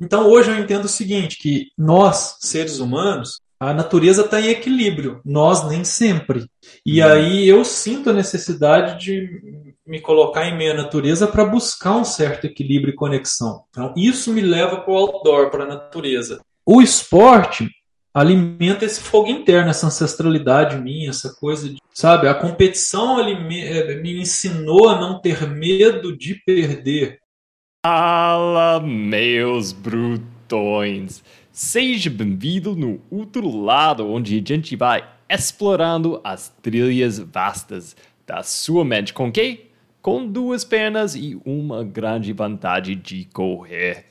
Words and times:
Então 0.00 0.28
hoje 0.28 0.50
eu 0.50 0.58
entendo 0.58 0.84
o 0.84 0.88
seguinte, 0.88 1.38
que 1.38 1.68
nós, 1.76 2.36
seres 2.40 2.78
humanos, 2.78 3.40
a 3.58 3.72
natureza 3.72 4.22
está 4.22 4.40
em 4.40 4.48
equilíbrio, 4.48 5.20
nós 5.24 5.66
nem 5.68 5.82
sempre. 5.82 6.46
E 6.84 7.02
hum. 7.02 7.06
aí 7.06 7.48
eu 7.48 7.64
sinto 7.64 8.10
a 8.10 8.12
necessidade 8.12 9.02
de 9.04 9.74
me 9.86 10.00
colocar 10.00 10.46
em 10.46 10.56
meio 10.56 10.72
à 10.72 10.74
natureza 10.74 11.26
para 11.26 11.44
buscar 11.44 11.96
um 11.96 12.04
certo 12.04 12.46
equilíbrio 12.46 12.92
e 12.92 12.96
conexão. 12.96 13.62
Então, 13.70 13.94
isso 13.96 14.32
me 14.32 14.40
leva 14.40 14.78
para 14.78 14.92
o 14.92 14.96
outdoor, 14.96 15.50
para 15.50 15.64
a 15.64 15.68
natureza. 15.68 16.40
O 16.64 16.82
esporte 16.82 17.70
alimenta 18.12 18.84
esse 18.84 19.00
fogo 19.00 19.28
interno, 19.28 19.70
essa 19.70 19.86
ancestralidade 19.86 20.76
minha, 20.78 21.10
essa 21.10 21.34
coisa 21.34 21.68
de, 21.68 21.76
sabe, 21.92 22.26
a 22.26 22.34
competição 22.34 23.20
eh, 23.20 23.94
me 23.96 24.20
ensinou 24.20 24.88
a 24.88 24.98
não 24.98 25.20
ter 25.20 25.46
medo 25.48 26.16
de 26.16 26.34
perder. 26.46 27.20
Fala, 27.88 28.80
meus 28.80 29.70
brutões! 29.70 31.22
Seja 31.52 32.10
bem-vindo 32.10 32.74
no 32.74 33.00
outro 33.08 33.48
lado, 33.48 34.10
onde 34.10 34.34
a 34.34 34.42
gente 34.44 34.74
vai 34.74 35.08
explorando 35.30 36.20
as 36.24 36.48
trilhas 36.60 37.20
vastas 37.20 37.94
da 38.26 38.42
sua 38.42 38.84
mente. 38.84 39.14
Com 39.14 39.30
quê? 39.30 39.66
Com 40.02 40.26
duas 40.26 40.64
pernas 40.64 41.14
e 41.14 41.40
uma 41.44 41.84
grande 41.84 42.32
vantagem 42.32 42.98
de 42.98 43.24
correr. 43.32 44.06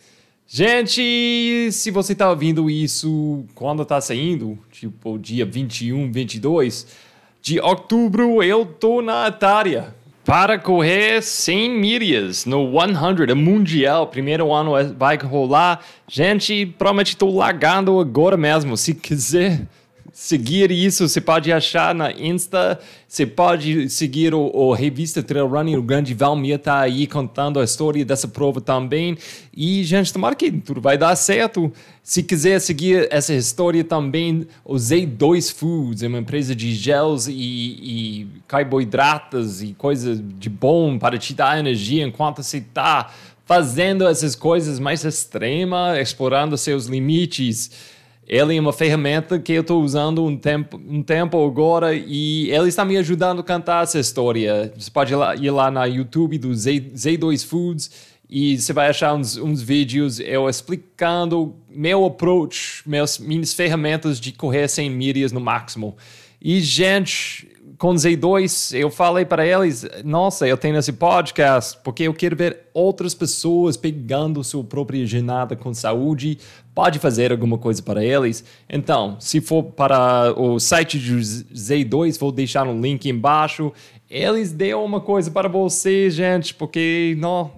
Gente, 0.48 1.70
se 1.70 1.92
você 1.92 2.14
está 2.14 2.30
ouvindo 2.30 2.70
isso 2.70 3.46
quando 3.54 3.82
está 3.84 4.00
saindo, 4.00 4.58
tipo 4.72 5.20
dia 5.20 5.46
21, 5.46 6.14
22 6.14 6.96
de 7.42 7.60
outubro, 7.60 8.42
eu 8.42 8.66
tô 8.66 9.02
na 9.02 9.26
Atária 9.26 9.94
para 10.26 10.58
correr 10.58 11.22
100 11.22 11.70
milhas 11.70 12.46
no 12.46 12.72
100, 12.72 13.32
o 13.32 13.36
Mundial. 13.36 14.08
Primeiro 14.08 14.52
ano 14.52 14.74
vai 14.98 15.18
rolar. 15.18 15.82
Gente, 16.08 16.66
provavelmente 16.66 17.10
estou 17.10 17.34
largando 17.34 18.00
agora 18.00 18.36
mesmo. 18.36 18.76
Se 18.76 18.96
quiser 18.96 19.68
seguir 20.16 20.72
isso, 20.72 21.10
você 21.10 21.20
pode 21.20 21.52
achar 21.52 21.94
na 21.94 22.10
Insta, 22.10 22.80
você 23.06 23.26
pode 23.26 23.90
seguir 23.90 24.34
o, 24.34 24.50
o 24.54 24.72
revista 24.72 25.22
Trail 25.22 25.46
Running, 25.46 25.76
o 25.76 25.82
grande 25.82 26.14
Valmir 26.14 26.58
tá 26.58 26.80
aí 26.80 27.06
contando 27.06 27.60
a 27.60 27.66
história 27.66 28.06
dessa 28.06 28.26
prova 28.26 28.62
também. 28.62 29.18
E, 29.54 29.84
gente, 29.84 30.14
tomara 30.14 30.34
que 30.34 30.50
tudo 30.50 30.80
vai 30.80 30.98
dar 30.98 31.14
certo. 31.18 31.70
Se 32.02 32.24
quiser 32.24 32.62
seguir 32.62 33.10
essa 33.12 33.34
história 33.34 33.84
também, 33.84 34.48
o 34.64 34.76
Z2 34.76 35.54
Foods 35.54 36.02
é 36.02 36.08
uma 36.08 36.20
empresa 36.20 36.56
de 36.56 36.74
gels 36.74 37.28
e, 37.28 37.34
e 37.34 38.28
carboidratos 38.48 39.62
e 39.62 39.74
coisas 39.74 40.24
de 40.40 40.50
bom 40.50 40.98
para 40.98 41.18
te 41.18 41.34
dar 41.34 41.60
energia 41.60 42.06
enquanto 42.06 42.42
você 42.42 42.60
está 42.60 43.12
fazendo 43.46 44.08
essas 44.08 44.34
coisas 44.34 44.80
mais 44.80 45.04
extremas, 45.04 46.00
explorando 46.00 46.58
seus 46.58 46.86
limites 46.86 47.95
ele 48.28 48.58
é 48.58 48.60
uma 48.60 48.74
ferramenta 48.74 49.38
que 49.40 49.54
eu 49.54 49.62
estou 49.62 49.84
usando 49.84 50.24
um 50.24 50.36
tempo, 50.36 50.82
um 50.88 51.04
tempo 51.04 51.46
agora 51.46 51.94
e 51.94 52.50
ele 52.50 52.70
está 52.70 52.84
me 52.84 52.98
ajudando 52.98 53.42
a 53.42 53.44
cantar 53.44 53.84
essa 53.84 54.00
história. 54.00 54.74
Você 54.78 54.90
pode 54.90 55.14
ir 55.14 55.16
lá, 55.16 55.36
ir 55.36 55.52
lá 55.52 55.70
na 55.70 55.86
YouTube 55.86 56.38
do 56.38 56.54
Z, 56.56 56.92
Z2 56.96 57.46
Foods 57.46 58.16
e 58.28 58.58
você 58.58 58.74
vai 58.74 58.90
achar 58.90 59.14
uns, 59.14 59.38
uns 59.38 59.62
vídeos 59.62 60.20
eu 60.20 60.50
explicando 60.50 61.56
meu 61.70 62.04
approach, 62.06 62.82
meus, 62.86 63.20
minhas 63.20 63.54
ferramentas 63.54 64.20
de 64.20 64.32
correr 64.32 64.68
100 64.68 64.90
milhas 64.90 65.32
no 65.32 65.40
máximo. 65.40 65.96
E, 66.42 66.60
gente, 66.60 67.48
com 67.78 67.94
Z2, 67.94 68.78
eu 68.78 68.90
falei 68.90 69.26
para 69.26 69.46
eles: 69.46 69.86
nossa, 70.04 70.48
eu 70.48 70.58
tenho 70.58 70.78
esse 70.78 70.94
podcast 70.94 71.78
porque 71.84 72.04
eu 72.04 72.14
quero 72.14 72.36
ver 72.36 72.70
outras 72.74 73.14
pessoas 73.14 73.78
pegando 73.78 74.44
sua 74.44 74.64
própria 74.64 75.06
jornada 75.06 75.56
com 75.56 75.74
saúde. 75.74 76.38
Pode 76.76 77.00
fazer 77.00 77.32
alguma 77.32 77.58
coisa 77.58 77.82
para 77.82 78.04
eles. 78.04 78.44
Então, 78.70 79.16
se 79.18 79.40
for 79.40 79.64
para 79.64 80.38
o 80.38 80.60
site 80.60 81.00
do 81.00 81.16
Z2, 81.16 82.20
vou 82.20 82.34
deixar 82.34 82.68
um 82.68 82.82
link 82.82 83.10
embaixo. 83.10 83.72
Eles 84.10 84.52
deu 84.52 84.84
uma 84.84 85.00
coisa 85.00 85.32
para 85.32 85.48
você, 85.48 86.10
gente, 86.10 86.54
porque 86.54 87.16
não, 87.18 87.50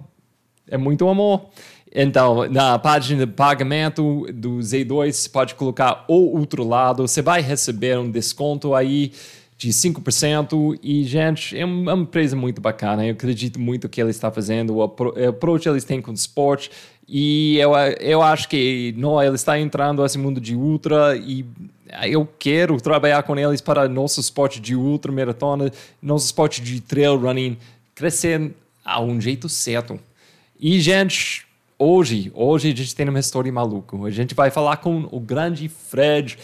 é 0.70 0.78
muito 0.78 1.08
amor. 1.08 1.46
Então, 1.92 2.48
na 2.48 2.78
página 2.78 3.26
de 3.26 3.32
pagamento 3.32 4.26
do 4.32 4.58
Z2, 4.58 5.12
você 5.12 5.28
pode 5.28 5.54
colocar 5.56 6.04
o 6.06 6.38
outro 6.38 6.62
lado. 6.62 7.06
Você 7.08 7.20
vai 7.20 7.40
receber 7.40 7.98
um 7.98 8.08
desconto 8.08 8.72
aí 8.72 9.10
de 9.58 9.70
5%. 9.70 10.78
E, 10.80 11.02
gente, 11.02 11.58
é 11.58 11.64
uma 11.64 11.94
empresa 11.94 12.36
muito 12.36 12.60
bacana. 12.60 13.04
Eu 13.04 13.12
acredito 13.12 13.58
muito 13.58 13.88
que 13.88 14.00
ela 14.00 14.08
está 14.08 14.30
fazendo, 14.30 14.76
o 14.76 14.82
approach 14.82 15.68
eles 15.68 15.84
têm 15.84 16.00
com 16.00 16.12
o 16.12 16.14
esporte. 16.14 16.70
E 17.06 17.58
eu, 17.58 17.72
eu 18.00 18.22
acho 18.22 18.48
que 18.48 18.94
não, 18.96 19.20
ela 19.20 19.34
está 19.34 19.58
entrando 19.58 20.02
nesse 20.02 20.18
mundo 20.18 20.40
de 20.40 20.54
ultra 20.54 21.16
e 21.16 21.44
eu 22.04 22.28
quero 22.38 22.78
trabalhar 22.80 23.22
com 23.22 23.36
eles 23.36 23.62
para 23.62 23.88
nosso 23.88 24.20
esporte 24.20 24.60
de 24.60 24.76
ultra 24.76 25.10
maratona, 25.10 25.72
nosso 26.02 26.26
esporte 26.26 26.60
de 26.60 26.80
trail 26.82 27.16
running 27.16 27.56
crescer 27.94 28.52
a 28.84 29.00
um 29.00 29.18
jeito 29.20 29.48
certo. 29.48 29.98
E, 30.60 30.78
gente, 30.80 31.46
hoje, 31.78 32.30
hoje 32.34 32.70
a 32.70 32.76
gente 32.76 32.94
tem 32.94 33.08
uma 33.08 33.18
história 33.18 33.50
maluca. 33.50 33.96
A 34.04 34.10
gente 34.10 34.34
vai 34.34 34.50
falar 34.50 34.76
com 34.76 35.08
o 35.10 35.18
grande 35.18 35.68
Fred. 35.68 36.38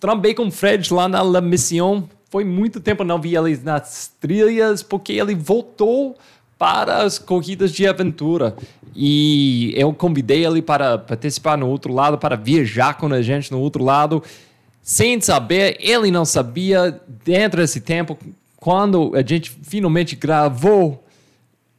Trampei 0.00 0.34
com 0.34 0.48
o 0.48 0.50
Fred 0.50 0.92
lá 0.92 1.08
na 1.08 1.22
La 1.22 1.40
Mission 1.40 2.08
foi 2.32 2.44
muito 2.44 2.80
tempo 2.80 3.04
não 3.04 3.20
vi 3.20 3.36
ele 3.36 3.54
nas 3.62 4.10
trilhas, 4.18 4.82
porque 4.82 5.12
ele 5.12 5.34
voltou 5.34 6.16
para 6.58 7.02
as 7.02 7.18
corridas 7.18 7.70
de 7.70 7.86
aventura. 7.86 8.56
E 8.96 9.74
eu 9.76 9.92
convidei 9.92 10.42
ele 10.42 10.62
para 10.62 10.96
participar 10.96 11.58
no 11.58 11.68
outro 11.68 11.92
lado, 11.92 12.16
para 12.16 12.34
viajar 12.34 12.94
com 12.94 13.12
a 13.12 13.20
gente 13.20 13.52
no 13.52 13.60
outro 13.60 13.84
lado. 13.84 14.22
Sem 14.80 15.20
saber, 15.20 15.76
ele 15.78 16.10
não 16.10 16.24
sabia, 16.24 16.98
dentro 17.22 17.60
desse 17.60 17.82
tempo, 17.82 18.16
quando 18.56 19.12
a 19.14 19.20
gente 19.20 19.50
finalmente 19.62 20.16
gravou, 20.16 21.04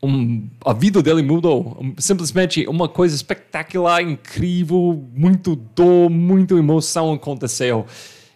um, 0.03 0.47
a 0.63 0.71
vida 0.71 1.01
dele 1.01 1.23
mudou. 1.23 1.83
Simplesmente 1.97 2.67
uma 2.67 2.87
coisa 2.87 3.15
espetacular, 3.15 4.03
incrível, 4.03 5.03
muito 5.15 5.55
dor, 5.55 6.11
muita 6.11 6.53
emoção 6.53 7.11
aconteceu. 7.11 7.87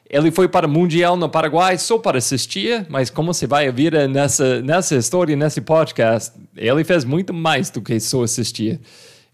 Ele 0.10 0.32
foi 0.32 0.48
para 0.48 0.66
o 0.66 0.70
Mundial 0.70 1.18
no 1.18 1.28
Paraguai 1.28 1.78
só 1.78 1.98
para 1.98 2.18
assistir, 2.18 2.86
mas 2.90 3.10
como 3.10 3.34
você 3.34 3.46
vai 3.46 3.70
ver 3.72 4.08
nessa, 4.08 4.62
nessa 4.62 4.96
história, 4.96 5.36
nesse 5.36 5.60
podcast, 5.60 6.34
ele 6.56 6.84
fez 6.84 7.04
muito 7.04 7.34
mais 7.34 7.70
do 7.70 7.82
que 7.82 8.00
só 8.00 8.24
assistir. 8.24 8.80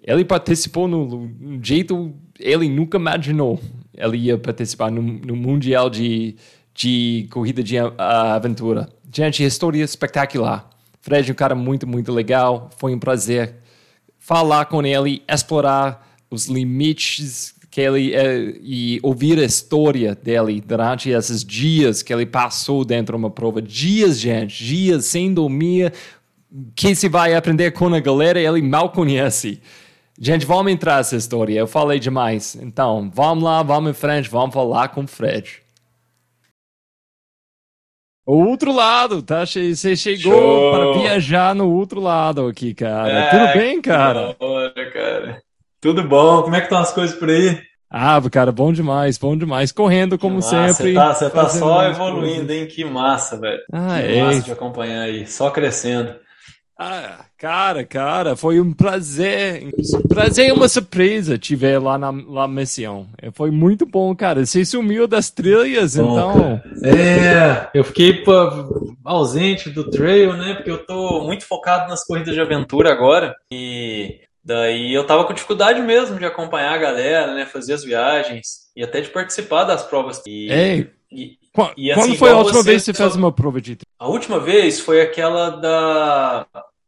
Ele 0.03 0.25
participou 0.25 0.87
no, 0.87 1.27
no 1.27 1.63
jeito 1.63 2.13
ele 2.39 2.67
nunca 2.67 2.97
imaginou. 2.97 3.59
Ele 3.95 4.17
ia 4.17 4.37
participar 4.37 4.91
no, 4.91 5.01
no 5.01 5.35
Mundial 5.35 5.89
de, 5.89 6.35
de 6.73 7.27
corrida 7.31 7.63
de 7.63 7.77
aventura. 7.97 8.89
Gente, 9.11 9.43
história 9.43 9.83
espetacular. 9.83 10.69
Fred 11.01 11.29
é 11.29 11.31
um 11.31 11.35
cara 11.35 11.55
muito, 11.55 11.87
muito 11.87 12.11
legal. 12.11 12.69
Foi 12.77 12.93
um 12.93 12.99
prazer 12.99 13.55
falar 14.17 14.65
com 14.65 14.83
ele, 14.83 15.21
explorar 15.27 16.15
os 16.29 16.47
limites 16.47 17.53
que 17.73 17.81
ele 17.81 18.13
é, 18.13 18.53
e 18.61 18.99
ouvir 19.01 19.39
a 19.39 19.43
história 19.43 20.13
dele 20.13 20.61
durante 20.61 21.09
esses 21.09 21.43
dias 21.43 22.03
que 22.03 22.13
ele 22.13 22.23
passou 22.23 22.85
dentro 22.85 23.17
de 23.17 23.23
uma 23.23 23.31
prova. 23.31 23.63
Dias, 23.63 24.19
gente, 24.19 24.63
dias 24.63 25.05
sem 25.05 25.33
dormir. 25.33 25.91
Que 26.75 26.93
se 26.93 27.09
vai 27.09 27.33
aprender 27.33 27.71
com 27.71 27.91
a 27.91 27.99
galera, 27.99 28.39
ele 28.39 28.61
mal 28.61 28.91
conhece. 28.91 29.59
Gente, 30.19 30.45
vamos 30.45 30.71
entrar 30.71 30.97
nessa 30.97 31.15
história. 31.15 31.57
Eu 31.57 31.65
falei 31.65 31.97
demais. 31.97 32.55
Então, 32.61 33.09
vamos 33.11 33.43
lá, 33.43 33.63
vamos 33.63 33.89
em 33.89 33.93
frente, 33.95 34.29
vamos 34.29 34.53
falar 34.53 34.89
com 34.89 35.01
o 35.01 35.07
Fred. 35.07 35.63
O 38.23 38.35
outro 38.35 38.71
lado, 38.71 39.23
tá? 39.23 39.47
Você 39.47 39.95
chegou 39.95 40.31
Show. 40.31 40.71
para 40.71 41.01
viajar 41.01 41.55
no 41.55 41.73
outro 41.73 41.99
lado 41.99 42.45
aqui, 42.45 42.75
cara. 42.75 43.11
É, 43.11 43.29
Tudo 43.31 43.59
bem, 43.59 43.81
cara? 43.81 44.35
Hora, 44.39 44.91
cara. 44.91 45.43
Tudo 45.83 46.01
bom? 46.01 46.43
Como 46.43 46.55
é 46.55 46.59
que 46.59 46.67
estão 46.67 46.79
as 46.79 46.93
coisas 46.93 47.13
por 47.13 47.29
aí? 47.29 47.59
Ah, 47.91 48.17
cara, 48.31 48.53
bom 48.53 48.71
demais, 48.71 49.17
bom 49.17 49.35
demais. 49.35 49.69
Correndo 49.73 50.17
como 50.17 50.35
massa, 50.35 50.71
sempre. 50.71 50.93
Você 50.93 51.29
tá, 51.29 51.43
tá 51.43 51.49
só 51.49 51.83
evoluindo, 51.83 52.53
hein? 52.53 52.65
Que 52.67 52.85
massa, 52.85 53.37
velho. 53.37 53.59
Ah, 53.69 53.99
que 53.99 54.13
é. 54.13 54.23
massa 54.23 54.41
de 54.43 54.51
acompanhar 54.53 55.01
aí, 55.01 55.27
só 55.27 55.51
crescendo. 55.51 56.15
Ah, 56.79 57.25
cara, 57.37 57.83
cara, 57.83 58.37
foi 58.37 58.61
um 58.61 58.71
prazer, 58.71 59.73
um 59.93 60.07
prazer 60.07 60.47
e 60.47 60.51
uma 60.53 60.69
surpresa 60.69 61.37
te 61.37 61.53
ver 61.53 61.79
lá 61.79 61.97
na, 61.97 62.13
na 62.13 62.47
missão. 62.47 63.05
É, 63.21 63.29
foi 63.29 63.51
muito 63.51 63.85
bom, 63.85 64.15
cara. 64.15 64.45
Você 64.45 64.63
sumiu 64.63 65.05
das 65.05 65.29
trilhas, 65.29 65.97
bom, 65.97 66.13
então. 66.13 66.33
Cara. 66.33 66.97
É, 66.97 67.69
eu 67.73 67.83
fiquei 67.83 68.23
ausente 69.03 69.69
do 69.69 69.89
trail, 69.89 70.31
né? 70.37 70.53
Porque 70.53 70.71
eu 70.71 70.85
tô 70.85 71.25
muito 71.25 71.43
focado 71.45 71.89
nas 71.89 72.05
corridas 72.05 72.33
de 72.33 72.39
aventura 72.39 72.89
agora. 72.89 73.35
E 73.51 74.21
Daí 74.43 74.93
eu 74.93 75.05
tava 75.05 75.23
com 75.23 75.33
dificuldade 75.33 75.81
mesmo 75.81 76.19
de 76.19 76.25
acompanhar 76.25 76.73
a 76.73 76.77
galera, 76.77 77.33
né? 77.33 77.45
Fazer 77.45 77.73
as 77.73 77.83
viagens 77.83 78.63
e 78.75 78.83
até 78.83 78.99
de 78.99 79.09
participar 79.09 79.63
das 79.63 79.83
provas. 79.83 80.21
E, 80.27 80.51
Ei, 80.51 80.91
e, 81.11 81.37
e, 81.77 81.91
assim, 81.91 82.01
quando 82.01 82.17
foi 82.17 82.29
a 82.31 82.37
última 82.37 82.63
você, 82.63 82.69
vez 82.69 82.83
que 82.83 82.93
você 82.93 83.03
fez 83.03 83.15
uma 83.15 83.31
prova 83.31 83.61
de 83.61 83.77
A 83.99 84.07
última 84.07 84.39
vez 84.39 84.79
foi 84.79 85.01
aquela 85.01 85.51
da. 85.51 86.45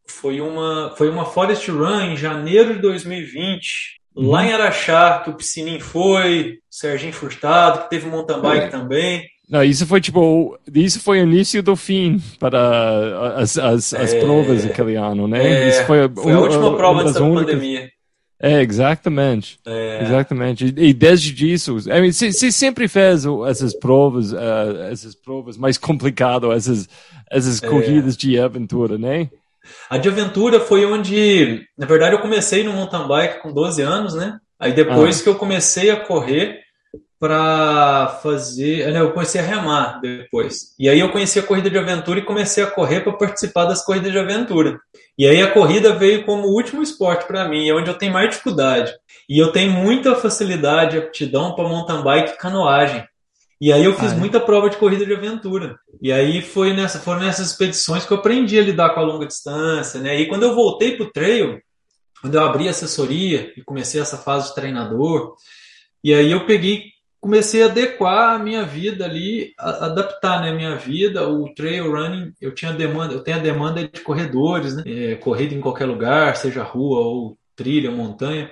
Foi 0.07 0.41
uma, 0.41 0.93
foi 0.97 1.09
uma 1.09 1.25
Forest 1.25 1.69
Run 1.71 2.01
em 2.01 2.17
janeiro 2.17 2.73
de 2.75 2.81
2020. 2.81 3.99
uhum. 4.15 4.29
lá 4.29 4.45
em 4.45 4.53
Araxá, 4.53 5.21
que 5.23 5.29
o 5.29 5.35
Piscininho 5.35 5.81
foi, 5.81 6.59
o 6.71 6.75
Serginho 6.75 7.13
Furtado, 7.13 7.83
que 7.83 7.89
teve 7.89 8.07
mountain 8.07 8.41
bike 8.41 8.69
também. 8.69 9.25
Não, 9.47 9.63
isso 9.63 9.85
foi 9.85 10.01
tipo, 10.01 10.57
isso 10.73 10.99
foi 10.99 11.21
o 11.21 11.23
início 11.23 11.61
do 11.61 11.75
fim 11.75 12.19
para 12.39 13.35
as, 13.35 13.57
as, 13.57 13.93
as 13.93 14.13
é, 14.13 14.19
provas 14.19 14.63
daquele 14.65 14.95
ano, 14.95 15.27
né? 15.27 15.45
É, 15.45 15.69
isso 15.69 15.85
foi, 15.85 16.09
foi 16.09 16.31
a 16.31 16.39
última 16.39 16.75
prova 16.75 17.01
antes 17.01 17.13
da 17.13 17.21
únicas... 17.21 17.45
pandemia. 17.45 17.89
É, 18.41 18.61
exatamente. 18.61 19.59
É. 19.65 20.03
Exatamente. 20.03 20.73
E, 20.77 20.93
desde 20.93 21.51
isso, 21.51 21.79
você 21.79 22.51
sempre 22.51 22.87
fez 22.87 23.23
essas 23.47 23.73
provas, 23.73 24.33
uh, 24.33 24.83
essas 24.91 25.15
provas 25.15 25.57
mais 25.57 25.77
complicadas, 25.77 26.49
essas, 26.51 26.89
essas 27.31 27.63
é. 27.63 27.67
corridas 27.67 28.17
de 28.17 28.39
aventura, 28.39 28.97
né? 28.97 29.29
A 29.89 29.97
de 29.97 30.09
aventura 30.09 30.59
foi 30.59 30.85
onde, 30.85 31.65
na 31.77 31.87
verdade, 31.87 32.13
eu 32.13 32.21
comecei 32.21 32.63
no 32.63 32.73
mountain 32.73 33.07
bike 33.07 33.41
com 33.41 33.53
12 33.53 33.81
anos, 33.81 34.13
né? 34.13 34.37
Aí 34.59 34.73
depois 34.73 35.19
ah. 35.19 35.23
que 35.23 35.29
eu 35.29 35.35
comecei 35.35 35.89
a 35.89 35.95
correr 35.95 36.64
para 37.25 38.19
fazer, 38.21 38.91
né, 38.93 39.01
eu 39.01 39.11
comecei 39.11 39.41
a 39.41 39.43
remar 39.43 39.99
depois. 39.99 40.75
E 40.77 40.87
aí 40.87 40.99
eu 40.99 41.11
conheci 41.11 41.39
a 41.39 41.43
corrida 41.43 41.71
de 41.71 41.77
aventura 41.79 42.19
e 42.19 42.23
comecei 42.23 42.63
a 42.63 42.69
correr 42.69 43.01
para 43.01 43.13
participar 43.13 43.65
das 43.65 43.83
corridas 43.83 44.11
de 44.11 44.19
aventura. 44.19 44.79
E 45.17 45.25
aí 45.25 45.41
a 45.41 45.51
corrida 45.51 45.95
veio 45.95 46.23
como 46.23 46.43
o 46.43 46.53
último 46.53 46.83
esporte 46.83 47.25
para 47.25 47.49
mim, 47.49 47.67
é 47.67 47.73
onde 47.73 47.89
eu 47.89 47.97
tenho 47.97 48.13
mais 48.13 48.29
dificuldade. 48.29 48.93
E 49.27 49.39
eu 49.41 49.51
tenho 49.51 49.71
muita 49.71 50.15
facilidade, 50.15 50.99
aptidão 50.99 51.55
para 51.55 51.67
mountain 51.67 52.03
bike 52.03 52.33
e 52.33 52.37
canoagem. 52.37 53.03
E 53.59 53.73
aí 53.73 53.83
eu 53.83 53.95
fiz 53.95 54.11
ah, 54.11 54.17
muita 54.17 54.39
prova 54.39 54.69
de 54.69 54.77
corrida 54.77 55.03
de 55.03 55.15
aventura. 55.15 55.79
E 55.99 56.13
aí 56.13 56.43
foi 56.43 56.73
nessa, 56.73 56.99
foram 56.99 57.21
nessas 57.21 57.47
expedições 57.47 58.05
que 58.05 58.13
eu 58.13 58.17
aprendi 58.17 58.59
a 58.59 58.61
lidar 58.61 58.91
com 58.91 58.99
a 58.99 59.03
longa 59.03 59.25
distância, 59.25 59.99
né? 59.99 60.21
E 60.21 60.27
quando 60.27 60.43
eu 60.43 60.53
voltei 60.53 60.95
pro 60.95 61.11
trail, 61.11 61.59
quando 62.21 62.35
eu 62.35 62.43
abri 62.43 62.67
a 62.67 62.71
assessoria 62.71 63.51
e 63.57 63.63
comecei 63.63 63.99
essa 63.99 64.15
fase 64.15 64.49
de 64.49 64.55
treinador, 64.55 65.33
e 66.05 66.13
aí 66.13 66.31
eu 66.31 66.45
peguei, 66.45 66.91
comecei 67.25 67.63
a 67.63 67.65
adequar 67.65 68.35
a 68.35 68.39
minha 68.39 68.63
vida 68.63 69.03
ali, 69.03 69.51
a, 69.57 69.87
adaptar 69.87 70.41
né, 70.41 70.51
a 70.51 70.53
minha 70.53 70.75
vida, 70.75 71.27
o 71.27 71.51
trail 71.55 71.91
running, 71.91 72.31
eu 72.39 72.53
tinha 72.53 72.71
demanda, 72.71 73.15
eu 73.15 73.23
tenho 73.23 73.37
a 73.37 73.41
demanda 73.41 73.83
de 73.83 73.99
corredores, 74.01 74.75
né? 74.75 74.83
É, 74.85 75.15
corrida 75.15 75.55
em 75.55 75.59
qualquer 75.59 75.85
lugar, 75.85 76.35
seja 76.35 76.61
rua 76.61 76.99
ou 76.99 77.35
trilha, 77.55 77.89
montanha. 77.89 78.51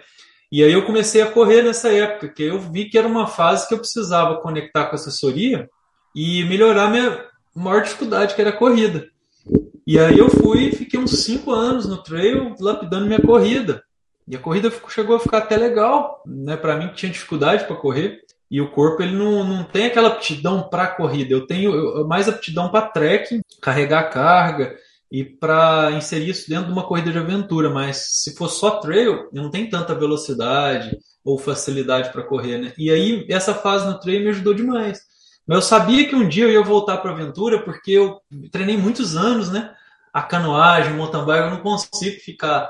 E 0.52 0.64
aí 0.64 0.74
eu 0.74 0.88
comecei 0.88 1.22
a 1.22 1.30
correr 1.30 1.62
nessa 1.62 1.94
época, 1.94 2.30
que 2.30 2.42
eu 2.42 2.60
vi 2.60 2.90
que 2.90 2.98
era 2.98 3.08
uma 3.08 3.28
fase 3.28 3.68
que 3.68 3.76
eu 3.76 3.80
precisava 3.80 4.42
conectar 4.42 4.86
com 4.86 4.94
a 4.94 4.96
assessoria 4.96 5.70
e 6.16 6.44
melhorar 6.46 6.90
minha 6.90 7.24
maior 7.56 7.84
dificuldade, 7.84 8.34
que 8.34 8.42
era 8.42 8.50
a 8.50 8.58
corrida. 8.58 9.06
E 9.86 10.00
aí 10.00 10.18
eu 10.18 10.32
fui 10.32 10.72
fiquei 10.72 11.00
uns 11.00 11.24
cinco 11.24 11.52
anos 11.52 11.88
no 11.88 12.02
trail, 12.02 12.56
lapidando 12.60 13.06
minha 13.06 13.22
corrida. 13.22 13.84
E 14.28 14.36
a 14.36 14.40
corrida 14.40 14.72
chegou 14.90 15.16
a 15.16 15.20
ficar 15.20 15.40
até 15.40 15.58
legal, 15.58 16.24
né? 16.26 16.56
Para 16.56 16.78
mim 16.78 16.88
que 16.88 16.96
tinha 16.96 17.12
dificuldade 17.12 17.66
para 17.66 17.76
correr. 17.76 18.23
E 18.54 18.62
o 18.62 18.70
corpo 18.70 19.02
ele 19.02 19.16
não, 19.16 19.44
não 19.44 19.64
tem 19.64 19.88
aquela 19.88 20.10
aptidão 20.10 20.70
para 20.70 20.86
corrida. 20.86 21.34
Eu 21.34 21.48
tenho 21.48 22.08
mais 22.08 22.30
aptidão 22.30 22.70
para 22.70 22.86
trekking, 22.86 23.42
carregar 23.60 24.12
carga, 24.12 24.78
e 25.12 25.24
para 25.24 25.90
inserir 25.94 26.30
isso 26.30 26.48
dentro 26.48 26.68
de 26.68 26.72
uma 26.72 26.86
corrida 26.86 27.12
de 27.12 27.18
aventura, 27.18 27.72
mas 27.72 28.22
se 28.22 28.36
for 28.36 28.48
só 28.48 28.80
trail, 28.80 29.28
não 29.34 29.50
tem 29.50 29.68
tanta 29.68 29.96
velocidade 29.96 30.96
ou 31.26 31.40
facilidade 31.40 32.12
para 32.12 32.22
correr, 32.22 32.60
né? 32.60 32.74
E 32.78 32.92
aí 32.92 33.26
essa 33.28 33.56
fase 33.56 33.88
no 33.88 34.00
trail 34.00 34.22
me 34.22 34.30
ajudou 34.30 34.54
demais. 34.54 35.02
Mas 35.48 35.56
eu 35.56 35.62
sabia 35.64 36.08
que 36.08 36.16
um 36.16 36.30
dia 36.30 36.44
eu 36.44 36.52
ia 36.52 36.62
voltar 36.62 36.98
para 36.98 37.10
aventura 37.10 37.64
porque 37.64 37.94
eu 37.94 38.22
treinei 38.52 38.78
muitos 38.78 39.18
anos, 39.18 39.52
né? 39.52 39.74
A 40.14 40.22
canoagem, 40.22 40.94
mountain 40.94 41.26
bike, 41.26 41.46
eu 41.46 41.50
não 41.50 41.62
consigo 41.64 42.20
ficar 42.20 42.70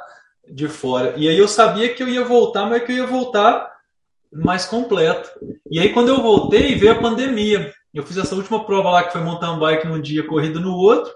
de 0.50 0.70
fora. 0.70 1.14
E 1.18 1.28
aí 1.28 1.38
eu 1.38 1.48
sabia 1.50 1.94
que 1.94 2.02
eu 2.02 2.08
ia 2.08 2.24
voltar, 2.24 2.68
mas 2.68 2.84
que 2.86 2.94
eu 2.94 2.96
ia 2.96 3.06
voltar 3.06 3.73
mais 4.34 4.66
completo. 4.66 5.30
E 5.70 5.80
aí 5.80 5.94
quando 5.94 6.10
eu 6.10 6.22
voltei, 6.22 6.76
veio 6.76 6.94
a 6.94 7.02
pandemia. 7.02 7.74
Eu 7.94 8.04
fiz 8.04 8.18
essa 8.18 8.36
última 8.36 8.66
prova 8.66 8.90
lá 8.90 9.04
que 9.04 9.12
foi 9.12 9.22
mountain 9.22 9.60
bike 9.60 9.88
num 9.88 10.02
dia, 10.02 10.26
corrida 10.26 10.60
no 10.60 10.76
outro 10.76 11.12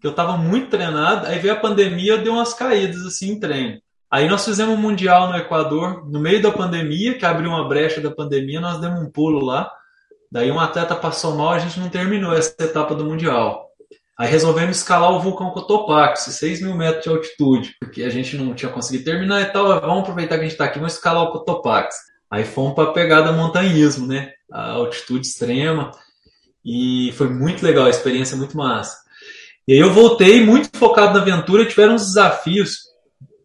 que 0.00 0.06
eu 0.06 0.12
estava 0.12 0.36
muito 0.36 0.70
treinado, 0.70 1.26
aí 1.26 1.38
veio 1.38 1.52
a 1.52 1.58
pandemia, 1.58 2.14
eu 2.14 2.22
dei 2.22 2.32
umas 2.32 2.54
caídas 2.54 3.04
assim 3.04 3.32
em 3.32 3.40
treino. 3.40 3.78
Aí 4.10 4.28
nós 4.28 4.44
fizemos 4.44 4.74
um 4.74 4.80
mundial 4.80 5.28
no 5.28 5.36
Equador, 5.36 6.08
no 6.10 6.18
meio 6.18 6.42
da 6.42 6.50
pandemia, 6.50 7.16
que 7.16 7.24
abriu 7.24 7.50
uma 7.50 7.68
brecha 7.68 8.00
da 8.00 8.10
pandemia, 8.10 8.60
nós 8.60 8.80
demos 8.80 9.00
um 9.00 9.10
pulo 9.10 9.44
lá. 9.44 9.70
Daí 10.32 10.50
um 10.50 10.58
atleta 10.58 10.96
passou 10.96 11.36
mal, 11.36 11.50
a 11.50 11.58
gente 11.58 11.78
não 11.78 11.88
terminou 11.90 12.34
essa 12.34 12.54
etapa 12.58 12.94
do 12.94 13.04
mundial. 13.04 13.68
Aí 14.18 14.28
resolvemos 14.28 14.78
escalar 14.78 15.12
o 15.12 15.20
vulcão 15.20 15.50
Cotopaxi, 15.50 16.32
6 16.32 16.62
mil 16.62 16.74
metros 16.74 17.04
de 17.04 17.10
altitude, 17.10 17.76
porque 17.78 18.02
a 18.02 18.10
gente 18.10 18.36
não 18.36 18.54
tinha 18.54 18.70
conseguido 18.70 19.04
terminar 19.04 19.42
e 19.42 19.46
tal. 19.46 19.80
Vamos 19.80 20.00
aproveitar 20.00 20.36
que 20.36 20.40
a 20.40 20.44
gente 20.44 20.52
está 20.52 20.64
aqui, 20.64 20.78
vamos 20.78 20.94
escalar 20.94 21.24
o 21.24 21.32
Cotopaxi. 21.32 22.09
Aí 22.30 22.44
fomos 22.44 22.74
para 22.74 22.90
a 22.90 22.92
pegada 22.92 23.32
montanhismo, 23.32 24.06
né? 24.06 24.32
A 24.50 24.70
altitude 24.70 25.26
extrema. 25.26 25.90
E 26.64 27.12
foi 27.16 27.28
muito 27.28 27.64
legal, 27.64 27.86
a 27.86 27.90
experiência 27.90 28.36
muito 28.36 28.56
massa. 28.56 28.98
E 29.66 29.72
aí 29.72 29.78
eu 29.78 29.92
voltei 29.92 30.44
muito 30.44 30.76
focado 30.76 31.14
na 31.14 31.20
aventura, 31.20 31.66
tiveram 31.66 31.94
uns 31.94 32.06
desafios 32.06 32.90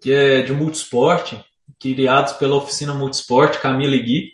que 0.01 0.11
é 0.11 0.41
de 0.43 0.53
multisport, 0.53 1.33
criados 1.79 2.33
pela 2.33 2.55
oficina 2.55 2.93
Multisport, 2.93 3.59
Camila 3.59 3.95
e 3.95 4.01
Gui. 4.01 4.31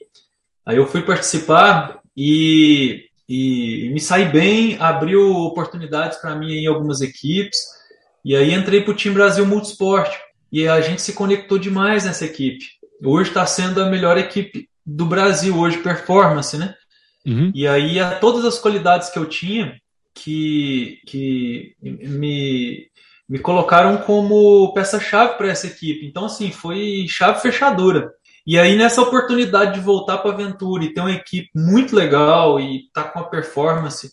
Aí 0.65 0.77
eu 0.77 0.87
fui 0.87 1.01
participar 1.01 1.99
e, 2.15 3.05
e, 3.27 3.89
me 3.93 3.99
saí 3.99 4.25
bem, 4.25 4.77
abriu 4.79 5.33
oportunidades 5.35 6.17
para 6.19 6.35
mim 6.35 6.51
em 6.51 6.67
algumas 6.67 7.01
equipes. 7.01 7.59
E 8.23 8.35
aí 8.35 8.53
entrei 8.53 8.81
para 8.81 8.91
o 8.91 8.95
time 8.95 9.15
Brasil 9.15 9.45
Multisport. 9.45 10.13
E 10.51 10.67
a 10.67 10.81
gente 10.81 11.01
se 11.01 11.13
conectou 11.13 11.57
demais 11.57 12.05
nessa 12.05 12.25
equipe. 12.25 12.65
Hoje 13.03 13.29
está 13.29 13.45
sendo 13.45 13.81
a 13.81 13.89
melhor 13.89 14.17
equipe 14.17 14.69
do 14.85 15.05
Brasil, 15.05 15.57
hoje, 15.57 15.77
performance, 15.77 16.57
né? 16.57 16.75
Uhum. 17.25 17.51
E 17.53 17.67
aí, 17.67 17.99
a, 17.99 18.15
todas 18.15 18.45
as 18.45 18.59
qualidades 18.59 19.09
que 19.09 19.17
eu 19.17 19.25
tinha, 19.25 19.75
que, 20.13 20.99
que 21.05 21.75
me, 21.81 22.87
me 23.27 23.39
colocaram 23.39 23.97
como 23.97 24.73
peça-chave 24.73 25.37
para 25.37 25.49
essa 25.49 25.67
equipe. 25.67 26.05
Então, 26.05 26.25
assim, 26.25 26.51
foi 26.51 27.05
chave 27.07 27.41
fechadora. 27.41 28.11
E 28.45 28.57
aí, 28.57 28.75
nessa 28.75 29.01
oportunidade 29.01 29.75
de 29.75 29.79
voltar 29.79 30.17
para 30.17 30.31
a 30.31 30.33
aventura 30.33 30.83
e 30.83 30.93
ter 30.93 31.01
uma 31.01 31.11
equipe 31.11 31.49
muito 31.55 31.95
legal 31.95 32.59
e 32.59 32.89
tá 32.93 33.03
com 33.03 33.19
a 33.19 33.29
performance 33.29 34.09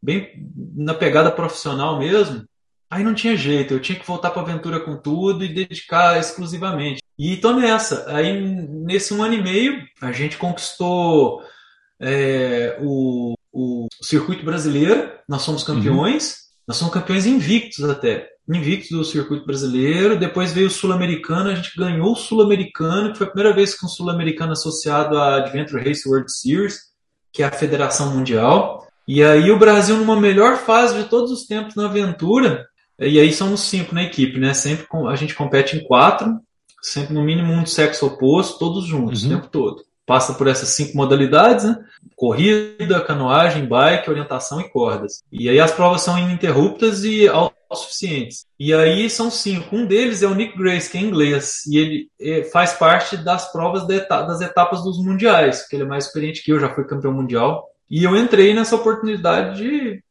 bem 0.00 0.32
na 0.74 0.94
pegada 0.94 1.30
profissional 1.30 1.98
mesmo, 1.98 2.44
aí 2.90 3.04
não 3.04 3.14
tinha 3.14 3.36
jeito, 3.36 3.74
eu 3.74 3.80
tinha 3.80 3.98
que 3.98 4.06
voltar 4.06 4.30
para 4.30 4.42
a 4.42 4.44
aventura 4.44 4.80
com 4.80 4.96
tudo 4.96 5.44
e 5.44 5.52
dedicar 5.52 6.18
exclusivamente. 6.18 7.02
E 7.22 7.36
tô 7.36 7.52
nessa. 7.52 8.04
Aí, 8.08 8.40
nesse 8.42 9.14
um 9.14 9.22
ano 9.22 9.34
e 9.34 9.42
meio, 9.42 9.80
a 10.00 10.10
gente 10.10 10.36
conquistou 10.36 11.40
é, 12.00 12.76
o 12.80 13.34
o 13.52 13.86
circuito 14.00 14.44
brasileiro, 14.44 15.12
nós 15.28 15.42
somos 15.42 15.62
campeões, 15.62 16.30
uhum. 16.30 16.36
nós 16.68 16.76
somos 16.78 16.94
campeões 16.94 17.26
invictos 17.26 17.84
até. 17.84 18.30
Invictos 18.48 18.90
do 18.90 19.04
circuito 19.04 19.44
brasileiro, 19.44 20.18
depois 20.18 20.52
veio 20.52 20.68
o 20.68 20.70
sul-americano, 20.70 21.50
a 21.50 21.54
gente 21.54 21.76
ganhou 21.76 22.12
o 22.12 22.16
sul-americano, 22.16 23.12
que 23.12 23.18
foi 23.18 23.26
a 23.26 23.30
primeira 23.30 23.54
vez 23.54 23.78
que 23.78 23.84
um 23.84 23.88
sul-americano 23.88 24.52
associado 24.52 25.18
à 25.18 25.36
Adventure 25.36 25.84
Race 25.84 26.08
World 26.08 26.32
Series, 26.32 26.78
que 27.30 27.42
é 27.42 27.46
a 27.46 27.52
federação 27.52 28.14
mundial. 28.14 28.86
E 29.06 29.22
aí 29.22 29.50
o 29.50 29.58
Brasil 29.58 29.96
numa 29.96 30.18
melhor 30.18 30.56
fase 30.56 30.96
de 30.96 31.04
todos 31.04 31.30
os 31.30 31.46
tempos 31.46 31.76
na 31.76 31.84
aventura, 31.84 32.66
e 32.98 33.20
aí 33.20 33.32
somos 33.32 33.60
cinco 33.60 33.94
na 33.94 34.02
equipe, 34.02 34.38
né? 34.38 34.54
Sempre 34.54 34.86
a 35.08 35.14
gente 35.14 35.34
compete 35.34 35.76
em 35.76 35.84
quatro, 35.84 36.40
sempre 36.82 37.14
no 37.14 37.22
mínimo 37.22 37.52
um 37.52 37.62
do 37.62 37.68
sexo 37.68 38.06
oposto, 38.06 38.58
todos 38.58 38.84
juntos, 38.84 39.22
uhum. 39.22 39.28
o 39.28 39.32
tempo 39.34 39.48
todo 39.48 39.82
passa 40.06 40.34
por 40.34 40.48
essas 40.48 40.70
cinco 40.70 40.96
modalidades, 40.96 41.64
né? 41.64 41.78
Corrida, 42.16 43.00
canoagem, 43.00 43.66
bike, 43.66 44.10
orientação 44.10 44.60
e 44.60 44.68
cordas. 44.68 45.22
E 45.30 45.48
aí 45.48 45.60
as 45.60 45.72
provas 45.72 46.02
são 46.02 46.18
ininterruptas 46.18 47.04
e 47.04 47.28
autossuficientes. 47.28 48.44
E 48.58 48.74
aí 48.74 49.08
são 49.08 49.30
cinco. 49.30 49.74
Um 49.74 49.86
deles 49.86 50.22
é 50.22 50.26
o 50.26 50.34
Nick 50.34 50.58
Grace, 50.58 50.90
que 50.90 50.98
é 50.98 51.00
inglês, 51.00 51.64
e 51.66 51.78
ele 51.78 52.08
é, 52.20 52.44
faz 52.44 52.72
parte 52.74 53.16
das 53.16 53.50
provas 53.52 53.86
das 53.86 54.40
etapas 54.40 54.82
dos 54.82 54.98
mundiais, 55.02 55.66
que 55.66 55.76
ele 55.76 55.84
é 55.84 55.86
mais 55.86 56.06
experiente 56.06 56.42
que 56.42 56.52
eu, 56.52 56.60
já 56.60 56.74
fui 56.74 56.84
campeão 56.84 57.12
mundial. 57.12 57.68
E 57.90 58.04
eu 58.04 58.16
entrei 58.16 58.54
nessa 58.54 58.76
oportunidade 58.76 59.58
de 59.58 60.02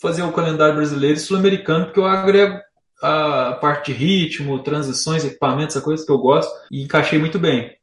fazer 0.00 0.22
o 0.22 0.32
calendário 0.32 0.76
brasileiro 0.76 1.16
e 1.16 1.20
sul-americano, 1.20 1.86
porque 1.86 2.00
eu 2.00 2.06
agrego 2.06 2.58
a 3.02 3.58
parte 3.60 3.92
de 3.92 3.98
ritmo, 3.98 4.62
transições, 4.62 5.24
equipamentos, 5.24 5.76
essa 5.76 5.84
coisa 5.84 6.04
que 6.04 6.12
eu 6.12 6.18
gosto, 6.18 6.50
e 6.70 6.82
encaixei 6.82 7.18
muito 7.18 7.38
bem 7.38 7.78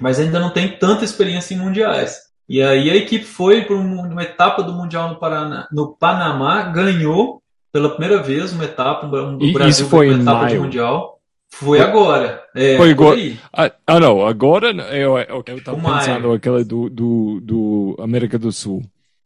mas 0.00 0.18
ainda 0.18 0.38
não 0.38 0.50
tem 0.50 0.68
tanta 0.68 1.04
experiência 1.04 1.54
em 1.54 1.58
mundiais. 1.58 2.26
E 2.48 2.62
aí 2.62 2.90
a 2.90 2.96
equipe 2.96 3.24
foi 3.24 3.64
para 3.64 3.74
uma 3.74 4.22
etapa 4.22 4.62
do 4.62 4.72
Mundial 4.72 5.08
no, 5.08 5.16
Paraná, 5.16 5.66
no 5.72 5.96
Panamá, 5.96 6.62
ganhou 6.62 7.42
pela 7.72 7.90
primeira 7.90 8.22
vez 8.22 8.52
uma 8.52 8.64
etapa, 8.64 9.06
do 9.06 9.52
Brasil 9.52 9.68
Isso 9.68 9.88
foi 9.88 10.10
uma 10.10 10.22
etapa 10.22 10.42
maio. 10.42 10.54
de 10.54 10.58
Mundial. 10.60 11.20
Foi, 11.48 11.78
foi 11.78 11.86
agora. 11.86 12.42
É, 12.54 12.76
foi 12.76 12.90
agora. 12.90 13.18
Ah, 13.52 13.72
ah, 13.86 14.00
não, 14.00 14.26
agora 14.26 14.70
eu, 14.94 15.18
eu, 15.18 15.44
eu 15.46 15.64
tava 15.64 15.80
pensando 15.80 16.32
aquela 16.32 16.64
do, 16.64 16.88
do, 16.88 17.40
do 17.40 17.96
América 17.98 18.38
do 18.38 18.52
Sul. 18.52 18.82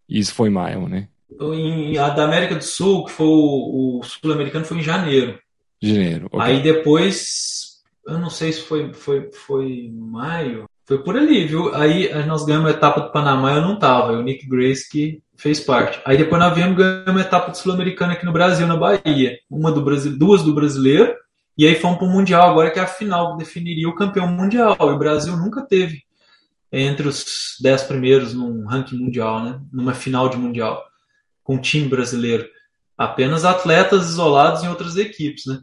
Isso 0.09 0.35
foi 0.35 0.49
maio, 0.49 0.89
né? 0.89 1.09
Em, 1.41 1.99
a 1.99 2.09
da 2.09 2.25
América 2.25 2.55
do 2.55 2.65
Sul, 2.65 3.05
que 3.05 3.13
foi 3.13 3.27
o, 3.27 4.01
o 4.01 4.03
sul-americano, 4.03 4.65
foi 4.65 4.79
em 4.79 4.83
janeiro. 4.83 5.39
Janeiro. 5.81 6.27
Okay. 6.27 6.41
Aí 6.41 6.63
depois 6.63 7.71
eu 8.07 8.19
não 8.19 8.31
sei 8.31 8.53
se 8.53 8.63
foi, 8.63 8.93
foi, 8.93 9.31
foi 9.33 9.91
maio. 9.95 10.69
Foi 10.85 10.99
por 10.99 11.17
ali, 11.17 11.45
viu? 11.45 11.75
Aí 11.75 12.11
nós 12.27 12.45
ganhamos 12.45 12.69
a 12.69 12.75
etapa 12.75 13.01
do 13.01 13.13
Panamá, 13.13 13.55
eu 13.55 13.63
não 13.63 13.79
tava, 13.79 14.13
o 14.13 14.23
Nick 14.23 14.49
Grace 14.49 14.89
que 14.91 15.23
fez 15.37 15.61
parte. 15.61 16.01
Aí 16.05 16.19
depois 16.19 16.41
nós 16.41 16.55
viemos 16.55 16.77
ganhamos 16.77 17.23
a 17.23 17.25
etapa 17.25 17.51
do 17.51 17.57
Sul-Americana 17.57 18.15
aqui 18.15 18.27
no 18.27 18.33
Brasil, 18.33 18.67
na 18.67 18.77
Bahia. 18.77 19.39
Uma 19.49 19.71
do 19.71 19.83
Brasil, 19.83 20.19
duas 20.19 20.43
do 20.43 20.53
brasileiro, 20.53 21.15
e 21.57 21.67
aí 21.67 21.77
fomos 21.77 21.99
para 21.99 22.09
o 22.09 22.11
Mundial 22.11 22.51
agora, 22.51 22.71
que 22.71 22.79
é 22.79 22.83
a 22.83 22.87
final, 22.87 23.33
que 23.33 23.45
definiria 23.45 23.89
o 23.89 23.95
campeão 23.95 24.27
mundial. 24.27 24.77
E 24.81 24.85
o 24.85 24.99
Brasil 24.99 25.37
nunca 25.37 25.63
teve 25.63 26.03
entre 26.73 27.07
os 27.07 27.57
dez 27.61 27.83
primeiros 27.83 28.35
num 28.35 28.67
ranking 28.67 28.97
mundial, 28.97 29.43
né? 29.45 29.61
Numa 29.73 29.95
final 29.95 30.29
de 30.29 30.37
mundial, 30.37 30.83
com 31.51 31.57
o 31.57 31.61
time 31.61 31.89
brasileiro. 31.89 32.49
Apenas 32.97 33.45
atletas 33.45 34.09
isolados 34.09 34.63
em 34.63 34.69
outras 34.69 34.97
equipes, 34.97 35.47
né? 35.47 35.59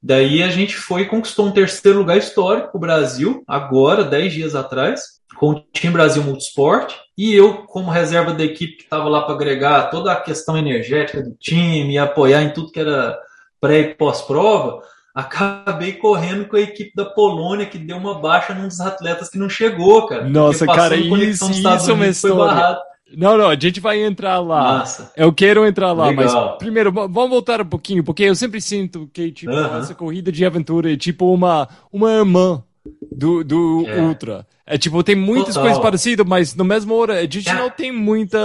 Daí 0.00 0.44
a 0.44 0.48
gente 0.48 0.76
foi 0.76 1.02
e 1.02 1.06
conquistou 1.06 1.46
um 1.48 1.50
terceiro 1.50 1.98
lugar 1.98 2.16
histórico, 2.16 2.76
o 2.76 2.78
Brasil, 2.78 3.42
agora, 3.48 4.04
dez 4.04 4.32
dias 4.32 4.54
atrás, 4.54 5.18
com 5.34 5.50
o 5.50 5.60
time 5.72 5.92
Brasil 5.92 6.22
Multisport. 6.22 6.94
E 7.18 7.34
eu, 7.34 7.64
como 7.64 7.90
reserva 7.90 8.32
da 8.32 8.44
equipe 8.44 8.76
que 8.76 8.84
estava 8.84 9.08
lá 9.08 9.22
para 9.22 9.34
agregar 9.34 9.90
toda 9.90 10.12
a 10.12 10.20
questão 10.20 10.56
energética 10.56 11.20
do 11.20 11.34
time, 11.34 11.98
apoiar 11.98 12.42
em 12.42 12.50
tudo 12.50 12.70
que 12.70 12.78
era 12.78 13.18
pré 13.60 13.80
e 13.80 13.94
pós-prova, 13.94 14.82
acabei 15.12 15.94
correndo 15.94 16.46
com 16.46 16.54
a 16.54 16.60
equipe 16.60 16.92
da 16.94 17.06
Polônia, 17.06 17.66
que 17.66 17.78
deu 17.78 17.96
uma 17.96 18.20
baixa 18.20 18.54
num 18.54 18.68
dos 18.68 18.80
atletas 18.80 19.28
que 19.28 19.38
não 19.38 19.48
chegou, 19.48 20.06
cara. 20.06 20.28
Nossa, 20.28 20.64
cara, 20.64 20.94
isso, 20.94 21.50
isso 21.50 21.90
é 21.90 21.92
uma 21.92 22.06
história. 22.06 22.78
Não, 23.16 23.36
não, 23.36 23.48
a 23.48 23.58
gente 23.58 23.80
vai 23.80 24.02
entrar 24.02 24.38
lá. 24.40 24.78
Nossa. 24.78 25.12
Eu 25.16 25.32
quero 25.32 25.66
entrar 25.66 25.92
lá, 25.92 26.08
Legal. 26.08 26.48
mas 26.48 26.58
primeiro 26.58 26.90
vamos 26.90 27.30
voltar 27.30 27.60
um 27.60 27.66
pouquinho, 27.66 28.02
porque 28.02 28.24
eu 28.24 28.34
sempre 28.34 28.60
sinto 28.60 29.08
que 29.12 29.30
tipo, 29.30 29.52
uh 29.52 29.56
-huh. 29.56 29.80
essa 29.80 29.94
corrida 29.94 30.32
de 30.32 30.44
aventura 30.44 30.92
é 30.92 30.96
tipo 30.96 31.32
uma, 31.32 31.68
uma 31.92 32.10
irmã 32.10 32.62
do, 33.10 33.44
do 33.44 33.84
é. 33.86 34.00
Ultra. 34.00 34.46
É 34.66 34.78
tipo, 34.78 35.02
tem 35.02 35.14
muitas 35.14 35.54
Total. 35.54 35.64
coisas 35.64 35.82
parecidas, 35.82 36.26
mas 36.26 36.54
na 36.54 36.64
mesma 36.64 36.94
hora 36.94 37.20
a 37.20 37.22
gente 37.22 37.48
é. 37.48 37.54
não 37.54 37.68
tem 37.68 37.92
muita, 37.92 38.38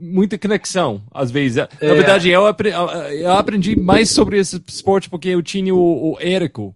muita 0.00 0.36
conexão, 0.36 1.00
às 1.12 1.30
vezes. 1.30 1.56
Na 1.56 1.68
é. 1.80 1.94
verdade, 1.94 2.28
eu 2.28 2.46
aprendi, 2.46 2.76
eu 3.20 3.32
aprendi 3.32 3.76
mais 3.76 4.10
sobre 4.10 4.38
esse 4.38 4.60
esporte 4.66 5.08
porque 5.08 5.28
eu 5.28 5.42
tinha 5.42 5.72
o, 5.72 6.12
o 6.12 6.16
Érico. 6.20 6.74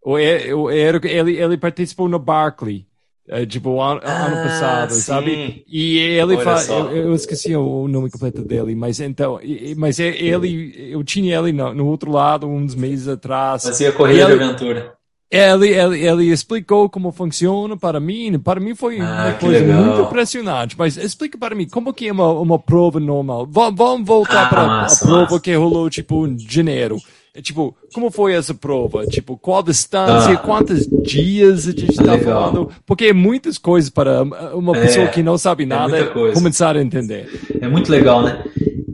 O, 0.00 0.12
o 0.12 0.70
Érico, 0.70 1.06
ele, 1.06 1.36
ele 1.36 1.56
participou 1.56 2.08
no 2.08 2.18
Barclay. 2.18 2.86
É, 3.30 3.44
tipo, 3.44 3.80
ano, 3.80 4.00
ah, 4.04 4.26
ano 4.26 4.36
passado, 4.36 4.94
sim. 4.94 5.00
sabe? 5.02 5.64
E 5.68 5.98
ele 5.98 6.38
faz. 6.38 6.68
Eu, 6.68 6.90
eu, 6.90 7.14
esqueci 7.14 7.54
o 7.54 7.86
nome 7.86 8.10
completo 8.10 8.42
dele, 8.42 8.74
mas 8.74 9.00
então. 9.00 9.38
Mas 9.76 9.98
ele. 9.98 10.74
Eu 10.90 11.04
tinha 11.04 11.38
ele 11.38 11.52
no, 11.52 11.74
no 11.74 11.86
outro 11.86 12.10
lado 12.10 12.46
uns 12.46 12.74
meses 12.74 13.06
atrás. 13.06 13.64
Fazia 13.64 13.92
corrida 13.92 14.26
de 14.26 14.32
aventura. 14.32 14.98
Ele, 15.30 15.68
ele, 15.68 16.06
ele 16.06 16.24
explicou 16.32 16.88
como 16.88 17.12
funciona 17.12 17.76
para 17.76 18.00
mim. 18.00 18.38
Para 18.38 18.60
mim 18.60 18.74
foi 18.74 18.98
ah, 18.98 19.26
uma 19.26 19.32
coisa 19.34 19.60
legal. 19.60 19.82
muito 19.82 20.00
impressionante. 20.00 20.74
Mas 20.78 20.96
explica 20.96 21.36
para 21.36 21.54
mim 21.54 21.68
como 21.68 21.92
que 21.92 22.08
é 22.08 22.12
uma, 22.12 22.32
uma 22.32 22.58
prova 22.58 22.98
normal. 22.98 23.46
Vamos 23.46 24.06
voltar 24.06 24.46
ah, 24.46 24.48
para 24.48 24.62
a 24.62 24.86
prova 24.96 25.20
massa. 25.20 25.40
que 25.40 25.54
rolou 25.54 25.90
tipo 25.90 26.26
em 26.26 26.38
janeiro. 26.38 26.98
É, 27.38 27.40
tipo, 27.40 27.76
como 27.94 28.10
foi 28.10 28.34
essa 28.34 28.52
prova? 28.52 29.06
Tipo, 29.06 29.38
qual 29.38 29.62
distância, 29.62 30.34
ah, 30.34 30.36
quantos 30.38 30.88
dias 31.04 31.68
a 31.68 31.70
gente 31.70 31.92
está 31.92 32.18
falando? 32.18 32.68
Porque 32.84 33.06
é 33.06 33.12
muitas 33.12 33.56
coisas 33.56 33.88
para 33.88 34.24
uma 34.54 34.76
é, 34.76 34.80
pessoa 34.80 35.06
que 35.06 35.22
não 35.22 35.38
sabe 35.38 35.62
é 35.62 35.66
nada 35.66 35.98
é 35.98 36.32
começar 36.32 36.76
a 36.76 36.82
entender. 36.82 37.30
É 37.60 37.68
muito 37.68 37.92
legal, 37.92 38.24
né? 38.24 38.42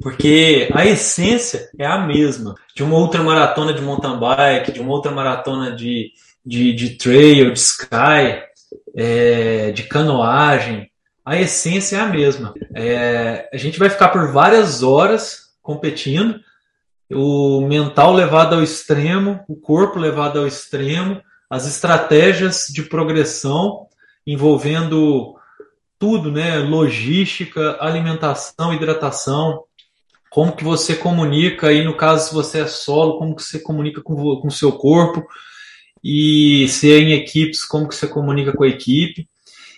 Porque 0.03 0.69
a 0.75 0.85
essência 0.85 1.71
é 1.79 1.87
a 1.87 2.07
mesma. 2.07 2.55
De 2.77 2.83
uma 2.83 2.99
outra 2.99 3.23
maratona 3.23 3.73
de 3.73 3.81
mountain 3.81 4.19
bike, 4.21 4.73
de 4.73 4.81
uma 4.81 4.93
outra 4.93 5.11
maratona 5.11 5.75
de, 5.75 6.11
de, 6.45 6.75
de 6.75 6.91
trail, 6.99 7.51
de 7.51 7.59
sky, 7.59 8.43
é, 8.95 9.71
de 9.71 9.85
canoagem, 9.85 10.91
a 11.25 11.41
essência 11.41 11.97
é 11.97 12.01
a 12.01 12.07
mesma. 12.09 12.53
É, 12.75 13.49
a 13.51 13.57
gente 13.57 13.79
vai 13.79 13.89
ficar 13.89 14.09
por 14.09 14.31
várias 14.31 14.83
horas 14.83 15.45
competindo, 15.63 16.39
o 17.15 17.61
mental 17.61 18.13
levado 18.13 18.55
ao 18.55 18.63
extremo, 18.63 19.41
o 19.49 19.57
corpo 19.57 19.99
levado 19.99 20.39
ao 20.39 20.47
extremo, 20.47 21.21
as 21.49 21.67
estratégias 21.67 22.67
de 22.69 22.83
progressão 22.83 23.87
envolvendo 24.27 25.37
tudo, 25.99 26.31
né? 26.31 26.59
Logística, 26.59 27.77
alimentação, 27.81 28.75
hidratação, 28.75 29.65
como 30.31 30.57
que 30.57 30.65
você 30.65 30.97
comunica 30.97 31.69
aí 31.69 31.85
no 31.85 31.97
caso 31.97 32.29
se 32.29 32.35
você 32.35 32.61
é 32.63 32.67
solo, 32.67 33.19
como 33.19 33.37
que 33.37 33.43
você 33.43 33.59
comunica 33.59 34.03
com 34.03 34.47
o 34.47 34.51
seu 34.51 34.73
corpo 34.73 35.25
e 36.03 36.67
se 36.69 36.93
é 36.93 36.99
em 36.99 37.13
equipes, 37.13 37.65
como 37.65 37.89
que 37.89 37.95
você 37.95 38.09
comunica 38.09 38.53
com 38.53 38.65
a 38.65 38.69
equipe. 38.69 39.29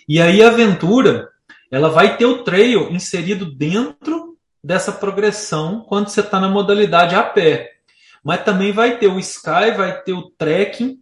E 0.09 0.19
aí 0.19 0.41
a 0.41 0.47
aventura, 0.47 1.29
ela 1.69 1.89
vai 1.89 2.17
ter 2.17 2.25
o 2.25 2.43
trail 2.43 2.89
inserido 2.91 3.45
dentro 3.45 4.26
dessa 4.67 4.91
progressão 4.91 5.79
quando 5.87 6.09
você 6.09 6.19
está 6.19 6.41
na 6.41 6.49
modalidade 6.49 7.15
a 7.15 7.23
pé. 7.23 7.71
Mas 8.21 8.43
também 8.43 8.73
vai 8.73 8.97
ter 8.97 9.07
o 9.07 9.17
sky, 9.17 9.71
vai 9.75 10.01
ter 10.01 10.11
o 10.11 10.29
trekking 10.37 10.99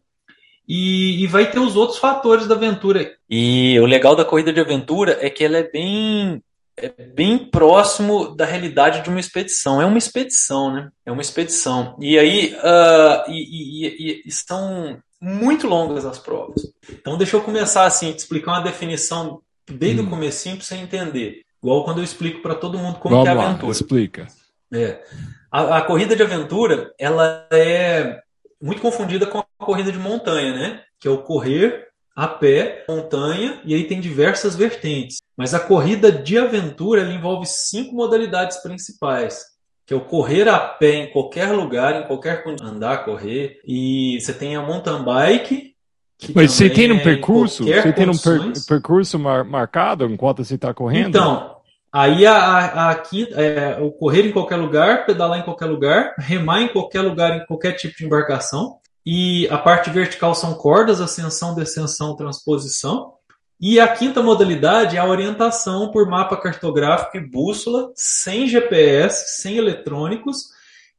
e, 0.68 1.24
e, 1.24 1.28
vai 1.28 1.50
ter 1.50 1.58
os 1.58 1.76
outros 1.76 1.98
fatores 1.98 2.48
da 2.48 2.54
aventura. 2.54 3.12
E 3.28 3.80
o 3.80 3.86
legal 3.88 4.16
da 4.16 4.24
corrida 4.24 4.54
de 4.54 4.62
aventura 4.62 5.18
é 5.20 5.32
que 5.32 5.44
ela 5.44 5.58
é 5.58 5.64
bem 5.64 6.44
é 6.78 6.90
bem 6.90 7.38
próximo 7.38 8.36
da 8.36 8.46
realidade 8.46 9.02
de 9.02 9.10
uma 9.10 9.20
expedição. 9.20 9.82
É 9.82 9.86
uma 9.86 9.98
expedição, 9.98 10.72
né? 10.72 10.90
É 11.06 11.12
uma 11.12 11.22
expedição. 11.22 11.98
E 12.00 12.20
aí 12.20 12.54
uh, 12.54 13.32
e, 13.32 13.88
e, 13.88 14.24
e, 14.26 14.32
são 14.32 15.00
muito 15.20 15.66
longas 15.68 16.06
as 16.06 16.20
provas. 16.20 16.62
Então 16.88 17.18
deixa 17.18 17.36
eu 17.36 17.42
começar 17.42 17.86
assim, 17.86 18.12
te 18.12 18.20
explicar 18.20 18.52
uma 18.52 18.64
definição 18.64 19.42
desde 19.68 20.02
hum. 20.02 20.06
o 20.06 20.10
comecinho 20.10 20.58
para 20.58 20.66
você 20.66 20.76
entender. 20.76 21.45
Igual 21.66 21.84
quando 21.84 21.98
eu 21.98 22.04
explico 22.04 22.44
para 22.44 22.54
todo 22.54 22.78
mundo 22.78 23.00
como 23.00 23.16
Vamos 23.16 23.28
é 23.28 23.32
a 23.32 23.34
aventura. 23.34 23.66
Lá, 23.66 23.72
explica. 23.72 24.28
É. 24.72 25.00
A, 25.52 25.78
a, 25.78 25.82
corrida 25.82 26.16
de 26.16 26.22
aventura, 26.22 26.94
ela 27.00 27.48
é 27.52 28.20
muito 28.62 28.84
confundida 28.84 29.26
com 29.26 29.40
a 29.40 29.66
corrida 29.66 29.92
de 29.92 29.98
montanha, 29.98 30.54
né? 30.54 30.82
Que 31.00 31.08
é 31.08 31.12
o 31.12 31.24
correr 31.24 31.88
a 32.16 32.28
pé, 32.28 32.86
montanha, 32.88 33.60
e 33.66 33.74
aí 33.74 33.86
tem 33.86 34.00
diversas 34.00 34.56
vertentes. 34.56 35.18
Mas 35.36 35.56
a 35.56 35.60
corrida 35.60 36.12
de 36.12 36.38
aventura 36.38 37.02
envolve 37.12 37.48
cinco 37.48 37.96
modalidades 37.96 38.58
principais, 38.58 39.42
que 39.88 39.94
é 39.94 39.98
o 39.98 40.02
correr 40.02 40.48
a 40.48 40.60
pé 40.60 40.94
em 40.94 41.12
qualquer 41.12 41.52
lugar, 41.52 42.00
em 42.00 42.06
qualquer 42.06 42.44
andar, 42.62 43.06
correr, 43.06 43.60
e 43.66 44.20
você 44.22 44.34
tem 44.34 44.56
a 44.56 44.62
mountain 44.62 45.04
bike. 45.04 45.74
Mas 46.34 46.52
você 46.52 46.70
tem 46.70 46.92
um 46.92 46.98
é 46.98 47.04
percurso? 47.04 47.64
Você 47.64 47.92
tem 47.92 48.08
um 48.08 48.18
per 48.18 48.54
percurso 48.68 49.18
mar 49.18 49.44
marcado 49.44 50.06
enquanto 50.06 50.44
você 50.44 50.56
está 50.56 50.72
correndo? 50.74 51.10
Então, 51.10 51.55
aí 51.96 52.26
a, 52.26 52.36
a, 52.36 52.92
a 52.92 53.02
é, 53.36 53.78
o 53.82 53.90
correr 53.90 54.28
em 54.28 54.32
qualquer 54.34 54.58
lugar, 54.58 55.06
pedalar 55.06 55.40
em 55.40 55.44
qualquer 55.44 55.68
lugar, 55.68 56.14
remar 56.18 56.62
em 56.62 56.68
qualquer 56.68 57.02
lugar, 57.02 57.38
em 57.38 57.46
qualquer 57.46 57.72
tipo 57.72 57.98
de 57.98 58.06
embarcação. 58.06 58.80
E 59.06 59.48
a 59.50 59.58
parte 59.58 59.90
vertical 59.90 60.36
são 60.36 60.56
cordas, 60.56 61.00
ascensão, 61.00 61.56
descensão, 61.56 62.16
transposição. 62.16 63.14
E 63.62 63.80
a 63.80 63.88
quinta 63.88 64.22
modalidade 64.22 64.98
é 64.98 65.00
a 65.00 65.06
orientação 65.06 65.90
por 65.90 66.06
mapa 66.06 66.36
cartográfico 66.36 67.16
e 67.16 67.22
bússola, 67.22 67.92
sem 67.96 68.46
GPS, 68.46 69.42
sem 69.42 69.56
eletrônicos 69.56 70.50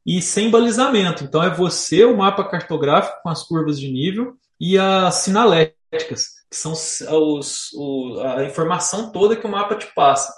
e 0.03 0.19
sem 0.19 0.49
balizamento. 0.49 1.23
Então 1.23 1.43
é 1.43 1.53
você, 1.53 2.05
o 2.05 2.17
mapa 2.17 2.43
cartográfico 2.43 3.21
com 3.21 3.29
as 3.29 3.43
curvas 3.43 3.79
de 3.79 3.91
nível 3.91 4.35
e 4.59 4.79
as 4.79 5.13
sinaléticas, 5.15 6.29
que 6.49 6.55
são 6.57 6.71
os, 6.71 7.71
o, 7.75 8.19
a 8.19 8.45
informação 8.45 9.11
toda 9.11 9.35
que 9.35 9.45
o 9.45 9.51
mapa 9.51 9.75
te 9.75 9.93
passa. 9.93 10.33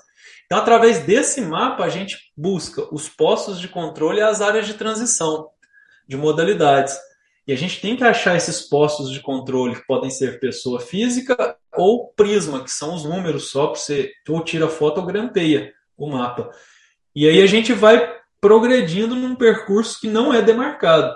Então, 0.50 0.64
através 0.64 1.04
desse 1.06 1.42
mapa, 1.42 1.84
a 1.84 1.90
gente 1.90 2.18
busca 2.36 2.84
os 2.92 3.08
postos 3.08 3.60
de 3.60 3.68
controle 3.68 4.18
e 4.18 4.24
as 4.24 4.42
áreas 4.42 4.66
de 4.66 4.74
transição 4.74 5.48
de 6.08 6.18
modalidades. 6.18 6.98
E 7.48 7.54
a 7.54 7.56
gente 7.56 7.80
tem 7.80 7.96
que 7.96 8.04
achar 8.04 8.36
esses 8.36 8.62
postos 8.62 9.12
de 9.12 9.20
controle 9.20 9.76
que 9.76 9.86
podem 9.86 10.10
ser 10.10 10.40
pessoa 10.40 10.80
física 10.80 11.56
ou 11.76 12.08
prisma, 12.16 12.64
que 12.64 12.72
são 12.72 12.96
os 12.96 13.04
números 13.04 13.52
só 13.52 13.68
para 13.68 13.80
você 13.80 14.12
ou 14.28 14.44
tira 14.44 14.68
foto 14.68 15.02
ou 15.02 15.06
grampeia 15.06 15.72
o 15.96 16.10
mapa. 16.10 16.50
E 17.16 17.28
aí 17.28 17.44
a 17.44 17.48
gente 17.48 17.72
vai 17.72 18.12
progredindo 18.42 19.16
num 19.16 19.36
percurso 19.36 20.02
que 20.02 20.08
não 20.08 20.34
é 20.34 20.42
demarcado, 20.42 21.14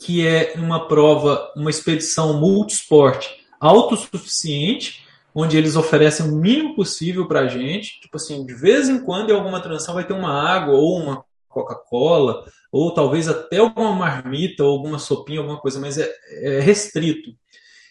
que 0.00 0.26
é 0.26 0.54
uma 0.56 0.88
prova, 0.88 1.52
uma 1.54 1.70
expedição 1.70 2.40
multisport 2.40 3.24
autossuficiente, 3.60 5.06
onde 5.40 5.56
eles 5.56 5.76
oferecem 5.76 6.26
o 6.26 6.34
mínimo 6.34 6.74
possível 6.74 7.28
para 7.28 7.40
a 7.40 7.46
gente. 7.46 8.00
Tipo 8.00 8.16
assim, 8.16 8.44
de 8.44 8.52
vez 8.52 8.88
em 8.88 8.98
quando 9.04 9.30
em 9.30 9.34
alguma 9.34 9.60
transição 9.60 9.94
vai 9.94 10.04
ter 10.04 10.12
uma 10.12 10.32
água 10.32 10.74
ou 10.74 10.98
uma 10.98 11.24
Coca-Cola, 11.48 12.44
ou 12.72 12.92
talvez 12.92 13.28
até 13.28 13.58
alguma 13.58 13.92
marmita 13.92 14.64
ou 14.64 14.72
alguma 14.72 14.98
sopinha, 14.98 15.38
alguma 15.38 15.60
coisa, 15.60 15.78
mas 15.78 15.96
é, 15.96 16.12
é 16.42 16.60
restrito. 16.60 17.30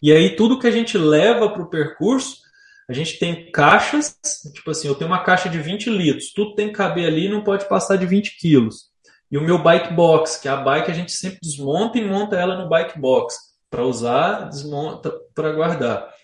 E 0.04 0.12
aí 0.12 0.36
tudo 0.36 0.60
que 0.60 0.68
a 0.68 0.72
gente 0.72 0.98
leva 0.98 1.50
para 1.50 1.64
o 1.64 1.70
percurso, 1.70 2.42
a 2.88 2.92
gente 2.92 3.18
tem 3.18 3.50
caixas, 3.50 4.18
tipo 4.54 4.70
assim, 4.70 4.90
eu 4.90 4.96
tenho 4.96 5.10
uma 5.10 5.24
caixa 5.24 5.48
de 5.48 5.58
20 5.58 5.90
litros, 5.90 6.34
tudo 6.34 6.54
tem 6.54 6.68
que 6.68 6.74
caber 6.74 7.08
ali 7.08 7.30
não 7.30 7.44
pode 7.44 7.68
passar 7.68 7.96
de 7.96 8.06
20 8.06 8.38
quilos. 8.38 8.90
E 9.32 9.38
o 9.38 9.42
meu 9.42 9.58
bike 9.58 9.94
box, 9.94 10.38
que 10.38 10.50
é 10.50 10.52
a 10.52 10.58
bike 10.58 10.92
a 10.92 10.94
gente 10.94 11.14
sempre 11.14 11.40
desmonta 11.42 11.98
e 11.98 12.06
monta 12.06 12.36
ela 12.36 12.58
no 12.58 12.70
bike 12.70 13.00
box, 13.00 13.36
para 13.70 13.84
usar, 13.84 14.50
desmonta 14.50 15.12
para 15.34 15.54
guardar. 15.54 16.17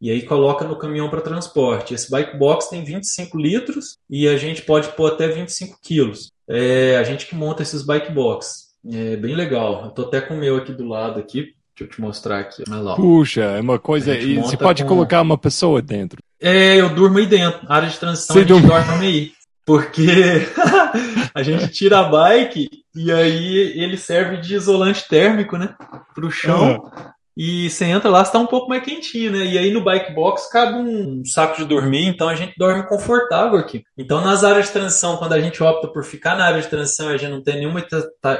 E 0.00 0.10
aí 0.10 0.22
coloca 0.22 0.64
no 0.64 0.78
caminhão 0.78 1.10
para 1.10 1.20
transporte. 1.20 1.94
Esse 1.94 2.10
bike 2.10 2.36
box 2.36 2.68
tem 2.68 2.84
25 2.84 3.36
litros 3.36 3.98
e 4.08 4.28
a 4.28 4.36
gente 4.36 4.62
pode 4.62 4.88
pôr 4.88 5.12
até 5.12 5.28
25 5.28 5.78
quilos. 5.82 6.30
É 6.48 6.96
a 6.96 7.02
gente 7.02 7.26
que 7.26 7.34
monta 7.34 7.62
esses 7.62 7.82
bike 7.82 8.12
box. 8.12 8.68
É 8.90 9.16
bem 9.16 9.34
legal. 9.34 9.84
Eu 9.84 9.90
tô 9.90 10.02
até 10.02 10.20
com 10.20 10.34
o 10.34 10.38
meu 10.38 10.56
aqui 10.56 10.72
do 10.72 10.86
lado 10.86 11.18
aqui. 11.18 11.52
Deixa 11.76 11.84
eu 11.84 11.88
te 11.88 12.00
mostrar 12.00 12.40
aqui. 12.40 12.64
Puxa, 12.96 13.42
é 13.42 13.60
uma 13.60 13.78
coisa. 13.78 14.16
E 14.16 14.36
você 14.36 14.56
pode 14.56 14.82
com... 14.82 14.88
colocar 14.88 15.20
uma 15.20 15.38
pessoa 15.38 15.82
dentro. 15.82 16.18
É, 16.40 16.76
eu 16.76 16.88
durmo 16.88 17.18
aí 17.18 17.26
dentro. 17.26 17.60
A 17.68 17.76
área 17.76 17.88
de 17.88 17.98
transição 17.98 18.34
você 18.34 18.42
a 18.42 18.46
gente 18.46 18.66
dorme 18.66 19.06
aí. 19.06 19.32
Porque 19.64 20.06
a 21.34 21.42
gente 21.42 21.68
tira 21.68 21.98
a 21.98 22.04
bike 22.04 22.68
e 22.94 23.12
aí 23.12 23.80
ele 23.80 23.96
serve 23.98 24.38
de 24.38 24.54
isolante 24.54 25.06
térmico, 25.06 25.58
né? 25.58 25.74
Pro 26.14 26.30
chão. 26.30 26.76
Uhum. 26.76 27.10
E 27.40 27.70
você 27.70 27.84
entra 27.84 28.10
lá, 28.10 28.22
está 28.22 28.36
um 28.36 28.48
pouco 28.48 28.68
mais 28.68 28.82
quentinho, 28.82 29.30
né? 29.30 29.46
E 29.46 29.56
aí 29.56 29.70
no 29.70 29.84
bike 29.84 30.12
box 30.12 30.50
cabe 30.50 30.74
um 30.74 31.24
saco 31.24 31.56
de 31.56 31.64
dormir, 31.64 32.04
então 32.04 32.28
a 32.28 32.34
gente 32.34 32.58
dorme 32.58 32.82
confortável 32.88 33.56
aqui. 33.56 33.84
Então 33.96 34.20
nas 34.20 34.42
áreas 34.42 34.66
de 34.66 34.72
transição, 34.72 35.16
quando 35.18 35.34
a 35.34 35.40
gente 35.40 35.62
opta 35.62 35.86
por 35.86 36.02
ficar 36.02 36.36
na 36.36 36.46
área 36.46 36.60
de 36.60 36.66
transição, 36.66 37.08
a 37.08 37.16
gente 37.16 37.30
não 37.30 37.40
tem 37.40 37.54
nenhuma 37.54 37.86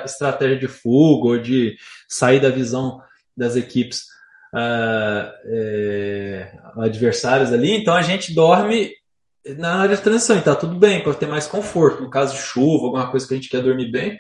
estratégia 0.05 0.59
de 0.59 0.67
fuga 0.67 1.29
ou 1.29 1.39
de 1.39 1.77
sair 2.09 2.41
da 2.41 2.51
visão 2.51 3.01
das 3.37 3.55
equipes 3.55 4.01
uh, 4.53 5.31
é, 5.45 6.53
adversárias 6.79 7.53
ali, 7.53 7.77
então 7.77 7.95
a 7.95 8.03
gente 8.03 8.35
dorme 8.35 8.91
na 9.57 9.77
área 9.77 9.95
de 9.95 10.03
transição, 10.03 10.37
e 10.37 10.43
tá 10.43 10.57
tudo 10.57 10.75
bem, 10.75 11.05
para 11.05 11.15
ter 11.15 11.29
mais 11.29 11.47
conforto. 11.47 12.03
No 12.03 12.11
caso 12.11 12.35
de 12.35 12.43
chuva, 12.43 12.87
alguma 12.87 13.09
coisa 13.11 13.29
que 13.29 13.35
a 13.35 13.37
gente 13.37 13.49
quer 13.49 13.63
dormir 13.63 13.93
bem, 13.93 14.19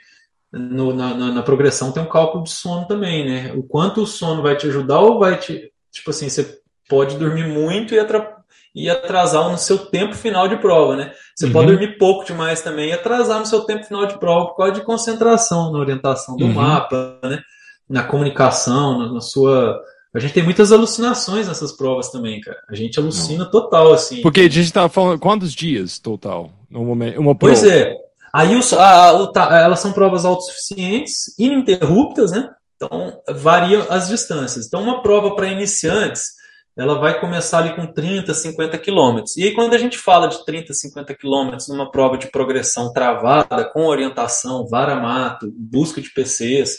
no, 0.52 0.94
na, 0.94 1.14
na, 1.14 1.32
na, 1.32 1.42
progressão 1.42 1.92
tem 1.92 2.02
um 2.02 2.08
cálculo 2.08 2.44
de 2.44 2.50
sono 2.50 2.86
também, 2.86 3.28
né? 3.28 3.52
O 3.54 3.62
quanto 3.62 4.02
o 4.02 4.06
sono 4.06 4.42
vai 4.42 4.56
te 4.56 4.66
ajudar 4.66 5.00
ou 5.00 5.18
vai 5.18 5.38
te. 5.38 5.70
Tipo 5.92 6.10
assim, 6.10 6.28
você 6.28 6.58
pode 6.88 7.16
dormir 7.16 7.46
muito 7.46 7.94
e, 7.94 7.98
atra, 7.98 8.34
e 8.74 8.88
atrasar 8.88 9.50
no 9.50 9.58
seu 9.58 9.78
tempo 9.78 10.14
final 10.14 10.48
de 10.48 10.56
prova, 10.56 10.96
né? 10.96 11.12
Você 11.34 11.46
uhum. 11.46 11.52
pode 11.52 11.70
dormir 11.70 11.98
pouco 11.98 12.24
demais 12.24 12.62
também 12.62 12.90
e 12.90 12.92
atrasar 12.92 13.40
no 13.40 13.46
seu 13.46 13.60
tempo 13.60 13.84
final 13.84 14.06
de 14.06 14.18
prova 14.18 14.48
por 14.48 14.56
causa 14.56 14.72
de 14.72 14.82
concentração 14.82 15.70
na 15.70 15.78
orientação 15.78 16.36
do 16.36 16.46
uhum. 16.46 16.54
mapa, 16.54 17.18
né? 17.22 17.40
Na 17.88 18.02
comunicação, 18.02 18.98
na, 18.98 19.12
na 19.12 19.20
sua 19.20 19.78
a 20.14 20.18
gente 20.18 20.32
tem 20.32 20.42
muitas 20.42 20.72
alucinações 20.72 21.46
nessas 21.46 21.70
provas 21.70 22.10
também, 22.10 22.40
cara. 22.40 22.58
A 22.68 22.74
gente 22.74 22.98
alucina 22.98 23.44
Não. 23.44 23.50
total, 23.50 23.92
assim. 23.92 24.22
Porque 24.22 24.40
a 24.40 24.48
gente 24.48 24.72
tá 24.72 24.88
falando 24.88 25.18
quantos 25.18 25.52
dias 25.52 25.98
total? 25.98 26.50
momento, 26.70 27.20
uma 27.20 27.34
prova? 27.34 27.54
Pois 27.54 27.64
é. 27.64 27.94
Aí 28.32 28.56
o, 28.56 28.60
a, 28.78 29.10
a, 29.10 29.58
elas 29.58 29.80
são 29.80 29.92
provas 29.92 30.24
autossuficientes, 30.24 31.34
ininterruptas, 31.38 32.30
né? 32.30 32.50
Então 32.76 33.20
variam 33.28 33.86
as 33.90 34.08
distâncias. 34.08 34.66
Então, 34.66 34.82
uma 34.82 35.02
prova 35.02 35.34
para 35.34 35.48
iniciantes, 35.48 36.38
ela 36.76 36.98
vai 36.98 37.18
começar 37.18 37.58
ali 37.58 37.74
com 37.74 37.86
30, 37.86 38.32
50 38.32 38.78
quilômetros. 38.78 39.36
E 39.36 39.42
aí, 39.42 39.52
quando 39.52 39.74
a 39.74 39.78
gente 39.78 39.98
fala 39.98 40.28
de 40.28 40.44
30, 40.44 40.72
50 40.72 41.14
quilômetros 41.14 41.66
numa 41.68 41.90
prova 41.90 42.16
de 42.16 42.30
progressão 42.30 42.92
travada, 42.92 43.64
com 43.64 43.86
orientação, 43.86 44.66
vara-mato, 44.68 45.52
busca 45.56 46.00
de 46.00 46.10
PCs, 46.10 46.78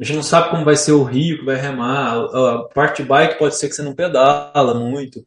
a 0.00 0.04
gente 0.04 0.16
não 0.16 0.22
sabe 0.22 0.50
como 0.50 0.64
vai 0.64 0.76
ser 0.76 0.92
o 0.92 1.04
rio 1.04 1.38
que 1.38 1.44
vai 1.44 1.56
remar. 1.56 2.16
A 2.16 2.64
parte 2.74 3.02
bike 3.02 3.38
pode 3.38 3.56
ser 3.56 3.68
que 3.68 3.74
você 3.74 3.82
não 3.82 3.94
pedala 3.94 4.72
muito. 4.72 5.22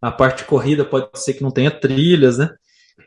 A 0.00 0.10
parte 0.10 0.44
corrida 0.44 0.84
pode 0.84 1.08
ser 1.16 1.34
que 1.34 1.42
não 1.42 1.50
tenha 1.50 1.70
trilhas, 1.70 2.38
né? 2.38 2.50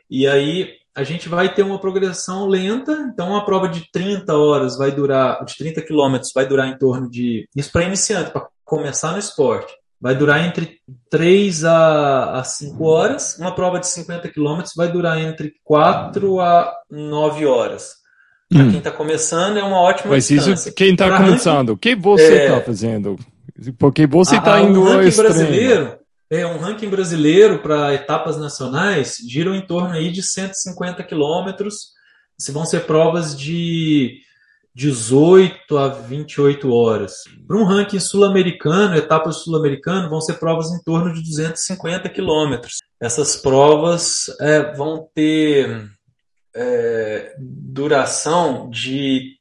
E 0.08 0.26
aí 0.26 0.70
a 0.94 1.02
gente 1.02 1.28
vai 1.28 1.52
ter 1.52 1.62
uma 1.62 1.78
progressão 1.78 2.46
lenta. 2.46 2.92
Então, 3.12 3.30
uma 3.30 3.44
prova 3.44 3.68
de 3.68 3.90
30 3.90 4.36
horas 4.36 4.76
vai 4.76 4.92
durar, 4.92 5.44
de 5.44 5.56
30 5.56 5.82
quilômetros, 5.82 6.30
vai 6.32 6.46
durar 6.46 6.68
em 6.68 6.78
torno 6.78 7.10
de. 7.10 7.48
Isso 7.54 7.72
para 7.72 7.84
iniciante, 7.84 8.30
para 8.30 8.46
começar 8.64 9.12
no 9.12 9.18
esporte. 9.18 9.72
Vai 10.00 10.14
durar 10.14 10.44
entre 10.44 10.78
3 11.10 11.64
a, 11.64 12.40
a 12.40 12.44
5 12.44 12.84
horas. 12.84 13.38
Uma 13.38 13.54
prova 13.54 13.80
de 13.80 13.86
50 13.86 14.28
quilômetros 14.28 14.74
vai 14.76 14.90
durar 14.90 15.18
entre 15.18 15.54
4 15.64 16.40
a 16.40 16.72
9 16.90 17.46
horas. 17.46 18.04
Para 18.48 18.62
hum. 18.62 18.70
quem 18.70 18.78
está 18.78 18.90
começando, 18.90 19.58
é 19.58 19.62
uma 19.62 19.80
ótima 19.80 20.10
Mas 20.10 20.28
distância. 20.28 20.68
isso, 20.68 20.74
quem 20.74 20.92
está 20.92 21.16
começando, 21.16 21.70
o 21.70 21.76
que 21.76 21.96
você 21.96 22.44
está 22.44 22.56
é... 22.56 22.60
fazendo? 22.60 23.18
Porque 23.78 24.06
você 24.06 24.36
está 24.36 24.60
indo 24.60 24.80
um 24.80 24.84
ranking 24.84 25.16
brasileiro, 25.16 25.98
é 26.30 26.46
um 26.46 26.58
ranking 26.58 26.88
brasileiro 26.88 27.60
para 27.60 27.94
etapas 27.94 28.36
nacionais 28.36 29.18
gira 29.28 29.54
em 29.54 29.66
torno 29.66 29.94
aí 29.94 30.10
de 30.10 30.22
150 30.22 31.02
quilômetros. 31.04 31.92
Se 32.38 32.50
vão 32.50 32.64
ser 32.64 32.86
provas 32.86 33.38
de 33.38 34.20
18 34.74 35.78
a 35.78 35.88
28 35.88 36.72
horas. 36.72 37.22
Para 37.46 37.56
um 37.56 37.64
ranking 37.64 38.00
sul-americano, 38.00 38.96
etapas 38.96 39.36
sul-americano, 39.36 40.10
vão 40.10 40.20
ser 40.20 40.34
provas 40.34 40.72
em 40.72 40.82
torno 40.82 41.14
de 41.14 41.22
250 41.22 42.08
quilômetros. 42.08 42.78
Essas 43.00 43.36
provas 43.36 44.28
é, 44.40 44.74
vão 44.74 45.08
ter 45.14 45.88
é, 46.56 47.36
duração 47.38 48.68
de 48.68 49.36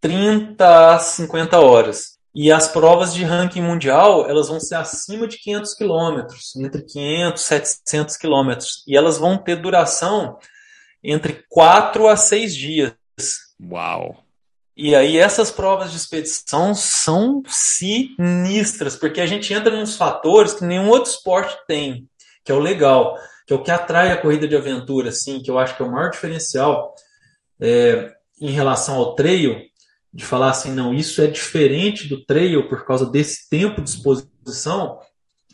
30 0.00 0.94
a 0.94 0.98
50 0.98 1.60
horas. 1.60 2.11
E 2.34 2.50
as 2.50 2.68
provas 2.68 3.12
de 3.12 3.24
ranking 3.24 3.60
mundial, 3.60 4.28
elas 4.28 4.48
vão 4.48 4.58
ser 4.58 4.76
acima 4.76 5.28
de 5.28 5.36
500 5.38 5.74
quilômetros, 5.74 6.56
entre 6.56 6.82
500 6.82 7.42
e 7.42 7.44
700 7.44 8.16
quilômetros. 8.16 8.84
E 8.86 8.96
elas 8.96 9.18
vão 9.18 9.36
ter 9.36 9.56
duração 9.56 10.38
entre 11.04 11.44
4 11.48 12.08
a 12.08 12.16
6 12.16 12.54
dias. 12.54 12.94
Uau! 13.62 14.16
E 14.74 14.94
aí 14.94 15.18
essas 15.18 15.50
provas 15.50 15.90
de 15.90 15.98
expedição 15.98 16.74
são 16.74 17.42
sinistras, 17.46 18.96
porque 18.96 19.20
a 19.20 19.26
gente 19.26 19.52
entra 19.52 19.78
nos 19.78 19.96
fatores 19.96 20.54
que 20.54 20.64
nenhum 20.64 20.88
outro 20.88 21.10
esporte 21.10 21.54
tem, 21.66 22.08
que 22.42 22.50
é 22.50 22.54
o 22.54 22.58
legal 22.58 23.18
que 23.46 23.52
é 23.52 23.56
o 23.56 23.62
que 23.62 23.70
atrai 23.70 24.10
a 24.10 24.16
corrida 24.16 24.46
de 24.46 24.56
aventura, 24.56 25.10
assim, 25.10 25.42
que 25.42 25.50
eu 25.50 25.58
acho 25.58 25.76
que 25.76 25.82
é 25.82 25.86
o 25.86 25.90
maior 25.90 26.10
diferencial 26.10 26.94
é, 27.60 28.12
em 28.40 28.50
relação 28.50 28.96
ao 28.96 29.14
trail, 29.14 29.60
de 30.12 30.24
falar 30.24 30.50
assim, 30.50 30.72
não, 30.72 30.92
isso 30.92 31.22
é 31.22 31.26
diferente 31.26 32.08
do 32.08 32.24
trail 32.24 32.68
por 32.68 32.84
causa 32.84 33.06
desse 33.06 33.48
tempo 33.48 33.80
de 33.80 33.90
exposição, 33.90 34.98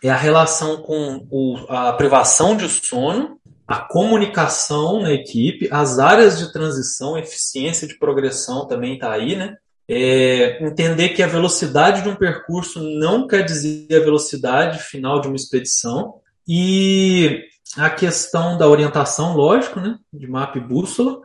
é 0.03 0.11
a 0.11 0.17
relação 0.17 0.79
com 0.79 1.27
o, 1.31 1.57
a 1.69 1.93
privação 1.93 2.57
de 2.57 2.69
sono, 2.69 3.39
a 3.67 3.77
comunicação 3.77 5.03
na 5.03 5.13
equipe, 5.13 5.69
as 5.71 5.99
áreas 5.99 6.39
de 6.39 6.53
transição, 6.53 7.19
eficiência 7.19 7.87
de 7.87 7.99
progressão 7.99 8.67
também 8.67 8.95
está 8.95 9.13
aí, 9.13 9.37
né? 9.37 9.57
É, 9.91 10.63
entender 10.65 11.11
que 11.11 11.23
a 11.23 11.27
velocidade 11.27 12.03
de 12.03 12.09
um 12.09 12.17
percurso 12.17 12.81
não 12.81 13.27
quer 13.27 13.43
dizer 13.43 13.87
a 13.95 14.05
velocidade 14.05 14.83
final 14.83 15.21
de 15.21 15.29
uma 15.29 15.37
expedição 15.37 16.15
e 16.47 17.43
a 17.77 17.89
questão 17.91 18.57
da 18.57 18.69
orientação, 18.69 19.35
lógico, 19.35 19.81
né, 19.81 19.97
de 20.13 20.27
mapa 20.27 20.59
e 20.59 20.61
bússola, 20.61 21.19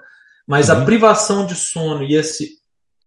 mas 0.48 0.69
uhum. 0.69 0.78
a 0.78 0.86
privação 0.86 1.46
de 1.46 1.56
sono 1.56 2.04
e, 2.04 2.15
esse, 2.15 2.58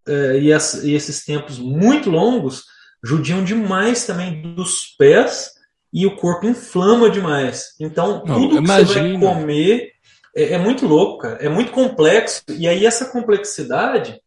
é, 0.06 0.38
e, 0.38 0.52
essa, 0.52 0.86
e, 0.86 0.94
esses 0.94 1.24
tempos 1.24 1.58
muito 1.58 2.10
longos 2.10 2.64
judiam 3.02 3.44
demais 3.44 4.06
também 4.06 4.42
dos 4.42 4.94
pés 4.98 5.50
e 5.92 6.06
o 6.06 6.16
corpo 6.16 6.46
inflama 6.46 7.10
demais. 7.10 7.74
Então, 7.80 8.22
Não, 8.26 8.34
tudo 8.34 8.62
que 8.62 8.66
você 8.66 8.84
vai 8.84 9.18
comer 9.18 9.92
é, 10.36 10.52
é 10.54 10.58
muito 10.58 10.86
louco, 10.86 11.18
cara, 11.18 11.36
é 11.36 11.48
muito 11.48 11.72
complexo, 11.72 12.42
e 12.50 12.68
aí 12.68 12.84
essa 12.84 13.06
complexidade 13.06 14.20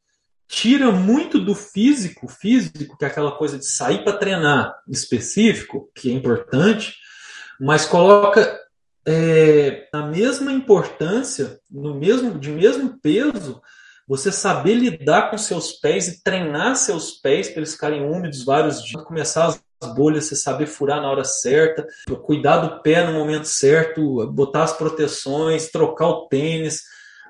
tira 0.48 0.92
muito 0.92 1.40
do 1.40 1.54
físico, 1.54 2.28
físico, 2.28 2.98
que 2.98 3.06
é 3.06 3.08
aquela 3.08 3.32
coisa 3.32 3.60
de 3.60 3.68
sair 3.68 4.04
para 4.04 4.18
treinar 4.18 4.74
específico, 4.88 5.92
que 5.94 6.10
é 6.10 6.14
importante, 6.14 6.96
mas 7.62 7.86
coloca 7.86 8.60
é, 9.06 9.88
na 9.94 10.08
mesma 10.08 10.52
importância, 10.52 11.60
no 11.70 11.94
mesmo, 11.94 12.40
de 12.40 12.50
mesmo 12.50 13.00
peso, 13.00 13.62
você 14.10 14.32
saber 14.32 14.74
lidar 14.74 15.30
com 15.30 15.38
seus 15.38 15.74
pés 15.74 16.08
e 16.08 16.24
treinar 16.24 16.76
seus 16.76 17.12
pés 17.12 17.48
para 17.48 17.60
eles 17.60 17.74
ficarem 17.74 18.04
úmidos 18.04 18.44
vários 18.44 18.84
dias, 18.84 19.04
começar 19.04 19.46
as 19.46 19.94
bolhas, 19.94 20.26
você 20.26 20.36
saber 20.36 20.66
furar 20.66 21.00
na 21.00 21.12
hora 21.12 21.24
certa, 21.24 21.88
cuidar 22.24 22.58
do 22.58 22.82
pé 22.82 23.06
no 23.06 23.14
momento 23.14 23.46
certo, 23.46 24.26
botar 24.32 24.64
as 24.64 24.74
proteções, 24.74 25.70
trocar 25.70 26.08
o 26.08 26.28
tênis, 26.28 26.82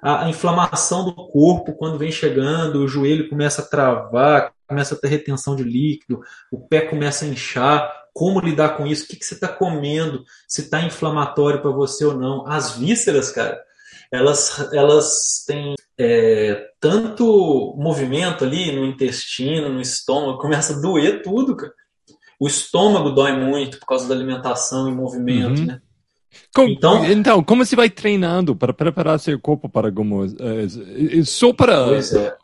a, 0.02 0.24
a 0.24 0.30
inflamação 0.30 1.04
do 1.04 1.14
corpo 1.14 1.74
quando 1.74 1.98
vem 1.98 2.14
chegando, 2.14 2.80
o 2.80 2.88
joelho 2.88 3.30
começa 3.30 3.62
a 3.62 3.66
travar, 3.66 4.54
começa 4.66 4.96
a 4.96 4.98
ter 4.98 5.10
retenção 5.10 5.58
de 5.58 5.64
líquido, 5.64 6.22
o 6.50 6.66
pé 6.66 6.80
começa 6.80 7.26
a 7.26 7.28
inchar. 7.28 8.00
Como 8.14 8.40
lidar 8.40 8.78
com 8.78 8.88
isso, 8.88 9.04
o 9.04 9.08
que, 9.08 9.18
que 9.18 9.26
você 9.26 9.34
está 9.34 9.50
comendo, 9.50 10.24
se 10.48 10.62
está 10.62 10.82
inflamatório 10.82 11.62
para 11.62 11.72
você 11.72 12.06
ou 12.06 12.14
não. 12.14 12.48
As 12.48 12.78
vísceras, 12.78 13.32
cara, 13.32 13.62
elas, 14.12 14.74
elas 14.74 15.44
têm 15.46 15.76
é, 16.00 16.70
tanto 16.80 17.76
movimento 17.78 18.46
ali 18.46 18.72
no 18.72 18.86
intestino, 18.86 19.68
no 19.68 19.82
estômago, 19.82 20.40
começa 20.40 20.74
a 20.74 20.82
doer 20.82 21.22
tudo, 21.22 21.58
cara. 21.58 21.74
O 22.40 22.48
estômago 22.48 23.10
dói 23.10 23.34
muito 23.34 23.78
por 23.80 23.86
causa 23.86 24.08
da 24.08 24.16
alimentação 24.16 24.88
e 24.88 24.94
movimento, 24.94 25.60
uhum. 25.60 25.66
né? 25.66 25.82
Então, 26.58 27.06
então, 27.06 27.44
como 27.44 27.66
você 27.66 27.76
vai 27.76 27.90
treinando 27.90 28.56
para 28.56 28.74
preparar 28.74 29.20
seu 29.20 29.38
corpo 29.40 29.68
para 29.68 29.88
algumas. 29.88 30.32
Uh, 30.34 31.26
só 31.26 31.52
para. 31.52 31.86
Pois 31.86 32.14
é. 32.14 32.36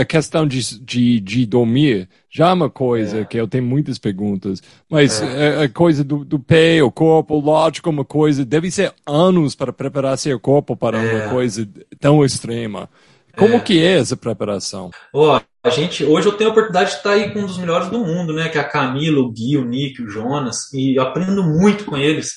A, 0.00 0.04
questão 0.04 0.46
de, 0.46 0.78
de, 0.80 1.20
de 1.20 1.46
dormir 1.46 2.08
já 2.30 2.50
é 2.50 2.52
uma 2.52 2.68
coisa 2.68 3.20
é. 3.20 3.24
que 3.24 3.38
eu 3.38 3.48
tenho 3.48 3.64
muitas 3.64 3.98
perguntas, 3.98 4.62
mas 4.88 5.22
é. 5.22 5.60
a, 5.60 5.62
a, 5.64 5.68
coisa 5.68 6.04
do, 6.04 6.24
do 6.24 6.38
pé, 6.38 6.82
o 6.82 6.90
corpo, 6.90 7.38
lógico, 7.38 7.88
uma 7.88 8.04
coisa, 8.04 8.44
deve 8.44 8.70
ser 8.70 8.92
anos 9.06 9.54
para 9.54 9.72
preparar 9.72 10.18
seu 10.18 10.38
corpo 10.38 10.76
para 10.76 11.02
é. 11.02 11.14
uma 11.14 11.30
coisa 11.30 11.68
tão 11.98 12.24
extrema. 12.24 12.88
Como 13.36 13.54
é. 13.54 13.60
que 13.60 13.80
é 13.80 13.98
essa 13.98 14.16
preparação? 14.16 14.90
Oh, 15.12 15.40
a 15.62 15.70
gente, 15.70 16.04
hoje 16.04 16.26
eu 16.26 16.32
tenho 16.32 16.50
a 16.50 16.52
oportunidade 16.52 16.90
de 16.90 16.96
estar 16.96 17.12
aí 17.12 17.30
com 17.32 17.40
um 17.40 17.46
dos 17.46 17.58
melhores 17.58 17.88
do 17.88 18.04
mundo, 18.04 18.32
né? 18.32 18.48
Que 18.48 18.58
é 18.58 18.60
a 18.60 18.68
Camila, 18.68 19.20
o 19.20 19.30
Gui, 19.30 19.56
o 19.56 19.64
Nick, 19.64 20.02
o 20.02 20.08
Jonas, 20.08 20.72
e 20.74 20.98
aprendo 20.98 21.42
muito 21.44 21.84
com 21.84 21.96
eles. 21.96 22.34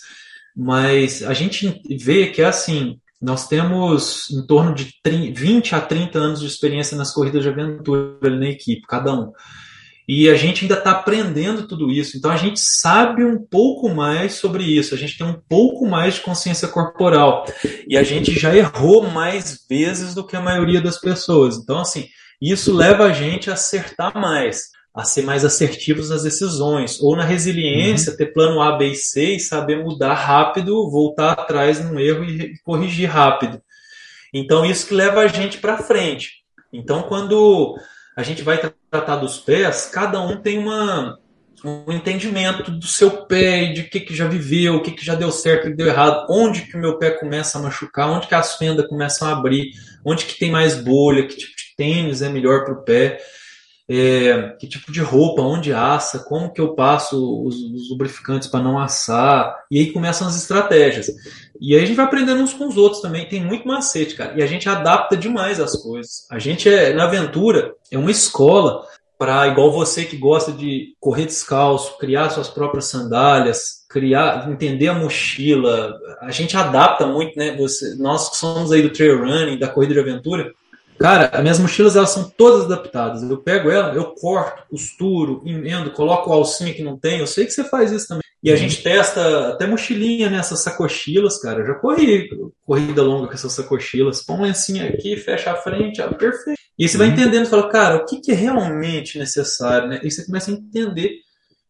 Mas 0.56 1.24
a 1.24 1.34
gente 1.34 1.82
vê 1.90 2.28
que 2.28 2.42
é 2.42 2.46
assim, 2.46 3.00
nós 3.22 3.48
temos 3.48 4.30
em 4.32 4.46
torno 4.46 4.74
de 4.74 4.94
30, 5.04 5.40
20 5.40 5.76
a 5.76 5.82
30 5.82 6.18
anos 6.18 6.40
de 6.40 6.48
experiência 6.48 6.98
nas 6.98 7.14
corridas 7.14 7.44
de 7.44 7.50
aventura 7.50 8.18
na 8.24 8.48
equipe, 8.48 8.82
cada 8.88 9.14
um. 9.14 9.32
E 10.08 10.30
a 10.30 10.36
gente 10.36 10.64
ainda 10.64 10.74
está 10.74 10.92
aprendendo 10.92 11.68
tudo 11.68 11.92
isso. 11.92 12.18
Então 12.18 12.32
a 12.32 12.36
gente 12.36 12.60
sabe 12.60 13.24
um 13.24 13.40
pouco 13.40 13.88
mais 13.90 14.34
sobre 14.34 14.64
isso. 14.64 14.94
A 14.96 14.98
gente 14.98 15.18
tem 15.18 15.26
um 15.26 15.40
pouco 15.48 15.88
mais 15.88 16.16
de 16.16 16.22
consciência 16.22 16.68
corporal. 16.68 17.46
E 17.88 17.96
a 17.96 18.04
gente 18.04 18.38
já 18.38 18.56
errou 18.56 19.10
mais 19.10 19.66
vezes 19.70 20.14
do 20.14 20.26
que 20.26 20.36
a 20.36 20.42
maioria 20.42 20.82
das 20.82 21.00
pessoas. 21.00 21.58
Então, 21.58 21.80
assim, 21.80 22.08
isso 22.42 22.74
leva 22.74 23.06
a 23.06 23.14
gente 23.14 23.50
a 23.50 23.54
acertar 23.54 24.14
mais, 24.20 24.72
a 24.94 25.04
ser 25.04 25.22
mais 25.22 25.46
assertivos 25.46 26.10
nas 26.10 26.24
decisões. 26.24 27.00
Ou 27.02 27.16
na 27.16 27.24
resiliência, 27.24 28.12
uhum. 28.12 28.18
ter 28.18 28.34
plano 28.34 28.62
A, 28.62 28.78
B 28.78 28.88
e 28.88 28.96
C 28.96 29.36
e 29.36 29.40
saber 29.40 29.84
mudar 29.84 30.14
rápido, 30.14 30.90
voltar 30.90 31.32
atrás 31.32 31.84
num 31.84 32.00
erro 32.00 32.26
e 32.26 32.58
corrigir 32.64 33.10
rápido. 33.10 33.62
Então, 34.34 34.66
isso 34.66 34.88
que 34.88 34.94
leva 34.94 35.22
a 35.22 35.28
gente 35.28 35.58
para 35.58 35.78
frente. 35.78 36.42
Então, 36.72 37.04
quando 37.04 37.78
a 38.16 38.24
gente 38.24 38.44
vai 38.44 38.60
tratar 38.90 39.18
dos 39.18 39.38
pés, 39.38 39.90
cada 39.92 40.22
um 40.22 40.38
tem 40.38 40.58
uma, 40.58 41.18
um 41.64 41.92
entendimento 41.92 42.72
do 42.72 42.88
seu 42.88 43.26
pé 43.26 43.64
e 43.64 43.74
de 43.74 43.84
que, 43.84 44.00
que 44.00 44.16
já 44.16 44.28
viveu, 44.28 44.76
o 44.76 44.82
que, 44.82 44.92
que 44.92 45.06
já 45.06 45.16
deu 45.16 45.32
certo, 45.32 45.68
o 45.68 45.72
que 45.72 45.78
deu 45.78 45.88
errado, 45.88 46.26
onde 46.30 46.62
que 46.62 46.76
o 46.76 46.80
meu 46.80 46.98
pé 46.98 47.12
começa 47.12 47.58
a 47.58 47.62
machucar, 47.62 48.10
onde 48.10 48.28
que 48.28 48.36
as 48.36 48.56
fendas 48.56 48.88
começam 48.88 49.28
a 49.28 49.32
abrir, 49.32 49.72
onde 50.06 50.26
que 50.26 50.40
tem 50.40 50.52
mais 50.52 50.76
bolha, 50.76 51.28
que 51.28 51.36
tipo 51.36 51.56
de 51.56 51.76
tênis 51.76 52.22
é 52.22 52.30
melhor 52.30 52.64
para 52.64 52.74
o 52.74 52.84
pé, 52.84 53.20
é, 53.94 54.56
que 54.58 54.68
tipo 54.68 54.90
de 54.92 55.02
roupa, 55.02 55.42
onde 55.42 55.74
assa, 55.74 56.20
como 56.20 56.54
que 56.54 56.62
eu 56.62 56.74
passo 56.74 57.44
os, 57.44 57.56
os 57.56 57.90
lubrificantes 57.90 58.48
para 58.48 58.64
não 58.64 58.80
assar, 58.80 59.54
e 59.70 59.80
aí 59.80 59.92
começam 59.92 60.28
as 60.28 60.38
estratégias. 60.38 61.08
E 61.60 61.76
aí 61.76 61.84
a 61.84 61.86
gente 61.86 61.98
vai 61.98 62.06
aprendendo 62.06 62.42
uns 62.42 62.54
com 62.54 62.68
os 62.68 62.78
outros 62.78 63.02
também. 63.02 63.28
Tem 63.28 63.44
muito 63.44 63.68
macete, 63.68 64.16
cara. 64.16 64.34
E 64.36 64.42
a 64.42 64.48
gente 64.48 64.70
adapta 64.70 65.18
demais 65.18 65.60
as 65.60 65.76
coisas. 65.76 66.26
A 66.32 66.40
gente 66.40 66.70
é, 66.70 66.94
na 66.94 67.04
aventura, 67.04 67.74
é 67.92 67.98
uma 67.98 68.12
escola 68.12 68.88
para, 69.18 69.48
igual 69.50 69.72
você 69.72 70.06
que 70.06 70.18
gosta 70.18 70.52
de 70.52 70.96
correr 71.00 71.26
descalço, 71.26 71.98
criar 72.00 72.30
suas 72.30 72.50
próprias 72.50 72.86
sandálias, 72.86 73.86
criar, 73.90 74.50
entender 74.50 74.88
a 74.88 74.96
mochila. 74.96 76.00
A 76.22 76.32
gente 76.32 76.56
adapta 76.56 77.06
muito, 77.06 77.38
né? 77.38 77.56
Você, 77.58 77.96
nós 77.96 78.30
que 78.30 78.38
somos 78.38 78.72
aí 78.72 78.82
do 78.82 78.90
trail 78.90 79.20
running, 79.20 79.60
da 79.60 79.68
corrida 79.68 79.94
de 79.94 80.00
aventura, 80.00 80.52
Cara, 81.02 81.30
as 81.34 81.42
minhas 81.42 81.60
mochilas 81.60 81.96
elas 81.96 82.12
são 82.12 82.30
todas 82.30 82.66
adaptadas. 82.66 83.24
Eu 83.24 83.38
pego 83.38 83.70
ela, 83.70 83.94
eu 83.94 84.14
corto, 84.14 84.64
costuro, 84.70 85.42
emendo, 85.46 85.92
coloco 85.92 86.30
o 86.30 86.34
alcinha 86.34 86.74
que 86.74 86.84
não 86.84 86.98
tem. 86.98 87.20
Eu 87.20 87.28
sei 87.28 87.46
que 87.46 87.52
você 87.52 87.64
faz 87.64 87.92
isso 87.92 88.08
também. 88.08 88.22
E 88.44 88.50
a 88.50 88.54
uhum. 88.54 88.60
gente 88.60 88.82
testa 88.82 89.50
até 89.50 89.68
mochilinha 89.68 90.30
nessas 90.30 90.60
sacochilas, 90.60 91.40
cara. 91.40 91.62
Eu 91.62 91.68
já 91.68 91.74
corri 91.76 92.30
corrida 92.66 93.04
longa 93.04 93.28
com 93.28 93.34
essas 93.34 93.54
sacochilas. 93.54 94.24
Põe 94.24 94.38
um 94.38 94.42
lencinho 94.44 94.88
aqui, 94.88 95.16
fecha 95.18 95.52
a 95.52 95.56
frente, 95.56 96.02
perfeito. 96.18 96.60
E 96.78 96.84
aí 96.84 96.90
você 96.90 96.98
vai 96.98 97.08
uhum. 97.08 97.14
entendendo, 97.14 97.48
fala, 97.48 97.70
cara, 97.70 97.98
o 97.98 98.06
que, 98.06 98.20
que 98.20 98.32
é 98.32 98.36
realmente 98.36 99.20
necessário, 99.20 99.90
né? 99.90 100.00
E 100.04 100.10
você 100.10 100.26
começa 100.26 100.50
a 100.50 100.54
entender 100.54 101.20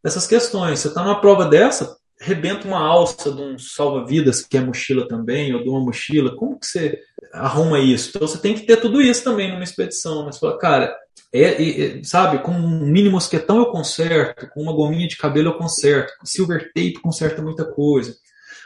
essas 0.04 0.26
questões. 0.26 0.80
Você 0.80 0.88
está 0.88 1.04
numa 1.04 1.20
prova 1.20 1.46
dessa, 1.46 1.98
rebenta 2.20 2.68
uma 2.68 2.80
alça 2.80 3.32
de 3.32 3.42
um 3.42 3.58
salva-vidas, 3.58 4.46
que 4.46 4.58
é 4.58 4.62
mochila 4.62 5.08
também, 5.08 5.54
ou 5.54 5.64
de 5.64 5.70
uma 5.70 5.80
mochila. 5.80 6.36
Como 6.36 6.60
que 6.60 6.68
você 6.68 7.00
arruma 7.34 7.80
isso? 7.80 8.10
Então 8.10 8.28
você 8.28 8.38
tem 8.38 8.54
que 8.54 8.62
ter 8.62 8.78
tudo 8.78 9.02
isso 9.02 9.24
também 9.24 9.52
numa 9.52 9.64
expedição. 9.64 10.26
Mas 10.26 10.38
fala, 10.38 10.58
cara, 10.58 10.96
é, 11.34 12.00
é, 12.00 12.04
sabe, 12.04 12.40
com 12.40 12.52
um 12.52 12.86
mini 12.86 13.10
mosquetão 13.10 13.58
eu 13.58 13.68
conserto, 13.68 14.50
com 14.50 14.62
uma 14.62 14.74
gominha 14.74 15.08
de 15.08 15.18
cabelo 15.18 15.50
eu 15.50 15.58
conserto, 15.58 16.14
com 16.20 16.26
silver 16.26 16.72
tape 16.74 17.00
conserta 17.02 17.42
muita 17.42 17.66
coisa. 17.66 18.16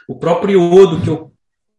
O 0.08 0.18
próprio 0.18 0.58
iodo 0.58 1.00
que 1.00 1.08
eu 1.08 1.32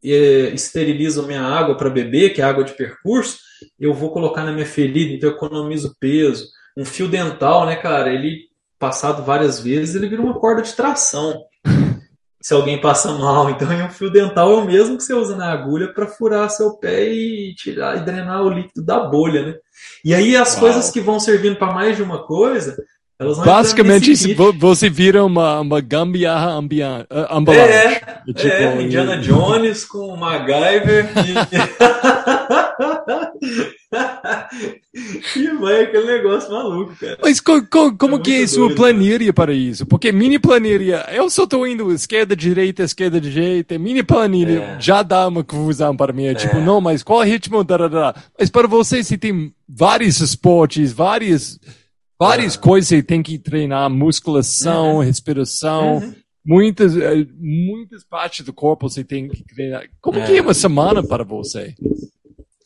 é, 0.04 0.54
esterilizo 0.54 1.26
minha 1.26 1.42
água 1.42 1.76
para 1.76 1.90
beber, 1.90 2.34
que 2.34 2.42
é 2.42 2.46
água 2.46 2.64
de 2.64 2.74
percurso, 2.74 3.40
eu 3.80 3.94
vou 3.94 4.12
colocar 4.12 4.44
na 4.44 4.52
minha 4.52 4.66
ferida, 4.66 5.14
então 5.14 5.30
eu 5.30 5.36
economizo 5.36 5.96
peso. 6.00 6.48
Um 6.78 6.86
fio 6.86 7.08
dental, 7.08 7.66
né, 7.66 7.76
cara, 7.76 8.14
ele 8.14 8.48
passado 8.80 9.24
várias 9.24 9.60
vezes, 9.60 9.96
ele 9.96 10.08
vira 10.08 10.22
uma 10.22 10.40
corda 10.40 10.62
de 10.62 10.74
tração 10.74 11.44
se 12.48 12.54
alguém 12.54 12.80
passa 12.80 13.12
mal. 13.12 13.50
Então, 13.52 13.68
um 13.68 13.90
fio 13.90 14.10
dental 14.10 14.52
é 14.52 14.56
o 14.56 14.66
mesmo 14.66 14.96
que 14.96 15.04
você 15.04 15.14
usa 15.14 15.36
na 15.36 15.52
agulha 15.52 15.94
para 15.94 16.08
furar 16.08 16.50
seu 16.50 16.78
pé 16.78 17.04
e 17.04 17.54
tirar 17.56 17.98
e 17.98 18.06
drenar 18.06 18.42
o 18.42 18.50
líquido 18.50 18.86
da 18.86 19.02
bolha, 19.02 19.46
né? 19.46 19.56
E 20.04 20.14
aí 20.14 20.34
as 20.34 20.54
Uau. 20.54 20.62
coisas 20.62 20.90
que 20.90 21.02
vão 21.02 21.20
servindo 21.20 21.58
para 21.58 21.74
mais 21.74 21.98
de 21.98 22.04
uma 22.04 22.26
coisa, 22.26 22.78
Basicamente, 23.20 24.14
você 24.58 24.90
vira 24.90 25.26
uma, 25.26 25.60
uma 25.60 25.82
gambiarra 25.82 26.52
ambulante. 26.52 27.72
É, 27.72 28.00
tipo, 28.28 28.48
é, 28.48 28.82
Indiana 28.82 29.18
Jones 29.18 29.84
com 29.86 30.16
MacGyver. 30.16 31.10
E... 31.26 31.34
e 35.36 35.48
vai 35.60 35.84
aquele 35.84 36.06
negócio 36.06 36.52
maluco, 36.52 36.94
cara. 37.00 37.18
Mas 37.22 37.40
co 37.40 37.66
co 37.66 37.98
como 37.98 38.18
é 38.18 38.20
que 38.20 38.42
é 38.42 38.44
a 38.44 38.48
sua 38.48 38.76
planilha 38.76 39.32
para 39.32 39.54
isso? 39.54 39.86
Porque 39.86 40.12
mini 40.12 40.38
planilha, 40.38 41.06
eu 41.12 41.30
só 41.30 41.46
estou 41.46 41.66
indo 41.66 41.92
esquerda, 41.92 42.36
direita, 42.36 42.84
esquerda, 42.84 43.22
direita. 43.22 43.80
Mini 43.80 44.04
planilha 44.04 44.60
é. 44.60 44.78
já 44.80 45.04
dá 45.04 45.28
uma 45.28 45.44
confusão 45.44 45.96
para 45.96 46.12
mim. 46.12 46.26
É, 46.26 46.36
tipo, 46.36 46.58
é. 46.58 46.62
não, 46.62 46.82
mas 46.82 47.04
qual 47.04 47.22
ritmo? 47.22 47.66
Mas 48.38 48.50
para 48.50 48.68
você, 48.68 49.04
se 49.04 49.18
tem 49.18 49.54
vários 49.68 50.20
esportes, 50.20 50.92
várias, 50.92 51.58
várias 52.20 52.56
é. 52.56 52.60
coisas 52.60 52.90
que 52.90 53.04
tem 53.04 53.22
que 53.22 53.38
treinar, 53.38 53.90
musculação, 53.90 55.00
respiração. 55.00 55.98
Uhum. 55.98 56.16
Muitas, 56.46 56.96
eh, 56.96 57.28
muitas 57.38 58.06
partes 58.06 58.46
do 58.46 58.54
corpo 58.54 58.90
você 58.90 59.04
tem 59.04 59.28
que 59.28 59.44
treinar. 59.44 59.84
Como 60.00 60.26
que 60.26 60.38
é 60.38 60.42
uma 60.42 60.54
semana 60.54 61.04
para 61.04 61.24
você? 61.24 61.76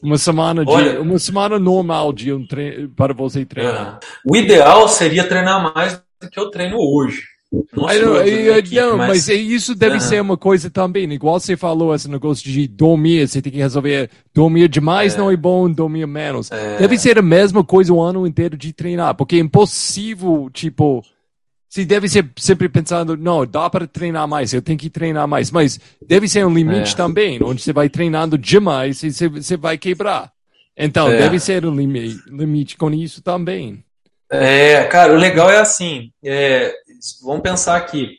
Uma 0.04 0.18
semana 0.18 0.64
de, 0.64 0.72
Olha, 0.72 1.02
uma 1.02 1.20
semana 1.20 1.60
normal 1.60 2.14
de 2.14 2.32
um 2.32 2.46
treino, 2.46 2.90
para 2.90 3.14
você 3.14 3.46
treinar. 3.46 4.00
É. 4.02 4.08
O 4.26 4.36
ideal 4.36 4.88
seria 4.88 5.28
treinar 5.28 5.74
mais 5.74 6.02
do 6.20 6.30
que 6.30 6.40
eu 6.40 6.50
treino 6.50 6.78
hoje. 6.80 7.24
Não, 7.52 7.86
não, 7.86 8.26
equipe, 8.58 8.76
não 8.80 8.98
mas... 8.98 9.28
mas... 9.28 9.30
isso 9.30 9.76
deve 9.76 9.96
uhum. 9.96 10.00
ser 10.00 10.22
uma 10.22 10.38
coisa 10.38 10.70
também. 10.70 11.12
Igual 11.12 11.38
você 11.38 11.58
falou, 11.58 11.94
esse 11.94 12.10
negócio 12.10 12.50
de 12.50 12.66
dormir, 12.66 13.28
você 13.28 13.42
tem 13.42 13.52
que 13.52 13.58
resolver. 13.58 14.10
Dormir 14.34 14.70
demais 14.70 15.16
é. 15.16 15.18
não 15.18 15.30
é 15.30 15.36
bom, 15.36 15.70
dormir 15.70 16.08
menos. 16.08 16.50
É. 16.50 16.78
Deve 16.78 16.98
ser 16.98 17.20
a 17.20 17.22
mesma 17.22 17.64
coisa 17.64 17.94
o 17.94 18.02
ano 18.02 18.26
inteiro 18.26 18.58
de 18.58 18.72
treinar, 18.72 19.16
porque 19.16 19.36
é 19.36 19.40
impossível, 19.40 20.50
tipo, 20.54 21.04
você 21.68 21.84
deve 21.84 22.08
ser 22.08 22.30
sempre 22.38 22.70
pensando, 22.70 23.18
não, 23.18 23.46
dá 23.46 23.70
para 23.70 23.86
treinar 23.86 24.28
mais, 24.28 24.54
eu 24.54 24.62
tenho 24.62 24.78
que 24.78 24.90
treinar 24.90 25.28
mais, 25.28 25.52
mas 25.52 25.80
deve 26.06 26.30
ser 26.30 26.46
um 26.46 26.54
limite 26.54 26.94
é. 26.94 26.98
também, 26.98 27.42
onde 27.44 27.62
você 27.62 27.74
vai 27.74 27.90
treinando 27.90 28.38
demais 28.38 29.04
e 29.04 29.12
você, 29.12 29.28
você 29.28 29.58
vai 29.58 29.78
quebrar. 29.78 30.32
Então, 30.78 31.10
é. 31.10 31.18
deve 31.18 31.38
ser 31.40 31.66
um 31.66 31.76
limite, 31.76 32.18
limite 32.28 32.78
com 32.78 32.90
isso 32.92 33.22
também. 33.22 33.84
É, 34.30 34.86
cara, 34.86 35.14
o 35.14 35.18
legal 35.18 35.50
é 35.50 35.60
assim, 35.60 36.12
é, 36.24 36.74
vamos 37.24 37.42
pensar 37.42 37.76
aqui, 37.76 38.16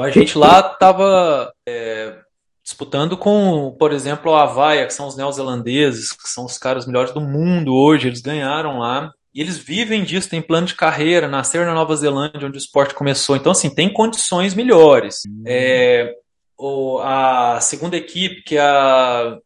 a 0.00 0.10
gente 0.10 0.36
lá 0.38 0.60
estava 0.60 1.52
é, 1.66 2.18
disputando 2.62 3.16
com, 3.16 3.76
por 3.78 3.92
exemplo, 3.92 4.34
a 4.34 4.44
Havaia, 4.44 4.86
que 4.86 4.94
são 4.94 5.06
os 5.06 5.16
neozelandeses, 5.16 6.12
que 6.12 6.28
são 6.28 6.44
os 6.44 6.58
caras 6.58 6.86
melhores 6.86 7.12
do 7.12 7.20
mundo 7.20 7.74
hoje, 7.74 8.08
eles 8.08 8.20
ganharam 8.20 8.78
lá, 8.78 9.12
e 9.34 9.40
eles 9.40 9.58
vivem 9.58 10.04
disso, 10.04 10.30
tem 10.30 10.40
plano 10.40 10.66
de 10.66 10.74
carreira, 10.74 11.28
nasceram 11.28 11.66
na 11.66 11.74
Nova 11.74 11.96
Zelândia, 11.96 12.46
onde 12.46 12.56
o 12.56 12.58
esporte 12.58 12.94
começou. 12.94 13.34
Então, 13.36 13.50
assim, 13.52 13.68
tem 13.68 13.92
condições 13.92 14.54
melhores. 14.54 15.22
É, 15.44 16.14
o, 16.56 17.00
a 17.00 17.58
segunda 17.60 17.96
equipe, 17.96 18.42
que 18.42 18.56
é 18.56 18.60
a, 18.60 19.36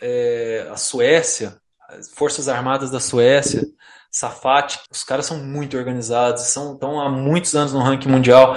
é, 0.00 0.68
a 0.70 0.76
Suécia, 0.76 1.56
as 1.88 2.10
Forças 2.10 2.48
Armadas 2.48 2.90
da 2.90 3.00
Suécia, 3.00 3.66
Safat, 4.10 4.78
os 4.90 5.04
caras 5.04 5.26
são 5.26 5.38
muito 5.38 5.76
organizados, 5.76 6.42
são, 6.44 6.74
estão 6.74 7.00
há 7.00 7.08
muitos 7.08 7.54
anos 7.54 7.72
no 7.72 7.80
ranking 7.80 8.08
mundial, 8.08 8.56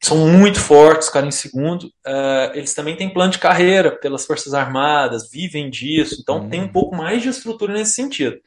são 0.00 0.28
muito 0.28 0.60
fortes, 0.60 1.08
cara, 1.08 1.26
em 1.26 1.32
segundo. 1.32 1.84
Uh, 2.06 2.54
eles 2.54 2.72
também 2.74 2.94
têm 2.96 3.12
plano 3.12 3.32
de 3.32 3.38
carreira 3.38 3.90
pelas 3.98 4.24
Forças 4.24 4.54
Armadas, 4.54 5.28
vivem 5.30 5.68
disso, 5.68 6.16
então 6.20 6.40
uhum. 6.40 6.48
tem 6.48 6.62
um 6.62 6.68
pouco 6.68 6.94
mais 6.94 7.22
de 7.22 7.28
estrutura 7.28 7.72
nesse 7.72 7.94
sentido. 7.94 8.38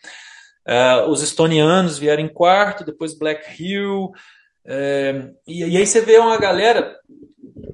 Uh, 0.66 1.10
os 1.10 1.22
estonianos 1.22 1.98
vieram 1.98 2.24
em 2.24 2.34
quarto, 2.34 2.86
depois 2.86 3.18
Black 3.18 3.62
Hill. 3.62 4.12
Uh, 4.66 5.36
e, 5.48 5.66
e, 5.66 5.78
aí 5.78 5.86
você 5.86 6.02
vê 6.02 6.18
uma 6.18 6.38
galera 6.38 6.96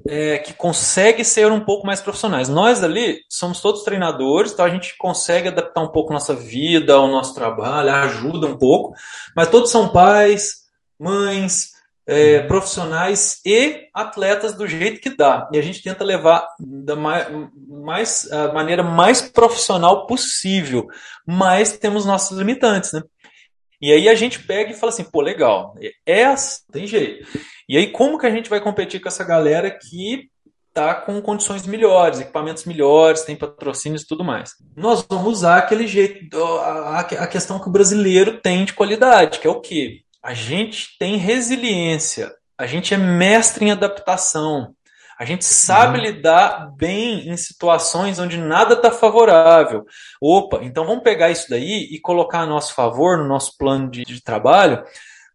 é, 0.06 0.38
que 0.38 0.52
consegue 0.52 1.24
ser 1.24 1.50
um 1.50 1.60
pouco 1.60 1.86
mais 1.86 2.00
profissionais. 2.00 2.48
Nós 2.48 2.82
ali 2.84 3.20
somos 3.28 3.60
todos 3.60 3.82
treinadores, 3.82 4.52
então 4.52 4.64
a 4.64 4.70
gente 4.70 4.96
consegue 4.98 5.48
adaptar 5.48 5.82
um 5.82 5.88
pouco 5.88 6.12
nossa 6.12 6.34
vida 6.34 6.94
ao 6.94 7.08
nosso 7.08 7.34
trabalho, 7.34 7.90
ajuda 7.90 8.46
um 8.46 8.56
pouco, 8.56 8.94
mas 9.34 9.48
todos 9.48 9.70
são 9.70 9.88
pais, 9.88 10.64
mães, 10.98 11.72
é, 12.06 12.40
profissionais 12.40 13.40
e 13.44 13.88
atletas 13.92 14.54
do 14.54 14.66
jeito 14.66 15.00
que 15.00 15.10
dá. 15.10 15.48
E 15.52 15.58
a 15.58 15.62
gente 15.62 15.82
tenta 15.82 16.02
levar 16.02 16.48
da 16.58 16.96
mais, 16.96 17.26
mais, 17.68 18.32
a 18.32 18.52
maneira 18.52 18.82
mais 18.82 19.20
profissional 19.20 20.06
possível, 20.06 20.86
mas 21.26 21.76
temos 21.76 22.06
nossos 22.06 22.36
limitantes, 22.38 22.92
né? 22.92 23.02
E 23.80 23.92
aí 23.92 24.08
a 24.08 24.14
gente 24.14 24.40
pega 24.40 24.72
e 24.72 24.74
fala 24.74 24.90
assim, 24.90 25.04
pô, 25.04 25.20
legal, 25.20 25.74
é 26.04 26.24
assim, 26.24 26.62
tem 26.72 26.86
jeito. 26.86 27.28
E 27.68 27.76
aí 27.76 27.92
como 27.92 28.18
que 28.18 28.26
a 28.26 28.30
gente 28.30 28.48
vai 28.48 28.60
competir 28.60 29.00
com 29.00 29.08
essa 29.08 29.24
galera 29.24 29.70
que 29.70 30.30
tá 30.72 30.94
com 30.94 31.20
condições 31.20 31.66
melhores, 31.66 32.20
equipamentos 32.20 32.64
melhores, 32.64 33.22
tem 33.22 33.36
patrocínios 33.36 34.02
e 34.02 34.06
tudo 34.06 34.24
mais? 34.24 34.52
Nós 34.76 35.04
vamos 35.08 35.38
usar 35.38 35.58
aquele 35.58 35.86
jeito, 35.86 36.36
a, 36.60 37.00
a 37.00 37.26
questão 37.26 37.58
que 37.58 37.68
o 37.68 37.72
brasileiro 37.72 38.40
tem 38.40 38.64
de 38.64 38.72
qualidade, 38.72 39.40
que 39.40 39.46
é 39.46 39.50
o 39.50 39.60
quê? 39.60 40.02
A 40.22 40.34
gente 40.34 40.96
tem 40.98 41.16
resiliência, 41.16 42.32
a 42.56 42.66
gente 42.66 42.94
é 42.94 42.96
mestre 42.96 43.64
em 43.64 43.70
adaptação, 43.70 44.74
a 45.18 45.24
gente 45.24 45.44
sabe 45.44 45.98
uhum. 45.98 46.04
lidar 46.04 46.70
bem 46.76 47.28
em 47.28 47.36
situações 47.36 48.20
onde 48.20 48.38
nada 48.38 48.74
está 48.74 48.92
favorável. 48.92 49.84
Opa, 50.20 50.60
então 50.62 50.86
vamos 50.86 51.02
pegar 51.02 51.28
isso 51.28 51.50
daí 51.50 51.88
e 51.90 51.98
colocar 51.98 52.40
a 52.40 52.46
nosso 52.46 52.72
favor 52.72 53.18
no 53.18 53.26
nosso 53.26 53.56
plano 53.58 53.90
de, 53.90 54.04
de 54.04 54.22
trabalho, 54.22 54.84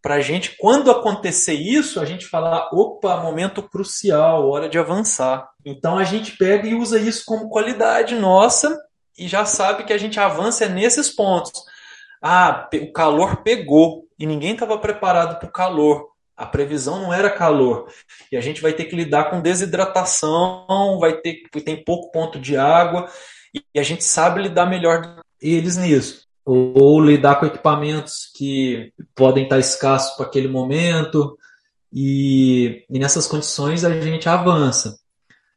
para 0.03 0.15
a 0.15 0.19
gente, 0.19 0.57
quando 0.57 0.91
acontecer 0.91 1.53
isso, 1.53 2.01
a 2.01 2.05
gente 2.05 2.27
falar: 2.27 2.69
opa, 2.73 3.15
momento 3.21 3.63
crucial, 3.63 4.49
hora 4.49 4.67
de 4.67 4.77
avançar. 4.77 5.49
Então 5.65 5.97
a 5.97 6.03
gente 6.03 6.35
pega 6.35 6.67
e 6.67 6.75
usa 6.75 6.99
isso 6.99 7.23
como 7.25 7.49
qualidade 7.49 8.13
nossa 8.13 8.77
e 9.17 9.29
já 9.29 9.45
sabe 9.45 9.85
que 9.85 9.93
a 9.93 9.97
gente 9.97 10.19
avança 10.19 10.67
nesses 10.67 11.09
pontos. 11.09 11.53
Ah, 12.21 12.67
o 12.73 12.91
calor 12.91 13.43
pegou 13.43 14.05
e 14.19 14.25
ninguém 14.25 14.53
estava 14.53 14.77
preparado 14.77 15.39
para 15.39 15.47
o 15.47 15.51
calor. 15.51 16.09
A 16.35 16.45
previsão 16.45 17.01
não 17.01 17.13
era 17.13 17.29
calor. 17.29 17.87
E 18.29 18.35
a 18.35 18.41
gente 18.41 18.61
vai 18.61 18.73
ter 18.73 18.85
que 18.85 18.95
lidar 18.97 19.29
com 19.29 19.39
desidratação, 19.39 20.99
vai 20.99 21.13
ter 21.13 21.43
tem 21.63 21.81
pouco 21.81 22.11
ponto 22.11 22.39
de 22.39 22.57
água, 22.57 23.07
e 23.53 23.79
a 23.79 23.83
gente 23.83 24.03
sabe 24.03 24.41
lidar 24.41 24.65
melhor 24.65 25.21
eles 25.41 25.77
nisso. 25.77 26.27
Ou, 26.45 26.73
ou 26.75 27.01
lidar 27.01 27.35
com 27.35 27.45
equipamentos 27.45 28.29
que 28.35 28.91
podem 29.15 29.43
estar 29.43 29.59
escassos 29.59 30.15
para 30.17 30.25
aquele 30.25 30.47
momento, 30.47 31.37
e, 31.93 32.83
e 32.89 32.99
nessas 32.99 33.27
condições 33.27 33.85
a 33.85 34.01
gente 34.01 34.27
avança. 34.27 34.97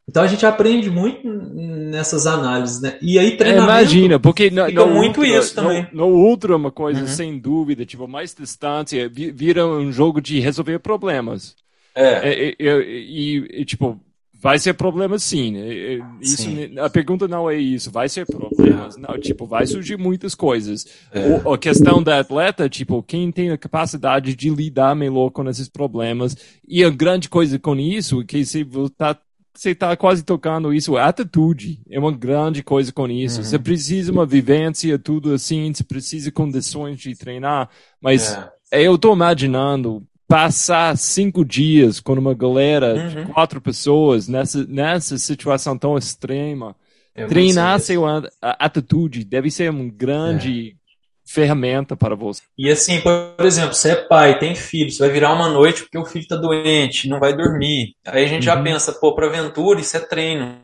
Então 0.08 0.22
a 0.22 0.26
gente 0.28 0.46
aprende 0.46 0.88
muito 0.88 1.26
nessas 1.26 2.26
análises, 2.26 2.80
né? 2.80 2.96
E 3.02 3.18
aí 3.18 3.36
treinamento. 3.36 3.72
É, 3.72 3.74
imagina, 3.80 4.20
porque 4.20 4.50
no, 4.50 4.68
no 4.68 4.86
muito 4.86 5.20
ultra, 5.20 5.38
isso 5.38 5.54
também. 5.54 5.88
No, 5.92 6.06
no 6.06 6.14
ultra 6.14 6.52
é 6.52 6.56
uma 6.56 6.70
coisa 6.70 7.00
uhum. 7.00 7.06
sem 7.08 7.38
dúvida, 7.38 7.84
tipo 7.84 8.06
mais 8.06 8.32
distância, 8.32 9.08
vira 9.08 9.66
um 9.66 9.90
jogo 9.90 10.20
de 10.20 10.38
resolver 10.38 10.78
problemas. 10.78 11.56
É. 11.92 12.50
E, 12.50 12.56
e, 12.60 13.60
e 13.62 13.64
tipo 13.64 14.00
vai 14.46 14.60
ser 14.60 14.74
problema 14.74 15.18
sim. 15.18 15.50
Né? 15.50 16.04
Isso, 16.20 16.42
sim. 16.42 16.78
A 16.78 16.88
pergunta 16.88 17.26
não 17.26 17.50
é 17.50 17.56
isso, 17.56 17.90
vai 17.90 18.08
ser 18.08 18.24
problemas. 18.24 18.96
Não, 18.96 19.18
tipo, 19.18 19.44
vai 19.44 19.66
surgir 19.66 19.98
muitas 19.98 20.36
coisas. 20.36 20.86
É. 21.10 21.42
O, 21.44 21.52
a 21.52 21.58
questão 21.58 22.00
da 22.00 22.20
atleta, 22.20 22.68
tipo, 22.68 23.02
quem 23.02 23.32
tem 23.32 23.50
a 23.50 23.58
capacidade 23.58 24.36
de 24.36 24.48
lidar 24.48 24.94
melhor 24.94 25.30
com 25.30 25.48
esses 25.48 25.68
problemas. 25.68 26.36
E 26.66 26.84
a 26.84 26.90
grande 26.90 27.28
coisa 27.28 27.58
com 27.58 27.74
isso, 27.74 28.24
que 28.24 28.44
se 28.44 28.62
você 28.62 29.70
está 29.70 29.96
quase 29.96 30.22
tocando 30.22 30.72
isso, 30.72 30.96
atitude 30.96 31.80
é 31.90 31.98
uma 31.98 32.12
grande 32.12 32.62
coisa 32.62 32.92
com 32.92 33.08
isso. 33.08 33.38
Uhum. 33.38 33.44
Você 33.44 33.58
precisa 33.58 34.12
uma 34.12 34.24
vivência, 34.24 34.96
tudo 34.96 35.34
assim, 35.34 35.74
você 35.74 35.82
precisa 35.82 36.30
condições 36.30 37.00
de 37.00 37.16
treinar, 37.16 37.68
mas 38.00 38.38
é. 38.70 38.84
eu 38.84 38.94
estou 38.94 39.12
imaginando 39.12 40.06
passar 40.28 40.96
cinco 40.96 41.44
dias 41.44 42.00
com 42.00 42.14
uma 42.14 42.34
galera 42.34 42.94
uhum. 42.94 43.08
de 43.08 43.32
quatro 43.32 43.60
pessoas 43.60 44.28
nessa, 44.28 44.64
nessa 44.66 45.18
situação 45.18 45.78
tão 45.78 45.96
extrema. 45.96 46.74
Eu 47.14 47.28
treinar 47.28 47.80
seu 47.80 48.02
atitude 48.42 49.24
deve 49.24 49.50
ser 49.50 49.70
um 49.70 49.88
grande 49.88 50.70
é 50.70 50.86
ferramenta 51.26 51.96
para 51.96 52.14
você. 52.14 52.42
E 52.56 52.70
assim, 52.70 53.00
por 53.00 53.44
exemplo, 53.44 53.74
você 53.74 53.92
é 53.92 53.96
pai, 53.96 54.38
tem 54.38 54.54
filho, 54.54 54.90
você 54.90 55.00
vai 55.00 55.10
virar 55.10 55.32
uma 55.32 55.48
noite 55.48 55.82
porque 55.82 55.98
o 55.98 56.04
filho 56.04 56.22
está 56.22 56.36
doente, 56.36 57.08
não 57.08 57.18
vai 57.18 57.36
dormir. 57.36 57.94
Aí 58.06 58.24
a 58.24 58.28
gente 58.28 58.48
uhum. 58.48 58.54
já 58.54 58.62
pensa, 58.62 58.92
pô, 58.92 59.14
para 59.14 59.26
aventura 59.26 59.80
isso 59.80 59.96
é 59.96 60.00
treino. 60.00 60.60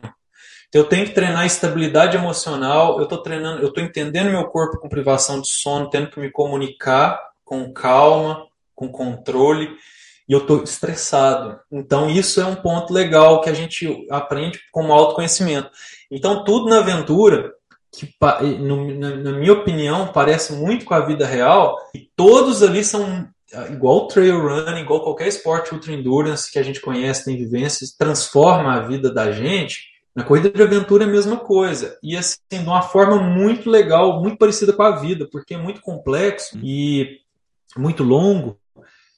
Então, 0.69 0.81
eu 0.81 0.89
tenho 0.89 1.05
que 1.05 1.13
treinar 1.13 1.45
estabilidade 1.45 2.17
emocional, 2.17 2.97
eu 2.97 3.03
estou 3.03 3.21
treinando, 3.21 3.61
eu 3.61 3.67
estou 3.67 3.83
entendendo 3.83 4.31
meu 4.31 4.45
corpo 4.45 4.79
com 4.79 4.89
privação 4.89 5.39
de 5.39 5.47
sono, 5.47 5.89
tendo 5.89 6.09
que 6.09 6.19
me 6.19 6.31
comunicar 6.31 7.19
com 7.43 7.71
calma, 7.71 8.43
com 8.75 8.89
controle, 8.89 9.69
e 10.27 10.33
eu 10.33 10.39
estou 10.39 10.63
estressado. 10.63 11.59
Então, 11.71 12.09
isso 12.09 12.39
é 12.39 12.45
um 12.45 12.55
ponto 12.55 12.93
legal 12.93 13.41
que 13.41 13.49
a 13.49 13.53
gente 13.53 14.07
aprende 14.09 14.59
como 14.71 14.93
autoconhecimento. 14.93 15.69
Então, 16.09 16.43
tudo 16.43 16.69
na 16.69 16.79
aventura 16.79 17.51
que, 17.91 18.11
na 18.21 19.31
minha 19.33 19.53
opinião, 19.53 20.07
parece 20.07 20.53
muito 20.53 20.85
com 20.85 20.93
a 20.93 21.05
vida 21.05 21.25
real, 21.25 21.77
e 21.93 22.09
todos 22.15 22.63
ali 22.63 22.83
são 22.83 23.27
ah, 23.53 23.67
igual 23.67 24.07
trail 24.07 24.41
running, 24.41 24.81
igual 24.81 25.03
qualquer 25.03 25.27
esporte 25.27 25.73
ultra 25.73 25.93
endurance 25.93 26.51
que 26.51 26.57
a 26.57 26.63
gente 26.63 26.81
conhece, 26.81 27.25
tem 27.25 27.37
vivências, 27.37 27.91
transforma 27.95 28.73
a 28.73 28.87
vida 28.87 29.13
da 29.13 29.31
gente. 29.31 29.93
Na 30.15 30.23
corrida 30.23 30.49
de 30.49 30.61
aventura 30.61 31.03
é 31.03 31.07
a 31.07 31.11
mesma 31.11 31.37
coisa. 31.37 31.97
E 32.01 32.17
assim, 32.17 32.37
de 32.49 32.57
uma 32.59 32.81
forma 32.81 33.17
muito 33.17 33.69
legal, 33.69 34.21
muito 34.21 34.37
parecida 34.37 34.73
com 34.73 34.81
a 34.81 34.95
vida, 34.95 35.27
porque 35.31 35.53
é 35.53 35.57
muito 35.57 35.81
complexo 35.81 36.57
e 36.63 37.19
muito 37.77 38.03
longo, 38.03 38.57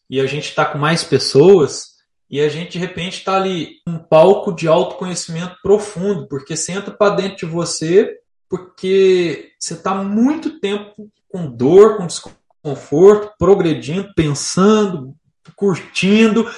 e 0.09 0.19
a 0.19 0.25
gente 0.25 0.49
está 0.49 0.65
com 0.65 0.77
mais 0.77 1.03
pessoas, 1.03 1.95
e 2.29 2.41
a 2.41 2.49
gente 2.49 2.73
de 2.73 2.79
repente 2.79 3.19
está 3.19 3.35
ali 3.35 3.77
um 3.87 3.97
palco 3.97 4.51
de 4.51 4.67
autoconhecimento 4.67 5.57
profundo, 5.61 6.27
porque 6.27 6.55
você 6.55 6.71
entra 6.71 6.91
para 6.91 7.15
dentro 7.15 7.37
de 7.37 7.45
você 7.45 8.19
porque 8.49 9.51
você 9.59 9.73
está 9.73 9.93
muito 9.95 10.59
tempo 10.59 11.11
com 11.29 11.49
dor, 11.49 11.97
com 11.97 12.07
desconforto, 12.07 13.33
progredindo, 13.37 14.13
pensando, 14.15 15.15
curtindo, 15.55 16.49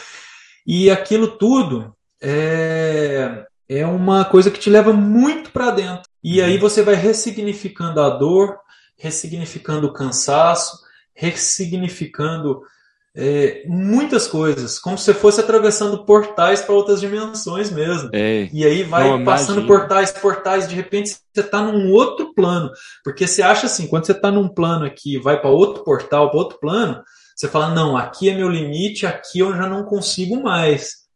e 0.66 0.92
aquilo 0.92 1.28
tudo 1.38 1.96
é, 2.22 3.46
é 3.68 3.86
uma 3.86 4.26
coisa 4.26 4.52
que 4.52 4.60
te 4.60 4.70
leva 4.70 4.94
muito 4.94 5.52
para 5.52 5.72
dentro. 5.72 6.10
E 6.24 6.42
aí 6.42 6.58
você 6.58 6.82
vai 6.84 6.96
ressignificando 6.96 8.02
a 8.02 8.10
dor, 8.10 8.58
ressignificando 8.98 9.88
o 9.88 9.94
cansaço, 9.94 10.80
ressignificando 11.14 12.62
é, 13.20 13.64
muitas 13.66 14.28
coisas, 14.28 14.78
como 14.78 14.96
se 14.96 15.12
fosse 15.12 15.42
atravessando 15.42 16.06
portais 16.06 16.62
para 16.62 16.76
outras 16.76 17.00
dimensões 17.00 17.72
mesmo. 17.72 18.12
É, 18.14 18.48
e 18.54 18.64
aí 18.64 18.84
vai 18.84 19.24
passando 19.24 19.62
imagina. 19.62 19.66
portais, 19.66 20.12
portais, 20.12 20.68
de 20.68 20.76
repente 20.76 21.10
você 21.10 21.42
está 21.42 21.60
num 21.60 21.92
outro 21.92 22.32
plano. 22.36 22.70
Porque 23.04 23.26
você 23.26 23.42
acha 23.42 23.66
assim, 23.66 23.88
quando 23.88 24.06
você 24.06 24.12
está 24.12 24.30
num 24.30 24.48
plano 24.48 24.86
aqui 24.86 25.18
vai 25.18 25.42
para 25.42 25.50
outro 25.50 25.84
portal, 25.84 26.30
para 26.30 26.38
outro 26.38 26.60
plano, 26.60 27.02
você 27.36 27.48
fala, 27.48 27.74
não, 27.74 27.98
aqui 27.98 28.30
é 28.30 28.36
meu 28.36 28.50
limite, 28.50 29.08
aqui 29.08 29.40
eu 29.40 29.52
já 29.56 29.68
não 29.68 29.84
consigo 29.84 30.40
mais. 30.40 31.08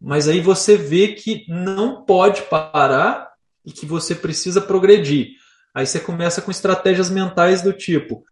Mas 0.00 0.28
aí 0.28 0.40
você 0.40 0.76
vê 0.76 1.08
que 1.08 1.44
não 1.48 2.04
pode 2.04 2.42
parar 2.42 3.32
e 3.66 3.72
que 3.72 3.84
você 3.84 4.14
precisa 4.14 4.60
progredir. 4.60 5.30
Aí 5.74 5.84
você 5.84 5.98
começa 5.98 6.40
com 6.40 6.52
estratégias 6.52 7.10
mentais 7.10 7.62
do 7.62 7.72
tipo: 7.72 8.22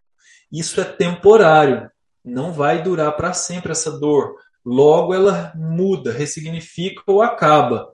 isso 0.49 0.79
é 0.79 0.85
temporário 0.85 1.91
não 2.27 2.51
vai 2.51 2.81
durar 2.81 3.15
para 3.15 3.33
sempre 3.33 3.71
essa 3.71 3.91
dor. 3.91 4.35
Logo 4.65 5.13
ela 5.13 5.53
muda, 5.55 6.11
ressignifica 6.11 7.01
ou 7.07 7.21
acaba. 7.21 7.89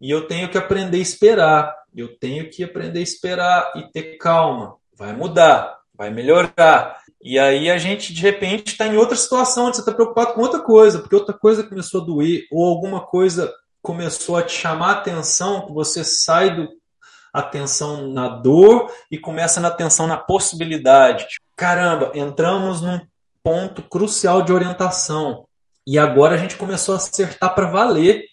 E 0.00 0.10
eu 0.10 0.26
tenho 0.26 0.48
que 0.48 0.56
aprender 0.56 0.98
a 0.98 1.00
esperar. 1.00 1.74
Eu 1.94 2.16
tenho 2.18 2.48
que 2.48 2.62
aprender 2.62 3.00
a 3.00 3.02
esperar 3.02 3.72
e 3.76 3.82
ter 3.90 4.16
calma. 4.18 4.76
Vai 4.96 5.12
mudar, 5.12 5.78
vai 5.94 6.10
melhorar. 6.10 6.98
E 7.20 7.38
aí 7.38 7.70
a 7.70 7.76
gente, 7.76 8.12
de 8.12 8.22
repente, 8.22 8.72
está 8.72 8.86
em 8.86 8.96
outra 8.96 9.16
situação, 9.16 9.66
onde 9.66 9.76
você 9.76 9.82
está 9.82 9.92
preocupado 9.92 10.34
com 10.34 10.40
outra 10.40 10.60
coisa, 10.60 10.98
porque 11.00 11.14
outra 11.14 11.36
coisa 11.36 11.62
começou 11.62 12.02
a 12.02 12.04
doer, 12.04 12.46
ou 12.50 12.68
alguma 12.68 13.00
coisa 13.00 13.52
começou 13.80 14.36
a 14.36 14.42
te 14.42 14.52
chamar 14.52 14.88
a 14.88 14.98
atenção, 15.00 15.66
que 15.66 15.72
você 15.72 16.04
sai 16.04 16.54
do 16.54 16.68
atenção 17.32 18.08
na 18.08 18.28
dor 18.28 18.90
e 19.10 19.18
começa 19.18 19.60
na 19.60 19.68
atenção 19.68 20.06
na 20.06 20.16
possibilidade. 20.16 21.26
Caramba, 21.56 22.12
entramos 22.14 22.80
num 22.80 23.00
ponto 23.42 23.82
crucial 23.82 24.42
de 24.42 24.52
orientação. 24.52 25.46
E 25.86 25.98
agora 25.98 26.34
a 26.34 26.38
gente 26.38 26.56
começou 26.56 26.94
a 26.94 26.98
acertar 26.98 27.54
para 27.54 27.70
valer. 27.70 28.24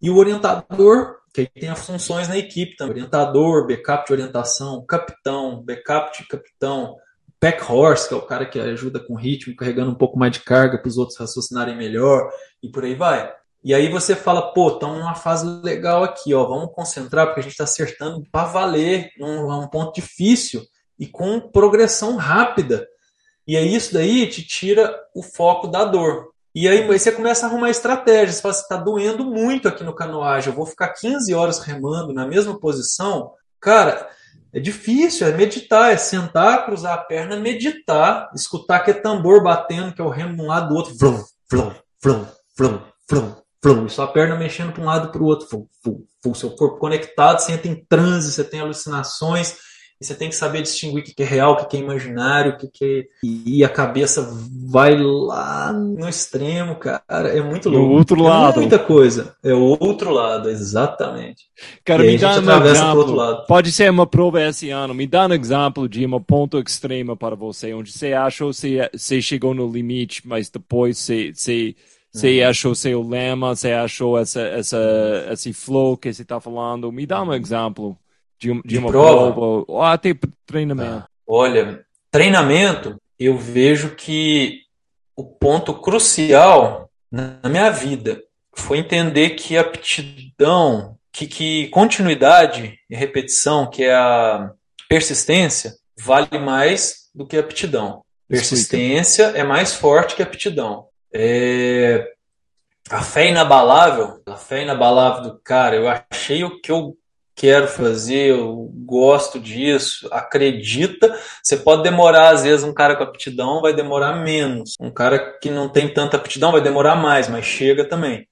E 0.00 0.10
o 0.10 0.16
orientador, 0.16 1.16
que 1.32 1.46
tem 1.46 1.68
as 1.68 1.86
funções 1.86 2.28
na 2.28 2.36
equipe 2.36 2.76
também, 2.76 2.94
orientador, 2.94 3.66
backup 3.66 4.06
de 4.06 4.12
orientação, 4.12 4.84
capitão, 4.84 5.62
backup 5.62 6.18
de 6.18 6.26
capitão, 6.26 6.96
pack 7.42 7.60
horse, 7.72 8.08
que 8.08 8.14
é 8.14 8.16
o 8.16 8.22
cara 8.22 8.46
que 8.46 8.60
ajuda 8.60 9.00
com 9.00 9.14
ritmo, 9.14 9.56
carregando 9.56 9.90
um 9.90 9.96
pouco 9.96 10.18
mais 10.18 10.32
de 10.32 10.40
carga 10.40 10.78
para 10.78 10.88
os 10.88 10.96
outros 10.96 11.18
raciocinarem 11.18 11.76
melhor, 11.76 12.30
e 12.62 12.68
por 12.68 12.84
aí 12.84 12.94
vai. 12.94 13.32
E 13.64 13.74
aí 13.74 13.88
você 13.88 14.14
fala, 14.14 14.52
pô, 14.52 14.70
estamos 14.70 14.98
numa 14.98 15.14
fase 15.14 15.46
legal 15.62 16.04
aqui, 16.04 16.34
ó, 16.34 16.44
vamos 16.44 16.72
concentrar 16.72 17.26
porque 17.26 17.40
a 17.40 17.42
gente 17.42 17.52
está 17.52 17.64
acertando 17.64 18.24
para 18.30 18.48
valer, 18.48 19.10
num, 19.18 19.46
num 19.48 19.68
ponto 19.68 19.92
difícil 19.92 20.62
e 20.98 21.06
com 21.06 21.40
progressão 21.40 22.16
rápida. 22.16 22.86
E 23.46 23.56
aí 23.56 23.74
isso 23.74 23.92
daí 23.92 24.26
te 24.28 24.42
tira 24.42 24.94
o 25.14 25.22
foco 25.22 25.66
da 25.66 25.84
dor. 25.84 26.32
E 26.54 26.68
aí 26.68 26.86
você 26.86 27.10
começa 27.10 27.46
a 27.46 27.48
arrumar 27.48 27.70
estratégias. 27.70 28.36
Você 28.36 28.42
fala, 28.42 28.54
está 28.54 28.76
doendo 28.76 29.24
muito 29.24 29.68
aqui 29.68 29.82
no 29.82 29.94
canoagem, 29.94 30.50
eu 30.50 30.56
vou 30.56 30.66
ficar 30.66 30.88
15 30.88 31.32
horas 31.34 31.58
remando 31.60 32.12
na 32.12 32.26
mesma 32.26 32.58
posição. 32.58 33.32
Cara, 33.60 34.08
é 34.52 34.60
difícil, 34.60 35.26
é 35.26 35.32
meditar, 35.32 35.92
é 35.92 35.96
sentar, 35.96 36.66
cruzar 36.66 36.92
a 36.92 36.98
perna, 36.98 37.36
meditar, 37.36 38.30
escutar 38.34 38.80
que 38.80 38.90
é 38.90 38.94
tambor 38.94 39.42
batendo, 39.42 39.94
que 39.94 40.00
é 40.00 40.04
o 40.04 40.10
remo 40.10 40.36
de 40.36 40.42
um 40.42 40.46
lado 40.46 40.68
do 40.68 40.74
outro. 40.74 40.94
Flum, 40.94 41.24
flum, 41.48 41.72
flum, 42.00 42.26
flum, 42.54 42.82
flum, 43.08 43.34
flum. 43.62 43.86
E 43.86 43.90
sua 43.90 44.06
perna 44.06 44.36
mexendo 44.36 44.72
para 44.72 44.82
um 44.82 44.86
lado 44.86 45.10
para 45.10 45.22
o 45.22 45.24
outro. 45.24 45.48
Flum, 45.48 45.66
flum, 45.82 46.04
flum. 46.22 46.34
Seu 46.34 46.50
corpo 46.50 46.78
conectado, 46.78 47.40
você 47.40 47.52
entra 47.52 47.68
em 47.68 47.82
transe, 47.86 48.30
você 48.30 48.44
tem 48.44 48.60
alucinações 48.60 49.56
e 50.02 50.04
você 50.04 50.16
tem 50.16 50.28
que 50.28 50.34
saber 50.34 50.62
distinguir 50.62 51.00
o 51.00 51.04
que 51.04 51.22
é 51.22 51.24
real, 51.24 51.52
o 51.52 51.64
que 51.66 51.76
é 51.76 51.80
imaginário, 51.80 52.54
o 52.54 52.56
que 52.56 52.68
é. 52.84 53.04
E 53.24 53.64
a 53.64 53.68
cabeça 53.68 54.28
vai 54.68 54.98
lá 54.98 55.72
no 55.72 56.08
extremo, 56.08 56.74
cara. 56.74 57.00
É 57.08 57.40
muito 57.40 57.70
louco. 57.70 57.86
No 57.86 57.92
outro 57.94 58.18
é 58.18 58.22
lado. 58.28 58.60
muita 58.60 58.80
coisa. 58.80 59.36
É 59.44 59.54
o 59.54 59.78
outro 59.78 60.10
lado, 60.10 60.50
exatamente. 60.50 61.44
Cara, 61.84 62.04
E 62.04 62.08
me 62.08 62.18
dá 62.18 62.32
um 62.40 62.64
exemplo. 62.66 63.44
Pode 63.46 63.70
ser 63.70 63.88
uma 63.92 64.06
prova 64.06 64.42
esse 64.42 64.70
ano. 64.70 64.92
Me 64.92 65.06
dá 65.06 65.28
um 65.28 65.32
exemplo 65.34 65.88
de 65.88 66.04
uma 66.04 66.20
ponto 66.20 66.58
extrema 66.58 67.16
para 67.16 67.36
você, 67.36 67.72
onde 67.72 67.92
você 67.92 68.12
achou 68.12 68.50
que 68.50 68.80
você 68.92 69.22
chegou 69.22 69.54
no 69.54 69.70
limite, 69.70 70.26
mas 70.26 70.50
depois 70.50 70.98
você, 70.98 71.32
você, 71.32 71.76
você 72.12 72.42
Uhum. 72.42 72.48
achou 72.50 72.74
seu 72.74 73.02
lema, 73.08 73.54
você 73.54 73.70
achou 73.70 74.18
essa, 74.18 74.40
essa, 74.40 75.28
esse 75.30 75.52
flow 75.52 75.96
que 75.96 76.12
você 76.12 76.22
está 76.22 76.40
falando. 76.40 76.90
Me 76.90 77.06
dá 77.06 77.22
um 77.22 77.32
exemplo 77.32 77.96
de, 78.42 78.52
de 78.54 78.62
De 78.64 78.78
uma 78.78 78.90
prova? 78.90 79.32
prova, 79.32 79.64
ou 79.68 79.82
até 79.82 80.14
treinamento. 80.44 81.04
Olha, 81.26 81.84
treinamento, 82.10 82.96
eu 83.18 83.38
vejo 83.38 83.94
que 83.94 84.62
o 85.16 85.24
ponto 85.24 85.72
crucial 85.74 86.90
na 87.10 87.38
minha 87.48 87.70
vida 87.70 88.20
foi 88.54 88.78
entender 88.78 89.30
que 89.30 89.56
aptidão, 89.56 90.96
que, 91.12 91.26
que 91.26 91.68
continuidade 91.68 92.78
e 92.90 92.96
repetição, 92.96 93.70
que 93.70 93.84
é 93.84 93.94
a 93.94 94.50
persistência, 94.88 95.74
vale 95.96 96.38
mais 96.38 97.08
do 97.14 97.26
que 97.26 97.38
aptidão. 97.38 98.02
Persistência 98.28 99.24
é 99.34 99.44
mais 99.44 99.74
forte 99.74 100.16
que 100.16 100.22
aptidão. 100.22 100.86
É, 101.14 102.10
a 102.90 103.02
fé 103.02 103.28
inabalável, 103.28 104.22
a 104.26 104.36
fé 104.36 104.62
inabalável 104.62 105.22
do 105.22 105.38
cara, 105.38 105.76
eu 105.76 105.86
achei 105.88 106.42
o 106.42 106.60
que 106.60 106.72
eu 106.72 106.96
quero 107.34 107.66
fazer, 107.66 108.30
eu 108.30 108.70
gosto 108.84 109.38
disso, 109.40 110.08
acredita. 110.10 111.18
Você 111.42 111.56
pode 111.56 111.82
demorar, 111.82 112.30
às 112.30 112.42
vezes, 112.42 112.64
um 112.64 112.74
cara 112.74 112.96
com 112.96 113.02
aptidão 113.02 113.60
vai 113.60 113.74
demorar 113.74 114.16
menos. 114.16 114.74
Um 114.80 114.90
cara 114.90 115.38
que 115.38 115.50
não 115.50 115.68
tem 115.68 115.92
tanta 115.92 116.16
aptidão 116.16 116.52
vai 116.52 116.60
demorar 116.60 116.96
mais, 116.96 117.28
mas 117.28 117.44
chega 117.44 117.84
também. 117.84 118.26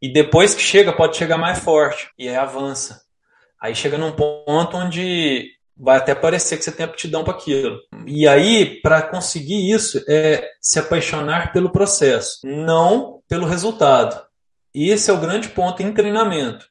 E 0.00 0.12
depois 0.12 0.54
que 0.54 0.62
chega, 0.62 0.92
pode 0.92 1.16
chegar 1.16 1.38
mais 1.38 1.58
forte. 1.58 2.08
E 2.18 2.28
aí 2.28 2.36
avança. 2.36 3.02
Aí 3.60 3.74
chega 3.74 3.98
num 3.98 4.12
ponto 4.12 4.76
onde 4.76 5.50
vai 5.76 5.96
até 5.96 6.14
parecer 6.14 6.56
que 6.56 6.64
você 6.64 6.72
tem 6.72 6.84
aptidão 6.84 7.24
para 7.24 7.34
aquilo. 7.34 7.78
E 8.06 8.26
aí, 8.26 8.80
para 8.80 9.02
conseguir 9.02 9.70
isso, 9.70 10.02
é 10.08 10.48
se 10.60 10.78
apaixonar 10.78 11.52
pelo 11.52 11.70
processo, 11.70 12.40
não 12.44 13.20
pelo 13.28 13.46
resultado. 13.46 14.20
E 14.74 14.90
esse 14.90 15.10
é 15.10 15.12
o 15.12 15.20
grande 15.20 15.48
ponto 15.48 15.82
em 15.82 15.92
treinamento. 15.92 16.66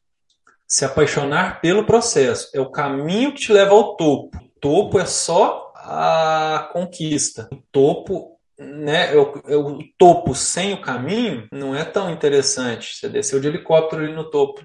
Se 0.67 0.83
apaixonar 0.83 1.61
pelo 1.61 1.85
processo. 1.85 2.49
É 2.53 2.59
o 2.59 2.69
caminho 2.69 3.33
que 3.33 3.41
te 3.41 3.53
leva 3.53 3.73
ao 3.73 3.95
topo. 3.95 4.37
O 4.37 4.59
topo 4.59 4.99
é 4.99 5.05
só 5.05 5.71
a 5.75 6.69
conquista. 6.73 7.47
O 7.51 7.63
topo, 7.71 8.37
né? 8.59 9.13
é 9.13 9.17
o, 9.17 9.41
é 9.47 9.55
o 9.55 9.79
topo 9.97 10.35
sem 10.35 10.73
o 10.73 10.81
caminho 10.81 11.47
não 11.51 11.75
é 11.75 11.85
tão 11.85 12.11
interessante. 12.11 12.95
Você 12.95 13.07
desceu 13.07 13.39
de 13.39 13.47
helicóptero 13.47 14.03
ali 14.03 14.13
no 14.13 14.29
topo. 14.29 14.61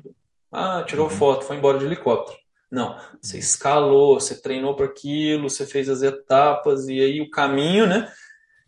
Ah, 0.50 0.84
tirou 0.86 1.08
foto, 1.08 1.44
foi 1.44 1.56
embora 1.56 1.78
de 1.78 1.84
helicóptero. 1.84 2.36
Não, 2.70 2.96
você 3.20 3.38
escalou, 3.38 4.18
você 4.18 4.40
treinou 4.40 4.74
para 4.74 4.86
aquilo, 4.86 5.48
você 5.48 5.66
fez 5.66 5.88
as 5.88 6.02
etapas 6.02 6.88
e 6.88 7.00
aí 7.00 7.20
o 7.20 7.30
caminho, 7.30 7.86
né? 7.86 8.10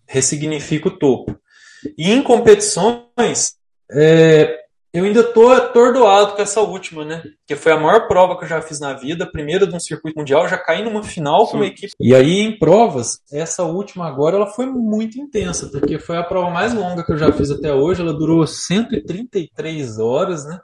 Ressignifica 0.07 0.89
o 0.89 0.99
topo. 0.99 1.39
E 1.97 2.11
em 2.13 2.23
competições, 2.23 3.57
é, 3.91 4.64
eu 4.95 5.05
ainda 5.05 5.23
tô 5.25 5.51
atordoado 5.51 6.33
com 6.35 6.41
essa 6.43 6.61
última, 6.61 7.05
né? 7.05 7.23
Que 7.47 7.57
foi 7.57 7.73
a 7.73 7.77
maior 7.79 8.07
prova 8.07 8.39
que 8.39 8.45
eu 8.45 8.49
já 8.49 8.63
fiz 8.63 8.79
na 8.81 8.95
vida, 8.95 9.27
primeira 9.31 9.67
de 9.67 9.75
um 9.75 9.81
circuito 9.81 10.19
mundial, 10.19 10.49
já 10.49 10.57
caí 10.57 10.83
numa 10.85 11.03
final 11.03 11.47
com 11.49 11.57
uma 11.57 11.67
equipe. 11.67 11.93
E 12.01 12.15
aí 12.15 12.41
em 12.41 12.57
provas, 12.59 13.19
essa 13.33 13.65
última 13.65 14.07
agora, 14.07 14.37
ela 14.37 14.47
foi 14.47 14.67
muito 14.67 15.19
intensa, 15.21 15.69
porque 15.69 15.99
foi 15.99 16.17
a 16.17 16.23
prova 16.23 16.49
mais 16.51 16.73
longa 16.73 17.05
que 17.05 17.13
eu 17.13 17.19
já 17.19 17.33
fiz 17.33 17.51
até 17.51 17.75
hoje, 17.75 18.01
ela 18.01 18.13
durou 18.15 18.47
133 18.47 19.99
horas, 19.99 20.45
né? 20.47 20.59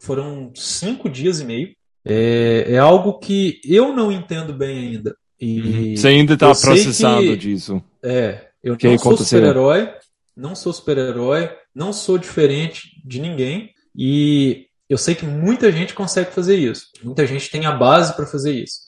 Foram 0.00 0.50
cinco 0.54 1.08
dias 1.08 1.40
e 1.40 1.44
meio. 1.44 1.68
É, 2.04 2.64
é 2.68 2.78
algo 2.78 3.18
que 3.18 3.60
eu 3.64 3.92
não 3.94 4.10
entendo 4.10 4.52
bem 4.52 4.78
ainda. 4.96 5.14
E 5.40 5.96
Você 5.96 6.08
ainda 6.08 6.36
sei 6.54 6.68
processando 6.72 7.22
que- 7.22 7.36
disso. 7.36 7.82
é, 8.02 8.46
eu 8.62 8.76
que 8.76 8.88
não 8.88 8.98
sou 8.98 9.16
super-herói, 9.16 9.88
não 10.36 10.54
sou 10.54 10.72
super-herói, 10.72 11.50
não 11.78 11.92
sou 11.92 12.18
diferente 12.18 13.00
de 13.04 13.20
ninguém 13.20 13.72
e 13.96 14.66
eu 14.88 14.98
sei 14.98 15.14
que 15.14 15.24
muita 15.24 15.70
gente 15.70 15.94
consegue 15.94 16.32
fazer 16.32 16.56
isso. 16.56 16.88
Muita 17.04 17.24
gente 17.24 17.48
tem 17.50 17.66
a 17.66 17.72
base 17.72 18.14
para 18.14 18.26
fazer 18.26 18.52
isso. 18.52 18.80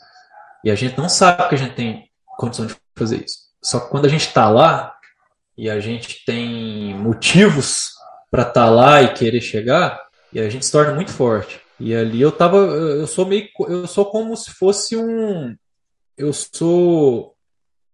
E 0.64 0.70
a 0.70 0.74
gente 0.74 0.98
não 0.98 1.08
sabe 1.08 1.48
que 1.48 1.54
a 1.54 1.58
gente 1.58 1.74
tem 1.74 2.10
condição 2.36 2.66
de 2.66 2.74
fazer 2.96 3.24
isso. 3.24 3.36
Só 3.62 3.78
que 3.78 3.90
quando 3.90 4.06
a 4.06 4.08
gente 4.08 4.26
está 4.26 4.50
lá 4.50 4.92
e 5.56 5.70
a 5.70 5.78
gente 5.78 6.24
tem 6.24 6.94
motivos 6.94 7.90
para 8.28 8.42
estar 8.42 8.68
lá 8.68 9.02
e 9.02 9.14
querer 9.14 9.40
chegar, 9.40 10.00
e 10.32 10.40
a 10.40 10.48
gente 10.48 10.64
se 10.64 10.72
torna 10.72 10.94
muito 10.94 11.12
forte. 11.12 11.60
E 11.78 11.94
ali 11.94 12.20
eu 12.20 12.32
tava, 12.32 12.56
eu 12.56 13.06
sou 13.06 13.26
meio, 13.26 13.48
eu 13.68 13.86
sou 13.86 14.06
como 14.06 14.36
se 14.36 14.50
fosse 14.50 14.96
um, 14.96 15.54
eu 16.16 16.32
sou 16.32 17.36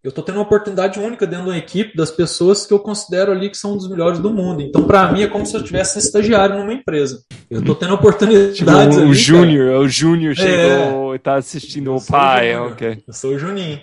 eu 0.07 0.13
tô 0.13 0.23
tendo 0.23 0.37
uma 0.37 0.45
oportunidade 0.45 1.01
única 1.01 1.27
dentro 1.27 1.47
de 1.47 1.51
uma 1.51 1.59
equipe 1.59 1.97
das 1.97 2.13
pessoas 2.13 2.65
que 2.65 2.73
eu 2.73 2.79
considero 2.79 3.33
ali 3.33 3.51
que 3.51 3.57
são 3.59 3.73
um 3.73 3.77
dos 3.77 3.89
melhores 3.91 4.21
do 4.21 4.33
mundo. 4.33 4.63
Então, 4.63 4.85
para 4.85 5.11
mim, 5.11 5.23
é 5.23 5.27
como 5.27 5.45
se 5.45 5.57
eu 5.57 5.65
tivesse 5.65 5.97
um 5.97 6.01
estagiário 6.01 6.57
numa 6.57 6.73
empresa. 6.73 7.25
Eu 7.51 7.65
tô 7.65 7.75
tendo 7.75 7.93
oportunidades 7.95 8.57
Tipo, 8.57 8.71
ali, 8.71 8.97
o, 8.99 9.09
o 9.09 9.15
Júnior, 9.15 9.81
o 9.81 9.89
Júnior 9.89 10.37
chegou 10.37 11.13
É. 11.13 11.17
e 11.17 11.19
tá 11.19 11.35
assistindo 11.35 11.93
o 11.93 12.01
pai, 12.01 12.53
Júnior. 12.53 12.73
ok. 12.73 13.03
Eu 13.05 13.13
sou 13.13 13.33
o 13.33 13.39
Juninho. 13.39 13.81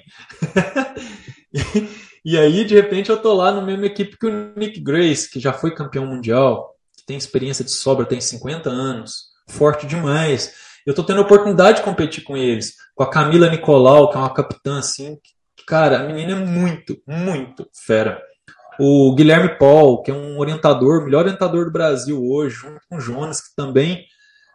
e, 1.53 1.87
e 2.33 2.37
aí, 2.37 2.63
de 2.63 2.73
repente, 2.73 3.09
eu 3.09 3.17
tô 3.17 3.33
lá 3.33 3.51
na 3.51 3.61
mesma 3.61 3.85
equipe 3.85 4.17
que 4.17 4.25
o 4.25 4.53
Nick 4.55 4.79
Grace, 4.79 5.29
que 5.29 5.41
já 5.41 5.51
foi 5.51 5.75
campeão 5.75 6.05
mundial, 6.05 6.73
que 6.97 7.05
tem 7.05 7.17
experiência 7.17 7.65
de 7.65 7.71
sobra, 7.71 8.05
tem 8.05 8.21
50 8.21 8.69
anos, 8.69 9.25
forte 9.49 9.85
demais. 9.85 10.53
Eu 10.85 10.93
tô 10.93 11.03
tendo 11.03 11.19
a 11.19 11.23
oportunidade 11.23 11.79
de 11.79 11.83
competir 11.83 12.23
com 12.23 12.37
eles, 12.37 12.75
com 12.95 13.03
a 13.03 13.09
Camila 13.09 13.49
Nicolau, 13.49 14.09
que 14.09 14.15
é 14.15 14.19
uma 14.19 14.33
capitã 14.33 14.79
assim. 14.79 15.17
Cara, 15.67 15.99
a 15.99 16.03
menina 16.03 16.33
é 16.33 16.35
muito, 16.35 16.97
muito 17.07 17.67
fera. 17.85 18.21
O 18.79 19.13
Guilherme 19.15 19.57
Paul, 19.57 20.01
que 20.01 20.11
é 20.11 20.13
um 20.13 20.39
orientador, 20.39 21.03
melhor 21.03 21.25
orientador 21.25 21.65
do 21.65 21.71
Brasil 21.71 22.21
hoje, 22.23 22.55
junto 22.55 22.81
com 22.89 22.97
o 22.97 22.99
Jonas, 22.99 23.39
que 23.39 23.55
também 23.55 24.05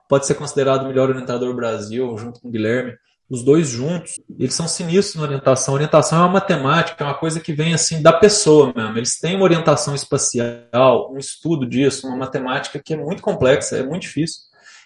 pode 0.08 0.26
ser 0.26 0.34
considerado 0.34 0.82
o 0.82 0.88
melhor 0.88 1.08
orientador 1.08 1.48
do 1.48 1.56
Brasil, 1.56 2.16
junto 2.18 2.40
com 2.40 2.48
o 2.48 2.50
Guilherme. 2.50 2.94
Os 3.30 3.44
dois 3.44 3.68
juntos, 3.68 4.18
eles 4.38 4.54
são 4.54 4.66
sinistros 4.66 5.16
na 5.16 5.22
orientação. 5.22 5.74
A 5.74 5.76
orientação 5.76 6.18
é 6.18 6.22
uma 6.22 6.32
matemática, 6.32 7.04
é 7.04 7.06
uma 7.06 7.18
coisa 7.18 7.38
que 7.38 7.52
vem 7.52 7.74
assim 7.74 8.00
da 8.00 8.12
pessoa 8.12 8.72
mesmo. 8.74 8.96
Eles 8.96 9.18
têm 9.18 9.36
uma 9.36 9.44
orientação 9.44 9.94
espacial, 9.94 11.12
um 11.12 11.18
estudo 11.18 11.66
disso, 11.66 12.06
uma 12.06 12.16
matemática 12.16 12.80
que 12.82 12.94
é 12.94 12.96
muito 12.96 13.22
complexa, 13.22 13.76
é 13.76 13.82
muito 13.82 14.02
difícil. 14.02 14.40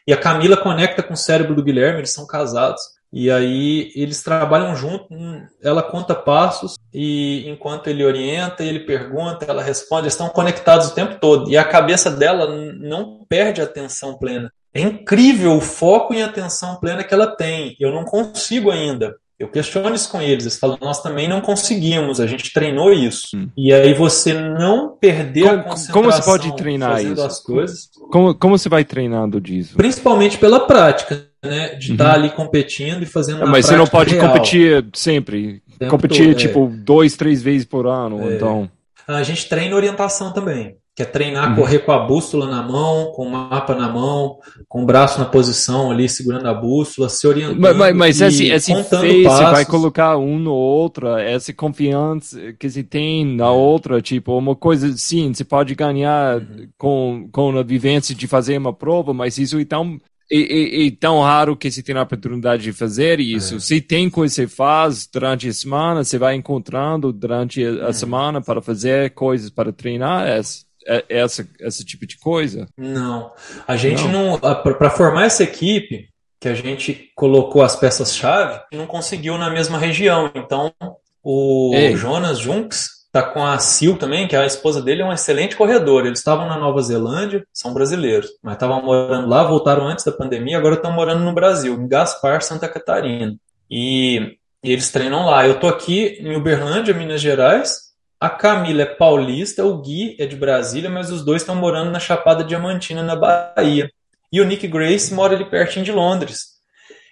E 0.07 0.13
a 0.13 0.17
Camila 0.17 0.57
conecta 0.57 1.03
com 1.03 1.15
o 1.15 1.17
cérebro 1.17 1.55
do 1.55 1.63
Guilherme, 1.63 2.01
eles 2.01 2.13
são 2.13 2.27
casados. 2.27 2.83
E 3.12 3.31
aí 3.31 3.92
eles 3.94 4.22
trabalham 4.22 4.75
junto, 4.75 5.07
ela 5.62 5.83
conta 5.83 6.14
passos 6.14 6.77
e 6.94 7.46
enquanto 7.46 7.88
ele 7.88 8.05
orienta, 8.05 8.64
ele 8.64 8.81
pergunta, 8.81 9.45
ela 9.47 9.62
responde, 9.62 10.05
eles 10.05 10.14
estão 10.14 10.30
conectados 10.30 10.89
o 10.89 10.95
tempo 10.95 11.18
todo. 11.20 11.51
E 11.51 11.57
a 11.57 11.64
cabeça 11.64 12.11
dela 12.11 12.47
não 12.72 13.24
perde 13.28 13.61
a 13.61 13.64
atenção 13.64 14.16
plena. 14.18 14.51
É 14.72 14.80
incrível 14.80 15.55
o 15.57 15.61
foco 15.61 16.14
em 16.14 16.22
atenção 16.22 16.76
plena 16.76 17.05
que 17.05 17.12
ela 17.12 17.26
tem. 17.26 17.76
Eu 17.78 17.93
não 17.93 18.05
consigo 18.05 18.70
ainda. 18.70 19.14
Eu 19.43 19.49
questiono 19.49 19.93
isso 19.93 20.09
com 20.09 20.22
eles. 20.22 20.45
Eles 20.45 20.57
falam, 20.59 20.78
nós 20.80 21.03
também 21.03 21.28
não 21.28 21.40
conseguimos, 21.40 22.20
a 22.20 22.26
gente 22.28 22.53
treinou 22.53 22.93
isso. 22.93 23.36
Hum. 23.36 23.49
E 23.57 23.72
aí 23.72 23.93
você 23.93 24.32
não 24.32 24.97
perder 24.97 25.47
a 25.47 25.51
Como- 25.51 25.62
concentração 25.64 25.93
como 25.95 26.12
você 26.12 26.22
pode 26.22 26.57
treinar 26.57 26.93
fazendo 26.93 27.12
isso? 27.14 27.26
as 27.26 27.40
coisas 27.40 27.90
Como, 28.12 28.34
como 28.36 28.57
você 28.57 28.68
vai 28.68 28.84
treinando 28.84 29.40
disso? 29.40 29.76
principalmente 29.76 30.38
pela 30.38 30.61
prática, 30.61 31.26
né? 31.45 31.74
De 31.74 31.88
Uhum. 31.88 31.95
estar 31.95 32.14
ali 32.14 32.30
competindo 32.30 33.03
e 33.03 33.07
fazendo 33.07 33.43
Ah, 33.43 33.47
na 33.47 33.51
Mas 33.51 33.66
você 33.66 33.76
não 33.76 33.86
pode 33.88 34.14
real. 34.14 34.28
competir 34.28 34.86
sempre. 34.95 35.61
Tempo 35.78 35.90
Competir, 35.90 36.26
todo, 36.26 36.30
é. 36.30 36.34
tipo, 36.34 36.72
dois, 36.78 37.16
três 37.16 37.43
vezes 37.43 37.66
por 37.66 37.88
ano. 37.88 38.30
É. 38.30 38.36
Então, 38.36 38.70
A 39.09 39.24
gente 39.24 39.49
treina 39.49 39.74
orientação 39.74 40.32
também, 40.32 40.76
que 41.03 41.09
é 41.09 41.11
treinar 41.11 41.50
uhum. 41.50 41.57
correr 41.57 41.80
com 41.80 41.92
a 41.92 41.98
bússola 41.98 42.46
na 42.46 42.62
mão, 42.62 43.12
com 43.12 43.26
o 43.26 43.30
mapa 43.30 43.74
na 43.74 43.88
mão, 43.88 44.38
com 44.68 44.82
o 44.82 44.86
braço 44.86 45.18
na 45.18 45.24
posição 45.24 45.90
ali, 45.90 46.09
segurando 46.09 46.46
a 46.46 46.55
bússola, 46.55 47.09
se 47.09 47.26
orientando. 47.26 47.61
Mas, 47.61 47.76
mas, 47.76 47.96
mas 47.96 48.20
esse, 48.20 48.46
esse 48.48 48.72
face 48.84 49.24
vai 49.24 49.64
colocar 49.64 50.16
um 50.16 50.38
no 50.38 50.53
outro, 50.53 51.09
essa 51.16 51.53
confiança 51.53 52.53
que 52.59 52.70
se 52.70 52.82
tem 52.82 53.24
na 53.24 53.50
outra, 53.50 54.00
tipo, 54.00 54.36
uma 54.36 54.55
coisa 54.55 54.96
sim, 54.96 55.34
você 55.34 55.44
pode 55.44 55.74
ganhar 55.74 56.36
uhum. 56.36 56.68
com, 56.78 57.28
com 57.32 57.59
a 57.59 57.62
vivência 57.62 58.14
de 58.14 58.26
fazer 58.26 58.57
uma 58.59 58.72
prova, 58.72 59.12
mas 59.12 59.38
isso 59.38 59.59
é 59.59 59.64
tão 59.64 59.98
e, 60.30 60.38
e, 60.38 60.86
e, 60.86 60.90
tão 60.90 61.20
raro 61.20 61.55
que 61.55 61.70
você 61.70 61.82
tem 61.82 61.94
a 61.94 62.03
oportunidade 62.03 62.62
de 62.62 62.72
fazer 62.72 63.20
isso. 63.20 63.57
É. 63.57 63.61
Se 63.61 63.82
tem 63.82 64.09
coisa 64.09 64.34
que 64.34 64.36
você 64.36 64.48
faz 64.48 65.07
durante 65.07 65.46
a 65.46 65.53
semana, 65.53 66.05
você 66.05 66.16
vai 66.16 66.34
encontrando 66.34 67.12
durante 67.12 67.62
a, 67.62 67.88
a 67.88 67.92
semana 67.92 68.40
para 68.40 68.62
fazer 68.62 69.11
coisas 69.11 69.50
para 69.50 69.70
treinar. 69.72 70.26
Essa, 70.26 70.61
é, 70.61 70.72
essa, 71.09 71.47
esse 71.61 71.85
tipo 71.85 72.07
de 72.07 72.18
coisa? 72.18 72.68
Não. 72.76 73.33
A 73.66 73.76
gente 73.76 74.07
não. 74.09 74.33
não 74.33 74.39
para 74.39 74.91
formar 74.91 75.26
essa 75.26 75.43
equipe, 75.43 76.09
que 76.43 76.49
a 76.49 76.55
gente 76.55 77.12
colocou 77.14 77.62
as 77.62 77.76
peças-chave, 77.76 78.61
não 78.72 78.85
conseguiu 78.85 79.39
na 79.39 79.49
mesma 79.49 79.78
região. 79.78 80.28
Então, 80.35 80.74
o 81.22 81.70
Ei. 81.72 81.95
Jonas 81.95 82.41
Junks 82.41 83.03
tá 83.12 83.22
com 83.22 83.45
a 83.45 83.57
Sil 83.62 83.95
também, 83.97 84.26
que 84.26 84.35
é 84.35 84.41
a 84.41 84.47
esposa 84.47 84.83
dele, 84.83 85.03
é 85.03 85.05
um 85.05 85.12
excelente 85.12 85.55
corredor. 85.55 86.05
Eles 86.05 86.18
estavam 86.18 86.49
na 86.49 86.59
Nova 86.59 86.83
Zelândia, 86.83 87.47
são 87.53 87.72
brasileiros, 87.72 88.28
mas 88.43 88.55
estavam 88.55 88.83
morando 88.83 89.28
lá, 89.28 89.45
voltaram 89.45 89.87
antes 89.87 90.05
da 90.05 90.11
pandemia, 90.11 90.59
agora 90.59 90.74
estão 90.74 90.91
morando 90.91 91.22
no 91.22 91.33
Brasil, 91.33 91.74
em 91.74 91.87
Gaspar, 91.87 92.43
Santa 92.43 92.68
Catarina. 92.68 93.37
E, 93.70 94.37
e 94.64 94.72
eles 94.72 94.91
treinam 94.91 95.26
lá. 95.26 95.47
Eu 95.47 95.61
tô 95.61 95.68
aqui 95.68 96.18
em 96.20 96.35
Uberlândia, 96.35 96.93
Minas 96.93 97.20
Gerais, 97.20 97.91
a 98.23 98.31
Camila 98.31 98.83
é 98.83 98.87
paulista, 98.87 99.64
o 99.64 99.79
Gui 99.79 100.14
é 100.16 100.27
de 100.27 100.37
Brasília, 100.37 100.89
mas 100.89 101.11
os 101.11 101.25
dois 101.25 101.43
estão 101.43 101.57
morando 101.57 101.91
na 101.91 101.99
Chapada 101.99 102.45
Diamantina, 102.45 103.03
na 103.03 103.16
Bahia. 103.16 103.91
E 104.33 104.41
o 104.41 104.45
Nick 104.45 104.68
Grace 104.68 105.12
mora 105.12 105.35
ali 105.35 105.45
pertinho 105.45 105.85
de 105.85 105.91
Londres. 105.91 106.53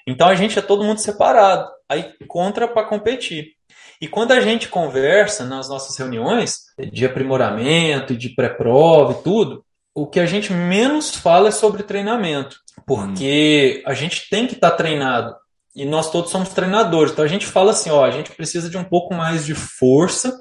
Então 0.06 0.28
a 0.28 0.36
gente 0.36 0.56
é 0.56 0.62
todo 0.62 0.84
mundo 0.84 0.98
separado. 0.98 1.68
Aí 1.88 2.14
contra 2.28 2.68
para 2.68 2.86
competir. 2.86 3.54
E 4.00 4.06
quando 4.06 4.30
a 4.30 4.38
gente 4.38 4.68
conversa 4.68 5.44
nas 5.44 5.68
nossas 5.68 5.98
reuniões 5.98 6.58
de 6.92 7.04
aprimoramento 7.04 8.12
e 8.12 8.16
de 8.16 8.28
pré-prova 8.28 9.14
e 9.14 9.22
tudo, 9.24 9.64
o 9.92 10.06
que 10.06 10.20
a 10.20 10.26
gente 10.26 10.52
menos 10.52 11.12
fala 11.12 11.48
é 11.48 11.50
sobre 11.50 11.82
treinamento. 11.82 12.54
Porque 12.86 13.82
a 13.84 13.94
gente 13.94 14.30
tem 14.30 14.46
que 14.46 14.54
estar 14.54 14.70
tá 14.70 14.76
treinado. 14.76 15.34
E 15.74 15.84
nós 15.84 16.08
todos 16.08 16.30
somos 16.30 16.50
treinadores. 16.50 17.10
Então 17.10 17.24
a 17.24 17.28
gente 17.28 17.46
fala 17.46 17.72
assim: 17.72 17.90
ó, 17.90 18.04
a 18.04 18.12
gente 18.12 18.30
precisa 18.30 18.70
de 18.70 18.78
um 18.78 18.84
pouco 18.84 19.12
mais 19.12 19.44
de 19.44 19.56
força 19.56 20.38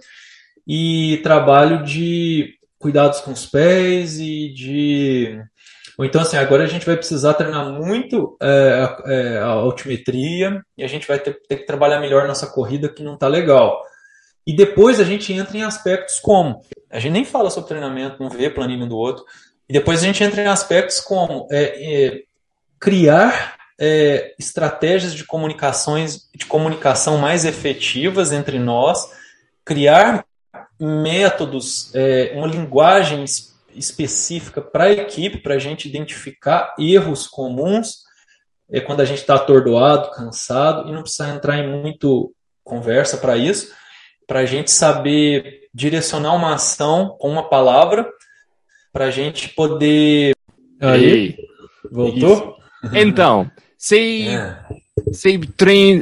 e 0.68 1.20
trabalho 1.24 1.84
de 1.84 2.56
cuidados 2.78 3.20
com 3.22 3.32
os 3.32 3.46
pés 3.46 4.20
e 4.20 4.50
de. 4.50 5.42
Ou 5.98 6.06
então, 6.06 6.22
assim, 6.22 6.38
agora 6.38 6.64
a 6.64 6.68
gente 6.68 6.86
vai 6.86 6.96
precisar 6.96 7.34
treinar 7.34 7.70
muito 7.74 8.38
é, 8.42 8.98
é, 9.06 9.38
a 9.40 9.48
altimetria 9.48 10.64
e 10.78 10.84
a 10.84 10.88
gente 10.88 11.06
vai 11.06 11.20
ter, 11.20 11.38
ter 11.48 11.58
que 11.58 11.66
trabalhar 11.66 12.00
melhor 12.00 12.26
nossa 12.26 12.48
corrida 12.48 12.88
que 12.88 13.04
não 13.04 13.16
está 13.16 13.28
legal. 13.28 13.84
E 14.48 14.56
depois 14.56 15.00
a 15.00 15.04
gente 15.04 15.34
entra 15.34 15.58
em 15.58 15.64
aspectos 15.64 16.20
como. 16.20 16.62
A 16.90 17.00
gente 17.00 17.12
nem 17.12 17.26
fala 17.26 17.50
sobre 17.50 17.68
treinamento, 17.68 18.22
não 18.22 18.30
vê 18.30 18.50
planilha 18.50 18.86
do 18.86 18.98
outro. 18.98 19.26
E 19.68 19.74
depois 19.74 20.02
a 20.02 20.06
gente 20.06 20.24
entra 20.24 20.42
em 20.42 20.48
aspectos 20.48 21.00
como 21.02 21.48
é, 21.52 22.08
é 22.08 22.22
criar 22.80 23.58
é, 23.80 24.34
estratégias 24.40 25.14
de 25.14 25.24
comunicações 25.24 26.30
de 26.34 26.46
comunicação 26.46 27.18
mais 27.18 27.46
efetivas 27.46 28.32
entre 28.32 28.58
nós, 28.58 29.12
criar 29.64 30.26
métodos, 30.80 31.94
é, 31.94 32.34
uma 32.36 32.48
linguagem 32.48 33.26
específica 33.74 34.62
para 34.62 34.86
a 34.86 34.92
equipe, 34.92 35.40
para 35.40 35.56
a 35.56 35.60
gente 35.60 35.88
identificar 35.88 36.74
erros 36.80 37.28
comuns 37.28 38.04
é, 38.72 38.80
quando 38.80 39.02
a 39.02 39.06
gente 39.06 39.20
está 39.20 39.36
atordoado, 39.36 40.12
cansado, 40.12 40.88
e 40.88 40.92
não 40.92 41.02
precisa 41.02 41.30
entrar 41.30 41.58
em 41.58 41.82
muito 41.82 42.34
conversa 42.64 43.18
para 43.18 43.36
isso, 43.36 43.74
para 44.28 44.40
a 44.42 44.46
gente 44.46 44.70
saber 44.72 45.68
direcionar 45.74 46.36
uma 46.36 46.54
ação 46.54 47.18
com 47.20 47.30
uma 47.30 47.50
palavra, 47.50 48.08
para 48.94 49.06
a 49.06 49.12
gente 49.12 49.50
poder. 49.50 50.36
Aí, 50.80 51.36
voltou? 51.92 52.58
Isso. 52.84 52.96
Então, 52.96 53.50
se. 53.78 54.28
É 54.28 54.60
você, 55.06 55.40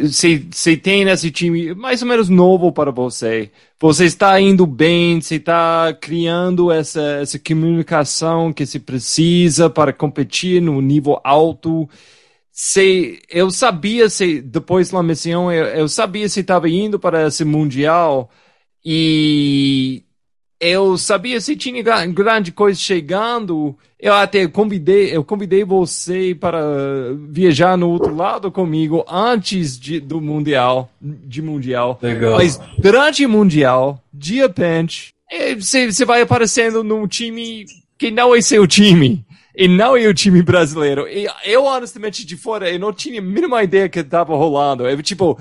você, 0.04 0.46
você 0.52 0.78
tem 0.78 1.04
esse 1.10 1.32
time 1.32 1.74
mais 1.76 2.02
ou 2.02 2.08
menos 2.08 2.30
novo 2.30 2.72
para 2.72 2.92
você. 2.92 3.52
Você 3.80 4.06
está 4.06 4.40
indo 4.42 4.66
bem, 4.66 5.22
você 5.22 5.36
está 5.36 5.94
criando 6.02 6.72
essa, 6.72 7.02
essa 7.22 7.40
comunicação 7.40 8.52
que 8.52 8.66
se 8.66 8.80
precisa 8.80 9.70
para 9.70 9.94
competir 9.94 10.62
no 10.62 10.82
nível 10.82 11.20
alto. 11.24 11.88
Você, 12.52 13.20
eu 13.30 13.52
sabia, 13.52 14.10
se, 14.10 14.42
depois 14.42 14.90
da 14.90 15.04
missão, 15.04 15.52
eu, 15.52 15.66
eu 15.66 15.88
sabia 15.88 16.28
se 16.28 16.40
estava 16.40 16.70
indo 16.70 17.00
para 17.00 17.28
esse 17.28 17.46
mundial 17.46 18.30
e 18.84 20.07
eu 20.60 20.98
sabia 20.98 21.40
se 21.40 21.56
tinha 21.56 21.84
grande 22.08 22.52
coisa 22.52 22.80
chegando. 22.80 23.76
Eu 24.00 24.14
até 24.14 24.48
convidei, 24.48 25.16
eu 25.16 25.24
convidei 25.24 25.64
você 25.64 26.36
para 26.40 26.62
viajar 27.30 27.78
no 27.78 27.90
outro 27.90 28.16
lado 28.16 28.52
comigo 28.52 29.06
antes 29.08 29.80
de, 29.80 30.00
do 30.00 30.22
mundial, 30.22 30.90
de 31.02 31.42
mundial. 31.42 32.00
Legal. 32.02 32.38
Mas 32.38 32.60
durante 32.78 33.26
o 33.26 33.30
mundial, 33.30 34.02
de 34.14 34.36
repente, 34.36 35.14
você, 35.60 36.06
vai 36.06 36.22
aparecendo 36.22 36.84
num 36.84 37.08
time 37.08 37.66
que 37.98 38.12
não 38.12 38.36
é 38.36 38.42
seu 38.42 38.68
time. 38.68 39.26
E 39.60 39.68
não 39.68 39.98
é 39.98 40.08
o 40.08 40.14
time 40.14 40.44
brasileiro. 40.44 41.08
E 41.08 41.28
eu, 41.44 41.64
honestamente, 41.64 42.24
de 42.24 42.38
fora, 42.38 42.70
eu 42.70 42.78
não 42.78 42.94
tinha 42.94 43.20
a 43.20 43.24
mínima 43.24 43.64
ideia 43.64 43.90
que 43.90 43.98
estava 43.98 44.36
rolando. 44.36 44.88
Eu, 44.88 45.02
tipo, 45.02 45.40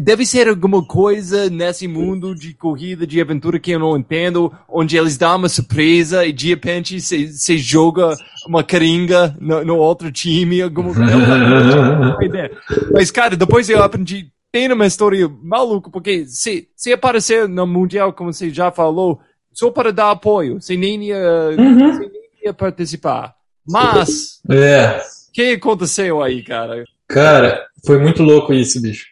Deve 0.00 0.26
ser 0.26 0.48
alguma 0.48 0.84
coisa 0.84 1.48
nesse 1.48 1.88
mundo 1.88 2.34
de 2.34 2.52
corrida, 2.52 3.06
de 3.06 3.20
aventura 3.20 3.58
que 3.58 3.70
eu 3.70 3.78
não 3.78 3.96
entendo, 3.96 4.52
onde 4.68 4.98
eles 4.98 5.16
dão 5.16 5.36
uma 5.36 5.48
surpresa 5.48 6.26
e 6.26 6.32
de 6.32 6.48
repente 6.48 7.00
você 7.00 7.56
joga 7.56 8.14
uma 8.46 8.62
caringa 8.62 9.34
no, 9.40 9.64
no 9.64 9.76
outro 9.76 10.12
time, 10.12 10.60
alguma 10.60 10.92
coisa. 10.94 12.50
Mas, 12.92 13.10
cara, 13.10 13.34
depois 13.34 13.70
eu 13.70 13.82
aprendi, 13.82 14.30
tem 14.52 14.70
uma 14.70 14.86
história 14.86 15.26
maluca, 15.42 15.90
porque 15.90 16.26
se, 16.26 16.68
se 16.76 16.92
aparecer 16.92 17.48
no 17.48 17.66
Mundial, 17.66 18.12
como 18.12 18.30
você 18.32 18.50
já 18.50 18.70
falou, 18.70 19.20
só 19.52 19.70
para 19.70 19.90
dar 19.90 20.10
apoio, 20.10 20.60
você 20.60 20.76
nem 20.76 21.02
ia, 21.02 21.18
uhum. 21.58 21.92
você 21.92 22.00
nem 22.00 22.22
ia 22.44 22.52
participar. 22.52 23.34
Mas, 23.66 24.40
é. 24.50 24.98
o 24.98 25.32
que 25.32 25.52
aconteceu 25.52 26.22
aí, 26.22 26.42
cara? 26.42 26.84
Cara, 27.06 27.66
foi 27.86 27.98
muito 27.98 28.22
louco 28.22 28.52
isso, 28.52 28.80
bicho. 28.80 29.06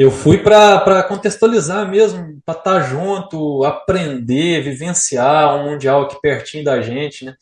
Eu 0.00 0.10
fui 0.10 0.38
para 0.38 1.02
contextualizar 1.02 1.86
mesmo, 1.86 2.40
para 2.42 2.56
estar 2.56 2.74
tá 2.76 2.80
junto, 2.80 3.62
aprender, 3.64 4.62
vivenciar 4.62 5.54
um 5.54 5.68
Mundial 5.68 6.04
aqui 6.04 6.18
pertinho 6.22 6.64
da 6.64 6.80
gente, 6.80 7.26
né? 7.26 7.34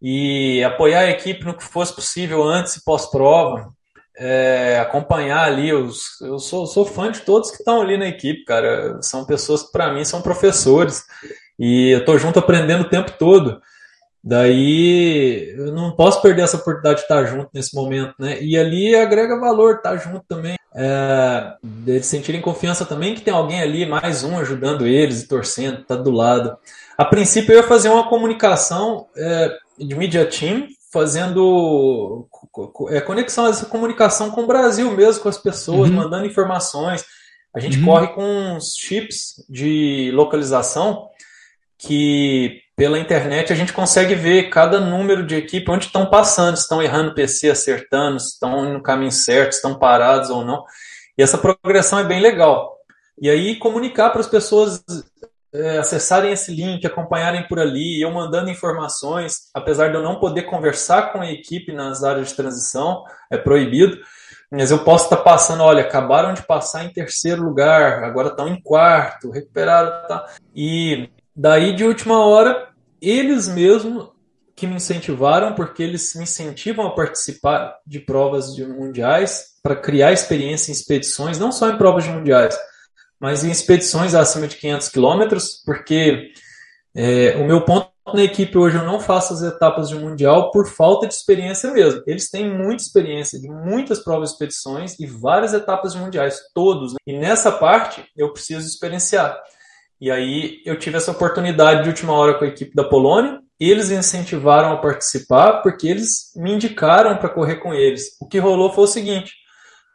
E 0.00 0.62
apoiar 0.62 1.00
a 1.00 1.10
equipe 1.10 1.44
no 1.44 1.52
que 1.52 1.64
fosse 1.64 1.92
possível 1.92 2.44
antes 2.44 2.76
e 2.76 2.84
pós-prova. 2.84 3.74
É, 4.16 4.78
acompanhar 4.80 5.48
ali 5.48 5.72
os. 5.72 6.20
Eu 6.20 6.38
sou, 6.38 6.64
sou 6.68 6.86
fã 6.86 7.10
de 7.10 7.22
todos 7.22 7.50
que 7.50 7.56
estão 7.56 7.82
ali 7.82 7.98
na 7.98 8.06
equipe, 8.06 8.44
cara. 8.44 9.02
São 9.02 9.24
pessoas 9.26 9.64
que, 9.64 9.72
para 9.72 9.92
mim, 9.92 10.04
são 10.04 10.22
professores. 10.22 11.02
E 11.58 11.90
eu 11.90 11.98
estou 11.98 12.16
junto 12.20 12.38
aprendendo 12.38 12.82
o 12.82 12.88
tempo 12.88 13.10
todo. 13.18 13.60
Daí 14.28 15.54
eu 15.56 15.72
não 15.72 15.92
posso 15.92 16.20
perder 16.20 16.42
essa 16.42 16.56
oportunidade 16.56 16.96
de 16.96 17.02
estar 17.02 17.24
junto 17.26 17.48
nesse 17.54 17.72
momento, 17.76 18.12
né? 18.18 18.42
E 18.42 18.58
ali 18.58 18.92
agrega 18.92 19.38
valor 19.38 19.76
estar 19.76 19.96
junto 19.98 20.24
também. 20.26 20.56
É, 20.74 21.52
eles 21.86 22.06
sentirem 22.06 22.40
confiança 22.40 22.84
também 22.84 23.14
que 23.14 23.20
tem 23.20 23.32
alguém 23.32 23.62
ali, 23.62 23.86
mais 23.86 24.24
um 24.24 24.36
ajudando 24.36 24.84
eles 24.84 25.22
e 25.22 25.28
torcendo, 25.28 25.84
tá 25.84 25.94
do 25.94 26.10
lado. 26.10 26.58
A 26.98 27.04
princípio 27.04 27.52
eu 27.52 27.58
ia 27.58 27.68
fazer 27.68 27.88
uma 27.88 28.08
comunicação 28.08 29.06
é, 29.16 29.56
de 29.78 29.94
media 29.94 30.26
team, 30.26 30.66
fazendo 30.92 32.26
é, 32.88 33.00
conexão, 33.00 33.46
essa 33.46 33.66
comunicação 33.66 34.32
com 34.32 34.42
o 34.42 34.46
Brasil 34.48 34.90
mesmo, 34.90 35.22
com 35.22 35.28
as 35.28 35.38
pessoas, 35.38 35.88
uhum. 35.88 35.94
mandando 35.94 36.26
informações. 36.26 37.04
A 37.54 37.60
gente 37.60 37.78
uhum. 37.78 37.84
corre 37.84 38.08
com 38.08 38.24
uns 38.24 38.74
chips 38.74 39.46
de 39.48 40.10
localização 40.12 41.10
que 41.78 42.65
pela 42.76 42.98
internet 42.98 43.50
a 43.50 43.56
gente 43.56 43.72
consegue 43.72 44.14
ver 44.14 44.50
cada 44.50 44.78
número 44.78 45.26
de 45.26 45.34
equipe 45.34 45.70
onde 45.70 45.86
estão 45.86 46.06
passando, 46.10 46.56
estão 46.56 46.82
errando 46.82 47.14
PC, 47.14 47.50
acertando, 47.50 48.18
estão 48.18 48.70
no 48.70 48.82
caminho 48.82 49.10
certo, 49.10 49.52
estão 49.52 49.78
parados 49.78 50.28
ou 50.28 50.44
não. 50.44 50.62
E 51.16 51.22
essa 51.22 51.38
progressão 51.38 51.98
é 51.98 52.04
bem 52.04 52.20
legal. 52.20 52.76
E 53.18 53.30
aí 53.30 53.56
comunicar 53.58 54.10
para 54.10 54.20
as 54.20 54.28
pessoas 54.28 54.84
é, 55.54 55.78
acessarem 55.78 56.32
esse 56.32 56.54
link, 56.54 56.86
acompanharem 56.86 57.48
por 57.48 57.58
ali, 57.58 58.02
eu 58.02 58.10
mandando 58.10 58.50
informações, 58.50 59.48
apesar 59.54 59.88
de 59.88 59.94
eu 59.94 60.02
não 60.02 60.20
poder 60.20 60.42
conversar 60.42 61.12
com 61.12 61.22
a 61.22 61.32
equipe 61.32 61.72
nas 61.72 62.04
áreas 62.04 62.28
de 62.28 62.34
transição, 62.34 63.04
é 63.30 63.38
proibido, 63.38 63.98
mas 64.50 64.70
eu 64.70 64.80
posso 64.80 65.04
estar 65.04 65.16
passando, 65.16 65.62
olha, 65.62 65.82
acabaram 65.82 66.34
de 66.34 66.42
passar 66.42 66.84
em 66.84 66.90
terceiro 66.90 67.42
lugar, 67.42 68.04
agora 68.04 68.28
estão 68.28 68.46
em 68.46 68.60
quarto, 68.60 69.30
recuperaram, 69.30 70.06
tá? 70.06 70.26
E 70.54 71.08
Daí, 71.36 71.74
de 71.74 71.84
última 71.84 72.24
hora, 72.24 72.70
eles 73.00 73.46
mesmos 73.46 74.08
que 74.54 74.66
me 74.66 74.76
incentivaram, 74.76 75.54
porque 75.54 75.82
eles 75.82 76.14
me 76.14 76.22
incentivam 76.22 76.86
a 76.86 76.94
participar 76.94 77.76
de 77.86 78.00
provas 78.00 78.54
de 78.54 78.64
mundiais 78.64 79.48
para 79.62 79.76
criar 79.76 80.12
experiência 80.12 80.70
em 80.70 80.74
expedições, 80.74 81.38
não 81.38 81.52
só 81.52 81.68
em 81.68 81.76
provas 81.76 82.04
de 82.04 82.10
mundiais, 82.10 82.58
mas 83.20 83.44
em 83.44 83.50
expedições 83.50 84.14
acima 84.14 84.48
de 84.48 84.56
500 84.56 84.88
quilômetros, 84.88 85.62
porque 85.66 86.32
é, 86.94 87.36
o 87.36 87.46
meu 87.46 87.62
ponto 87.66 87.90
na 88.14 88.22
equipe 88.22 88.56
hoje 88.56 88.78
eu 88.78 88.84
não 88.84 89.00
faço 89.00 89.34
as 89.34 89.42
etapas 89.42 89.90
de 89.90 89.96
mundial 89.96 90.50
por 90.50 90.66
falta 90.66 91.06
de 91.06 91.12
experiência 91.12 91.70
mesmo. 91.70 92.02
Eles 92.06 92.30
têm 92.30 92.50
muita 92.50 92.82
experiência 92.82 93.38
de 93.38 93.48
muitas 93.48 93.98
provas 93.98 94.30
de 94.30 94.34
expedições 94.34 94.98
e 94.98 95.04
várias 95.04 95.52
etapas 95.52 95.92
de 95.92 95.98
mundiais, 95.98 96.40
todos. 96.54 96.92
Né? 96.92 96.98
E 97.06 97.18
nessa 97.18 97.52
parte 97.52 98.04
eu 98.16 98.32
preciso 98.32 98.66
experienciar. 98.66 99.36
E 100.00 100.10
aí 100.10 100.60
eu 100.64 100.78
tive 100.78 100.96
essa 100.96 101.10
oportunidade 101.10 101.82
de 101.82 101.88
última 101.88 102.12
hora 102.12 102.34
com 102.34 102.44
a 102.44 102.48
equipe 102.48 102.74
da 102.74 102.84
Polônia. 102.84 103.40
Eles 103.58 103.90
incentivaram 103.90 104.72
a 104.72 104.76
participar 104.76 105.62
porque 105.62 105.88
eles 105.88 106.32
me 106.36 106.52
indicaram 106.52 107.16
para 107.16 107.30
correr 107.30 107.56
com 107.56 107.72
eles. 107.72 108.16
O 108.20 108.26
que 108.26 108.38
rolou 108.38 108.72
foi 108.72 108.84
o 108.84 108.88
seguinte: 108.88 109.32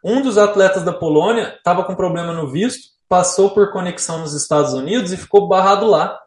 um 0.03 0.21
dos 0.21 0.37
atletas 0.37 0.83
da 0.83 0.91
Polônia 0.91 1.53
estava 1.55 1.83
com 1.83 1.95
problema 1.95 2.33
no 2.33 2.51
visto, 2.51 2.89
passou 3.07 3.51
por 3.51 3.71
conexão 3.71 4.19
nos 4.19 4.33
Estados 4.33 4.73
Unidos 4.73 5.11
e 5.11 5.17
ficou 5.17 5.47
barrado 5.47 5.85
lá 5.85 6.19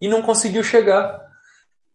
e 0.00 0.08
não 0.08 0.20
conseguiu 0.20 0.62
chegar. 0.62 1.18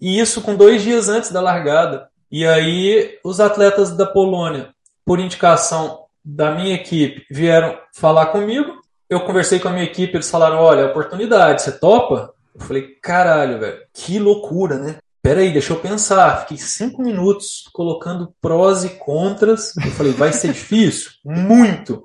E 0.02 0.20
isso 0.20 0.42
com 0.42 0.56
dois 0.56 0.82
dias 0.82 1.10
antes 1.10 1.32
da 1.32 1.42
largada. 1.42 2.10
E 2.32 2.46
aí 2.46 3.20
os 3.24 3.40
atletas 3.40 3.92
da 3.92 4.06
Polônia, 4.06 4.74
por 5.06 5.20
indicação 5.20 6.06
da 6.24 6.52
minha 6.52 6.76
equipe, 6.76 7.26
vieram 7.30 7.78
falar 7.94 8.28
comigo. 8.28 8.79
Eu 9.10 9.22
conversei 9.22 9.60
com 9.60 9.68
a 9.68 9.72
minha 9.72 9.86
equipe, 9.86 10.16
eles 10.16 10.30
falaram: 10.30 10.58
olha, 10.58 10.86
oportunidade, 10.86 11.62
você 11.62 11.72
topa? 11.72 12.34
Eu 12.54 12.62
falei, 12.62 12.96
caralho, 13.02 13.60
velho, 13.60 13.80
que 13.94 14.20
loucura, 14.20 14.78
né? 14.78 14.98
Peraí, 15.22 15.52
deixa 15.52 15.74
eu 15.74 15.80
pensar. 15.80 16.42
Fiquei 16.42 16.58
cinco 16.58 17.02
minutos 17.02 17.70
colocando 17.74 18.34
prós 18.42 18.84
e 18.84 18.90
contras. 18.90 19.76
Eu 19.78 19.92
falei, 19.92 20.14
vai 20.14 20.32
ser 20.32 20.50
difícil? 20.54 21.12
Muito. 21.24 22.04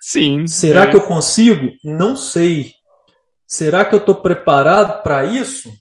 Sim. 0.00 0.46
Será 0.46 0.82
é. 0.82 0.86
que 0.90 0.96
eu 0.96 1.02
consigo? 1.02 1.72
Não 1.82 2.14
sei. 2.14 2.72
Será 3.46 3.84
que 3.84 3.94
eu 3.94 3.98
estou 3.98 4.16
preparado 4.16 5.02
para 5.02 5.24
isso? 5.24 5.72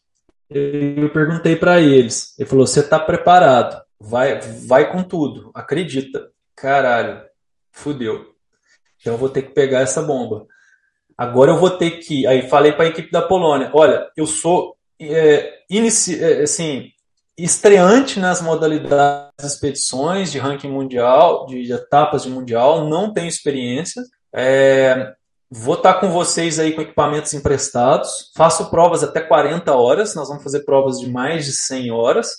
Eu 0.50 1.10
perguntei 1.10 1.56
para 1.56 1.82
eles. 1.82 2.38
Ele 2.38 2.48
falou: 2.48 2.68
Você 2.68 2.82
está 2.82 3.00
preparado? 3.00 3.82
Vai, 4.00 4.40
vai 4.68 4.92
com 4.92 5.04
tudo. 5.04 5.52
Acredita. 5.54 6.30
Caralho, 6.56 7.22
fudeu. 7.72 8.34
Então 9.00 9.14
eu 9.14 9.18
vou 9.18 9.30
ter 9.30 9.42
que 9.42 9.54
pegar 9.54 9.80
essa 9.80 10.02
bomba. 10.02 10.46
Agora 11.18 11.52
eu 11.52 11.58
vou 11.58 11.70
ter 11.70 11.92
que. 12.00 12.26
Aí 12.28 12.48
falei 12.50 12.72
para 12.72 12.86
a 12.86 12.90
equipe 12.90 13.12
da 13.12 13.22
Polônia: 13.22 13.70
Olha, 13.74 14.08
eu 14.16 14.26
sou 14.26 14.76
é, 15.00 15.60
inici... 15.70 16.24
É, 16.24 16.44
assim, 16.44 16.90
estreante 17.38 18.20
nas 18.20 18.42
modalidades 18.42 19.32
de 19.40 19.48
expedições 19.48 20.32
de 20.32 20.38
ranking 20.38 20.70
mundial, 20.70 21.48
de 21.48 21.72
etapas 21.72 22.24
de 22.24 22.30
mundial, 22.30 22.88
não 22.88 23.12
tenho 23.12 23.28
experiência. 23.28 24.04
É, 24.34 25.14
Vou 25.56 25.76
estar 25.76 25.94
com 26.00 26.10
vocês 26.10 26.58
aí 26.58 26.74
com 26.74 26.82
equipamentos 26.82 27.32
emprestados. 27.32 28.32
Faço 28.36 28.72
provas 28.72 29.04
até 29.04 29.22
40 29.22 29.72
horas. 29.76 30.16
Nós 30.16 30.28
vamos 30.28 30.42
fazer 30.42 30.62
provas 30.62 31.00
de 31.00 31.08
mais 31.08 31.46
de 31.46 31.54
100 31.54 31.92
horas. 31.92 32.38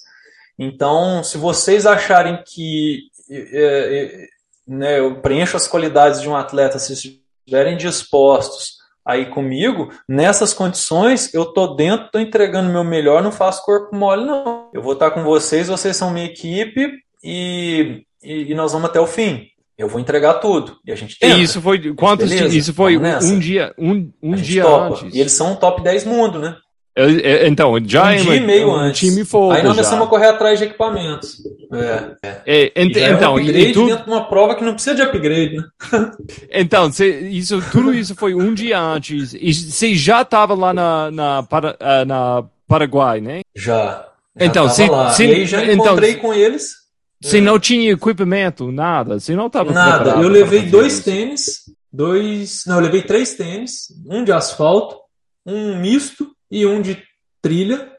Então, 0.58 1.22
se 1.22 1.38
vocês 1.38 1.86
acharem 1.86 2.42
que 2.44 3.02
é, 3.30 3.36
é, 3.52 4.26
né, 4.66 4.98
eu 4.98 5.20
preencho 5.20 5.56
as 5.56 5.68
qualidades 5.68 6.20
de 6.20 6.28
um 6.28 6.34
atleta, 6.34 6.76
se 6.80 7.22
estiverem 7.46 7.76
dispostos 7.76 8.74
aí 9.04 9.26
comigo, 9.26 9.92
nessas 10.08 10.54
condições, 10.54 11.32
eu 11.34 11.44
tô 11.44 11.74
dentro, 11.74 12.10
tô 12.10 12.18
entregando 12.18 12.72
meu 12.72 12.82
melhor, 12.82 13.22
não 13.22 13.30
faço 13.30 13.62
corpo 13.64 13.94
mole, 13.94 14.24
não. 14.24 14.70
Eu 14.72 14.80
vou 14.82 14.94
estar 14.94 15.10
com 15.10 15.22
vocês, 15.22 15.68
vocês 15.68 15.96
são 15.96 16.10
minha 16.10 16.24
equipe 16.26 16.90
e, 17.22 18.02
e, 18.22 18.50
e 18.50 18.54
nós 18.54 18.72
vamos 18.72 18.88
até 18.88 18.98
o 18.98 19.06
fim 19.06 19.48
eu 19.76 19.88
vou 19.88 20.00
entregar 20.00 20.34
tudo. 20.34 20.78
E 20.86 20.92
a 20.92 20.94
gente 20.94 21.18
tenta. 21.18 21.36
E 21.36 21.42
isso 21.42 21.60
foi 21.60 21.94
quantos 21.94 22.28
Beleza, 22.28 22.56
Isso 22.56 22.72
foi 22.72 22.96
um 22.96 23.38
dia, 23.38 23.74
um, 23.78 24.10
um 24.22 24.34
dia 24.34 24.62
topa. 24.62 24.86
antes. 24.86 25.14
E 25.14 25.20
eles 25.20 25.32
são 25.32 25.52
um 25.52 25.56
top 25.56 25.82
10 25.82 26.04
mundo, 26.04 26.38
né? 26.38 26.56
É, 26.96 27.44
é, 27.44 27.48
então, 27.48 27.74
já 27.84 28.04
um 28.04 28.08
é 28.08 28.16
dia 28.16 28.36
e 28.36 28.40
meio 28.40 28.68
um 28.68 28.76
antes. 28.76 29.00
time 29.00 29.24
folga 29.24 29.56
Aí 29.56 29.62
nós 29.64 29.72
começamos 29.72 30.06
a 30.06 30.08
correr 30.08 30.28
atrás 30.28 30.60
de 30.60 30.66
equipamentos. 30.66 31.42
É. 31.72 32.28
é. 32.28 32.42
é 32.46 32.82
ent, 32.82 32.96
então, 32.96 33.02
é 33.02 33.28
um 33.28 33.36
upgrade 33.36 33.72
tu... 33.72 33.86
dentro 33.86 34.04
de 34.04 34.10
uma 34.10 34.28
prova 34.28 34.54
que 34.54 34.62
não 34.62 34.74
precisa 34.74 34.94
de 34.94 35.02
upgrade, 35.02 35.56
né? 35.56 35.64
então, 36.52 36.92
cê, 36.92 37.18
isso, 37.28 37.60
tudo 37.72 37.92
isso 37.92 38.14
foi 38.14 38.34
um 38.34 38.54
dia 38.54 38.80
antes. 38.80 39.34
E 39.34 39.52
você 39.52 39.92
já 39.96 40.22
estava 40.22 40.54
lá 40.54 40.72
na, 40.72 41.10
na, 41.10 41.40
uh, 41.40 42.04
na 42.06 42.44
Paraguai, 42.68 43.20
né? 43.20 43.40
Já. 43.56 44.06
já 44.38 44.46
então, 44.46 44.68
se, 44.68 44.86
se, 45.16 45.26
e 45.26 45.30
aí 45.32 45.46
já 45.46 45.64
então, 45.64 45.74
encontrei 45.74 46.10
então, 46.10 46.22
com 46.22 46.32
eles. 46.32 46.84
Você 47.20 47.40
não 47.40 47.58
tinha 47.58 47.90
equipamento, 47.90 48.70
nada. 48.70 49.18
Você 49.18 49.34
não 49.34 49.48
estava 49.48 49.72
Nada. 49.72 50.10
Eu 50.10 50.28
levei 50.28 50.62
dois 50.62 50.92
isso. 50.92 51.04
tênis, 51.04 51.60
dois. 51.92 52.62
Não, 52.66 52.76
eu 52.76 52.82
levei 52.82 53.02
três 53.02 53.34
tênis, 53.34 53.86
um 54.06 54.22
de 54.22 54.30
asfalto, 54.30 54.96
um 55.44 55.76
misto 55.80 56.33
e 56.54 56.64
um 56.64 56.80
de 56.80 57.02
trilha, 57.42 57.90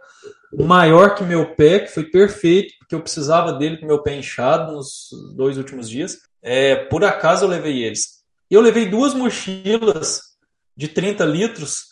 maior 0.57 1.13
que 1.13 1.25
meu 1.25 1.55
pé, 1.55 1.79
que 1.79 1.93
foi 1.93 2.05
perfeito, 2.05 2.73
porque 2.79 2.95
eu 2.95 3.01
precisava 3.01 3.51
dele 3.51 3.77
com 3.77 3.85
meu 3.85 4.01
pé 4.01 4.15
inchado 4.15 4.71
nos 4.71 5.09
dois 5.35 5.57
últimos 5.57 5.89
dias. 5.89 6.19
É, 6.41 6.75
por 6.75 7.03
acaso 7.03 7.43
eu 7.43 7.49
levei 7.49 7.83
eles. 7.83 8.23
Eu 8.49 8.61
levei 8.61 8.89
duas 8.89 9.13
mochilas 9.13 10.21
de 10.77 10.87
30 10.87 11.25
litros, 11.25 11.87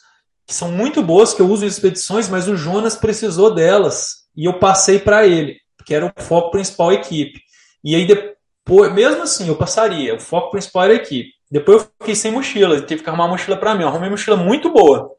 que 0.48 0.54
são 0.54 0.72
muito 0.72 1.02
boas, 1.04 1.34
que 1.34 1.42
eu 1.42 1.50
uso 1.50 1.66
em 1.66 1.68
expedições, 1.68 2.30
mas 2.30 2.48
o 2.48 2.56
Jonas 2.56 2.96
precisou 2.96 3.54
delas. 3.54 4.24
E 4.34 4.46
eu 4.46 4.58
passei 4.58 5.00
para 5.00 5.28
ele 5.28 5.58
que 5.86 5.94
era 5.94 6.06
o 6.06 6.24
foco 6.24 6.52
principal 6.52 6.88
da 6.88 6.94
equipe. 6.94 7.42
E 7.84 7.94
aí 7.94 8.08
depois, 8.08 8.94
mesmo 8.94 9.24
assim, 9.24 9.50
eu 9.50 9.58
passaria, 9.58 10.16
o 10.16 10.20
foco 10.20 10.52
principal 10.52 10.84
era 10.86 10.94
a 10.94 10.96
equipe. 10.96 11.30
Depois 11.52 11.82
eu 11.82 11.90
fiquei 12.00 12.16
sem 12.16 12.32
mochila, 12.32 12.80
tive 12.80 13.04
que 13.04 13.10
arrumar 13.10 13.26
uma 13.26 13.32
mochila 13.32 13.58
para 13.58 13.76
mim. 13.76 13.82
Eu 13.82 13.90
arrumei 13.90 14.08
uma 14.08 14.14
mochila 14.14 14.38
muito 14.38 14.72
boa, 14.72 15.12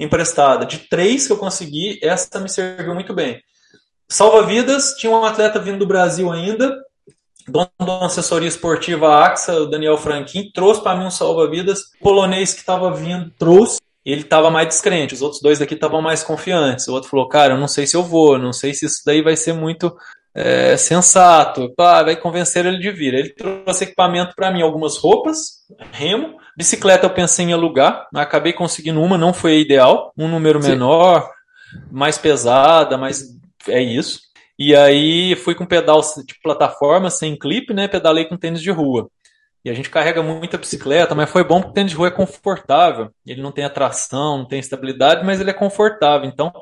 emprestada. 0.00 0.66
De 0.66 0.78
três 0.78 1.26
que 1.26 1.32
eu 1.32 1.36
consegui, 1.36 2.00
essa 2.02 2.40
me 2.40 2.48
serviu 2.48 2.94
muito 2.94 3.14
bem. 3.14 3.40
Salva-vidas, 4.08 4.94
tinha 4.98 5.12
um 5.12 5.24
atleta 5.24 5.60
vindo 5.60 5.78
do 5.78 5.86
Brasil 5.86 6.32
ainda, 6.32 6.76
dono 7.46 7.70
da 7.78 8.06
assessoria 8.06 8.48
esportiva 8.48 9.24
AXA, 9.24 9.54
o 9.60 9.66
Daniel 9.66 9.96
Franquin, 9.96 10.50
trouxe 10.52 10.82
para 10.82 10.96
mim 10.96 11.04
um 11.04 11.10
salva-vidas. 11.10 11.82
polonês 12.00 12.52
que 12.52 12.60
estava 12.60 12.92
vindo 12.92 13.30
trouxe 13.38 13.78
ele 14.04 14.22
estava 14.22 14.50
mais 14.50 14.68
descrente, 14.68 15.14
os 15.14 15.22
outros 15.22 15.42
dois 15.42 15.58
daqui 15.58 15.74
estavam 15.74 16.00
mais 16.00 16.22
confiantes. 16.22 16.88
O 16.88 16.94
outro 16.94 17.10
falou, 17.10 17.28
cara, 17.28 17.54
eu 17.54 17.58
não 17.58 17.68
sei 17.68 17.86
se 17.86 17.96
eu 17.96 18.02
vou, 18.02 18.38
não 18.38 18.52
sei 18.52 18.72
se 18.72 18.86
isso 18.86 19.02
daí 19.04 19.22
vai 19.22 19.36
ser 19.36 19.52
muito 19.52 19.94
é, 20.34 20.76
sensato. 20.76 21.72
Pá, 21.76 22.02
vai 22.02 22.16
convencer 22.16 22.64
ele 22.66 22.78
de 22.78 22.90
vir. 22.90 23.14
Ele 23.14 23.30
trouxe 23.30 23.84
equipamento 23.84 24.34
para 24.34 24.50
mim, 24.50 24.62
algumas 24.62 24.96
roupas, 24.96 25.64
remo, 25.92 26.36
bicicleta 26.56 27.06
eu 27.06 27.10
pensei 27.10 27.46
em 27.46 27.52
alugar, 27.52 28.06
acabei 28.14 28.52
conseguindo 28.52 29.00
uma, 29.00 29.18
não 29.18 29.32
foi 29.32 29.60
ideal, 29.60 30.12
um 30.16 30.28
número 30.28 30.62
Sim. 30.62 30.70
menor, 30.70 31.30
mais 31.90 32.18
pesada, 32.18 32.96
mas 32.96 33.24
é 33.68 33.80
isso. 33.80 34.20
E 34.58 34.76
aí 34.76 35.34
fui 35.36 35.54
com 35.54 35.64
pedal 35.64 36.00
de 36.00 36.34
plataforma, 36.42 37.08
sem 37.08 37.38
clipe, 37.38 37.72
né? 37.72 37.88
Pedalei 37.88 38.26
com 38.26 38.36
tênis 38.36 38.60
de 38.60 38.70
rua. 38.70 39.08
E 39.64 39.70
a 39.70 39.74
gente 39.74 39.90
carrega 39.90 40.22
muita 40.22 40.56
bicicleta, 40.56 41.14
mas 41.14 41.30
foi 41.30 41.44
bom 41.44 41.60
porque 41.60 41.70
o 41.70 41.74
tênis 41.74 41.92
de 41.92 41.96
rua 41.96 42.08
é 42.08 42.10
confortável. 42.10 43.10
Ele 43.26 43.42
não 43.42 43.52
tem 43.52 43.64
atração, 43.64 44.38
não 44.38 44.48
tem 44.48 44.58
estabilidade, 44.58 45.24
mas 45.24 45.40
ele 45.40 45.50
é 45.50 45.54
confortável. 45.54 46.28
Então, 46.28 46.52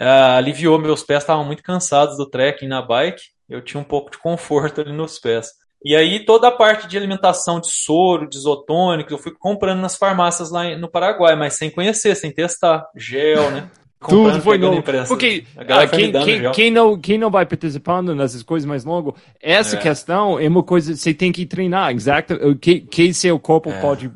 uh, 0.00 0.36
aliviou. 0.36 0.78
Meus 0.78 1.02
pés 1.02 1.22
estavam 1.22 1.44
muito 1.44 1.62
cansados 1.62 2.16
do 2.16 2.28
trekking 2.28 2.68
na 2.68 2.80
bike. 2.80 3.22
Eu 3.48 3.60
tinha 3.60 3.80
um 3.80 3.84
pouco 3.84 4.10
de 4.10 4.18
conforto 4.18 4.80
ali 4.80 4.92
nos 4.92 5.18
pés. 5.18 5.50
E 5.82 5.96
aí, 5.96 6.24
toda 6.24 6.48
a 6.48 6.52
parte 6.52 6.86
de 6.86 6.96
alimentação 6.96 7.58
de 7.58 7.68
soro, 7.68 8.28
de 8.28 8.36
isotônicos, 8.36 9.12
eu 9.12 9.18
fui 9.18 9.32
comprando 9.32 9.80
nas 9.80 9.96
farmácias 9.96 10.50
lá 10.50 10.76
no 10.76 10.90
Paraguai, 10.90 11.34
mas 11.36 11.54
sem 11.54 11.70
conhecer, 11.70 12.14
sem 12.14 12.30
testar. 12.30 12.86
Gel, 12.94 13.50
né? 13.50 13.70
Tudo 14.08 14.40
foi 14.40 14.56
novo. 14.56 14.82
Porque 15.06 15.44
ah, 15.56 15.86
quem, 15.86 16.10
quem, 16.10 16.52
quem, 16.52 16.70
não, 16.70 16.98
quem 16.98 17.18
não 17.18 17.30
vai 17.30 17.44
participando 17.44 18.14
nessas 18.14 18.42
coisas 18.42 18.66
mais 18.66 18.82
longas, 18.82 19.12
essa 19.42 19.76
é. 19.76 19.78
questão 19.78 20.38
é 20.38 20.48
uma 20.48 20.62
coisa 20.62 20.96
você 20.96 21.12
tem 21.12 21.30
que 21.30 21.44
treinar, 21.44 21.92
exato. 21.92 22.34
O 22.34 22.56
que, 22.56 22.80
que 22.80 23.12
seu 23.12 23.38
corpo 23.38 23.68
é. 23.70 23.78
pode 23.78 24.10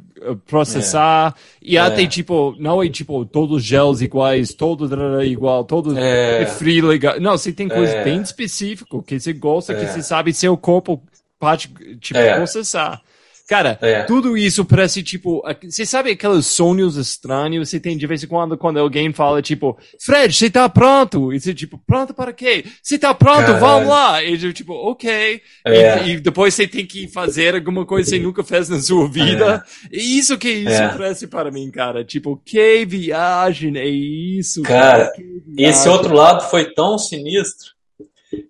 processar. 0.46 1.34
É. 1.36 1.40
E 1.62 1.78
até 1.78 2.02
é. 2.02 2.06
tipo, 2.06 2.54
não 2.58 2.82
é 2.82 2.88
tipo 2.88 3.24
todos 3.24 3.56
os 3.58 3.64
gels 3.64 4.00
iguais, 4.00 4.54
todo 4.54 4.88
igual, 5.24 5.64
todo 5.64 5.98
é, 5.98 6.42
é 6.42 6.46
frio 6.46 6.86
legal. 6.86 7.20
Não, 7.20 7.32
você 7.32 7.52
tem 7.52 7.68
coisas 7.68 7.94
é. 7.94 8.04
bem 8.04 8.20
específicas 8.20 9.00
que 9.06 9.18
você 9.18 9.32
gosta, 9.32 9.74
que 9.74 9.86
você 9.86 10.02
sabe 10.02 10.32
seu 10.32 10.56
corpo 10.56 11.02
pode 11.38 11.68
tipo, 12.00 12.18
processar. 12.36 13.00
Cara, 13.46 13.78
é. 13.82 14.04
tudo 14.04 14.38
isso 14.38 14.64
parece 14.64 15.02
tipo. 15.02 15.42
Você 15.62 15.84
sabe 15.84 16.12
aqueles 16.12 16.46
sonhos 16.46 16.96
estranhos 16.96 17.68
você 17.68 17.78
tem 17.78 17.96
de 17.96 18.06
vez 18.06 18.22
em 18.22 18.26
quando 18.26 18.56
quando 18.56 18.78
alguém 18.78 19.12
fala 19.12 19.42
tipo, 19.42 19.76
Fred, 20.00 20.34
você 20.34 20.48
tá 20.48 20.66
pronto? 20.66 21.30
E 21.30 21.38
você 21.38 21.52
tipo, 21.52 21.78
pronto 21.86 22.14
para 22.14 22.32
quê? 22.32 22.64
Você 22.82 22.98
tá 22.98 23.12
pronto, 23.12 23.40
Caralho. 23.40 23.60
vamos 23.60 23.88
lá. 23.88 24.22
E 24.24 24.42
eu 24.42 24.52
tipo, 24.52 24.72
ok. 24.72 25.42
É. 25.66 26.06
E, 26.06 26.10
e, 26.12 26.20
depois 26.20 26.54
você 26.54 26.66
tem 26.66 26.86
que 26.86 27.06
fazer 27.06 27.54
alguma 27.54 27.84
coisa 27.84 28.10
que 28.10 28.16
você 28.16 28.22
nunca 28.22 28.42
fez 28.42 28.70
na 28.70 28.80
sua 28.80 29.06
vida. 29.10 29.62
É. 29.92 29.96
E 29.96 30.18
isso 30.18 30.38
que 30.38 30.48
isso 30.48 30.70
é. 30.70 30.88
parece 30.88 31.26
para 31.26 31.50
mim, 31.50 31.70
cara. 31.70 32.02
Tipo, 32.02 32.40
que 32.42 32.86
viagem 32.86 33.76
é 33.76 33.86
isso? 33.86 34.62
Cara, 34.62 35.12
esse 35.58 35.86
outro 35.86 36.14
lado 36.14 36.48
foi 36.48 36.72
tão 36.72 36.96
sinistro 36.96 37.74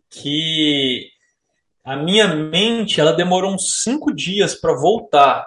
que 0.08 1.13
a 1.84 1.96
minha 1.96 2.26
mente 2.26 3.00
ela 3.00 3.12
demorou 3.12 3.52
uns 3.52 3.82
cinco 3.82 4.14
dias 4.14 4.54
para 4.54 4.74
voltar. 4.74 5.46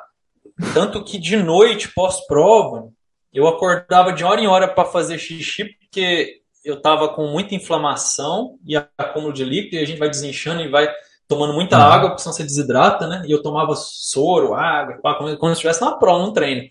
Tanto 0.73 1.03
que 1.03 1.17
de 1.17 1.35
noite, 1.35 1.91
pós-prova, 1.93 2.89
eu 3.33 3.47
acordava 3.47 4.13
de 4.13 4.23
hora 4.23 4.39
em 4.39 4.47
hora 4.47 4.67
para 4.67 4.85
fazer 4.85 5.17
xixi, 5.17 5.65
porque 5.65 6.41
eu 6.63 6.75
estava 6.75 7.09
com 7.09 7.27
muita 7.27 7.55
inflamação 7.55 8.57
e 8.65 8.75
acúmulo 8.75 9.33
de 9.33 9.43
líquido, 9.43 9.75
e 9.75 9.79
a 9.79 9.85
gente 9.85 9.99
vai 9.99 10.09
desinchando 10.09 10.61
e 10.61 10.69
vai 10.69 10.88
tomando 11.27 11.53
muita 11.53 11.77
uhum. 11.77 11.83
água, 11.83 12.09
porque 12.09 12.21
senão 12.21 12.33
você 12.33 12.43
desidrata, 12.43 13.07
né? 13.07 13.23
E 13.25 13.31
eu 13.31 13.41
tomava 13.41 13.75
soro, 13.75 14.53
água, 14.53 14.99
como 15.01 15.49
se 15.49 15.53
estivesse 15.53 15.81
na 15.81 15.93
prova, 15.93 16.23
num 16.25 16.33
treino. 16.33 16.67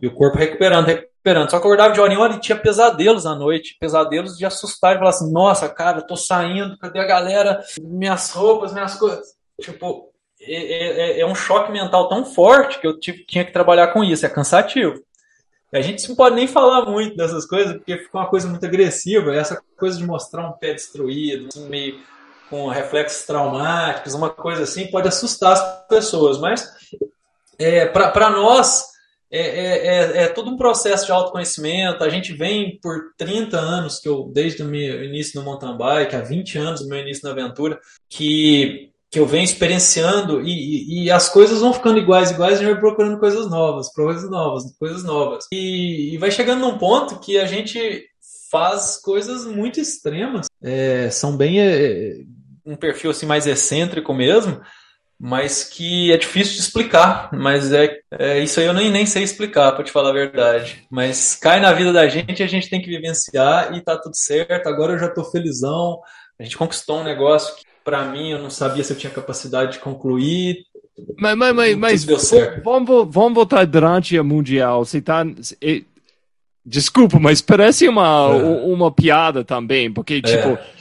E 0.00 0.06
o 0.06 0.14
corpo 0.14 0.38
recuperando, 0.38 0.86
recuperando. 0.86 1.13
Só 1.48 1.48
que 1.48 1.56
acordava 1.56 1.94
de 1.94 2.00
hora 2.00 2.12
em 2.12 2.16
hora 2.18 2.34
e 2.34 2.40
tinha 2.40 2.56
pesadelos 2.56 3.24
à 3.24 3.34
noite. 3.34 3.76
Pesadelos 3.80 4.36
de 4.36 4.44
assustar 4.44 4.94
e 4.94 4.98
falar 4.98 5.10
assim: 5.10 5.32
nossa, 5.32 5.68
cara, 5.68 6.02
tô 6.02 6.16
saindo, 6.16 6.76
cadê 6.78 6.98
a 6.98 7.06
galera? 7.06 7.64
Minhas 7.80 8.30
roupas, 8.30 8.72
minhas 8.74 8.94
coisas. 8.94 9.34
Tipo, 9.60 10.10
é, 10.40 10.54
é, 10.54 11.00
é, 11.00 11.20
é 11.20 11.26
um 11.26 11.34
choque 11.34 11.72
mental 11.72 12.08
tão 12.08 12.26
forte 12.26 12.78
que 12.78 12.86
eu 12.86 12.98
tive, 12.98 13.24
tinha 13.24 13.44
que 13.44 13.52
trabalhar 13.52 13.88
com 13.88 14.04
isso. 14.04 14.26
É 14.26 14.28
cansativo. 14.28 15.02
A 15.72 15.80
gente 15.80 16.08
não 16.08 16.14
pode 16.14 16.36
nem 16.36 16.46
falar 16.46 16.84
muito 16.88 17.16
dessas 17.16 17.46
coisas, 17.46 17.74
porque 17.74 17.96
fica 17.96 18.18
uma 18.18 18.28
coisa 18.28 18.46
muito 18.46 18.64
agressiva. 18.64 19.34
Essa 19.34 19.60
coisa 19.76 19.98
de 19.98 20.06
mostrar 20.06 20.46
um 20.46 20.52
pé 20.52 20.74
destruído, 20.74 21.48
assim, 21.48 21.68
meio 21.68 21.98
com 22.50 22.68
reflexos 22.68 23.24
traumáticos, 23.24 24.14
uma 24.14 24.30
coisa 24.30 24.62
assim, 24.62 24.86
pode 24.88 25.08
assustar 25.08 25.52
as 25.52 25.86
pessoas. 25.88 26.38
Mas 26.38 26.68
é, 27.58 27.86
para 27.86 28.30
nós 28.30 28.93
é, 29.36 29.40
é, 29.40 29.86
é, 29.86 30.22
é, 30.22 30.28
todo 30.28 30.48
um 30.48 30.56
processo 30.56 31.06
de 31.06 31.12
autoconhecimento. 31.12 32.04
A 32.04 32.08
gente 32.08 32.32
vem 32.32 32.78
por 32.80 33.12
30 33.18 33.58
anos, 33.58 33.98
que 33.98 34.08
eu, 34.08 34.30
desde 34.32 34.62
o 34.62 34.66
meu 34.66 35.04
início 35.04 35.40
no 35.40 35.44
mountain 35.44 35.76
bike, 35.76 36.14
há 36.14 36.20
20 36.20 36.56
anos 36.58 36.86
meu 36.86 37.00
início 37.00 37.24
na 37.24 37.32
aventura, 37.32 37.80
que, 38.08 38.90
que 39.10 39.18
eu 39.18 39.26
venho 39.26 39.42
experienciando 39.42 40.40
e, 40.40 40.50
e, 40.50 41.04
e 41.04 41.10
as 41.10 41.28
coisas 41.28 41.60
vão 41.60 41.72
ficando 41.72 41.98
iguais, 41.98 42.30
iguais, 42.30 42.54
a 42.54 42.56
gente 42.58 42.70
vai 42.70 42.80
procurando 42.80 43.18
coisas 43.18 43.50
novas, 43.50 43.92
coisas 43.92 44.30
novas, 44.30 44.62
coisas 44.78 45.02
novas. 45.02 45.46
E, 45.52 46.14
e 46.14 46.18
vai 46.18 46.30
chegando 46.30 46.60
num 46.60 46.78
ponto 46.78 47.18
que 47.18 47.36
a 47.36 47.46
gente 47.46 48.04
faz 48.52 49.00
coisas 49.02 49.46
muito 49.46 49.80
extremas. 49.80 50.46
É, 50.62 51.10
são 51.10 51.36
bem 51.36 51.60
é, 51.60 52.18
um 52.64 52.76
perfil 52.76 53.10
assim 53.10 53.26
mais 53.26 53.48
excêntrico 53.48 54.14
mesmo, 54.14 54.60
mas 55.18 55.64
que 55.64 56.12
é 56.12 56.16
difícil 56.16 56.54
de 56.54 56.60
explicar. 56.60 57.30
Mas 57.32 57.72
é, 57.72 57.98
é 58.12 58.40
isso 58.40 58.60
aí 58.60 58.66
eu 58.66 58.74
nem, 58.74 58.90
nem 58.90 59.06
sei 59.06 59.22
explicar, 59.22 59.72
para 59.72 59.84
te 59.84 59.90
falar 59.90 60.10
a 60.10 60.14
verdade. 60.14 60.84
Mas 60.90 61.34
cai 61.34 61.60
na 61.60 61.72
vida 61.72 61.92
da 61.92 62.06
gente, 62.08 62.42
a 62.42 62.46
gente 62.46 62.68
tem 62.68 62.80
que 62.80 62.88
vivenciar 62.88 63.74
e 63.74 63.80
tá 63.80 63.96
tudo 63.96 64.16
certo. 64.16 64.68
Agora 64.68 64.92
eu 64.92 64.98
já 64.98 65.08
tô 65.08 65.24
felizão. 65.24 66.00
A 66.38 66.42
gente 66.42 66.56
conquistou 66.56 67.00
um 67.00 67.04
negócio 67.04 67.54
que, 67.56 67.64
para 67.84 68.04
mim, 68.04 68.32
eu 68.32 68.38
não 68.38 68.50
sabia 68.50 68.82
se 68.82 68.92
eu 68.92 68.98
tinha 68.98 69.12
capacidade 69.12 69.72
de 69.72 69.78
concluir. 69.78 70.64
Mas, 71.18 71.36
mas, 71.36 71.54
mas, 71.54 71.76
mas 71.76 72.04
vamos, 72.62 73.08
vamos 73.08 73.34
voltar 73.34 73.66
durante 73.66 74.16
a 74.18 74.22
Mundial. 74.22 74.84
Você 74.84 75.00
tá. 75.00 75.24
Desculpa, 76.66 77.18
mas 77.18 77.42
parece 77.42 77.86
uma, 77.86 78.30
é. 78.30 78.42
uma 78.64 78.90
piada 78.90 79.44
também, 79.44 79.92
porque, 79.92 80.20
tipo. 80.20 80.48
É 80.48 80.73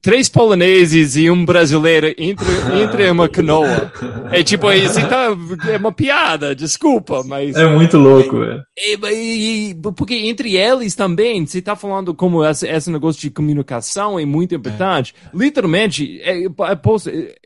três 0.00 0.28
poloneses 0.28 1.16
e 1.16 1.30
um 1.30 1.44
brasileiro 1.44 2.08
entre, 2.18 2.46
entre 2.82 3.10
uma 3.10 3.28
canoa. 3.28 3.92
É 4.30 4.42
tipo, 4.42 4.70
isso 4.72 5.00
tá, 5.08 5.28
é 5.70 5.76
uma 5.76 5.92
piada, 5.92 6.54
desculpa, 6.54 7.22
mas... 7.24 7.56
É 7.56 7.66
muito 7.66 7.98
louco, 7.98 8.42
é. 8.42 8.62
é, 8.78 8.92
é 8.94 9.74
porque 9.94 10.14
entre 10.14 10.56
eles 10.56 10.94
também, 10.94 11.46
você 11.46 11.60
tá 11.60 11.76
falando 11.76 12.14
como 12.14 12.44
esse, 12.44 12.68
esse 12.68 12.90
negócio 12.90 13.20
de 13.20 13.30
comunicação 13.30 14.18
é 14.18 14.24
muito 14.24 14.54
importante. 14.54 15.14
É. 15.24 15.28
Literalmente, 15.36 16.20
é, 16.22 16.44
é, 16.44 16.48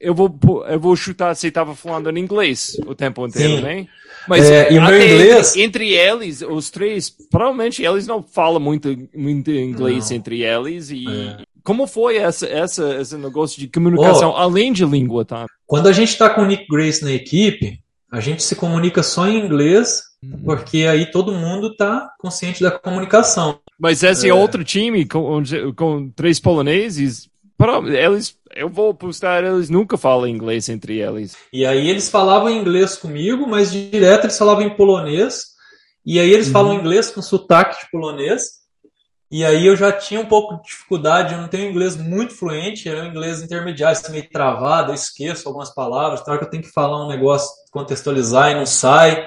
eu, 0.01 0.15
vou, 0.15 0.39
eu 0.67 0.81
vou 0.81 0.97
chutar, 0.97 1.35
você 1.35 1.51
tava 1.51 1.75
falando 1.75 2.11
em 2.11 2.21
inglês 2.21 2.79
o 2.87 2.95
tempo 2.95 3.27
inteiro, 3.27 3.57
Sim. 3.57 3.63
né? 3.63 3.87
Mas 4.27 4.51
é, 4.51 4.73
e 4.73 4.79
o 4.79 4.83
meu 4.83 4.97
inglês... 4.97 5.57
entre 5.57 5.93
eles, 5.93 6.43
os 6.43 6.71
três, 6.71 7.11
provavelmente 7.31 7.83
eles 7.83 8.07
não 8.07 8.23
falam 8.23 8.61
muito, 8.61 8.97
muito 9.15 9.51
inglês 9.51 10.11
não. 10.11 10.17
entre 10.17 10.43
eles 10.43 10.91
e 10.91 11.05
é. 11.07 11.37
Como 11.65 11.87
foi 11.87 12.19
essa, 12.19 12.47
essa, 12.47 13.01
esse 13.01 13.17
negócio 13.17 13.59
de 13.59 13.67
comunicação 13.69 14.31
oh, 14.31 14.37
além 14.37 14.71
de 14.71 14.85
língua, 14.85 15.25
tá? 15.25 15.47
Quando 15.67 15.89
a 15.89 15.93
gente 15.93 16.11
está 16.11 16.29
com 16.29 16.43
o 16.43 16.47
Nick 16.47 16.67
Grace 16.69 17.03
na 17.03 17.11
equipe, 17.11 17.81
a 18.13 18.21
gente 18.21 18.43
se 18.43 18.55
comunica 18.55 19.03
só 19.03 19.27
em 19.27 19.45
inglês, 19.45 20.03
uhum. 20.23 20.43
porque 20.45 20.85
aí 20.85 21.11
todo 21.11 21.33
mundo 21.33 21.69
está 21.69 22.11
consciente 22.19 22.63
da 22.63 22.71
comunicação. 22.71 23.59
Mas 23.81 24.03
esse 24.03 24.29
é. 24.29 24.35
outro 24.35 24.63
time 24.63 25.07
com, 25.07 25.43
com 25.75 26.11
três 26.11 26.39
poloneses, 26.39 27.29
eles, 27.87 28.37
eu 28.55 28.69
vou 28.69 28.93
postar, 28.93 29.43
eles 29.43 29.71
nunca 29.71 29.97
falam 29.97 30.29
inglês 30.29 30.69
entre 30.69 30.99
eles. 31.01 31.35
E 31.51 31.65
aí 31.65 31.89
eles 31.89 32.11
falavam 32.11 32.51
inglês 32.51 32.95
comigo, 32.95 33.49
mas 33.49 33.73
direto 33.73 34.27
eles 34.27 34.39
falavam 34.39 34.65
em 34.65 34.77
polonês. 34.77 35.55
E 36.05 36.21
aí 36.21 36.31
eles 36.31 36.49
uhum. 36.49 36.53
falam 36.53 36.75
inglês 36.75 37.11
com 37.11 37.23
sotaque 37.23 37.83
de 37.83 37.91
polonês. 37.91 38.64
E 39.35 39.45
aí 39.45 39.67
eu 39.67 39.77
já 39.77 39.91
tinha 39.91 40.21
um 40.21 40.27
pouco 40.27 40.59
de 40.59 40.69
dificuldade, 40.69 41.35
eu 41.35 41.41
não 41.41 41.49
tenho 41.49 41.69
inglês 41.69 41.97
muito 41.97 42.33
fluente, 42.37 42.89
é 42.89 43.03
um 43.03 43.07
inglês 43.07 43.43
intermediário, 43.43 43.99
assim, 43.99 44.13
meio 44.13 44.31
travado, 44.31 44.93
eu 44.93 44.95
esqueço 44.95 45.49
algumas 45.49 45.75
palavras, 45.75 46.21
claro 46.21 46.39
que 46.39 46.47
eu 46.47 46.51
tenho 46.51 46.63
que 46.63 46.71
falar 46.71 47.05
um 47.05 47.09
negócio, 47.09 47.51
contextualizar 47.73 48.53
e 48.53 48.55
não 48.55 48.65
sai. 48.65 49.27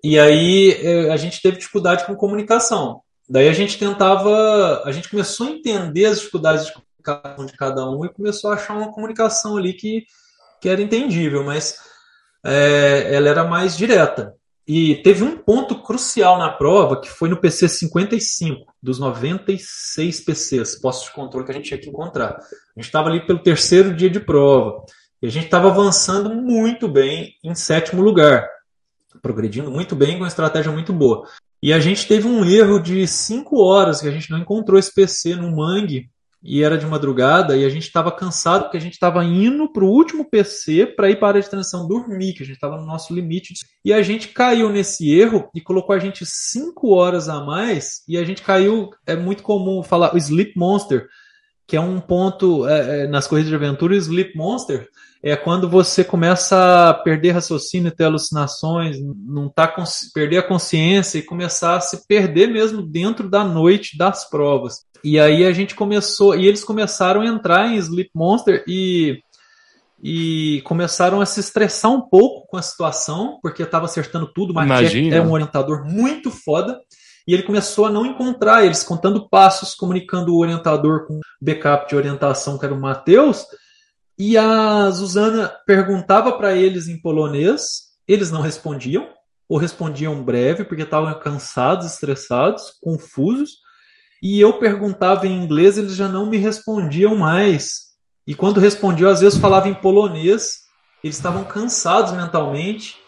E 0.00 0.16
aí 0.16 0.78
eh, 0.80 1.10
a 1.10 1.16
gente 1.16 1.42
teve 1.42 1.56
dificuldade 1.56 2.06
com 2.06 2.14
comunicação. 2.14 3.00
Daí 3.28 3.48
a 3.48 3.52
gente 3.52 3.76
tentava, 3.80 4.80
a 4.84 4.92
gente 4.92 5.08
começou 5.08 5.48
a 5.48 5.50
entender 5.50 6.04
as 6.04 6.20
dificuldades 6.20 6.66
de 6.66 6.74
comunicação 6.74 7.44
de 7.44 7.56
cada 7.56 7.90
um 7.90 8.04
e 8.04 8.14
começou 8.14 8.52
a 8.52 8.54
achar 8.54 8.76
uma 8.76 8.92
comunicação 8.92 9.56
ali 9.56 9.72
que, 9.72 10.06
que 10.60 10.68
era 10.68 10.80
entendível, 10.80 11.42
mas 11.42 11.78
é, 12.46 13.08
ela 13.12 13.28
era 13.28 13.42
mais 13.42 13.76
direta. 13.76 14.36
E 14.74 15.02
teve 15.02 15.22
um 15.22 15.36
ponto 15.36 15.82
crucial 15.82 16.38
na 16.38 16.48
prova, 16.48 16.98
que 16.98 17.06
foi 17.06 17.28
no 17.28 17.36
PC 17.36 17.68
55, 17.68 18.72
dos 18.82 18.98
96 18.98 20.20
PCs, 20.20 20.80
postos 20.80 21.08
de 21.08 21.14
controle 21.14 21.44
que 21.44 21.52
a 21.52 21.54
gente 21.54 21.66
tinha 21.66 21.78
que 21.78 21.90
encontrar. 21.90 22.38
A 22.38 22.80
gente 22.80 22.86
estava 22.86 23.10
ali 23.10 23.20
pelo 23.26 23.40
terceiro 23.40 23.94
dia 23.94 24.08
de 24.08 24.18
prova. 24.18 24.82
E 25.20 25.26
a 25.26 25.30
gente 25.30 25.44
estava 25.44 25.68
avançando 25.68 26.34
muito 26.34 26.88
bem 26.88 27.34
em 27.44 27.54
sétimo 27.54 28.00
lugar. 28.00 28.48
Progredindo 29.20 29.70
muito 29.70 29.94
bem, 29.94 30.12
com 30.12 30.20
uma 30.20 30.28
estratégia 30.28 30.72
muito 30.72 30.90
boa. 30.90 31.28
E 31.62 31.70
a 31.70 31.78
gente 31.78 32.08
teve 32.08 32.26
um 32.26 32.42
erro 32.42 32.78
de 32.80 33.06
5 33.06 33.62
horas 33.62 34.00
que 34.00 34.08
a 34.08 34.10
gente 34.10 34.30
não 34.30 34.38
encontrou 34.38 34.78
esse 34.78 34.94
PC 34.94 35.36
no 35.36 35.54
Mangue 35.54 36.08
e 36.42 36.62
era 36.62 36.76
de 36.76 36.86
madrugada 36.86 37.56
e 37.56 37.64
a 37.64 37.68
gente 37.68 37.84
estava 37.84 38.10
cansado 38.10 38.64
porque 38.64 38.76
a 38.76 38.80
gente 38.80 38.94
estava 38.94 39.24
indo 39.24 39.72
para 39.72 39.84
o 39.84 39.88
último 39.88 40.28
PC 40.28 40.86
para 40.86 41.08
ir 41.08 41.16
para 41.16 41.28
a 41.28 41.30
área 41.30 41.40
de 41.40 41.48
transição 41.48 41.86
dormir, 41.86 42.32
que 42.32 42.42
a 42.42 42.46
gente 42.46 42.56
estava 42.56 42.76
no 42.76 42.86
nosso 42.86 43.14
limite. 43.14 43.54
E 43.84 43.92
a 43.92 44.02
gente 44.02 44.28
caiu 44.28 44.68
nesse 44.68 45.10
erro 45.10 45.48
e 45.54 45.60
colocou 45.60 45.94
a 45.94 45.98
gente 45.98 46.24
cinco 46.26 46.90
horas 46.94 47.28
a 47.28 47.44
mais 47.44 48.02
e 48.08 48.16
a 48.16 48.24
gente 48.24 48.42
caiu, 48.42 48.90
é 49.06 49.14
muito 49.14 49.42
comum 49.42 49.82
falar 49.82 50.14
o 50.14 50.18
Sleep 50.18 50.52
Monster, 50.56 51.06
que 51.66 51.76
é 51.76 51.80
um 51.80 52.00
ponto 52.00 52.66
é, 52.66 53.04
é, 53.04 53.06
nas 53.06 53.26
corridas 53.26 53.48
de 53.48 53.54
aventura, 53.54 53.94
o 53.94 53.96
Sleep 53.96 54.36
Monster 54.36 54.88
é 55.22 55.36
quando 55.36 55.68
você 55.68 56.02
começa 56.02 56.90
a 56.90 56.94
perder 56.94 57.30
raciocínio, 57.30 57.94
ter 57.94 58.04
alucinações, 58.04 58.96
não 59.00 59.48
tá 59.48 59.72
perder 60.12 60.38
a 60.38 60.42
consciência 60.42 61.18
e 61.18 61.22
começar 61.22 61.76
a 61.76 61.80
se 61.80 62.06
perder 62.08 62.48
mesmo 62.48 62.82
dentro 62.82 63.30
da 63.30 63.44
noite 63.44 63.96
das 63.96 64.28
provas. 64.28 64.84
E 65.04 65.20
aí 65.20 65.44
a 65.44 65.52
gente 65.52 65.74
começou, 65.74 66.34
e 66.34 66.46
eles 66.46 66.64
começaram 66.64 67.20
a 67.20 67.26
entrar 67.26 67.68
em 67.68 67.76
Sleep 67.76 68.10
Monster 68.14 68.64
e 68.66 69.22
e 70.04 70.60
começaram 70.64 71.20
a 71.20 71.26
se 71.26 71.38
estressar 71.38 71.92
um 71.92 72.00
pouco 72.00 72.48
com 72.48 72.56
a 72.56 72.62
situação, 72.62 73.38
porque 73.40 73.62
estava 73.62 73.84
acertando 73.84 74.26
tudo, 74.32 74.52
mas 74.52 74.92
é 74.92 75.20
um 75.20 75.30
orientador 75.30 75.84
muito 75.84 76.28
foda. 76.28 76.80
E 77.26 77.32
ele 77.32 77.44
começou 77.44 77.86
a 77.86 77.90
não 77.90 78.04
encontrar 78.04 78.64
eles, 78.64 78.82
contando 78.82 79.28
passos, 79.28 79.76
comunicando 79.76 80.34
o 80.34 80.38
orientador 80.40 81.06
com 81.06 81.20
backup 81.40 81.88
de 81.88 81.94
orientação, 81.94 82.58
que 82.58 82.64
era 82.64 82.74
o 82.74 82.80
Matheus, 82.80 83.46
e 84.24 84.38
a 84.38 84.88
Zuzana 84.90 85.52
perguntava 85.66 86.30
para 86.30 86.54
eles 86.54 86.86
em 86.86 86.96
polonês, 86.96 87.88
eles 88.06 88.30
não 88.30 88.40
respondiam, 88.40 89.08
ou 89.48 89.58
respondiam 89.58 90.22
breve, 90.22 90.62
porque 90.62 90.84
estavam 90.84 91.12
cansados, 91.18 91.86
estressados, 91.86 92.70
confusos. 92.80 93.56
E 94.22 94.40
eu 94.40 94.60
perguntava 94.60 95.26
em 95.26 95.42
inglês, 95.42 95.76
eles 95.76 95.96
já 95.96 96.06
não 96.06 96.26
me 96.26 96.36
respondiam 96.36 97.16
mais. 97.16 97.88
E 98.24 98.32
quando 98.32 98.60
respondiam, 98.60 99.10
às 99.10 99.20
vezes 99.20 99.40
falava 99.40 99.68
em 99.68 99.74
polonês, 99.74 100.60
eles 101.02 101.16
estavam 101.16 101.42
cansados 101.42 102.12
mentalmente. 102.12 102.98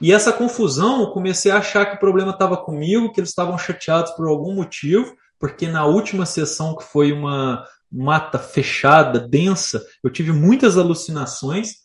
E 0.00 0.10
essa 0.10 0.32
confusão, 0.32 1.02
eu 1.02 1.10
comecei 1.10 1.52
a 1.52 1.58
achar 1.58 1.84
que 1.84 1.96
o 1.96 2.00
problema 2.00 2.30
estava 2.30 2.56
comigo, 2.56 3.12
que 3.12 3.20
eles 3.20 3.28
estavam 3.28 3.58
chateados 3.58 4.12
por 4.12 4.26
algum 4.26 4.54
motivo, 4.54 5.14
porque 5.38 5.68
na 5.68 5.84
última 5.84 6.24
sessão, 6.24 6.74
que 6.74 6.82
foi 6.82 7.12
uma 7.12 7.62
mata 7.92 8.38
fechada, 8.38 9.20
densa, 9.20 9.84
eu 10.02 10.10
tive 10.10 10.32
muitas 10.32 10.78
alucinações 10.78 11.82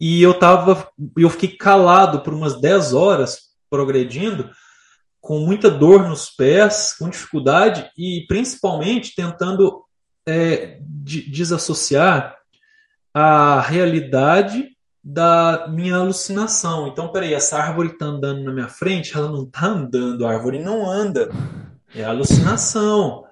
e 0.00 0.22
eu 0.22 0.38
tava, 0.38 0.88
eu 1.16 1.28
fiquei 1.30 1.56
calado 1.56 2.20
por 2.20 2.32
umas 2.32 2.60
10 2.60 2.94
horas 2.94 3.38
progredindo, 3.68 4.50
com 5.20 5.40
muita 5.40 5.70
dor 5.70 6.08
nos 6.08 6.30
pés, 6.30 6.94
com 6.98 7.08
dificuldade 7.08 7.90
e 7.96 8.24
principalmente 8.28 9.14
tentando 9.14 9.84
é, 10.26 10.78
de, 10.80 11.30
desassociar 11.30 12.36
a 13.12 13.60
realidade 13.60 14.68
da 15.02 15.68
minha 15.68 15.96
alucinação. 15.96 16.88
Então, 16.88 17.08
peraí, 17.08 17.34
essa 17.34 17.58
árvore 17.58 17.90
está 17.90 18.06
andando 18.06 18.42
na 18.42 18.52
minha 18.52 18.68
frente, 18.68 19.16
ela 19.16 19.28
não 19.28 19.44
está 19.44 19.66
andando, 19.66 20.26
a 20.26 20.32
árvore 20.32 20.58
não 20.58 20.90
anda. 20.90 21.30
É 21.94 22.04
alucinação. 22.04 23.24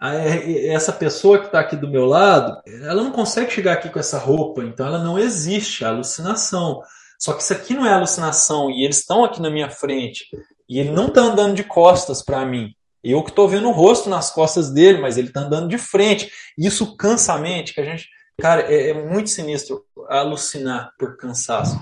Essa 0.00 0.92
pessoa 0.92 1.38
que 1.38 1.46
está 1.46 1.60
aqui 1.60 1.76
do 1.76 1.88
meu 1.88 2.06
lado, 2.06 2.60
ela 2.66 3.02
não 3.02 3.12
consegue 3.12 3.50
chegar 3.50 3.74
aqui 3.74 3.90
com 3.90 3.98
essa 3.98 4.18
roupa, 4.18 4.62
então 4.62 4.86
ela 4.86 4.98
não 4.98 5.18
existe, 5.18 5.84
é 5.84 5.86
alucinação. 5.86 6.80
Só 7.18 7.34
que 7.34 7.42
isso 7.42 7.52
aqui 7.52 7.74
não 7.74 7.84
é 7.84 7.92
alucinação 7.92 8.70
e 8.70 8.82
eles 8.82 8.98
estão 8.98 9.24
aqui 9.24 9.42
na 9.42 9.50
minha 9.50 9.68
frente 9.68 10.26
e 10.66 10.78
ele 10.78 10.90
não 10.90 11.08
está 11.08 11.20
andando 11.20 11.54
de 11.54 11.64
costas 11.64 12.22
para 12.22 12.46
mim. 12.46 12.74
Eu 13.04 13.22
que 13.22 13.30
estou 13.30 13.48
vendo 13.48 13.68
o 13.68 13.72
rosto 13.72 14.08
nas 14.08 14.30
costas 14.30 14.70
dele, 14.70 14.98
mas 14.98 15.18
ele 15.18 15.28
está 15.28 15.40
andando 15.40 15.68
de 15.68 15.76
frente. 15.76 16.30
Isso 16.56 16.96
cansa 16.96 17.34
a 17.34 17.38
mente, 17.38 17.74
que 17.74 17.80
a 17.80 17.84
gente. 17.84 18.08
Cara, 18.40 18.62
é, 18.62 18.90
é 18.90 18.94
muito 18.94 19.28
sinistro 19.28 19.84
alucinar 20.08 20.92
por 20.98 21.16
cansaço. 21.16 21.78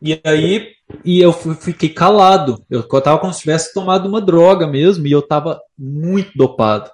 E 0.00 0.18
aí 0.24 0.72
e 1.04 1.20
eu 1.20 1.32
fiquei 1.32 1.88
calado. 1.88 2.64
Eu 2.70 2.80
estava 2.80 3.18
como 3.18 3.32
se 3.32 3.40
tivesse 3.40 3.72
tomado 3.74 4.08
uma 4.08 4.20
droga 4.20 4.66
mesmo, 4.66 5.06
e 5.06 5.12
eu 5.12 5.20
estava 5.20 5.60
muito 5.78 6.32
dopado. 6.36 6.90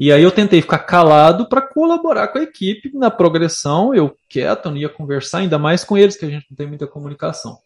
E 0.00 0.10
aí 0.10 0.22
eu 0.22 0.32
tentei 0.32 0.62
ficar 0.62 0.78
calado 0.78 1.46
para 1.46 1.60
colaborar 1.60 2.28
com 2.28 2.38
a 2.38 2.42
equipe 2.42 2.90
na 2.94 3.10
progressão, 3.10 3.94
eu 3.94 4.16
quieto, 4.30 4.70
não 4.70 4.78
ia 4.78 4.88
conversar, 4.88 5.40
ainda 5.40 5.58
mais 5.58 5.84
com 5.84 5.98
eles, 5.98 6.16
que 6.16 6.24
a 6.24 6.30
gente 6.30 6.46
não 6.50 6.56
tem 6.56 6.66
muita 6.66 6.86
comunicação. 6.86 7.58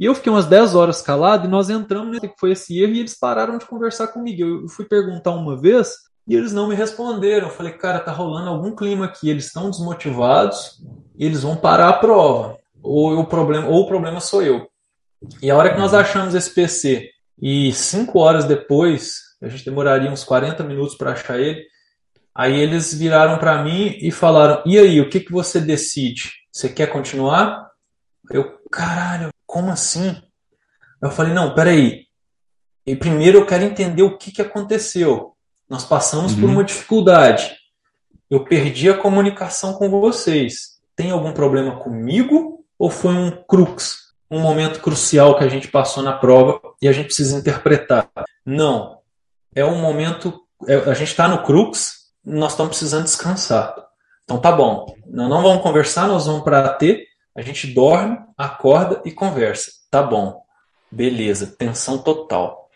E 0.00 0.06
eu 0.06 0.14
fiquei 0.14 0.32
umas 0.32 0.46
10 0.46 0.74
horas 0.74 1.02
calado 1.02 1.46
e 1.46 1.50
nós 1.50 1.68
entramos 1.68 2.18
que 2.18 2.32
foi 2.38 2.52
esse 2.52 2.80
erro 2.80 2.94
e 2.94 3.00
eles 3.00 3.14
pararam 3.14 3.58
de 3.58 3.66
conversar 3.66 4.06
comigo. 4.06 4.42
Eu 4.42 4.68
fui 4.68 4.86
perguntar 4.86 5.32
uma 5.32 5.54
vez 5.54 5.90
e 6.26 6.34
eles 6.34 6.50
não 6.50 6.66
me 6.66 6.74
responderam. 6.74 7.48
Eu 7.48 7.54
falei, 7.54 7.72
cara, 7.72 8.00
tá 8.00 8.10
rolando 8.10 8.48
algum 8.48 8.74
clima 8.74 9.04
aqui, 9.04 9.28
eles 9.28 9.48
estão 9.48 9.68
desmotivados, 9.68 10.82
eles 11.18 11.42
vão 11.42 11.56
parar 11.56 11.90
a 11.90 11.92
prova. 11.92 12.56
Ou 12.82 13.18
o 13.18 13.26
problema, 13.26 13.68
ou 13.68 13.82
o 13.82 13.86
problema 13.86 14.18
sou 14.18 14.42
eu. 14.42 14.66
E 15.42 15.50
a 15.50 15.56
hora 15.58 15.70
que 15.70 15.78
nós 15.78 15.92
achamos 15.92 16.34
esse 16.34 16.54
PC 16.54 17.10
e 17.40 17.70
cinco 17.74 18.18
horas 18.18 18.46
depois, 18.46 19.20
a 19.42 19.48
gente 19.48 19.64
demoraria 19.64 20.10
uns 20.10 20.24
40 20.24 20.64
minutos 20.64 20.96
para 20.96 21.12
achar 21.12 21.38
ele, 21.38 21.70
aí 22.34 22.58
eles 22.58 22.94
viraram 22.94 23.38
para 23.38 23.62
mim 23.62 23.96
e 24.00 24.10
falaram: 24.10 24.62
"E 24.66 24.78
aí, 24.78 25.00
o 25.00 25.08
que 25.08 25.20
que 25.20 25.32
você 25.32 25.60
decide? 25.60 26.32
Você 26.52 26.68
quer 26.68 26.88
continuar?" 26.88 27.70
Eu, 28.30 28.58
caralho, 28.70 29.30
como 29.46 29.70
assim? 29.70 30.16
Eu 31.02 31.10
falei, 31.10 31.34
não, 31.34 31.54
peraí. 31.54 32.06
E 32.86 32.96
primeiro 32.96 33.38
eu 33.38 33.46
quero 33.46 33.64
entender 33.64 34.02
o 34.02 34.16
que, 34.16 34.32
que 34.32 34.40
aconteceu. 34.40 35.34
Nós 35.68 35.84
passamos 35.84 36.32
uhum. 36.34 36.40
por 36.40 36.50
uma 36.50 36.64
dificuldade. 36.64 37.56
Eu 38.30 38.44
perdi 38.44 38.88
a 38.88 38.96
comunicação 38.96 39.74
com 39.74 39.90
vocês. 39.90 40.80
Tem 40.96 41.10
algum 41.10 41.32
problema 41.32 41.76
comigo 41.76 42.64
ou 42.78 42.88
foi 42.88 43.12
um 43.12 43.30
crux? 43.30 44.12
Um 44.30 44.40
momento 44.40 44.80
crucial 44.80 45.36
que 45.36 45.44
a 45.44 45.48
gente 45.48 45.68
passou 45.68 46.02
na 46.02 46.12
prova 46.12 46.60
e 46.80 46.88
a 46.88 46.92
gente 46.92 47.06
precisa 47.06 47.36
interpretar. 47.38 48.08
Não. 48.46 48.98
É 49.54 49.64
um 49.64 49.78
momento. 49.78 50.40
É, 50.66 50.76
a 50.76 50.94
gente 50.94 51.10
está 51.10 51.28
no 51.28 51.42
crux, 51.42 52.01
nós 52.24 52.52
estamos 52.52 52.70
precisando 52.70 53.04
descansar. 53.04 53.74
Então 54.24 54.38
tá 54.38 54.52
bom. 54.52 54.94
Nós 55.06 55.28
não 55.28 55.42
vamos 55.42 55.62
conversar, 55.62 56.06
nós 56.06 56.26
vamos 56.26 56.42
para 56.42 56.64
AT 56.64 56.82
a 57.34 57.40
gente 57.40 57.66
dorme, 57.68 58.18
acorda 58.36 59.00
e 59.04 59.10
conversa. 59.10 59.70
Tá 59.90 60.02
bom. 60.02 60.42
Beleza, 60.90 61.46
tensão 61.46 61.96
total. 61.96 62.70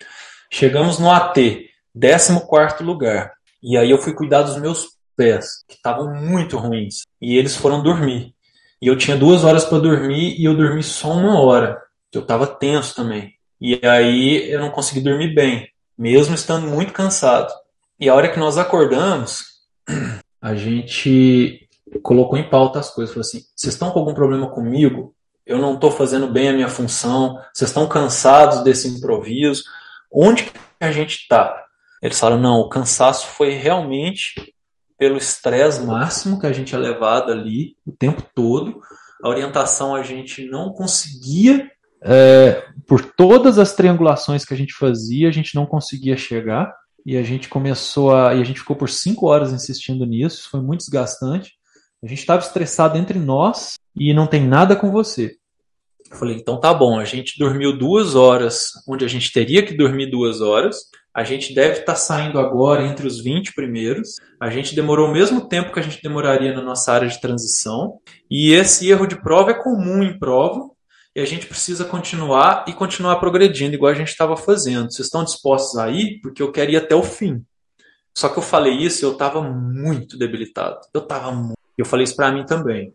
Chegamos 0.50 0.98
no 0.98 1.10
AT, 1.10 1.68
14 1.94 2.82
lugar. 2.82 3.34
E 3.62 3.76
aí 3.76 3.90
eu 3.90 3.98
fui 3.98 4.14
cuidar 4.14 4.42
dos 4.42 4.56
meus 4.56 4.96
pés, 5.14 5.62
que 5.68 5.74
estavam 5.74 6.14
muito 6.14 6.56
ruins. 6.56 7.02
E 7.20 7.36
eles 7.36 7.54
foram 7.54 7.82
dormir. 7.82 8.34
E 8.80 8.86
eu 8.86 8.96
tinha 8.96 9.16
duas 9.16 9.44
horas 9.44 9.64
para 9.64 9.78
dormir 9.78 10.38
e 10.38 10.44
eu 10.44 10.56
dormi 10.56 10.82
só 10.82 11.12
uma 11.12 11.38
hora. 11.40 11.78
Eu 12.12 12.22
estava 12.22 12.46
tenso 12.46 12.94
também. 12.94 13.34
E 13.60 13.78
aí 13.86 14.50
eu 14.50 14.60
não 14.60 14.70
consegui 14.70 15.00
dormir 15.00 15.34
bem, 15.34 15.68
mesmo 15.98 16.34
estando 16.34 16.66
muito 16.66 16.94
cansado. 16.94 17.52
E 17.98 18.08
a 18.08 18.14
hora 18.14 18.28
que 18.28 18.38
nós 18.38 18.58
acordamos, 18.58 19.44
a 20.40 20.54
gente 20.54 21.66
colocou 22.02 22.38
em 22.38 22.48
pauta 22.48 22.78
as 22.78 22.90
coisas. 22.90 23.14
Falou 23.14 23.26
assim: 23.26 23.42
vocês 23.54 23.74
estão 23.74 23.90
com 23.90 23.98
algum 23.98 24.14
problema 24.14 24.48
comigo? 24.50 25.14
Eu 25.46 25.58
não 25.58 25.74
estou 25.74 25.90
fazendo 25.90 26.26
bem 26.26 26.48
a 26.48 26.52
minha 26.52 26.68
função? 26.68 27.38
Vocês 27.54 27.70
estão 27.70 27.88
cansados 27.88 28.62
desse 28.62 28.88
improviso? 28.88 29.62
Onde 30.12 30.44
que 30.44 30.52
a 30.80 30.92
gente 30.92 31.16
está? 31.16 31.64
Eles 32.02 32.18
falaram: 32.18 32.40
não, 32.40 32.60
o 32.60 32.68
cansaço 32.68 33.28
foi 33.28 33.50
realmente 33.50 34.54
pelo 34.98 35.16
estresse 35.16 35.82
máximo 35.82 36.38
que 36.40 36.46
a 36.46 36.52
gente 36.52 36.74
é 36.74 36.78
levado 36.78 37.30
ali 37.30 37.76
o 37.86 37.92
tempo 37.92 38.22
todo. 38.34 38.80
A 39.22 39.28
orientação 39.28 39.94
a 39.94 40.02
gente 40.02 40.46
não 40.46 40.72
conseguia, 40.72 41.70
é, 42.02 42.62
por 42.86 43.02
todas 43.02 43.58
as 43.58 43.74
triangulações 43.74 44.44
que 44.44 44.52
a 44.52 44.56
gente 44.56 44.74
fazia, 44.74 45.28
a 45.28 45.32
gente 45.32 45.54
não 45.54 45.64
conseguia 45.64 46.16
chegar. 46.16 46.74
E 47.06 47.16
a 47.16 47.22
gente 47.22 47.48
começou 47.48 48.12
a. 48.12 48.34
E 48.34 48.40
a 48.40 48.44
gente 48.44 48.58
ficou 48.58 48.74
por 48.74 48.90
cinco 48.90 49.28
horas 49.28 49.52
insistindo 49.52 50.04
nisso, 50.04 50.50
foi 50.50 50.60
muito 50.60 50.80
desgastante. 50.80 51.52
A 52.02 52.08
gente 52.08 52.18
estava 52.18 52.42
estressado 52.42 52.98
entre 52.98 53.16
nós 53.20 53.74
e 53.94 54.12
não 54.12 54.26
tem 54.26 54.44
nada 54.44 54.74
com 54.74 54.90
você. 54.90 55.36
Eu 56.10 56.16
falei, 56.16 56.36
então 56.36 56.58
tá 56.58 56.74
bom, 56.74 56.98
a 56.98 57.04
gente 57.04 57.38
dormiu 57.38 57.76
duas 57.76 58.14
horas, 58.14 58.72
onde 58.88 59.04
a 59.04 59.08
gente 59.08 59.32
teria 59.32 59.64
que 59.64 59.76
dormir 59.76 60.10
duas 60.10 60.40
horas. 60.40 60.76
A 61.14 61.22
gente 61.24 61.54
deve 61.54 61.80
estar 61.80 61.92
tá 61.92 61.94
saindo 61.94 62.38
agora 62.38 62.84
entre 62.84 63.06
os 63.06 63.22
20 63.22 63.54
primeiros. 63.54 64.16
A 64.40 64.50
gente 64.50 64.74
demorou 64.74 65.08
o 65.08 65.12
mesmo 65.12 65.48
tempo 65.48 65.72
que 65.72 65.80
a 65.80 65.82
gente 65.82 66.02
demoraria 66.02 66.54
na 66.54 66.62
nossa 66.62 66.92
área 66.92 67.08
de 67.08 67.20
transição. 67.20 67.98
E 68.30 68.52
esse 68.52 68.90
erro 68.90 69.06
de 69.06 69.20
prova 69.22 69.52
é 69.52 69.62
comum 69.62 70.02
em 70.02 70.18
prova. 70.18 70.68
E 71.16 71.20
a 71.20 71.24
gente 71.24 71.46
precisa 71.46 71.82
continuar 71.82 72.66
e 72.68 72.74
continuar 72.74 73.16
progredindo, 73.16 73.74
igual 73.74 73.90
a 73.90 73.94
gente 73.94 74.08
estava 74.08 74.36
fazendo. 74.36 74.92
Vocês 74.92 75.06
estão 75.06 75.24
dispostos 75.24 75.78
a 75.78 75.88
ir? 75.88 76.20
Porque 76.20 76.42
eu 76.42 76.52
quero 76.52 76.72
ir 76.72 76.76
até 76.76 76.94
o 76.94 77.02
fim. 77.02 77.42
Só 78.14 78.28
que 78.28 78.38
eu 78.38 78.42
falei 78.42 78.74
isso 78.74 79.02
eu 79.02 79.12
estava 79.12 79.40
muito 79.40 80.18
debilitado. 80.18 80.78
Eu 80.92 81.00
estava 81.00 81.32
muito 81.32 81.56
eu 81.78 81.86
falei 81.86 82.04
isso 82.04 82.14
para 82.16 82.30
mim 82.30 82.44
também. 82.44 82.92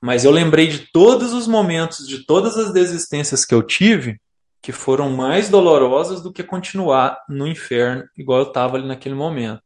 Mas 0.00 0.24
eu 0.24 0.30
lembrei 0.30 0.68
de 0.68 0.86
todos 0.92 1.32
os 1.32 1.48
momentos, 1.48 2.06
de 2.06 2.24
todas 2.24 2.56
as 2.56 2.72
desistências 2.72 3.44
que 3.44 3.54
eu 3.54 3.62
tive, 3.62 4.20
que 4.62 4.70
foram 4.70 5.10
mais 5.10 5.48
dolorosas 5.48 6.22
do 6.22 6.32
que 6.32 6.44
continuar 6.44 7.24
no 7.28 7.44
inferno, 7.44 8.04
igual 8.16 8.38
eu 8.38 8.48
estava 8.48 8.76
ali 8.76 8.86
naquele 8.86 9.16
momento. 9.16 9.62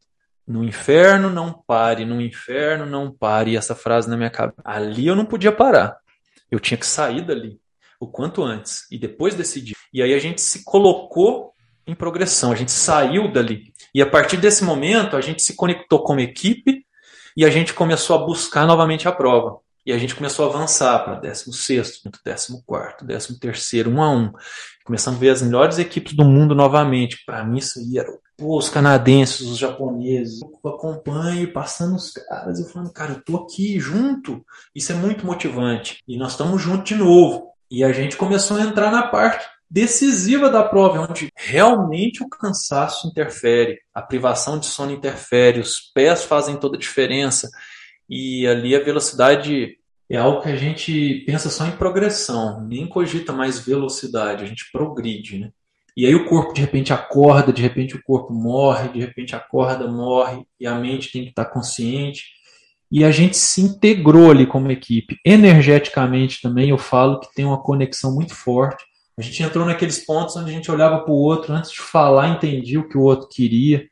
No 0.47 0.63
inferno 0.63 1.29
não 1.29 1.53
pare, 1.53 2.05
no 2.05 2.19
inferno 2.19 2.87
não 2.87 3.11
pare. 3.11 3.51
E 3.51 3.57
essa 3.57 3.75
frase 3.75 4.09
na 4.09 4.17
minha 4.17 4.31
cabeça. 4.31 4.59
Ali 4.65 5.05
eu 5.05 5.15
não 5.15 5.25
podia 5.25 5.51
parar. 5.51 5.97
Eu 6.49 6.59
tinha 6.59 6.77
que 6.77 6.87
sair 6.87 7.23
dali 7.23 7.59
o 7.99 8.07
quanto 8.07 8.43
antes 8.43 8.85
e 8.91 8.97
depois 8.97 9.35
decidir. 9.35 9.75
E 9.93 10.01
aí 10.01 10.13
a 10.13 10.19
gente 10.19 10.41
se 10.41 10.63
colocou 10.63 11.53
em 11.85 11.95
progressão, 11.95 12.51
a 12.51 12.55
gente 12.55 12.71
saiu 12.71 13.31
dali. 13.31 13.73
E 13.93 14.01
a 14.01 14.09
partir 14.09 14.37
desse 14.37 14.63
momento 14.63 15.15
a 15.15 15.21
gente 15.21 15.41
se 15.41 15.55
conectou 15.55 16.03
como 16.03 16.19
equipe 16.19 16.85
e 17.35 17.43
a 17.43 17.49
gente 17.49 17.73
começou 17.73 18.15
a 18.15 18.25
buscar 18.25 18.65
novamente 18.65 19.07
a 19.07 19.11
prova. 19.11 19.57
E 19.85 19.91
a 19.91 19.97
gente 19.97 20.13
começou 20.13 20.45
a 20.45 20.49
avançar 20.49 20.99
para 21.03 21.15
16, 21.15 22.03
14, 22.03 23.39
13, 23.39 23.89
um 23.89 24.03
a 24.03 24.11
um. 24.11 24.31
Começamos 24.83 25.17
a 25.17 25.21
ver 25.21 25.29
as 25.29 25.41
melhores 25.41 25.79
equipes 25.79 26.13
do 26.13 26.23
mundo 26.23 26.53
novamente. 26.53 27.23
Para 27.25 27.43
mim, 27.43 27.57
isso 27.57 27.79
aí 27.79 27.97
era 27.97 28.11
pô, 28.37 28.57
os 28.57 28.69
canadenses, 28.69 29.41
os 29.41 29.57
japoneses. 29.57 30.41
Eu 30.41 30.69
acompanho, 30.69 31.51
passando 31.51 31.95
os 31.95 32.11
caras, 32.11 32.59
eu 32.59 32.67
falando, 32.67 32.91
cara, 32.91 33.13
eu 33.13 33.23
tô 33.23 33.37
aqui 33.37 33.79
junto. 33.79 34.45
Isso 34.75 34.91
é 34.91 34.95
muito 34.95 35.25
motivante. 35.25 36.03
E 36.07 36.17
nós 36.17 36.31
estamos 36.31 36.61
juntos 36.61 36.89
de 36.89 36.95
novo. 36.95 37.49
E 37.71 37.83
a 37.83 37.91
gente 37.91 38.17
começou 38.17 38.57
a 38.57 38.63
entrar 38.63 38.91
na 38.91 39.07
parte 39.07 39.45
decisiva 39.69 40.49
da 40.49 40.63
prova, 40.63 41.01
onde 41.01 41.29
realmente 41.35 42.23
o 42.23 42.29
cansaço 42.29 43.07
interfere, 43.07 43.79
a 43.93 44.01
privação 44.01 44.57
de 44.57 44.65
sono 44.65 44.91
interfere, 44.91 45.59
os 45.59 45.79
pés 45.93 46.23
fazem 46.23 46.57
toda 46.57 46.75
a 46.75 46.79
diferença. 46.79 47.49
E 48.09 48.47
ali 48.47 48.75
a 48.75 48.83
velocidade 48.83 49.77
é 50.09 50.17
algo 50.17 50.41
que 50.41 50.49
a 50.49 50.55
gente 50.55 51.23
pensa 51.27 51.49
só 51.49 51.67
em 51.67 51.77
progressão, 51.77 52.65
nem 52.65 52.87
cogita 52.87 53.31
mais 53.31 53.59
velocidade, 53.59 54.43
a 54.43 54.47
gente 54.47 54.71
progride, 54.71 55.37
né? 55.37 55.51
E 55.95 56.05
aí 56.05 56.15
o 56.15 56.25
corpo 56.25 56.53
de 56.53 56.61
repente 56.61 56.93
acorda, 56.93 57.51
de 57.51 57.61
repente 57.61 57.95
o 57.95 58.01
corpo 58.01 58.33
morre, 58.33 58.89
de 58.89 58.99
repente 58.99 59.35
acorda, 59.35 59.87
morre, 59.87 60.43
e 60.59 60.65
a 60.65 60.73
mente 60.75 61.11
tem 61.11 61.23
que 61.23 61.29
estar 61.29 61.45
consciente. 61.45 62.38
E 62.91 63.03
a 63.03 63.11
gente 63.11 63.37
se 63.37 63.61
integrou 63.61 64.31
ali 64.31 64.45
como 64.45 64.71
equipe. 64.71 65.17
Energeticamente 65.23 66.41
também, 66.41 66.69
eu 66.69 66.77
falo 66.77 67.19
que 67.19 67.33
tem 67.33 67.45
uma 67.45 67.61
conexão 67.61 68.13
muito 68.13 68.33
forte. 68.33 68.83
A 69.17 69.21
gente 69.21 69.43
entrou 69.43 69.65
naqueles 69.65 70.05
pontos 70.05 70.35
onde 70.35 70.49
a 70.49 70.53
gente 70.53 70.71
olhava 70.71 70.99
para 70.99 71.11
o 71.11 71.17
outro, 71.17 71.53
antes 71.53 71.71
de 71.71 71.81
falar, 71.81 72.29
entendia 72.29 72.79
o 72.79 72.87
que 72.87 72.97
o 72.97 73.01
outro 73.01 73.27
queria. 73.27 73.85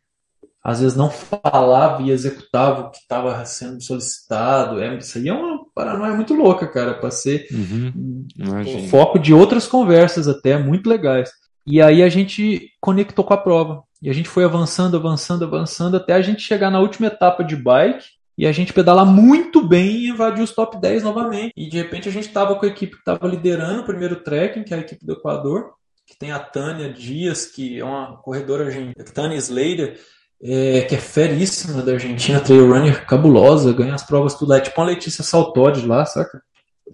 Às 0.64 0.82
vezes 0.82 0.98
não 0.98 1.10
falava 1.10 2.02
e 2.02 2.12
executava 2.12 2.82
o 2.82 2.92
que 2.92 2.98
estava 2.98 3.46
sendo 3.46 3.82
solicitado. 3.82 4.82
É, 4.82 4.98
isso 4.98 5.18
aí 5.18 5.30
é 5.30 5.34
uma 5.34 5.66
paranoia 5.74 6.14
muito 6.14 6.34
louca, 6.34 6.68
cara, 6.68 6.94
para 6.94 7.12
ser 7.12 7.48
uhum, 7.52 8.28
o 8.40 8.88
foco 8.90 9.20
de 9.20 9.34
outras 9.34 9.68
conversas 9.68 10.28
até, 10.28 10.58
muito 10.58 10.90
legais. 10.90 11.30
E 11.66 11.82
aí 11.82 12.02
a 12.02 12.10
gente 12.10 12.72
conectou 12.82 13.24
com 13.24 13.34
a 13.34 13.38
prova. 13.38 13.84
E 14.02 14.10
a 14.10 14.14
gente 14.14 14.30
foi 14.30 14.44
avançando, 14.44 14.98
avançando, 14.98 15.46
avançando, 15.46 15.98
até 15.98 16.14
a 16.14 16.22
gente 16.22 16.42
chegar 16.42 16.70
na 16.70 16.80
última 16.80 17.08
etapa 17.08 17.44
de 17.44 17.56
bike, 17.56 18.06
e 18.38 18.46
a 18.46 18.52
gente 18.52 18.72
pedalar 18.72 19.06
muito 19.06 19.66
bem 19.66 19.90
e 19.90 20.10
invadir 20.10 20.44
os 20.44 20.52
top 20.52 20.80
10 20.80 21.04
novamente. 21.04 21.54
E 21.58 21.68
de 21.68 21.78
repente 21.78 22.08
a 22.08 22.12
gente 22.12 22.28
estava 22.28 22.56
com 22.56 22.66
a 22.66 22.70
equipe 22.70 22.94
que 22.94 23.00
estava 23.00 23.28
liderando 23.28 23.82
o 23.82 23.86
primeiro 23.86 24.18
trekking, 24.18 24.64
que 24.64 24.74
é 24.74 24.78
a 24.78 24.82
equipe 24.82 25.04
do 25.06 25.14
Equador, 25.14 25.72
que 26.06 26.18
tem 26.18 26.32
a 26.32 26.40
Tânia 26.40 26.92
Dias, 26.94 27.48
que 27.48 27.80
é 27.80 27.84
uma 27.84 28.18
corredora 28.18 28.66
argentina, 28.66 29.06
Tânia 29.14 29.38
Slater, 29.38 30.00
é, 30.42 30.82
que 30.82 30.94
é 30.94 31.00
feríssima 31.00 31.82
da 31.82 31.94
Argentina, 31.94 32.40
trail 32.40 32.72
runner 32.72 33.06
cabulosa, 33.08 33.74
ganha 33.74 33.96
as 33.96 34.04
provas 34.04 34.36
tudo 34.36 34.50
lá. 34.50 34.58
É 34.58 34.62
tipo 34.62 34.80
uma 34.80 34.88
Letícia 34.88 35.24
Saltori 35.24 35.86
lá, 35.86 36.06
saca? 36.06 36.42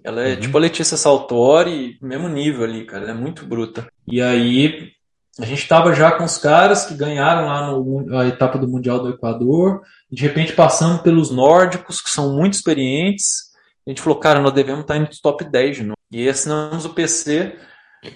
Ela 0.02 0.22
é 0.22 0.34
uhum. 0.34 0.40
tipo 0.40 0.56
a 0.56 0.60
Letícia 0.60 0.96
Saltori, 0.96 1.98
mesmo 2.00 2.28
nível 2.28 2.64
ali, 2.64 2.86
cara. 2.86 3.04
Ela 3.04 3.12
é 3.12 3.14
muito 3.14 3.44
bruta. 3.44 3.86
E 4.08 4.20
aí 4.22 4.92
a 5.38 5.44
gente 5.44 5.62
estava 5.62 5.92
já 5.92 6.12
com 6.12 6.24
os 6.24 6.38
caras 6.38 6.86
que 6.86 6.94
ganharam 6.94 7.46
lá 7.46 7.70
no, 7.70 8.18
a 8.18 8.26
etapa 8.26 8.56
do 8.56 8.68
Mundial 8.68 9.00
do 9.00 9.10
Equador, 9.10 9.82
de 10.10 10.22
repente 10.22 10.52
passando 10.52 11.02
pelos 11.02 11.30
nórdicos, 11.30 12.00
que 12.00 12.10
são 12.10 12.36
muito 12.36 12.54
experientes. 12.54 13.52
A 13.86 13.90
gente 13.90 14.00
falou, 14.00 14.18
cara, 14.18 14.40
nós 14.40 14.52
devemos 14.52 14.82
estar 14.82 14.98
no 14.98 15.08
top 15.22 15.44
10 15.44 15.76
de 15.76 15.82
novo. 15.82 15.98
E 16.10 16.28
assinamos 16.28 16.84
o 16.84 16.90
PC 16.90 17.54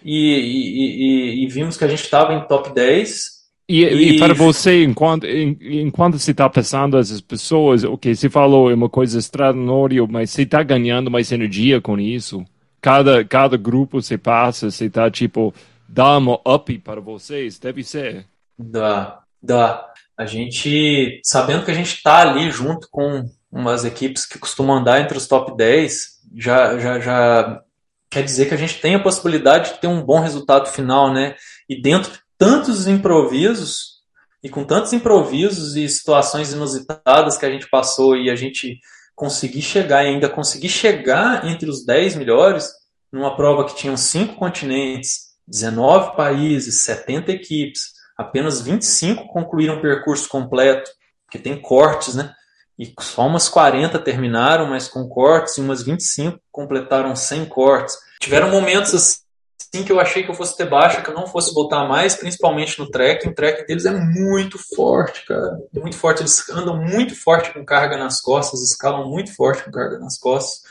e, 0.04 0.34
e, 0.34 1.42
e, 1.42 1.44
e 1.44 1.48
vimos 1.48 1.76
que 1.76 1.84
a 1.84 1.88
gente 1.88 2.04
estava 2.04 2.32
em 2.34 2.46
top 2.46 2.72
10. 2.72 3.38
E, 3.68 4.18
para 4.18 4.32
você, 4.32 4.84
enquanto, 4.84 5.26
enquanto 5.26 6.18
você 6.18 6.30
está 6.30 6.48
pensando 6.48 6.96
essas 6.96 7.20
pessoas, 7.20 7.84
ok, 7.84 8.14
você 8.14 8.30
falou 8.30 8.70
é 8.70 8.74
uma 8.74 8.88
coisa 8.88 9.18
extraordinária, 9.18 10.06
mas 10.08 10.30
você 10.30 10.42
está 10.42 10.62
ganhando 10.62 11.10
mais 11.10 11.30
energia 11.32 11.78
com 11.78 11.98
isso? 11.98 12.42
Cada, 12.80 13.22
cada 13.24 13.58
grupo 13.58 14.00
você 14.00 14.16
passa, 14.16 14.70
você 14.70 14.86
está 14.86 15.10
tipo 15.10 15.52
dá 15.88 16.18
uma 16.18 16.40
up 16.46 16.78
para 16.80 17.00
vocês? 17.00 17.58
Deve 17.58 17.82
ser. 17.82 18.26
Dá, 18.58 19.22
dá. 19.42 19.92
A 20.16 20.26
gente, 20.26 21.20
sabendo 21.24 21.64
que 21.64 21.70
a 21.70 21.74
gente 21.74 21.94
está 21.94 22.20
ali 22.20 22.50
junto 22.50 22.88
com 22.90 23.24
umas 23.50 23.84
equipes 23.84 24.26
que 24.26 24.38
costumam 24.38 24.78
andar 24.78 25.00
entre 25.00 25.16
os 25.16 25.26
top 25.26 25.56
10, 25.56 26.18
já, 26.36 26.78
já, 26.78 27.00
já 27.00 27.62
quer 28.10 28.22
dizer 28.22 28.46
que 28.46 28.54
a 28.54 28.58
gente 28.58 28.80
tem 28.80 28.94
a 28.94 29.02
possibilidade 29.02 29.72
de 29.72 29.80
ter 29.80 29.86
um 29.86 30.02
bom 30.02 30.20
resultado 30.20 30.68
final, 30.68 31.12
né? 31.12 31.34
E 31.68 31.80
dentro 31.80 32.12
de 32.12 32.18
tantos 32.36 32.86
improvisos, 32.86 33.98
e 34.42 34.48
com 34.48 34.64
tantos 34.64 34.92
improvisos 34.92 35.76
e 35.76 35.88
situações 35.88 36.52
inusitadas 36.52 37.36
que 37.38 37.46
a 37.46 37.50
gente 37.50 37.68
passou 37.68 38.16
e 38.16 38.30
a 38.30 38.36
gente 38.36 38.80
conseguir 39.14 39.62
chegar 39.62 40.04
e 40.04 40.08
ainda 40.08 40.28
conseguir 40.28 40.68
chegar 40.68 41.46
entre 41.46 41.68
os 41.68 41.84
10 41.84 42.16
melhores, 42.16 42.70
numa 43.10 43.34
prova 43.34 43.64
que 43.64 43.74
tinha 43.74 43.96
cinco 43.96 44.36
continentes, 44.36 45.27
19 45.48 46.16
países, 46.16 46.82
70 46.82 47.32
equipes, 47.32 47.92
apenas 48.16 48.60
25 48.60 49.28
concluíram 49.28 49.78
o 49.78 49.80
percurso 49.80 50.28
completo, 50.28 50.90
porque 51.24 51.38
tem 51.38 51.60
cortes, 51.60 52.14
né? 52.14 52.34
E 52.78 52.92
só 53.00 53.26
umas 53.26 53.48
40 53.48 53.98
terminaram, 53.98 54.66
mas 54.66 54.86
com 54.86 55.08
cortes, 55.08 55.56
e 55.56 55.60
umas 55.60 55.82
25 55.82 56.38
completaram 56.52 57.16
sem 57.16 57.44
cortes. 57.44 57.96
Tiveram 58.20 58.50
momentos 58.50 58.94
assim 58.94 59.84
que 59.84 59.90
eu 59.90 60.00
achei 60.00 60.22
que 60.22 60.30
eu 60.30 60.34
fosse 60.34 60.56
ter 60.56 60.68
baixa, 60.68 61.02
que 61.02 61.10
eu 61.10 61.14
não 61.14 61.26
fosse 61.26 61.52
voltar 61.52 61.86
mais, 61.88 62.14
principalmente 62.14 62.78
no 62.78 62.88
trekking. 62.88 63.30
O 63.30 63.34
trekking 63.34 63.66
deles 63.66 63.84
é 63.84 63.90
muito 63.90 64.58
forte, 64.76 65.26
cara. 65.26 65.58
Muito 65.74 65.96
forte. 65.96 66.22
Eles 66.22 66.48
andam 66.50 66.76
muito 66.76 67.16
forte 67.16 67.52
com 67.52 67.64
carga 67.64 67.96
nas 67.96 68.20
costas, 68.20 68.62
escalam 68.62 69.08
muito 69.08 69.34
forte 69.34 69.64
com 69.64 69.70
carga 69.72 69.98
nas 69.98 70.16
costas. 70.16 70.62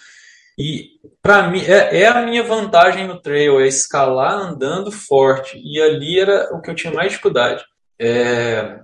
E 0.57 0.97
para 1.21 1.49
mim 1.49 1.61
é, 1.61 2.01
é, 2.01 2.07
a 2.07 2.21
minha 2.25 2.43
vantagem 2.43 3.07
no 3.07 3.21
trail, 3.21 3.59
é 3.59 3.67
escalar 3.67 4.33
andando 4.33 4.91
forte. 4.91 5.61
E 5.63 5.81
ali 5.81 6.19
era 6.19 6.49
o 6.55 6.61
que 6.61 6.69
eu 6.69 6.75
tinha 6.75 6.93
mais 6.93 7.11
dificuldade. 7.11 7.63
É, 7.99 8.79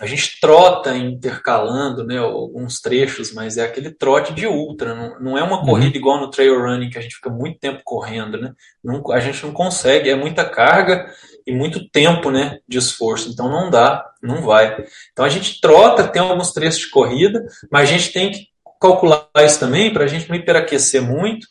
a 0.00 0.06
gente 0.06 0.40
trota 0.40 0.96
intercalando 0.96 2.04
né, 2.04 2.18
alguns 2.18 2.80
trechos, 2.80 3.32
mas 3.32 3.56
é 3.56 3.64
aquele 3.64 3.90
trote 3.92 4.32
de 4.32 4.44
ultra, 4.44 4.92
não, 4.92 5.20
não 5.20 5.38
é 5.38 5.42
uma 5.42 5.60
uhum. 5.60 5.66
corrida 5.66 5.96
igual 5.96 6.20
no 6.20 6.30
trail 6.30 6.60
running 6.60 6.90
que 6.90 6.98
a 6.98 7.00
gente 7.00 7.14
fica 7.14 7.30
muito 7.30 7.60
tempo 7.60 7.80
correndo, 7.84 8.40
né? 8.40 8.52
Não, 8.82 9.02
a 9.12 9.20
gente 9.20 9.44
não 9.44 9.52
consegue, 9.52 10.10
é 10.10 10.16
muita 10.16 10.44
carga 10.44 11.06
e 11.46 11.52
muito 11.52 11.88
tempo 11.90 12.30
né, 12.30 12.58
de 12.66 12.78
esforço, 12.78 13.30
então 13.30 13.48
não 13.48 13.70
dá, 13.70 14.04
não 14.20 14.42
vai. 14.42 14.84
Então 15.12 15.24
a 15.24 15.28
gente 15.28 15.60
trota, 15.60 16.08
tem 16.08 16.20
alguns 16.20 16.52
trechos 16.52 16.80
de 16.80 16.90
corrida, 16.90 17.44
mas 17.70 17.88
a 17.88 17.92
gente 17.92 18.12
tem 18.12 18.32
que 18.32 18.53
calcular 18.84 19.28
isso 19.38 19.58
também 19.58 19.92
para 19.92 20.04
a 20.04 20.06
gente 20.06 20.28
não 20.28 20.36
hiperaquecer 20.36 21.00
muito, 21.00 21.46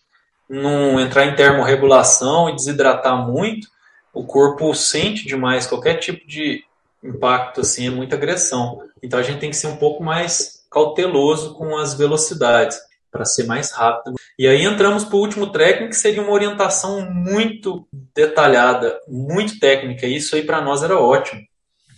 não 0.48 1.00
entrar 1.00 1.26
em 1.26 1.36
termorregulação 1.36 2.48
e 2.48 2.56
desidratar 2.56 3.18
muito. 3.28 3.68
O 4.14 4.24
corpo 4.24 4.74
sente 4.76 5.26
demais 5.26 5.66
qualquer 5.66 5.96
tipo 5.96 6.28
de 6.28 6.64
impacto, 7.04 7.62
assim, 7.62 7.88
é 7.88 7.90
muita 7.90 8.16
agressão. 8.16 8.84
Então 9.02 9.20
a 9.20 9.24
gente 9.24 9.40
tem 9.40 9.50
que 9.50 9.56
ser 9.56 9.68
um 9.68 9.78
pouco 9.78 10.04
mais 10.04 10.64
cauteloso 10.70 11.56
com 11.56 11.76
as 11.76 11.96
velocidades 11.96 12.78
para 13.12 13.26
ser 13.26 13.46
mais 13.46 13.72
rápido. 13.72 14.16
E 14.38 14.48
aí 14.48 14.64
entramos 14.64 15.04
para 15.04 15.16
o 15.16 15.20
último 15.20 15.48
trekking, 15.48 15.90
que 15.90 15.96
seria 15.96 16.22
uma 16.22 16.32
orientação 16.32 17.02
muito 17.12 17.88
detalhada, 18.16 19.00
muito 19.08 19.60
técnica. 19.60 20.06
Isso 20.06 20.36
aí 20.36 20.44
para 20.44 20.62
nós 20.62 20.84
era 20.84 21.00
ótimo. 21.00 21.42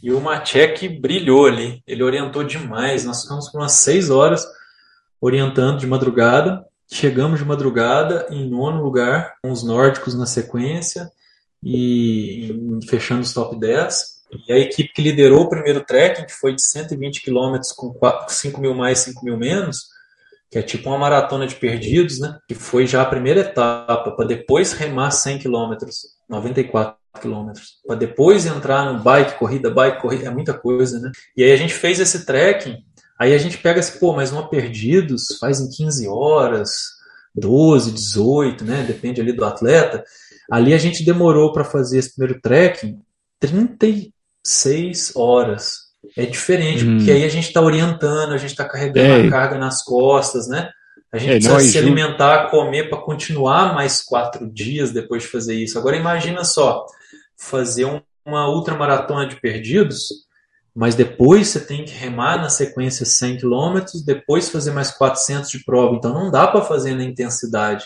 E 0.02 0.12
o 0.12 0.22
Maciek 0.22 0.88
brilhou 0.88 1.46
ali, 1.46 1.82
ele 1.88 2.04
orientou 2.04 2.44
demais. 2.44 3.06
Nós 3.06 3.24
ficamos 3.24 3.50
por 3.50 3.60
umas 3.60 3.74
seis 3.74 4.10
horas 4.10 4.46
orientando 5.20 5.80
de 5.80 5.88
madrugada. 5.88 6.66
Chegamos 6.92 7.40
de 7.40 7.46
madrugada 7.46 8.28
em 8.30 8.50
nono 8.50 8.84
lugar, 8.84 9.36
com 9.42 9.52
os 9.52 9.64
nórdicos 9.64 10.14
na 10.14 10.26
sequência 10.26 11.10
e 11.64 12.80
fechando 12.88 13.22
os 13.22 13.34
top 13.34 13.60
10. 13.60 14.16
E 14.48 14.54
a 14.54 14.58
equipe 14.58 14.94
que 14.94 15.02
liderou 15.02 15.44
o 15.44 15.50
primeiro 15.50 15.82
trekking, 15.82 16.26
que 16.26 16.34
foi 16.34 16.54
de 16.54 16.64
120 16.64 17.24
km 17.24 17.58
com 17.76 17.94
5 18.28 18.62
mil 18.62 18.74
mais, 18.74 19.00
5 19.00 19.24
mil 19.24 19.38
menos, 19.38 19.88
que 20.52 20.60
é 20.60 20.62
tipo 20.62 20.90
uma 20.90 20.98
maratona 20.98 21.48
de 21.48 21.56
perdidos, 21.56 22.20
né? 22.20 22.38
Que 22.48 22.56
foi 22.56 22.86
já 22.86 23.02
a 23.02 23.06
primeira 23.06 23.42
etapa, 23.42 24.12
para 24.12 24.26
depois 24.26 24.74
remar 24.74 25.12
100 25.12 25.40
km, 25.40 25.76
94 26.30 26.98
km, 27.22 27.52
para 27.86 27.96
depois 27.96 28.46
entrar 28.46 28.92
no 28.92 29.00
bike, 29.00 29.40
corrida, 29.40 29.70
bike, 29.70 30.02
corrida, 30.02 30.28
é 30.28 30.32
muita 30.32 30.54
coisa, 30.54 31.00
né? 31.00 31.12
E 31.36 31.44
aí 31.44 31.52
a 31.52 31.58
gente 31.58 31.74
fez 31.74 32.00
esse 32.00 32.26
trekking 32.26 32.84
Aí 33.18 33.34
a 33.34 33.38
gente 33.38 33.58
pega 33.58 33.80
assim, 33.80 33.98
pô, 34.00 34.14
mas 34.14 34.32
uma 34.32 34.50
perdidos 34.50 35.38
faz 35.40 35.60
em 35.60 35.70
15 35.70 36.08
horas, 36.08 36.96
12, 37.34 37.92
18, 37.92 38.64
né? 38.66 38.84
Depende 38.84 39.22
ali 39.22 39.32
do 39.32 39.46
atleta. 39.46 40.04
Ali 40.52 40.74
a 40.74 40.78
gente 40.78 41.06
demorou 41.06 41.54
para 41.54 41.64
fazer 41.64 42.00
esse 42.00 42.16
primeiro 42.16 42.40
trekking 42.42 43.00
36 43.40 45.14
horas. 45.16 45.86
É 46.16 46.26
diferente, 46.26 46.86
hum. 46.86 46.98
porque 46.98 47.12
aí 47.12 47.24
a 47.24 47.30
gente 47.30 47.48
está 47.48 47.62
orientando, 47.62 48.34
a 48.34 48.38
gente 48.38 48.52
está 48.52 48.66
carregando 48.66 49.26
é. 49.26 49.28
a 49.28 49.30
carga 49.30 49.58
nas 49.58 49.84
costas, 49.84 50.48
né? 50.48 50.70
A 51.12 51.18
gente 51.18 51.32
é, 51.32 51.50
precisa 51.50 51.72
se 51.72 51.78
alimentar, 51.78 52.50
comer 52.50 52.90
para 52.90 53.00
continuar 53.00 53.74
mais 53.74 54.02
quatro 54.02 54.52
dias 54.52 54.92
depois 54.92 55.24
de 55.24 55.30
fazer 55.30 55.56
isso. 55.56 55.80
Agora 55.80 55.96
imagina 55.96 56.44
só, 56.44 56.86
fazer 57.38 57.88
uma 58.26 58.50
ultramaratona 58.50 59.28
de 59.28 59.40
perdidos 59.40 60.25
mas 60.76 60.94
depois 60.94 61.48
você 61.48 61.62
tem 61.62 61.86
que 61.86 61.94
remar 61.94 62.38
na 62.38 62.50
sequência 62.50 63.06
100 63.06 63.38
km, 63.38 63.80
depois 64.06 64.50
fazer 64.50 64.72
mais 64.72 64.92
400 64.92 65.50
de 65.50 65.64
prova, 65.64 65.96
então 65.96 66.14
não 66.14 66.30
dá 66.30 66.46
para 66.46 66.62
fazer 66.62 66.94
na 66.94 67.04
intensidade. 67.04 67.86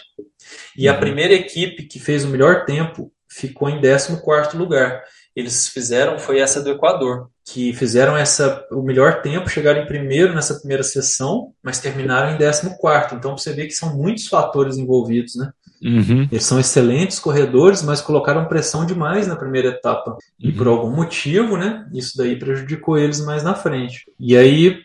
E 0.75 0.87
a 0.87 0.93
uhum. 0.93 0.99
primeira 0.99 1.33
equipe 1.33 1.83
que 1.83 1.99
fez 1.99 2.25
o 2.25 2.29
melhor 2.29 2.65
tempo 2.65 3.11
ficou 3.29 3.69
em 3.69 3.79
14º 3.79 4.57
lugar. 4.57 5.03
Eles 5.35 5.67
fizeram, 5.67 6.17
foi 6.17 6.39
essa 6.39 6.61
do 6.61 6.71
Equador, 6.71 7.29
que 7.45 7.71
fizeram 7.73 8.17
essa 8.17 8.65
o 8.71 8.81
melhor 8.81 9.21
tempo, 9.21 9.47
chegaram 9.47 9.81
em 9.81 9.85
primeiro 9.85 10.33
nessa 10.33 10.55
primeira 10.55 10.81
sessão, 10.81 11.53
mas 11.61 11.79
terminaram 11.79 12.35
em 12.35 12.37
14º. 12.37 13.13
Então 13.13 13.37
você 13.37 13.53
vê 13.53 13.67
que 13.67 13.73
são 13.73 13.95
muitos 13.95 14.27
fatores 14.27 14.77
envolvidos, 14.77 15.35
né? 15.35 15.51
Uhum. 15.81 16.27
Eles 16.31 16.45
são 16.45 16.59
excelentes 16.59 17.19
corredores, 17.19 17.81
mas 17.81 18.01
colocaram 18.01 18.45
pressão 18.45 18.85
demais 18.85 19.27
na 19.27 19.35
primeira 19.35 19.69
etapa. 19.69 20.11
Uhum. 20.11 20.17
E 20.49 20.51
por 20.51 20.67
algum 20.67 20.91
motivo, 20.91 21.57
né? 21.57 21.87
Isso 21.93 22.17
daí 22.17 22.37
prejudicou 22.37 22.97
eles 22.97 23.23
mais 23.23 23.43
na 23.43 23.55
frente. 23.55 24.05
E 24.19 24.35
aí 24.35 24.77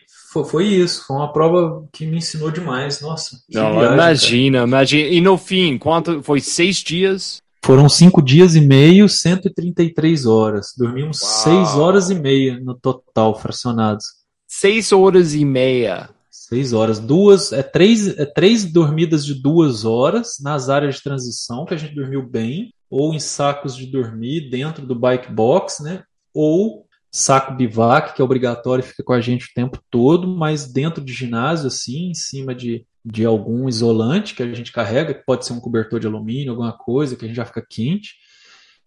foi, 0.43 0.65
isso. 0.65 1.05
Foi 1.05 1.15
uma 1.15 1.31
prova 1.31 1.85
que 1.93 2.05
me 2.05 2.17
ensinou 2.17 2.51
demais. 2.51 2.99
Nossa. 2.99 3.37
Não, 3.49 3.73
viagem, 3.73 3.93
imagina, 3.93 4.57
cara. 4.59 4.67
imagina. 4.67 5.09
E 5.09 5.21
no 5.21 5.37
fim, 5.37 5.77
quanto 5.77 6.21
foi 6.21 6.41
seis 6.41 6.77
dias? 6.77 7.41
Foram 7.63 7.89
cinco 7.89 8.21
dias 8.21 8.55
e 8.55 8.61
meio, 8.61 9.09
133 9.09 10.25
horas. 10.25 10.73
Dormimos 10.77 11.19
Uau. 11.21 11.31
seis 11.31 11.75
horas 11.75 12.09
e 12.09 12.15
meia 12.15 12.59
no 12.59 12.75
total, 12.75 13.39
fracionados. 13.39 14.05
Seis 14.47 14.91
horas 14.91 15.33
e 15.33 15.43
meia. 15.43 16.09
Seis 16.47 16.73
horas. 16.73 16.99
Duas, 16.99 17.51
é 17.51 17.63
três, 17.63 18.07
é 18.19 18.25
três 18.25 18.71
dormidas 18.71 19.25
de 19.25 19.33
duas 19.33 19.83
horas 19.83 20.37
nas 20.39 20.69
áreas 20.69 20.95
de 20.95 21.01
transição, 21.01 21.65
que 21.65 21.73
a 21.73 21.77
gente 21.77 21.95
dormiu 21.95 22.21
bem, 22.21 22.71
ou 22.87 23.15
em 23.15 23.19
sacos 23.19 23.75
de 23.75 23.87
dormir 23.87 24.51
dentro 24.51 24.85
do 24.85 24.93
bike 24.93 25.33
box, 25.33 25.81
né? 25.81 26.03
Ou 26.31 26.85
saco 27.11 27.55
bivac, 27.55 28.13
que 28.13 28.21
é 28.21 28.23
obrigatório 28.23 28.83
e 28.83 28.87
fica 28.87 29.03
com 29.03 29.13
a 29.13 29.21
gente 29.21 29.45
o 29.45 29.53
tempo 29.55 29.79
todo, 29.89 30.27
mas 30.27 30.71
dentro 30.71 31.03
de 31.03 31.11
ginásio, 31.11 31.65
assim, 31.65 32.11
em 32.11 32.13
cima 32.13 32.53
de, 32.53 32.85
de 33.03 33.25
algum 33.25 33.67
isolante 33.67 34.35
que 34.35 34.43
a 34.43 34.53
gente 34.53 34.71
carrega, 34.71 35.15
que 35.15 35.25
pode 35.25 35.47
ser 35.47 35.53
um 35.53 35.59
cobertor 35.59 35.99
de 35.99 36.05
alumínio, 36.05 36.51
alguma 36.51 36.73
coisa, 36.73 37.15
que 37.15 37.25
a 37.25 37.27
gente 37.27 37.37
já 37.37 37.45
fica 37.45 37.65
quente. 37.67 38.17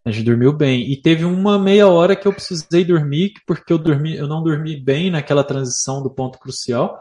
A 0.04 0.12
gente 0.12 0.26
dormiu 0.26 0.52
bem. 0.52 0.92
E 0.92 0.96
teve 0.96 1.24
uma 1.24 1.58
meia 1.58 1.88
hora 1.88 2.14
que 2.14 2.28
eu 2.28 2.32
precisei 2.32 2.84
dormir, 2.84 3.32
porque 3.44 3.72
eu, 3.72 3.78
dormi, 3.78 4.14
eu 4.16 4.28
não 4.28 4.44
dormi 4.44 4.76
bem 4.76 5.10
naquela 5.10 5.42
transição 5.42 6.00
do 6.04 6.08
ponto 6.08 6.38
crucial. 6.38 7.00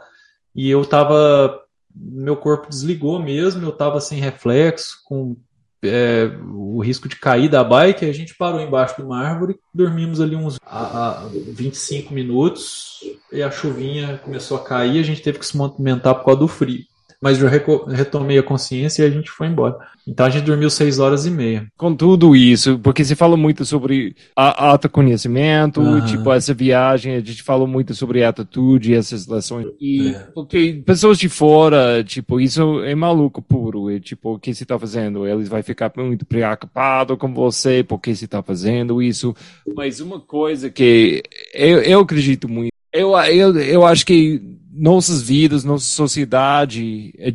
E 0.57 0.69
eu 0.69 0.83
tava. 0.83 1.61
Meu 1.95 2.35
corpo 2.35 2.69
desligou 2.69 3.19
mesmo, 3.19 3.65
eu 3.65 3.71
tava 3.71 4.01
sem 4.01 4.19
reflexo, 4.19 5.01
com 5.05 5.37
é, 5.83 6.29
o 6.53 6.79
risco 6.79 7.07
de 7.07 7.15
cair 7.15 7.49
da 7.49 7.63
bike, 7.63 8.05
a 8.05 8.13
gente 8.13 8.35
parou 8.35 8.59
embaixo 8.59 8.97
de 8.97 9.03
uma 9.03 9.19
árvore, 9.19 9.59
dormimos 9.73 10.21
ali 10.21 10.35
uns 10.35 10.59
a, 10.63 11.23
a 11.23 11.27
25 11.27 12.13
minutos 12.13 12.99
e 13.31 13.41
a 13.41 13.49
chuvinha 13.49 14.19
começou 14.23 14.57
a 14.57 14.63
cair, 14.63 14.99
a 14.99 15.03
gente 15.03 15.23
teve 15.23 15.39
que 15.39 15.45
se 15.45 15.57
movimentar 15.57 16.15
por 16.15 16.25
causa 16.25 16.39
do 16.39 16.47
frio 16.47 16.83
mas 17.21 17.41
eu 17.41 17.49
retomei 17.87 18.37
a 18.37 18.43
consciência 18.43 19.03
e 19.03 19.05
a 19.05 19.09
gente 19.09 19.31
foi 19.31 19.47
embora. 19.47 19.77
Então 20.07 20.25
a 20.25 20.29
gente 20.29 20.45
dormiu 20.45 20.69
seis 20.69 20.99
horas 20.99 21.25
e 21.25 21.31
meia. 21.31 21.67
Com 21.75 21.93
tudo 21.93 22.35
isso, 22.35 22.79
porque 22.79 23.03
você 23.03 23.15
fala 23.15 23.35
muito 23.35 23.65
sobre 23.65 24.15
a, 24.35 24.69
autoconhecimento, 24.69 25.81
uhum. 25.81 26.05
tipo, 26.05 26.31
essa 26.31 26.53
viagem, 26.53 27.15
a 27.15 27.19
gente 27.19 27.43
falou 27.43 27.67
muito 27.67 27.93
sobre 27.93 28.23
atitude, 28.23 28.93
essas 28.93 29.25
lições. 29.25 29.67
E 29.81 30.09
é. 30.09 30.19
porque 30.33 30.81
pessoas 30.85 31.17
de 31.17 31.27
fora, 31.27 32.03
tipo, 32.03 32.39
isso 32.39 32.81
é 32.83 32.95
maluco 32.95 33.41
puro. 33.41 33.91
E, 33.91 33.99
tipo, 33.99 34.35
o 34.35 34.39
que 34.39 34.53
você 34.53 34.63
está 34.63 34.79
fazendo? 34.79 35.27
Eles 35.27 35.49
vão 35.49 35.61
ficar 35.61 35.91
muito 35.97 36.25
preocupados 36.25 37.17
com 37.17 37.33
você, 37.33 37.83
porque 37.83 38.15
você 38.15 38.25
está 38.25 38.41
fazendo 38.41 39.01
isso. 39.01 39.35
Mas 39.75 39.99
uma 39.99 40.19
coisa 40.19 40.69
que 40.69 41.21
eu, 41.53 41.81
eu 41.81 41.99
acredito 41.99 42.47
muito, 42.47 42.71
eu, 42.99 43.17
eu, 43.17 43.59
eu 43.59 43.85
acho 43.85 44.05
que 44.05 44.41
nossas 44.71 45.21
vidas, 45.21 45.63
nossa 45.63 45.85
sociedade, 45.85 47.13
é, 47.17 47.33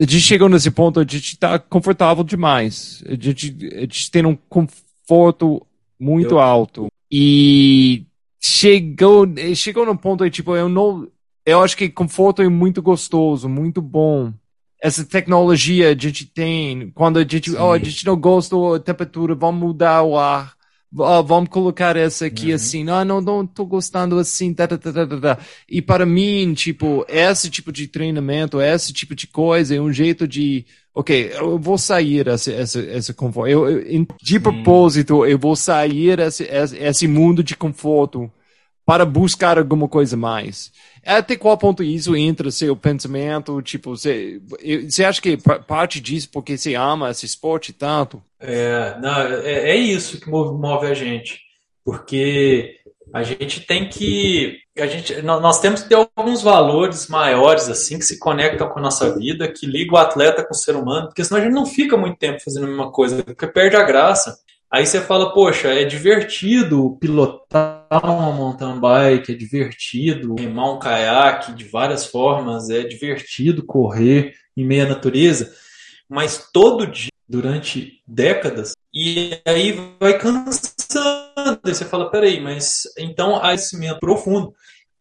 a 0.00 0.04
gente 0.04 0.20
chegou 0.20 0.48
nesse 0.48 0.70
ponto, 0.70 1.00
a 1.00 1.02
gente 1.02 1.32
está 1.32 1.58
confortável 1.58 2.22
demais. 2.22 3.02
A 3.06 3.14
gente, 3.14 3.56
a 3.72 3.80
gente 3.80 4.10
tem 4.10 4.24
um 4.26 4.36
conforto 4.48 5.66
muito 5.98 6.34
eu... 6.34 6.38
alto. 6.38 6.88
E 7.10 8.04
chegou, 8.40 9.26
chegou 9.54 9.86
num 9.86 9.96
ponto 9.96 10.24
aí, 10.24 10.30
tipo, 10.30 10.54
eu 10.54 10.68
não. 10.68 11.08
Eu 11.44 11.62
acho 11.62 11.76
que 11.76 11.88
conforto 11.88 12.42
é 12.42 12.48
muito 12.48 12.82
gostoso, 12.82 13.48
muito 13.48 13.80
bom. 13.80 14.32
Essa 14.82 15.04
tecnologia 15.04 15.90
a 15.90 15.96
gente 15.96 16.26
tem, 16.26 16.90
quando 16.90 17.18
a 17.18 17.24
gente, 17.24 17.50
oh, 17.52 17.72
a 17.72 17.78
gente 17.78 18.04
não 18.04 18.16
gosta 18.16 18.54
da 18.72 18.80
temperatura, 18.80 19.34
vamos 19.34 19.60
mudar 19.60 20.02
o 20.02 20.18
ar 20.18 20.55
oh, 20.96 21.22
vamos 21.22 21.48
colocar 21.48 21.96
essa 21.96 22.26
aqui 22.26 22.48
uhum. 22.48 22.54
assim, 22.54 22.88
ah, 22.88 23.04
não, 23.04 23.20
não 23.20 23.46
tô 23.46 23.64
gostando 23.64 24.18
assim, 24.18 24.52
tá, 24.54 24.66
tá, 24.66 24.78
tá, 24.78 24.92
tá, 24.92 25.06
tá. 25.06 25.38
E 25.68 25.82
para 25.82 26.06
mim, 26.06 26.54
tipo, 26.54 27.04
esse 27.08 27.50
tipo 27.50 27.72
de 27.72 27.86
treinamento, 27.86 28.60
esse 28.60 28.92
tipo 28.92 29.14
de 29.14 29.26
coisa 29.26 29.74
é 29.74 29.80
um 29.80 29.92
jeito 29.92 30.26
de, 30.26 30.64
ok, 30.94 31.32
eu 31.34 31.58
vou 31.58 31.78
sair 31.78 32.26
esse, 32.28 32.52
esse, 32.52 32.80
esse 32.80 33.14
conforto. 33.14 33.50
Eu, 33.50 33.68
eu, 33.68 34.06
de 34.22 34.40
propósito, 34.40 35.26
eu 35.26 35.38
vou 35.38 35.54
sair 35.54 36.18
esse, 36.18 36.44
esse, 36.44 36.76
esse 36.76 37.08
mundo 37.08 37.42
de 37.42 37.56
conforto 37.56 38.30
para 38.86 39.04
buscar 39.04 39.58
alguma 39.58 39.88
coisa 39.88 40.16
mais. 40.16 40.70
Até 41.04 41.36
qual 41.36 41.58
ponto 41.58 41.82
isso 41.82 42.14
entra 42.14 42.52
seu 42.52 42.76
pensamento? 42.76 43.60
Tipo, 43.60 43.96
você, 43.96 44.40
você 44.88 45.04
acha 45.04 45.20
que 45.20 45.36
parte 45.66 46.00
disso 46.00 46.28
porque 46.32 46.56
você 46.56 46.76
ama 46.76 47.10
esse 47.10 47.26
esporte 47.26 47.72
tanto? 47.72 48.22
É, 48.38 48.96
não, 49.00 49.20
é, 49.22 49.70
é 49.70 49.76
isso 49.76 50.20
que 50.20 50.30
move, 50.30 50.56
move 50.56 50.86
a 50.86 50.94
gente. 50.94 51.40
Porque 51.84 52.76
a 53.12 53.24
gente 53.24 53.60
tem 53.66 53.88
que. 53.88 54.58
A 54.78 54.86
gente, 54.86 55.22
nós 55.22 55.60
temos 55.60 55.82
que 55.82 55.88
ter 55.88 55.94
alguns 56.16 56.42
valores 56.42 57.08
maiores, 57.08 57.68
assim, 57.68 57.98
que 57.98 58.04
se 58.04 58.18
conectam 58.18 58.68
com 58.68 58.78
a 58.78 58.82
nossa 58.82 59.16
vida, 59.16 59.50
que 59.50 59.66
ligam 59.66 59.94
o 59.94 59.98
atleta 59.98 60.44
com 60.44 60.52
o 60.52 60.56
ser 60.56 60.76
humano, 60.76 61.06
porque 61.06 61.24
senão 61.24 61.40
a 61.40 61.44
gente 61.44 61.54
não 61.54 61.64
fica 61.64 61.96
muito 61.96 62.18
tempo 62.18 62.42
fazendo 62.44 62.64
a 62.64 62.68
mesma 62.68 62.92
coisa, 62.92 63.22
porque 63.22 63.46
perde 63.46 63.74
a 63.74 63.82
graça. 63.82 64.38
Aí 64.76 64.84
você 64.84 65.00
fala, 65.00 65.32
poxa, 65.32 65.68
é 65.68 65.84
divertido 65.84 66.98
pilotar 67.00 67.88
uma 67.90 68.30
mountain 68.30 68.78
bike, 68.78 69.32
é 69.32 69.34
divertido 69.34 70.34
remar 70.38 70.72
um 70.72 70.78
caiaque 70.78 71.54
de 71.54 71.64
várias 71.64 72.04
formas, 72.04 72.68
é 72.68 72.82
divertido 72.82 73.64
correr 73.64 74.34
em 74.54 74.66
meia 74.66 74.86
natureza, 74.86 75.50
mas 76.06 76.50
todo 76.52 76.86
dia, 76.86 77.10
durante 77.26 78.02
décadas, 78.06 78.74
e 78.92 79.40
aí 79.46 79.72
vai 79.98 80.18
cansando. 80.18 81.58
Aí 81.64 81.74
você 81.74 81.86
fala, 81.86 82.10
peraí, 82.10 82.38
mas 82.38 82.82
então 82.98 83.42
há 83.42 83.54
esse 83.54 83.78
profundo. 83.98 84.52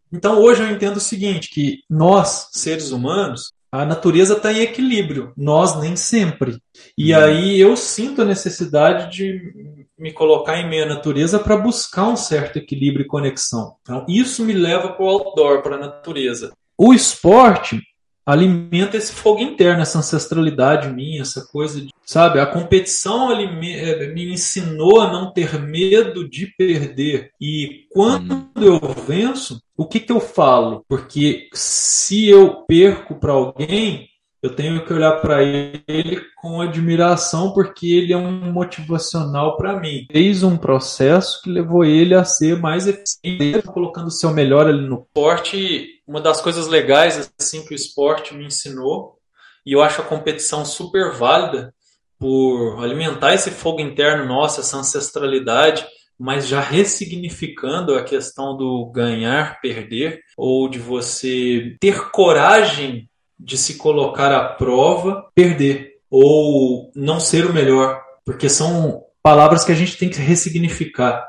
Então 0.10 0.42
hoje 0.42 0.64
eu 0.64 0.72
entendo 0.72 0.96
o 0.96 1.02
seguinte, 1.02 1.50
que 1.50 1.80
nós, 1.90 2.48
seres 2.54 2.92
humanos, 2.92 3.52
a 3.82 3.86
natureza 3.86 4.34
está 4.34 4.52
em 4.52 4.62
equilíbrio, 4.62 5.34
nós 5.38 5.80
nem 5.80 5.96
sempre. 5.96 6.58
E 6.98 7.14
hum. 7.14 7.18
aí 7.18 7.60
eu 7.60 7.76
sinto 7.76 8.22
a 8.22 8.26
necessidade 8.26 9.16
de 9.16 9.86
me 9.98 10.12
colocar 10.12 10.60
em 10.60 10.70
meio 10.70 10.84
à 10.84 10.88
natureza 10.88 11.40
para 11.40 11.58
buscar 11.58 12.08
um 12.08 12.18
certo 12.18 12.58
equilíbrio 12.58 13.06
e 13.06 13.08
conexão. 13.08 13.76
Então, 13.82 14.06
isso 14.10 14.44
me 14.44 14.54
leva 14.54 14.90
para 14.90 15.06
o 15.06 15.10
outdoor, 15.10 15.62
para 15.62 15.76
a 15.76 15.80
natureza. 15.80 16.52
O 16.78 16.94
esporte 16.94 17.82
alimenta 18.26 18.98
esse 18.98 19.12
fogo 19.12 19.42
interno, 19.42 19.82
essa 19.82 20.00
ancestralidade 20.00 20.90
minha, 20.90 21.22
essa 21.22 21.46
coisa 21.46 21.80
de, 21.80 21.90
sabe, 22.04 22.40
a 22.40 22.46
competição 22.46 23.30
me, 23.38 24.14
me 24.14 24.34
ensinou 24.34 25.00
a 25.00 25.12
não 25.12 25.32
ter 25.32 25.60
medo 25.60 26.28
de 26.28 26.48
perder. 26.58 27.32
E 27.40 27.86
quando 27.92 28.34
hum. 28.34 28.50
eu 28.56 28.80
venço, 29.08 29.62
o 29.78 29.86
que, 29.86 30.00
que 30.00 30.12
eu 30.12 30.20
falo? 30.20 30.84
Porque 30.88 31.50
se 31.54 32.28
eu 32.28 32.66
perco 32.68 33.16
para 33.16 33.34
alguém, 33.34 34.10
eu 34.46 34.56
tenho 34.56 34.86
que 34.86 34.94
olhar 34.94 35.22
para 35.22 35.42
ele 35.42 36.22
com 36.38 36.62
admiração, 36.62 37.52
porque 37.52 37.88
ele 37.88 38.14
é 38.14 38.18
um 38.18 38.52
motivacional 38.52 39.58
para 39.58 39.80
mim. 39.80 40.06
Fez 40.12 40.44
um 40.44 40.56
processo 40.56 41.42
que 41.42 41.50
levou 41.50 41.84
ele 41.84 42.14
a 42.14 42.24
ser 42.24 42.60
mais 42.60 42.88
eficiente, 42.88 43.64
colocando 43.66 44.08
o 44.08 44.12
seu 44.12 44.32
melhor 44.32 44.68
ali 44.68 44.88
no 44.88 45.00
esporte. 45.00 45.95
Uma 46.08 46.22
das 46.22 46.42
coisas 46.42 46.68
legais 46.68 47.32
assim 47.40 47.66
que 47.66 47.74
o 47.74 47.76
esporte 47.76 48.34
me 48.34 48.46
ensinou, 48.46 49.18
e 49.66 49.74
eu 49.74 49.82
acho 49.82 50.02
a 50.02 50.06
competição 50.06 50.64
super 50.64 51.12
válida 51.14 51.74
por 52.20 52.84
alimentar 52.84 53.34
esse 53.34 53.52
fogo 53.52 53.80
interno 53.80 54.26
nosso, 54.26 54.62
essa 54.62 54.78
ancestralidade 54.78 55.86
mas 56.18 56.48
já 56.48 56.62
ressignificando 56.62 57.94
a 57.96 58.04
questão 58.04 58.56
do 58.56 58.86
ganhar, 58.88 59.60
perder, 59.60 60.22
ou 60.38 60.70
de 60.70 60.80
você 60.80 61.76
ter 61.80 62.10
coragem 62.10 63.10
de 63.38 63.58
se 63.58 63.76
colocar 63.76 64.32
à 64.32 64.46
prova, 64.46 65.30
perder, 65.36 65.96
ou 66.10 66.92
não 66.96 67.20
ser 67.20 67.46
o 67.46 67.54
melhor, 67.54 68.02
porque 68.24 68.48
são 68.48 69.04
palavras 69.22 69.66
que 69.66 69.72
a 69.72 69.76
gente 69.76 69.98
tem 69.98 70.10
que 70.10 70.20
ressignificar. 70.20 71.28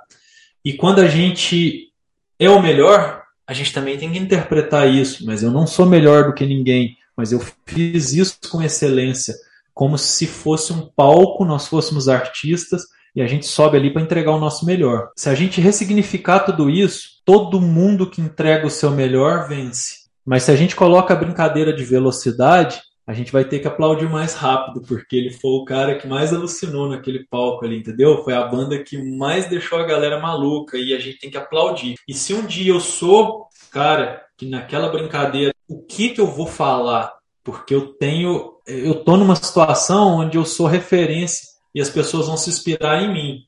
E 0.64 0.74
quando 0.74 1.00
a 1.00 1.08
gente 1.08 1.92
é 2.38 2.48
o 2.48 2.62
melhor, 2.62 3.24
a 3.46 3.52
gente 3.52 3.72
também 3.72 3.96
tem 3.96 4.10
que 4.10 4.18
interpretar 4.18 4.88
isso, 4.88 5.24
mas 5.24 5.42
eu 5.42 5.50
não 5.50 5.66
sou 5.66 5.86
melhor 5.86 6.24
do 6.24 6.34
que 6.34 6.44
ninguém, 6.44 6.96
mas 7.16 7.32
eu 7.32 7.40
fiz 7.64 8.12
isso 8.12 8.38
com 8.50 8.62
excelência, 8.62 9.34
como 9.72 9.96
se 9.96 10.26
fosse 10.26 10.72
um 10.72 10.86
palco, 10.86 11.44
nós 11.44 11.68
fôssemos 11.68 12.08
artistas 12.08 12.82
e 13.14 13.22
a 13.22 13.26
gente 13.26 13.46
sobe 13.46 13.76
ali 13.76 13.90
para 13.90 14.02
entregar 14.02 14.32
o 14.32 14.40
nosso 14.40 14.66
melhor. 14.66 15.10
Se 15.16 15.28
a 15.28 15.34
gente 15.34 15.60
ressignificar 15.60 16.40
tudo 16.40 16.68
isso, 16.68 17.22
todo 17.24 17.60
mundo 17.60 18.10
que 18.10 18.20
entrega 18.20 18.66
o 18.66 18.70
seu 18.70 18.90
melhor 18.90 19.48
vence. 19.48 20.06
Mas 20.24 20.42
se 20.42 20.50
a 20.50 20.56
gente 20.56 20.74
coloca 20.74 21.14
a 21.14 21.16
brincadeira 21.16 21.72
de 21.72 21.84
velocidade, 21.84 22.80
a 23.06 23.12
gente 23.12 23.30
vai 23.30 23.44
ter 23.44 23.60
que 23.60 23.68
aplaudir 23.68 24.10
mais 24.10 24.34
rápido, 24.34 24.82
porque 24.82 25.14
ele 25.14 25.30
foi 25.30 25.52
o 25.52 25.64
cara 25.64 25.96
que 25.96 26.08
mais 26.08 26.34
alucinou 26.34 26.88
naquele 26.88 27.24
palco 27.24 27.64
ali, 27.64 27.78
entendeu? 27.78 28.24
Foi 28.24 28.34
a 28.34 28.44
banda 28.44 28.82
que 28.82 28.98
mais 28.98 29.48
deixou 29.48 29.78
a 29.78 29.86
galera 29.86 30.20
maluca 30.20 30.76
e 30.76 30.92
a 30.92 30.98
gente 30.98 31.20
tem 31.20 31.30
que 31.30 31.36
aplaudir. 31.36 31.94
E 32.08 32.12
se 32.12 32.34
um 32.34 32.44
dia 32.44 32.72
eu 32.72 32.80
sou, 32.80 33.46
cara, 33.70 34.24
que 34.36 34.44
naquela 34.44 34.88
brincadeira, 34.88 35.54
o 35.68 35.82
que 35.82 36.08
que 36.08 36.20
eu 36.20 36.26
vou 36.26 36.48
falar? 36.48 37.14
Porque 37.44 37.72
eu 37.72 37.92
tenho, 37.92 38.54
eu 38.66 38.96
tô 39.04 39.16
numa 39.16 39.36
situação 39.36 40.16
onde 40.16 40.36
eu 40.36 40.44
sou 40.44 40.66
referência 40.66 41.46
e 41.72 41.80
as 41.80 41.88
pessoas 41.88 42.26
vão 42.26 42.36
se 42.36 42.50
inspirar 42.50 43.00
em 43.04 43.12
mim. 43.12 43.38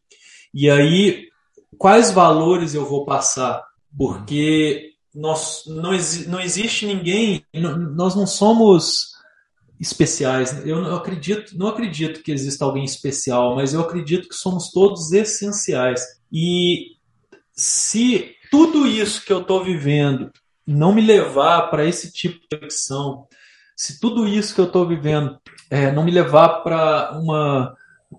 E 0.54 0.70
aí, 0.70 1.26
quais 1.76 2.12
valores 2.12 2.74
eu 2.74 2.86
vou 2.86 3.04
passar? 3.04 3.64
Porque 3.96 4.92
nós, 5.12 5.64
não, 5.66 5.90
não 6.28 6.40
existe 6.40 6.86
ninguém, 6.86 7.44
nós 7.52 8.14
não 8.14 8.26
somos 8.26 9.17
especiais. 9.80 10.66
Eu 10.66 10.82
não 10.82 10.96
acredito, 10.96 11.56
não 11.56 11.68
acredito 11.68 12.22
que 12.22 12.32
exista 12.32 12.64
alguém 12.64 12.84
especial, 12.84 13.54
mas 13.54 13.72
eu 13.72 13.80
acredito 13.80 14.28
que 14.28 14.34
somos 14.34 14.70
todos 14.72 15.12
essenciais. 15.12 16.04
E 16.32 16.96
se 17.52 18.34
tudo 18.50 18.86
isso 18.86 19.24
que 19.24 19.32
eu 19.32 19.40
estou 19.40 19.62
vivendo 19.62 20.30
não 20.66 20.92
me 20.92 21.00
levar 21.00 21.70
para 21.70 21.84
esse 21.84 22.12
tipo 22.12 22.38
de 22.40 22.46
reflexão, 22.52 23.26
se 23.76 24.00
tudo 24.00 24.26
isso 24.26 24.54
que 24.54 24.60
eu 24.60 24.66
estou 24.66 24.86
vivendo 24.86 25.38
é, 25.70 25.92
não 25.92 26.04
me 26.04 26.10
levar 26.10 26.62
para 26.62 27.12
uma 27.18 27.74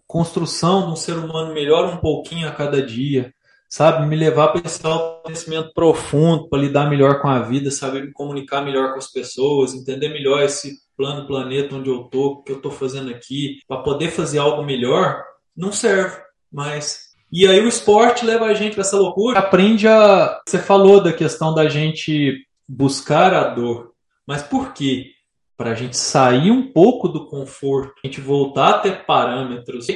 construção 0.07 0.85
de 0.85 0.91
um 0.93 0.95
ser 0.95 1.17
humano 1.17 1.53
melhor 1.53 1.93
um 1.93 1.97
pouquinho 1.97 2.47
a 2.47 2.51
cada 2.51 2.81
dia, 2.81 3.33
sabe? 3.67 4.05
Me 4.07 4.15
levar 4.15 4.49
para 4.49 4.61
esse 4.65 4.81
conhecimento 4.81 5.73
profundo, 5.73 6.47
para 6.47 6.59
lidar 6.59 6.89
melhor 6.89 7.21
com 7.21 7.27
a 7.27 7.39
vida, 7.39 7.69
saber 7.71 8.03
me 8.03 8.11
comunicar 8.11 8.61
melhor 8.61 8.91
com 8.91 8.97
as 8.97 9.11
pessoas, 9.11 9.73
entender 9.73 10.09
melhor 10.09 10.41
esse 10.41 10.77
plano, 10.99 11.25
planeta 11.25 11.75
onde 11.75 11.89
eu 11.89 12.03
tô, 12.03 12.25
o 12.25 12.43
que 12.43 12.51
eu 12.51 12.61
tô 12.61 12.69
fazendo 12.69 13.09
aqui, 13.09 13.59
para 13.65 13.81
poder 13.81 14.11
fazer 14.11 14.37
algo 14.37 14.63
melhor, 14.63 15.23
não 15.55 15.71
serve 15.71 16.17
mais. 16.51 17.11
E 17.31 17.47
aí 17.47 17.61
o 17.61 17.69
esporte 17.69 18.25
leva 18.25 18.47
a 18.47 18.53
gente 18.53 18.73
para 18.73 18.81
essa 18.81 18.97
loucura. 18.97 19.39
Aprende 19.39 19.87
a. 19.87 20.41
Você 20.45 20.59
falou 20.59 21.01
da 21.01 21.13
questão 21.13 21.53
da 21.53 21.69
gente 21.69 22.45
buscar 22.67 23.33
a 23.33 23.45
dor. 23.45 23.93
Mas 24.27 24.43
por 24.43 24.73
quê? 24.73 25.11
Para 25.55 25.71
a 25.71 25.75
gente 25.75 25.95
sair 25.95 26.51
um 26.51 26.69
pouco 26.71 27.07
do 27.07 27.27
conforto, 27.27 27.93
a 28.03 28.07
gente 28.07 28.19
voltar 28.19 28.69
a 28.69 28.79
ter 28.79 29.05
parâmetros. 29.05 29.87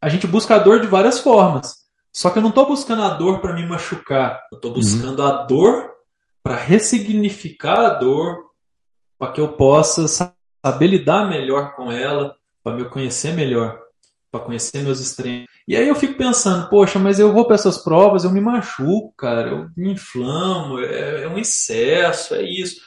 A 0.00 0.08
gente 0.08 0.26
busca 0.26 0.54
a 0.54 0.58
dor 0.58 0.80
de 0.80 0.86
várias 0.86 1.20
formas. 1.20 1.74
Só 2.10 2.30
que 2.30 2.38
eu 2.38 2.42
não 2.42 2.48
estou 2.48 2.66
buscando 2.66 3.02
a 3.02 3.10
dor 3.10 3.40
para 3.40 3.52
me 3.52 3.66
machucar. 3.66 4.40
Eu 4.50 4.56
estou 4.56 4.72
buscando 4.72 5.20
uhum. 5.20 5.28
a 5.28 5.42
dor 5.42 5.90
para 6.42 6.56
ressignificar 6.56 7.80
a 7.80 7.90
dor, 7.90 8.46
para 9.18 9.32
que 9.32 9.40
eu 9.40 9.48
possa 9.48 10.06
saber 10.64 10.86
lidar 10.88 11.28
melhor 11.28 11.74
com 11.74 11.90
ela, 11.90 12.34
para 12.62 12.76
me 12.76 12.84
conhecer 12.84 13.32
melhor, 13.32 13.78
para 14.30 14.40
conhecer 14.40 14.82
meus 14.82 15.00
extremos. 15.00 15.46
E 15.66 15.76
aí 15.76 15.88
eu 15.88 15.94
fico 15.94 16.14
pensando, 16.14 16.68
poxa, 16.68 16.98
mas 16.98 17.18
eu 17.18 17.32
vou 17.32 17.44
para 17.44 17.54
essas 17.54 17.78
provas, 17.78 18.24
eu 18.24 18.30
me 18.30 18.40
machuco, 18.40 19.12
cara, 19.16 19.48
eu 19.50 19.68
me 19.76 19.92
inflamo, 19.92 20.80
é, 20.80 21.24
é 21.24 21.28
um 21.28 21.38
excesso, 21.38 22.34
é 22.34 22.42
isso. 22.42 22.80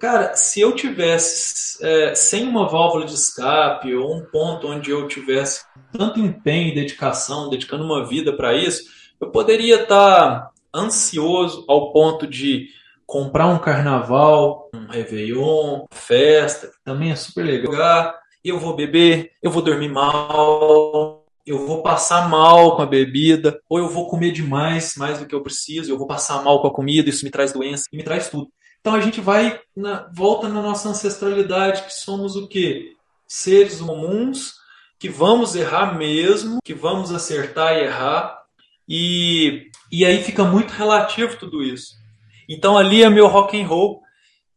Cara, 0.00 0.34
se 0.34 0.60
eu 0.60 0.74
tivesse 0.74 1.84
é, 1.84 2.14
sem 2.14 2.48
uma 2.48 2.66
válvula 2.66 3.04
de 3.04 3.14
escape 3.14 3.94
ou 3.94 4.16
um 4.16 4.24
ponto 4.24 4.66
onde 4.66 4.90
eu 4.90 5.06
tivesse 5.06 5.64
tanto 5.92 6.20
empenho 6.20 6.68
e 6.68 6.74
dedicação, 6.74 7.50
dedicando 7.50 7.84
uma 7.84 8.06
vida 8.06 8.32
para 8.32 8.54
isso, 8.54 8.84
eu 9.20 9.30
poderia 9.30 9.82
estar 9.82 10.50
ansioso 10.74 11.64
ao 11.68 11.92
ponto 11.92 12.26
de 12.26 12.68
comprar 13.06 13.46
um 13.46 13.58
carnaval, 13.58 14.70
um 14.74 14.86
Réveillon, 14.86 15.86
festa, 15.90 16.70
também 16.84 17.10
é 17.10 17.16
super 17.16 17.44
legal. 17.44 18.14
Eu 18.42 18.58
vou 18.58 18.74
beber, 18.74 19.32
eu 19.42 19.50
vou 19.50 19.62
dormir 19.62 19.88
mal, 19.88 21.24
eu 21.46 21.66
vou 21.66 21.82
passar 21.82 22.28
mal 22.28 22.76
com 22.76 22.82
a 22.82 22.86
bebida, 22.86 23.60
ou 23.68 23.78
eu 23.78 23.88
vou 23.88 24.08
comer 24.08 24.32
demais, 24.32 24.94
mais 24.96 25.18
do 25.18 25.26
que 25.26 25.34
eu 25.34 25.42
preciso, 25.42 25.90
eu 25.90 25.98
vou 25.98 26.06
passar 26.06 26.42
mal 26.42 26.60
com 26.60 26.68
a 26.68 26.72
comida, 26.72 27.08
isso 27.08 27.24
me 27.24 27.30
traz 27.30 27.52
doença, 27.52 27.84
me 27.92 28.02
traz 28.02 28.28
tudo. 28.28 28.48
Então 28.80 28.94
a 28.94 29.00
gente 29.00 29.20
vai, 29.20 29.60
na, 29.74 30.10
volta 30.14 30.48
na 30.48 30.60
nossa 30.60 30.88
ancestralidade, 30.88 31.82
que 31.84 31.94
somos 31.94 32.36
o 32.36 32.46
quê? 32.46 32.92
Seres 33.26 33.80
comuns, 33.80 34.54
que 34.98 35.08
vamos 35.08 35.54
errar 35.54 35.96
mesmo, 35.96 36.58
que 36.62 36.74
vamos 36.74 37.12
acertar 37.12 37.76
e 37.76 37.84
errar, 37.84 38.42
e, 38.88 39.70
e 39.90 40.04
aí 40.04 40.22
fica 40.22 40.44
muito 40.44 40.70
relativo 40.70 41.36
tudo 41.36 41.62
isso. 41.62 42.03
Então 42.48 42.76
ali 42.76 43.02
é 43.02 43.10
meu 43.10 43.26
rock 43.26 43.60
and 43.60 43.66
roll. 43.66 44.02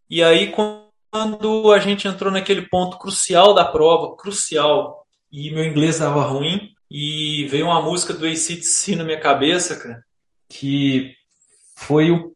E 0.10 0.24
aí 0.24 0.52
quando 0.52 1.72
a 1.72 1.80
gente 1.80 2.08
entrou 2.08 2.32
naquele 2.32 2.64
ponto 2.64 2.98
crucial 2.98 3.54
da 3.54 3.66
prova, 3.66 4.16
crucial, 4.16 5.06
e 5.32 5.52
meu 5.52 5.66
inglês 5.66 5.96
estava 5.96 6.24
ruim, 6.24 6.72
e 6.90 7.46
veio 7.50 7.66
uma 7.66 7.82
música 7.82 8.14
do 8.14 8.26
ACDC 8.26 8.96
na 8.96 9.04
minha 9.04 9.20
cabeça, 9.20 9.76
cara, 9.76 10.04
que 10.50 11.14
foi 11.76 12.12
o, 12.12 12.34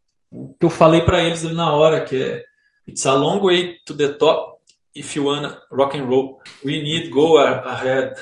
que 0.60 0.66
eu 0.66 0.70
falei 0.70 1.02
para 1.02 1.24
eles 1.24 1.46
ali 1.46 1.54
na 1.54 1.74
hora, 1.74 2.04
que 2.04 2.22
é 2.22 2.46
It's 2.88 3.06
a 3.06 3.14
long 3.14 3.40
way 3.40 3.78
to 3.86 3.96
the 3.96 4.10
top 4.10 4.60
if 4.94 5.16
you 5.16 5.26
wanna 5.26 5.62
rock 5.72 5.98
and 5.98 6.06
roll. 6.06 6.42
We 6.66 6.82
need 6.82 7.10
go 7.10 7.38
ahead. 7.38 8.16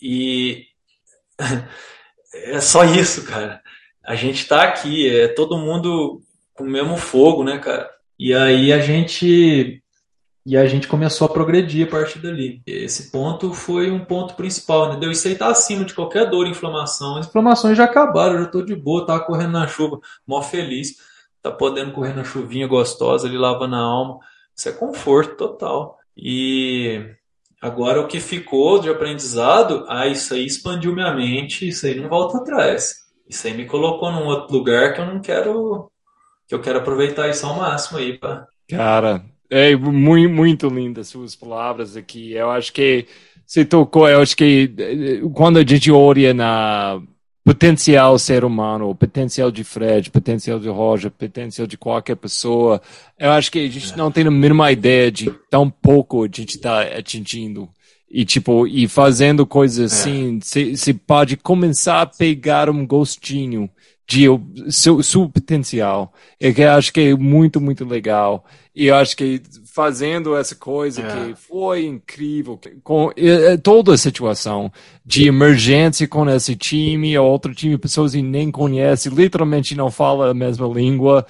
E 0.00 0.66
é 2.34 2.60
só 2.60 2.84
isso, 2.84 3.24
cara. 3.24 3.62
A 4.04 4.14
gente 4.14 4.46
tá 4.46 4.64
aqui, 4.64 5.08
é 5.08 5.28
todo 5.28 5.58
mundo 5.58 6.22
com 6.56 6.64
o 6.64 6.70
mesmo 6.70 6.96
fogo, 6.96 7.44
né, 7.44 7.58
cara? 7.58 7.90
E 8.18 8.34
aí 8.34 8.72
a 8.72 8.78
gente 8.80 9.82
e 10.46 10.56
a 10.56 10.64
gente 10.64 10.86
começou 10.86 11.26
a 11.26 11.28
progredir 11.28 11.88
a 11.88 11.90
partir 11.90 12.20
dali. 12.20 12.62
Esse 12.64 13.10
ponto 13.10 13.52
foi 13.52 13.90
um 13.90 14.04
ponto 14.04 14.34
principal, 14.34 14.88
entendeu? 14.88 15.10
Isso 15.10 15.26
aí 15.26 15.34
tá 15.34 15.48
acima 15.48 15.84
de 15.84 15.92
qualquer 15.92 16.30
dor 16.30 16.46
inflamação. 16.46 17.16
As 17.16 17.26
inflamações 17.26 17.76
já 17.76 17.82
acabaram, 17.82 18.34
eu 18.36 18.44
já 18.44 18.46
tô 18.46 18.62
de 18.62 18.76
boa, 18.76 19.04
tava 19.04 19.24
correndo 19.24 19.50
na 19.50 19.66
chuva, 19.66 19.98
mó 20.24 20.40
feliz. 20.40 20.98
Tá 21.42 21.50
podendo 21.50 21.90
correr 21.90 22.14
na 22.14 22.22
chuvinha 22.22 22.68
gostosa 22.68 23.26
ali, 23.26 23.36
lavando 23.36 23.74
a 23.74 23.80
alma. 23.80 24.20
Isso 24.56 24.68
é 24.68 24.72
conforto 24.72 25.36
total. 25.36 25.98
E 26.16 27.04
agora 27.60 28.00
o 28.00 28.06
que 28.06 28.20
ficou 28.20 28.78
de 28.78 28.88
aprendizado, 28.88 29.84
ah, 29.88 30.06
isso 30.06 30.32
aí 30.32 30.46
expandiu 30.46 30.94
minha 30.94 31.12
mente, 31.12 31.66
isso 31.66 31.86
aí 31.86 31.98
não 31.98 32.08
volta 32.08 32.38
atrás. 32.38 33.04
Isso 33.28 33.48
aí 33.48 33.54
me 33.54 33.66
colocou 33.66 34.12
num 34.12 34.26
outro 34.26 34.56
lugar 34.56 34.94
que 34.94 35.00
eu 35.00 35.06
não 35.06 35.20
quero 35.20 35.90
que 36.48 36.54
eu 36.54 36.60
quero 36.60 36.78
aproveitar 36.78 37.28
isso 37.28 37.46
ao 37.46 37.56
máximo 37.56 37.98
aí, 37.98 38.16
pá. 38.18 38.46
Cara, 38.68 39.24
é 39.50 39.74
muito, 39.76 40.32
muito 40.32 40.68
lindas 40.68 41.08
suas 41.08 41.34
palavras 41.34 41.96
aqui. 41.96 42.32
Eu 42.32 42.50
acho 42.50 42.72
que 42.72 43.06
você 43.46 43.64
tocou, 43.64 44.08
eu 44.08 44.20
acho 44.20 44.36
que 44.36 44.70
quando 45.34 45.58
a 45.58 45.64
gente 45.64 45.90
olha 45.90 46.34
na 46.34 47.00
potencial 47.44 48.18
ser 48.18 48.44
humano, 48.44 48.90
o 48.90 48.94
potencial 48.94 49.52
de 49.52 49.62
Fred, 49.62 50.10
potencial 50.10 50.58
de 50.58 50.68
Roger, 50.68 51.12
potencial 51.12 51.64
de 51.64 51.78
qualquer 51.78 52.16
pessoa, 52.16 52.82
eu 53.16 53.30
acho 53.30 53.52
que 53.52 53.60
a 53.60 53.70
gente 53.70 53.92
é. 53.92 53.96
não 53.96 54.10
tem 54.10 54.26
a 54.26 54.30
mínima 54.32 54.72
ideia 54.72 55.12
de 55.12 55.30
tão 55.48 55.70
pouco 55.70 56.24
a 56.24 56.26
gente 56.26 56.56
está 56.56 56.82
atingindo. 56.82 57.68
E 58.10 58.24
tipo, 58.24 58.66
e 58.66 58.88
fazendo 58.88 59.46
coisas 59.46 59.92
é. 59.92 59.94
assim, 59.94 60.40
você 60.40 60.92
pode 60.92 61.36
começar 61.36 62.02
a 62.02 62.06
pegar 62.06 62.68
um 62.68 62.84
gostinho 62.84 63.70
de 64.06 64.26
seu, 64.70 65.02
seu 65.02 65.28
potencial. 65.28 66.12
Eu 66.38 66.70
acho 66.70 66.92
que 66.92 67.00
é 67.00 67.14
muito, 67.14 67.60
muito 67.60 67.84
legal. 67.84 68.44
E 68.74 68.86
eu 68.86 68.94
acho 68.94 69.16
que 69.16 69.42
fazendo 69.64 70.36
essa 70.36 70.54
coisa 70.54 71.02
é. 71.02 71.08
que 71.08 71.34
foi 71.34 71.84
incrível, 71.84 72.60
com 72.84 73.10
toda 73.62 73.94
a 73.94 73.98
situação 73.98 74.70
de 75.04 75.26
emergência 75.26 76.06
com 76.06 76.28
esse 76.30 76.54
time, 76.54 77.18
outro 77.18 77.54
time, 77.54 77.76
pessoas 77.76 78.12
que 78.12 78.22
nem 78.22 78.50
conhecem, 78.50 79.12
literalmente 79.12 79.74
não 79.74 79.90
falam 79.90 80.30
a 80.30 80.34
mesma 80.34 80.68
língua. 80.68 81.26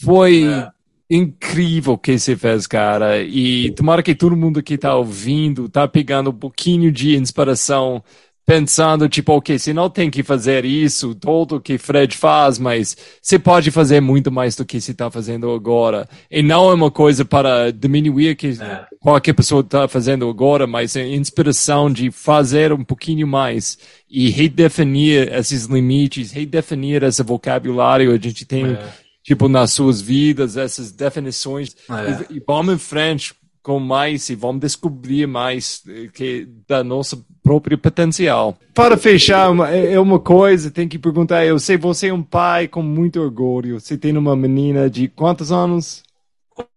foi 0.00 0.44
é. 0.44 0.68
incrível 1.10 1.98
que 1.98 2.16
você 2.16 2.36
fez, 2.36 2.68
cara. 2.68 3.20
E 3.20 3.72
tomara 3.72 4.02
que 4.02 4.14
todo 4.14 4.36
mundo 4.36 4.62
que 4.62 4.74
está 4.74 4.94
ouvindo 4.94 5.66
está 5.66 5.88
pegando 5.88 6.30
um 6.30 6.34
pouquinho 6.34 6.92
de 6.92 7.16
inspiração 7.16 8.02
pensando, 8.44 9.08
tipo, 9.08 9.32
ok, 9.32 9.58
você 9.58 9.72
não 9.72 9.88
tem 9.88 10.10
que 10.10 10.22
fazer 10.22 10.64
isso, 10.64 11.14
todo 11.14 11.56
o 11.56 11.60
que 11.60 11.78
Fred 11.78 12.16
faz, 12.16 12.58
mas 12.58 12.96
você 13.20 13.38
pode 13.38 13.70
fazer 13.70 14.00
muito 14.00 14.32
mais 14.32 14.56
do 14.56 14.64
que 14.64 14.80
você 14.80 14.90
está 14.90 15.10
fazendo 15.10 15.50
agora. 15.52 16.08
E 16.30 16.42
não 16.42 16.70
é 16.70 16.74
uma 16.74 16.90
coisa 16.90 17.24
para 17.24 17.70
diminuir 17.70 18.34
que 18.36 18.48
é. 18.60 18.84
qualquer 19.00 19.32
pessoa 19.32 19.60
está 19.60 19.86
fazendo 19.86 20.28
agora, 20.28 20.66
mas 20.66 20.96
é 20.96 21.06
inspiração 21.06 21.90
de 21.90 22.10
fazer 22.10 22.72
um 22.72 22.84
pouquinho 22.84 23.26
mais 23.26 23.78
e 24.10 24.28
redefinir 24.28 25.32
esses 25.32 25.66
limites, 25.66 26.32
redefinir 26.32 27.02
esse 27.04 27.22
vocabulário 27.22 28.12
a 28.12 28.18
gente 28.18 28.44
tem, 28.44 28.72
é. 28.72 28.88
tipo, 29.22 29.48
nas 29.48 29.72
suas 29.72 30.00
vidas, 30.00 30.56
essas 30.56 30.90
definições. 30.90 31.76
É. 31.88 32.32
E, 32.32 32.36
e 32.38 32.42
vamos 32.44 32.74
em 32.74 32.78
frente 32.78 33.34
com 33.62 33.78
mais 33.78 34.28
e 34.28 34.34
vamos 34.34 34.60
descobrir 34.60 35.26
mais 35.26 35.82
eh, 35.88 36.08
que 36.12 36.48
da 36.68 36.82
nossa 36.82 37.18
próprio 37.42 37.78
potencial. 37.78 38.56
Para 38.74 38.96
fechar, 38.96 39.50
é, 39.70 39.92
é 39.94 40.00
uma 40.00 40.18
coisa, 40.18 40.70
tem 40.70 40.88
que 40.88 40.98
perguntar, 40.98 41.44
eu 41.44 41.58
sei 41.58 41.76
você 41.76 42.08
é 42.08 42.14
um 42.14 42.22
pai 42.22 42.68
com 42.68 42.82
muito 42.82 43.20
orgulho. 43.20 43.80
Você 43.80 43.96
tem 43.96 44.16
uma 44.16 44.36
menina 44.36 44.88
de 44.90 45.08
quantos 45.08 45.52
anos? 45.52 46.02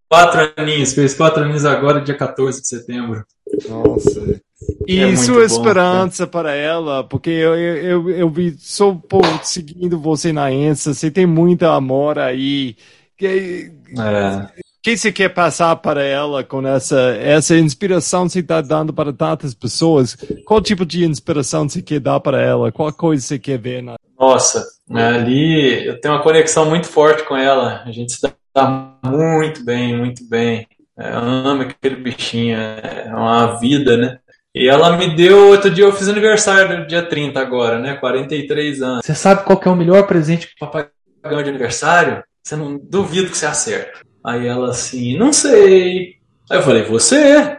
Quatro 0.09 0.53
aninhos, 0.55 0.93
fez 0.93 1.13
quatro 1.13 1.43
aninhos 1.43 1.65
agora, 1.65 2.01
dia 2.01 2.15
14 2.15 2.61
de 2.61 2.67
setembro. 2.67 3.25
Nossa. 3.67 4.41
E 4.87 4.99
é 4.99 5.15
sua 5.15 5.35
bom, 5.35 5.41
esperança 5.41 6.25
para 6.25 6.53
ela, 6.53 7.03
porque 7.03 7.29
eu, 7.29 7.55
eu, 7.55 8.09
eu, 8.09 8.29
vi, 8.29 8.55
sou 8.57 8.95
pô, 8.95 9.21
seguindo 9.43 9.99
você 9.99 10.31
na 10.31 10.51
Ensa, 10.51 10.93
você 10.93 11.11
tem 11.11 11.25
muito 11.25 11.65
amor 11.65 12.17
aí. 12.17 12.75
Que, 13.17 13.71
é 13.97 14.64
que 14.93 14.97
você 14.97 15.11
quer 15.11 15.29
passar 15.29 15.75
para 15.77 16.03
ela 16.03 16.43
com 16.43 16.65
essa, 16.67 17.17
essa 17.19 17.57
inspiração 17.57 18.27
que 18.27 18.33
você 18.33 18.39
está 18.39 18.61
dando 18.61 18.93
para 18.93 19.11
tantas 19.11 19.55
pessoas? 19.55 20.15
Qual 20.45 20.61
tipo 20.61 20.85
de 20.85 21.03
inspiração 21.03 21.67
você 21.67 21.81
quer 21.81 21.99
dar 21.99 22.19
para 22.19 22.39
ela? 22.39 22.71
Qual 22.71 22.93
coisa 22.93 23.25
você 23.25 23.39
quer 23.39 23.57
ver? 23.57 23.81
Na... 23.81 23.95
Nossa, 24.19 24.63
ali 24.93 25.87
eu 25.87 25.99
tenho 25.99 26.13
uma 26.13 26.21
conexão 26.21 26.69
muito 26.69 26.85
forte 26.85 27.23
com 27.23 27.35
ela. 27.35 27.81
A 27.83 27.91
gente 27.91 28.13
se 28.13 28.21
dá 28.53 28.93
muito 29.03 29.65
bem, 29.65 29.97
muito 29.97 30.23
bem. 30.29 30.67
É, 30.97 31.09
ama 31.11 31.63
aquele 31.63 31.95
bichinho, 31.95 32.55
é 32.55 33.11
uma 33.11 33.59
vida, 33.59 33.97
né? 33.97 34.19
E 34.53 34.69
ela 34.69 34.95
me 34.95 35.15
deu, 35.15 35.49
outro 35.49 35.69
dia 35.69 35.83
eu 35.83 35.91
fiz 35.91 36.07
aniversário, 36.07 36.85
dia 36.87 37.01
30 37.01 37.39
agora, 37.39 37.79
né? 37.79 37.95
43 37.95 38.81
anos. 38.83 39.05
Você 39.05 39.15
sabe 39.15 39.43
qual 39.43 39.59
que 39.59 39.67
é 39.67 39.71
o 39.71 39.75
melhor 39.75 40.05
presente 40.05 40.47
que 40.47 40.53
o 40.53 40.59
papai 40.59 40.87
ganhou 41.23 41.41
de 41.41 41.49
aniversário? 41.49 42.23
Você 42.43 42.55
não 42.55 42.77
duvido 42.77 43.31
que 43.31 43.37
você 43.37 43.47
acerta. 43.47 44.05
Aí 44.25 44.47
ela 44.47 44.71
assim, 44.71 45.17
não 45.17 45.31
sei. 45.31 46.17
Aí 46.49 46.57
eu 46.57 46.63
falei, 46.63 46.83
você? 46.83 47.57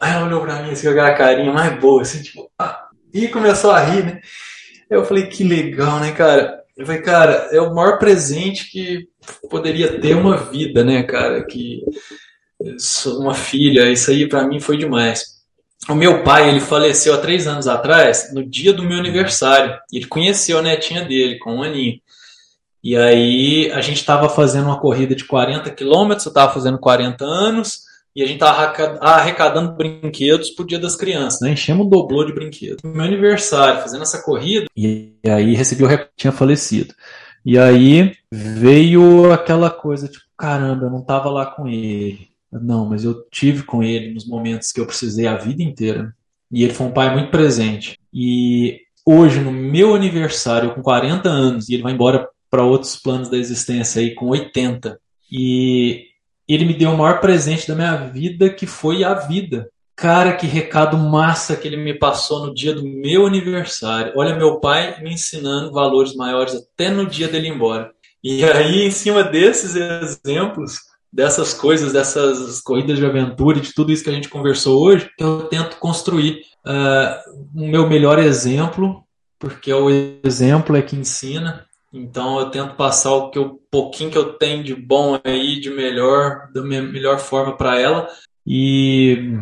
Aí 0.00 0.12
ela 0.12 0.26
olhou 0.26 0.40
pra 0.40 0.62
mim 0.62 0.70
assim, 0.70 0.84
com 0.84 0.92
aquela 0.92 1.14
carinha 1.14 1.52
mais 1.52 1.78
boa, 1.80 2.02
assim, 2.02 2.22
tipo, 2.22 2.50
ah, 2.58 2.88
e 3.12 3.26
começou 3.28 3.72
a 3.72 3.80
rir, 3.80 4.04
né? 4.04 4.20
Aí 4.90 4.96
eu 4.96 5.04
falei, 5.04 5.26
que 5.26 5.42
legal, 5.42 5.98
né, 5.98 6.12
cara? 6.12 6.60
Eu 6.76 6.86
falei, 6.86 7.02
cara, 7.02 7.48
é 7.52 7.60
o 7.60 7.74
maior 7.74 7.98
presente 7.98 8.70
que 8.70 9.08
poderia 9.50 10.00
ter 10.00 10.14
uma 10.14 10.36
vida, 10.36 10.84
né, 10.84 11.02
cara? 11.02 11.44
Que 11.44 11.82
uma 13.18 13.34
filha, 13.34 13.90
isso 13.90 14.10
aí 14.10 14.28
para 14.28 14.46
mim 14.46 14.60
foi 14.60 14.76
demais. 14.76 15.40
O 15.88 15.94
meu 15.94 16.22
pai, 16.22 16.48
ele 16.48 16.60
faleceu 16.60 17.14
há 17.14 17.18
três 17.18 17.46
anos 17.46 17.66
atrás, 17.66 18.32
no 18.32 18.44
dia 18.44 18.72
do 18.72 18.82
meu 18.82 18.98
aniversário. 18.98 19.76
Ele 19.92 20.06
conheceu 20.06 20.58
a 20.58 20.62
netinha 20.62 21.04
dele, 21.04 21.38
com 21.38 21.56
um 21.56 21.62
aninho. 21.62 22.00
E 22.82 22.96
aí 22.96 23.70
a 23.72 23.80
gente 23.80 23.98
estava 23.98 24.28
fazendo 24.28 24.66
uma 24.66 24.80
corrida 24.80 25.14
de 25.14 25.24
40 25.24 25.70
quilômetros, 25.70 26.26
eu 26.26 26.30
estava 26.30 26.52
fazendo 26.52 26.78
40 26.78 27.24
anos, 27.24 27.80
e 28.14 28.22
a 28.22 28.26
gente 28.26 28.42
estava 28.42 28.72
arrecadando 29.00 29.76
brinquedos 29.76 30.50
pro 30.50 30.66
Dia 30.66 30.78
das 30.78 30.96
Crianças, 30.96 31.40
né? 31.40 31.52
Enchemos 31.52 31.86
o 31.86 31.90
doblô 31.90 32.24
de 32.24 32.32
brinquedos. 32.32 32.82
Meu 32.82 33.04
aniversário, 33.04 33.80
fazendo 33.82 34.02
essa 34.02 34.22
corrida, 34.22 34.66
e 34.76 35.14
aí 35.26 35.54
recebi 35.54 35.84
o 35.84 35.86
recado 35.86 36.08
tinha 36.16 36.32
falecido. 36.32 36.94
E 37.44 37.58
aí 37.58 38.16
veio 38.30 39.32
aquela 39.32 39.70
coisa, 39.70 40.08
tipo, 40.08 40.24
caramba, 40.36 40.86
eu 40.86 40.90
não 40.90 41.00
estava 41.00 41.30
lá 41.30 41.46
com 41.46 41.68
ele. 41.68 42.28
Não, 42.50 42.84
mas 42.84 43.04
eu 43.04 43.24
tive 43.30 43.62
com 43.62 43.82
ele 43.82 44.12
nos 44.12 44.26
momentos 44.26 44.72
que 44.72 44.80
eu 44.80 44.86
precisei 44.86 45.26
a 45.26 45.36
vida 45.36 45.62
inteira. 45.62 46.12
E 46.50 46.64
ele 46.64 46.74
foi 46.74 46.86
um 46.88 46.92
pai 46.92 47.14
muito 47.14 47.30
presente. 47.30 47.96
E 48.12 48.80
hoje, 49.06 49.38
no 49.38 49.52
meu 49.52 49.94
aniversário, 49.94 50.74
com 50.74 50.82
40 50.82 51.28
anos, 51.28 51.68
e 51.68 51.74
ele 51.74 51.82
vai 51.82 51.92
embora 51.92 52.28
para 52.50 52.64
outros 52.64 52.96
planos 52.96 53.30
da 53.30 53.36
existência 53.36 54.00
aí 54.00 54.14
com 54.14 54.26
80. 54.28 54.98
E 55.30 56.06
ele 56.48 56.64
me 56.64 56.74
deu 56.74 56.90
o 56.90 56.98
maior 56.98 57.20
presente 57.20 57.68
da 57.68 57.74
minha 57.74 57.96
vida, 57.96 58.50
que 58.50 58.66
foi 58.66 59.04
a 59.04 59.14
vida. 59.14 59.70
Cara, 59.94 60.32
que 60.32 60.46
recado 60.46 60.96
massa 60.96 61.56
que 61.56 61.68
ele 61.68 61.76
me 61.76 61.94
passou 61.94 62.46
no 62.46 62.54
dia 62.54 62.74
do 62.74 62.82
meu 62.82 63.26
aniversário. 63.26 64.12
Olha, 64.16 64.34
meu 64.34 64.58
pai 64.58 65.00
me 65.02 65.12
ensinando 65.12 65.72
valores 65.72 66.14
maiores 66.14 66.54
até 66.54 66.90
no 66.90 67.06
dia 67.06 67.28
dele 67.28 67.48
ir 67.48 67.52
embora. 67.52 67.90
E 68.22 68.42
aí, 68.44 68.82
em 68.82 68.90
cima 68.90 69.22
desses 69.22 69.76
exemplos, 69.76 70.78
dessas 71.12 71.52
coisas, 71.52 71.92
dessas 71.92 72.60
corridas 72.60 72.98
de 72.98 73.04
aventura 73.04 73.58
e 73.58 73.62
de 73.62 73.72
tudo 73.72 73.92
isso 73.92 74.04
que 74.04 74.10
a 74.10 74.12
gente 74.12 74.28
conversou 74.28 74.82
hoje, 74.82 75.10
eu 75.18 75.44
tento 75.44 75.76
construir 75.76 76.42
uh, 76.66 77.40
o 77.54 77.68
meu 77.68 77.88
melhor 77.88 78.18
exemplo, 78.18 79.04
porque 79.38 79.72
o 79.72 79.88
exemplo 80.24 80.76
é 80.76 80.82
que 80.82 80.96
ensina, 80.96 81.66
então 81.92 82.38
eu 82.38 82.50
tento 82.50 82.76
passar 82.76 83.12
o 83.12 83.30
que 83.30 83.38
eu, 83.38 83.60
pouquinho 83.70 84.10
que 84.10 84.18
eu 84.18 84.34
tenho 84.34 84.62
de 84.62 84.74
bom 84.74 85.18
aí, 85.24 85.60
de 85.60 85.70
melhor, 85.70 86.50
da 86.52 86.62
minha 86.62 86.82
melhor 86.82 87.18
forma 87.18 87.56
para 87.56 87.78
ela 87.78 88.08
e 88.46 89.32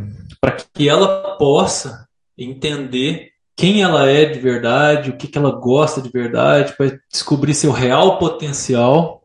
para 0.41 0.53
que 0.53 0.89
ela 0.89 1.37
possa 1.37 2.07
entender 2.37 3.33
quem 3.57 3.83
ela 3.83 4.09
é 4.09 4.25
de 4.25 4.39
verdade, 4.39 5.11
o 5.11 5.17
que, 5.17 5.27
que 5.27 5.37
ela 5.37 5.51
gosta 5.51 6.01
de 6.01 6.09
verdade, 6.09 6.75
para 6.77 6.97
descobrir 7.11 7.55
seu 7.55 7.73
real 7.73 8.19
potencial, 8.19 9.25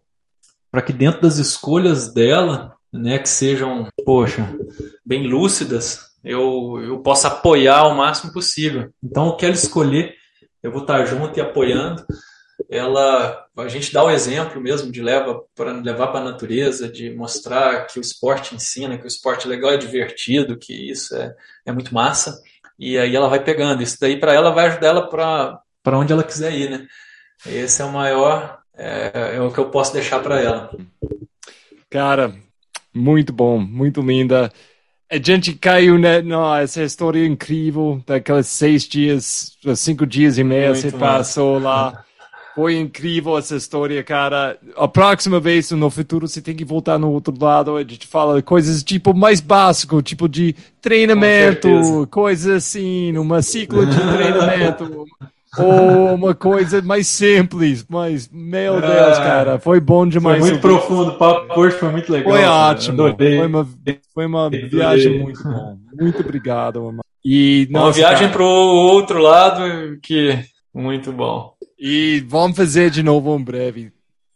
para 0.72 0.82
que 0.82 0.92
dentro 0.92 1.22
das 1.22 1.38
escolhas 1.38 2.12
dela, 2.12 2.74
né, 2.92 3.20
que 3.20 3.30
sejam, 3.30 3.88
poxa, 4.04 4.58
bem 5.06 5.28
lúcidas, 5.28 6.14
eu, 6.24 6.82
eu 6.84 7.00
possa 7.00 7.28
apoiar 7.28 7.86
o 7.88 7.96
máximo 7.96 8.34
possível. 8.34 8.90
Então, 9.04 9.28
o 9.28 9.38
que 9.38 9.46
ela 9.46 9.54
escolher, 9.54 10.16
eu 10.64 10.72
vou 10.72 10.82
estar 10.82 11.06
junto 11.06 11.38
e 11.38 11.42
apoiando 11.42 12.04
ela 12.70 13.46
a 13.58 13.68
gente 13.68 13.94
dá 13.94 14.04
o 14.04 14.10
exemplo 14.10 14.60
mesmo 14.60 14.92
de 14.92 15.02
leva 15.02 15.44
para 15.56 15.72
levar 15.72 16.08
para 16.08 16.20
a 16.20 16.32
natureza, 16.32 16.90
de 16.90 17.12
mostrar 17.12 17.86
que 17.86 18.00
o 18.00 18.02
esporte 18.02 18.56
ensina, 18.56 18.98
que 18.98 19.06
o 19.06 19.08
esporte 19.08 19.46
é 19.46 19.50
legal, 19.50 19.72
é 19.72 19.78
divertido, 19.78 20.58
que 20.58 20.74
isso 20.74 21.16
é, 21.16 21.36
é 21.66 21.72
muito 21.72 21.94
massa. 21.94 22.42
E 22.78 22.98
aí 22.98 23.16
ela 23.16 23.30
vai 23.30 23.44
pegando. 23.44 23.84
Isso 23.84 23.98
daí 24.00 24.20
para 24.20 24.34
ela 24.34 24.52
vai 24.52 24.68
ajudar 24.68 24.88
ela 24.88 25.08
para 25.08 26.00
onde 26.00 26.12
ela 26.12 26.24
quiser 26.24 26.54
ir, 26.54 26.70
né? 26.70 26.88
Esse 27.46 27.82
é 27.82 27.86
o 27.86 27.92
maior, 27.92 28.60
é, 28.76 29.36
é 29.36 29.42
o 29.42 29.52
que 29.52 29.60
eu 29.60 29.70
posso 29.70 29.94
deixar 29.94 30.20
para 30.22 30.40
ela. 30.40 30.72
Cara, 31.90 32.34
muito 32.94 33.32
bom, 33.32 33.60
muito 33.60 34.02
linda. 34.02 34.52
A 35.12 35.18
gente 35.18 35.54
caiu 35.54 36.00
né, 36.00 36.24
essa 36.62 36.82
história 36.82 37.24
incrível 37.24 38.02
daqueles 38.08 38.48
seis 38.48 38.88
dias, 38.88 39.58
cinco 39.76 40.08
dias 40.08 40.40
e 40.40 40.44
meio 40.44 40.76
você 40.76 40.92
passou 40.92 41.60
lá. 41.60 42.04
Foi 42.56 42.78
incrível 42.78 43.38
essa 43.38 43.56
história, 43.56 44.04
cara. 44.04 44.58
A 44.78 44.88
próxima 44.88 45.40
vez, 45.40 45.72
no 45.72 45.90
futuro, 45.90 46.28
você 46.28 46.42
tem 46.42 46.56
que 46.56 46.64
voltar 46.64 47.00
no 47.00 47.12
outro 47.12 47.34
lado. 47.40 47.76
A 47.76 47.82
gente 47.82 48.06
fala 48.06 48.42
coisas 48.42 48.84
tipo 48.84 49.14
mais 49.14 49.42
básico, 49.42 50.02
tipo 50.02 50.30
de 50.30 50.56
treinamento, 50.80 52.08
coisas 52.12 52.58
assim, 52.58 53.18
uma 53.18 53.42
ciclo 53.42 53.86
de 53.86 53.98
treinamento. 54.00 55.06
ou 55.58 56.16
uma 56.16 56.34
coisa 56.34 56.82
mais 56.82 57.08
simples, 57.08 57.86
mas, 57.88 58.30
meu 58.32 58.82
Deus, 58.82 59.18
cara, 59.20 59.60
foi 59.60 59.80
bom 59.80 60.08
demais. 60.08 60.40
Foi 60.40 60.50
muito 60.50 60.62
profundo, 60.62 61.12
o 61.12 61.18
papo 61.18 61.60
hoje 61.60 61.78
foi 61.78 61.90
muito 61.90 62.12
legal. 62.12 62.32
Foi 62.32 62.44
ótimo. 62.44 63.16
Foi 63.16 63.48
uma, 63.48 63.68
foi 64.14 64.26
uma 64.26 64.50
viagem 64.50 65.20
muito 65.20 65.44
bom. 65.44 65.78
Muito 66.00 66.22
obrigado. 66.22 66.96
E, 67.24 67.68
nossa, 67.72 67.86
uma 67.86 67.92
viagem 67.92 68.30
para 68.30 68.44
o 68.44 68.46
outro 68.46 69.20
lado 69.20 69.98
que 70.02 70.38
muito 70.74 71.12
bom. 71.12 71.53
E 71.86 72.22
vamos 72.22 72.56
fazer 72.56 72.90
de 72.90 73.04
novo 73.04 73.36
em 73.36 73.44
breve. 73.44 73.92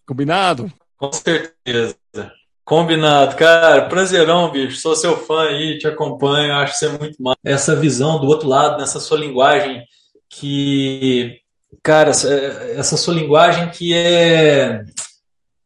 Combinado? 0.06 0.70
Com 0.98 1.10
certeza. 1.14 1.96
Combinado, 2.66 3.38
cara. 3.38 3.88
Prazerão, 3.88 4.52
bicho. 4.52 4.76
Sou 4.82 4.98
seu 4.98 5.16
fã 5.16 5.44
aí, 5.44 5.78
te 5.78 5.88
acompanho. 5.88 6.56
Acho 6.56 6.74
que 6.74 6.80
você 6.80 6.86
é 6.88 6.98
muito 7.00 7.24
mal. 7.24 7.38
Essa 7.46 7.74
visão 7.74 8.20
do 8.20 8.28
outro 8.28 8.50
lado, 8.50 8.78
nessa 8.78 9.00
sua 9.00 9.18
linguagem 9.18 9.82
que. 10.30 11.40
Cara, 11.82 12.10
essa 12.12 12.98
sua 12.98 13.14
linguagem 13.14 13.70
que 13.70 13.94
é. 13.94 14.84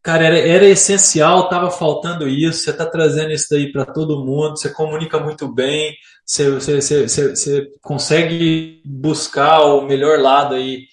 Cara, 0.04 0.26
era, 0.26 0.38
era 0.38 0.66
essencial, 0.68 1.50
tava 1.50 1.72
faltando 1.72 2.30
isso. 2.30 2.60
Você 2.60 2.74
tá 2.74 2.86
trazendo 2.86 3.32
isso 3.32 3.48
daí 3.50 3.72
para 3.72 3.88
todo 3.88 4.24
mundo. 4.24 4.52
Você 4.52 4.70
comunica 4.70 5.20
muito 5.20 5.52
bem. 5.52 5.96
Você, 6.24 6.52
você, 6.52 6.80
você, 6.80 7.36
você 7.36 7.68
consegue 7.82 8.84
buscar 8.86 9.62
o 9.62 9.82
melhor 9.82 10.20
lado 10.20 10.54
aí 10.54 10.92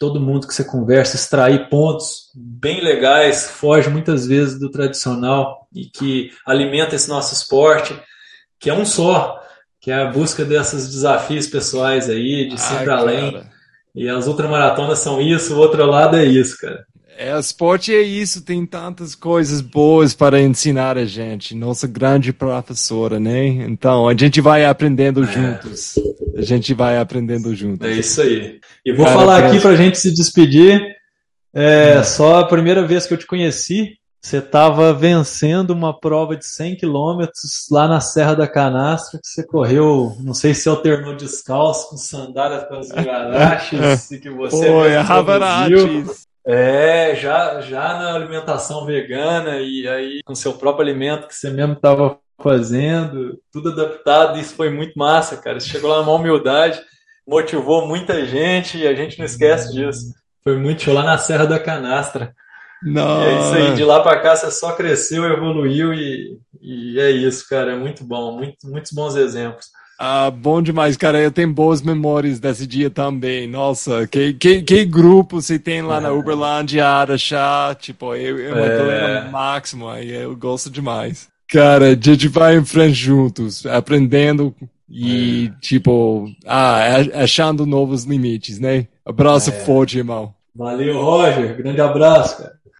todo 0.00 0.18
mundo 0.18 0.48
que 0.48 0.54
você 0.54 0.64
conversa, 0.64 1.14
extrair 1.14 1.68
pontos 1.68 2.30
bem 2.34 2.80
legais, 2.80 3.50
foge 3.50 3.90
muitas 3.90 4.26
vezes 4.26 4.58
do 4.58 4.70
tradicional 4.70 5.68
e 5.74 5.84
que 5.84 6.30
alimenta 6.46 6.96
esse 6.96 7.06
nosso 7.06 7.34
esporte, 7.34 7.94
que 8.58 8.70
é 8.70 8.74
um 8.74 8.86
só, 8.86 9.38
que 9.78 9.90
é 9.90 9.96
a 9.96 10.06
busca 10.06 10.42
desses 10.42 10.88
desafios 10.88 11.46
pessoais 11.46 12.08
aí, 12.08 12.48
de 12.48 12.58
sempre 12.58 12.90
Ai, 12.90 12.98
além. 12.98 13.44
E 13.94 14.08
as 14.08 14.26
ultramaratonas 14.26 15.00
são 15.00 15.20
isso, 15.20 15.54
o 15.54 15.58
outro 15.58 15.84
lado 15.84 16.16
é 16.16 16.24
isso, 16.24 16.56
cara. 16.58 16.86
É, 17.22 17.38
esporte 17.38 17.94
é 17.94 18.00
isso, 18.00 18.40
tem 18.40 18.64
tantas 18.64 19.14
coisas 19.14 19.60
boas 19.60 20.14
para 20.14 20.40
ensinar 20.40 20.96
a 20.96 21.04
gente. 21.04 21.54
Nossa 21.54 21.86
grande 21.86 22.32
professora, 22.32 23.20
né? 23.20 23.46
Então, 23.46 24.08
a 24.08 24.16
gente 24.16 24.40
vai 24.40 24.64
aprendendo 24.64 25.22
é. 25.24 25.26
juntos. 25.26 25.96
A 26.34 26.40
gente 26.40 26.72
vai 26.72 26.96
aprendendo 26.96 27.54
juntos. 27.54 27.86
É 27.86 27.92
isso 27.92 28.22
aí. 28.22 28.58
E 28.86 28.94
vou 28.94 29.04
Cara, 29.04 29.18
falar 29.18 29.44
aqui 29.44 29.60
para 29.60 29.72
a 29.72 29.76
gente 29.76 29.98
se 29.98 30.10
despedir. 30.14 30.80
É 31.52 31.98
hum. 31.98 32.04
só 32.04 32.38
a 32.38 32.46
primeira 32.46 32.86
vez 32.86 33.04
que 33.04 33.12
eu 33.12 33.18
te 33.18 33.26
conheci, 33.26 33.98
você 34.18 34.38
estava 34.38 34.94
vencendo 34.94 35.72
uma 35.72 35.92
prova 35.92 36.34
de 36.34 36.46
100 36.46 36.76
quilômetros 36.76 37.66
lá 37.70 37.86
na 37.86 38.00
Serra 38.00 38.32
da 38.32 38.48
Canastra, 38.48 39.20
que 39.22 39.28
você 39.28 39.46
correu, 39.46 40.16
não 40.20 40.32
sei 40.32 40.54
se 40.54 40.70
alternou 40.70 41.14
descalço, 41.14 41.90
com 41.90 41.98
sandálias 41.98 42.66
com 42.66 42.76
as 42.76 42.88
garaches, 42.88 44.10
e 44.10 44.18
que 44.18 44.30
você 44.30 44.66
Foi, 44.66 44.96
Havaraches. 44.96 46.29
É, 46.46 47.14
já, 47.14 47.60
já 47.60 47.98
na 47.98 48.14
alimentação 48.14 48.86
vegana 48.86 49.58
e 49.58 49.86
aí 49.86 50.20
com 50.24 50.34
seu 50.34 50.54
próprio 50.54 50.86
alimento 50.88 51.28
que 51.28 51.34
você 51.34 51.50
mesmo 51.50 51.74
estava 51.74 52.18
fazendo, 52.42 53.38
tudo 53.52 53.70
adaptado, 53.70 54.38
isso 54.38 54.54
foi 54.54 54.70
muito 54.70 54.98
massa, 54.98 55.36
cara. 55.36 55.60
Você 55.60 55.68
chegou 55.68 55.90
lá 55.90 55.98
numa 55.98 56.14
humildade, 56.14 56.80
motivou 57.26 57.86
muita 57.86 58.24
gente 58.24 58.78
e 58.78 58.86
a 58.86 58.94
gente 58.94 59.18
não 59.18 59.26
esquece 59.26 59.72
disso. 59.72 60.14
Foi 60.42 60.56
muito 60.56 60.82
show 60.82 60.94
lá 60.94 61.02
na 61.02 61.18
Serra 61.18 61.46
da 61.46 61.58
Canastra. 61.58 62.34
Não. 62.82 63.22
é 63.22 63.38
isso 63.38 63.54
aí, 63.54 63.74
de 63.74 63.84
lá 63.84 64.00
para 64.00 64.20
cá 64.20 64.34
você 64.34 64.50
só 64.50 64.72
cresceu, 64.72 65.24
evoluiu 65.24 65.92
e, 65.92 66.38
e 66.62 66.98
é 66.98 67.10
isso, 67.10 67.46
cara. 67.46 67.72
É 67.72 67.76
muito 67.76 68.02
bom, 68.04 68.32
muito, 68.32 68.66
muitos 68.66 68.92
bons 68.92 69.16
exemplos. 69.16 69.66
Ah, 70.02 70.30
bom 70.30 70.62
demais, 70.62 70.96
cara. 70.96 71.20
Eu 71.20 71.30
tenho 71.30 71.52
boas 71.52 71.82
memórias 71.82 72.40
desse 72.40 72.66
dia 72.66 72.88
também. 72.88 73.46
Nossa, 73.46 74.06
que, 74.06 74.32
que, 74.32 74.62
que 74.62 74.86
grupo 74.86 75.42
você 75.42 75.58
tem 75.58 75.82
lá 75.82 75.98
é. 75.98 76.00
na 76.00 76.10
Uberlândia, 76.10 76.88
Araxá, 76.88 77.76
tipo, 77.78 78.14
eu, 78.14 78.38
eu 78.38 78.56
é 78.56 78.78
galera 78.78 79.30
máxima, 79.30 79.92
aí 79.92 80.10
eu 80.10 80.34
gosto 80.34 80.70
demais. 80.70 81.28
Cara, 81.46 81.88
a 81.88 81.94
gente 81.94 82.28
vai 82.28 82.56
em 82.56 82.64
frente 82.64 82.94
juntos, 82.94 83.66
aprendendo 83.66 84.54
e, 84.88 85.52
é. 85.52 85.60
tipo, 85.60 86.30
ah, 86.46 86.78
achando 87.16 87.66
novos 87.66 88.04
limites, 88.04 88.58
né? 88.58 88.86
Abraço 89.04 89.50
é. 89.50 89.52
forte, 89.52 89.98
irmão. 89.98 90.32
Valeu, 90.54 90.98
Roger. 90.98 91.58
Grande 91.58 91.80
abraço, 91.82 92.38
cara. 92.38 92.59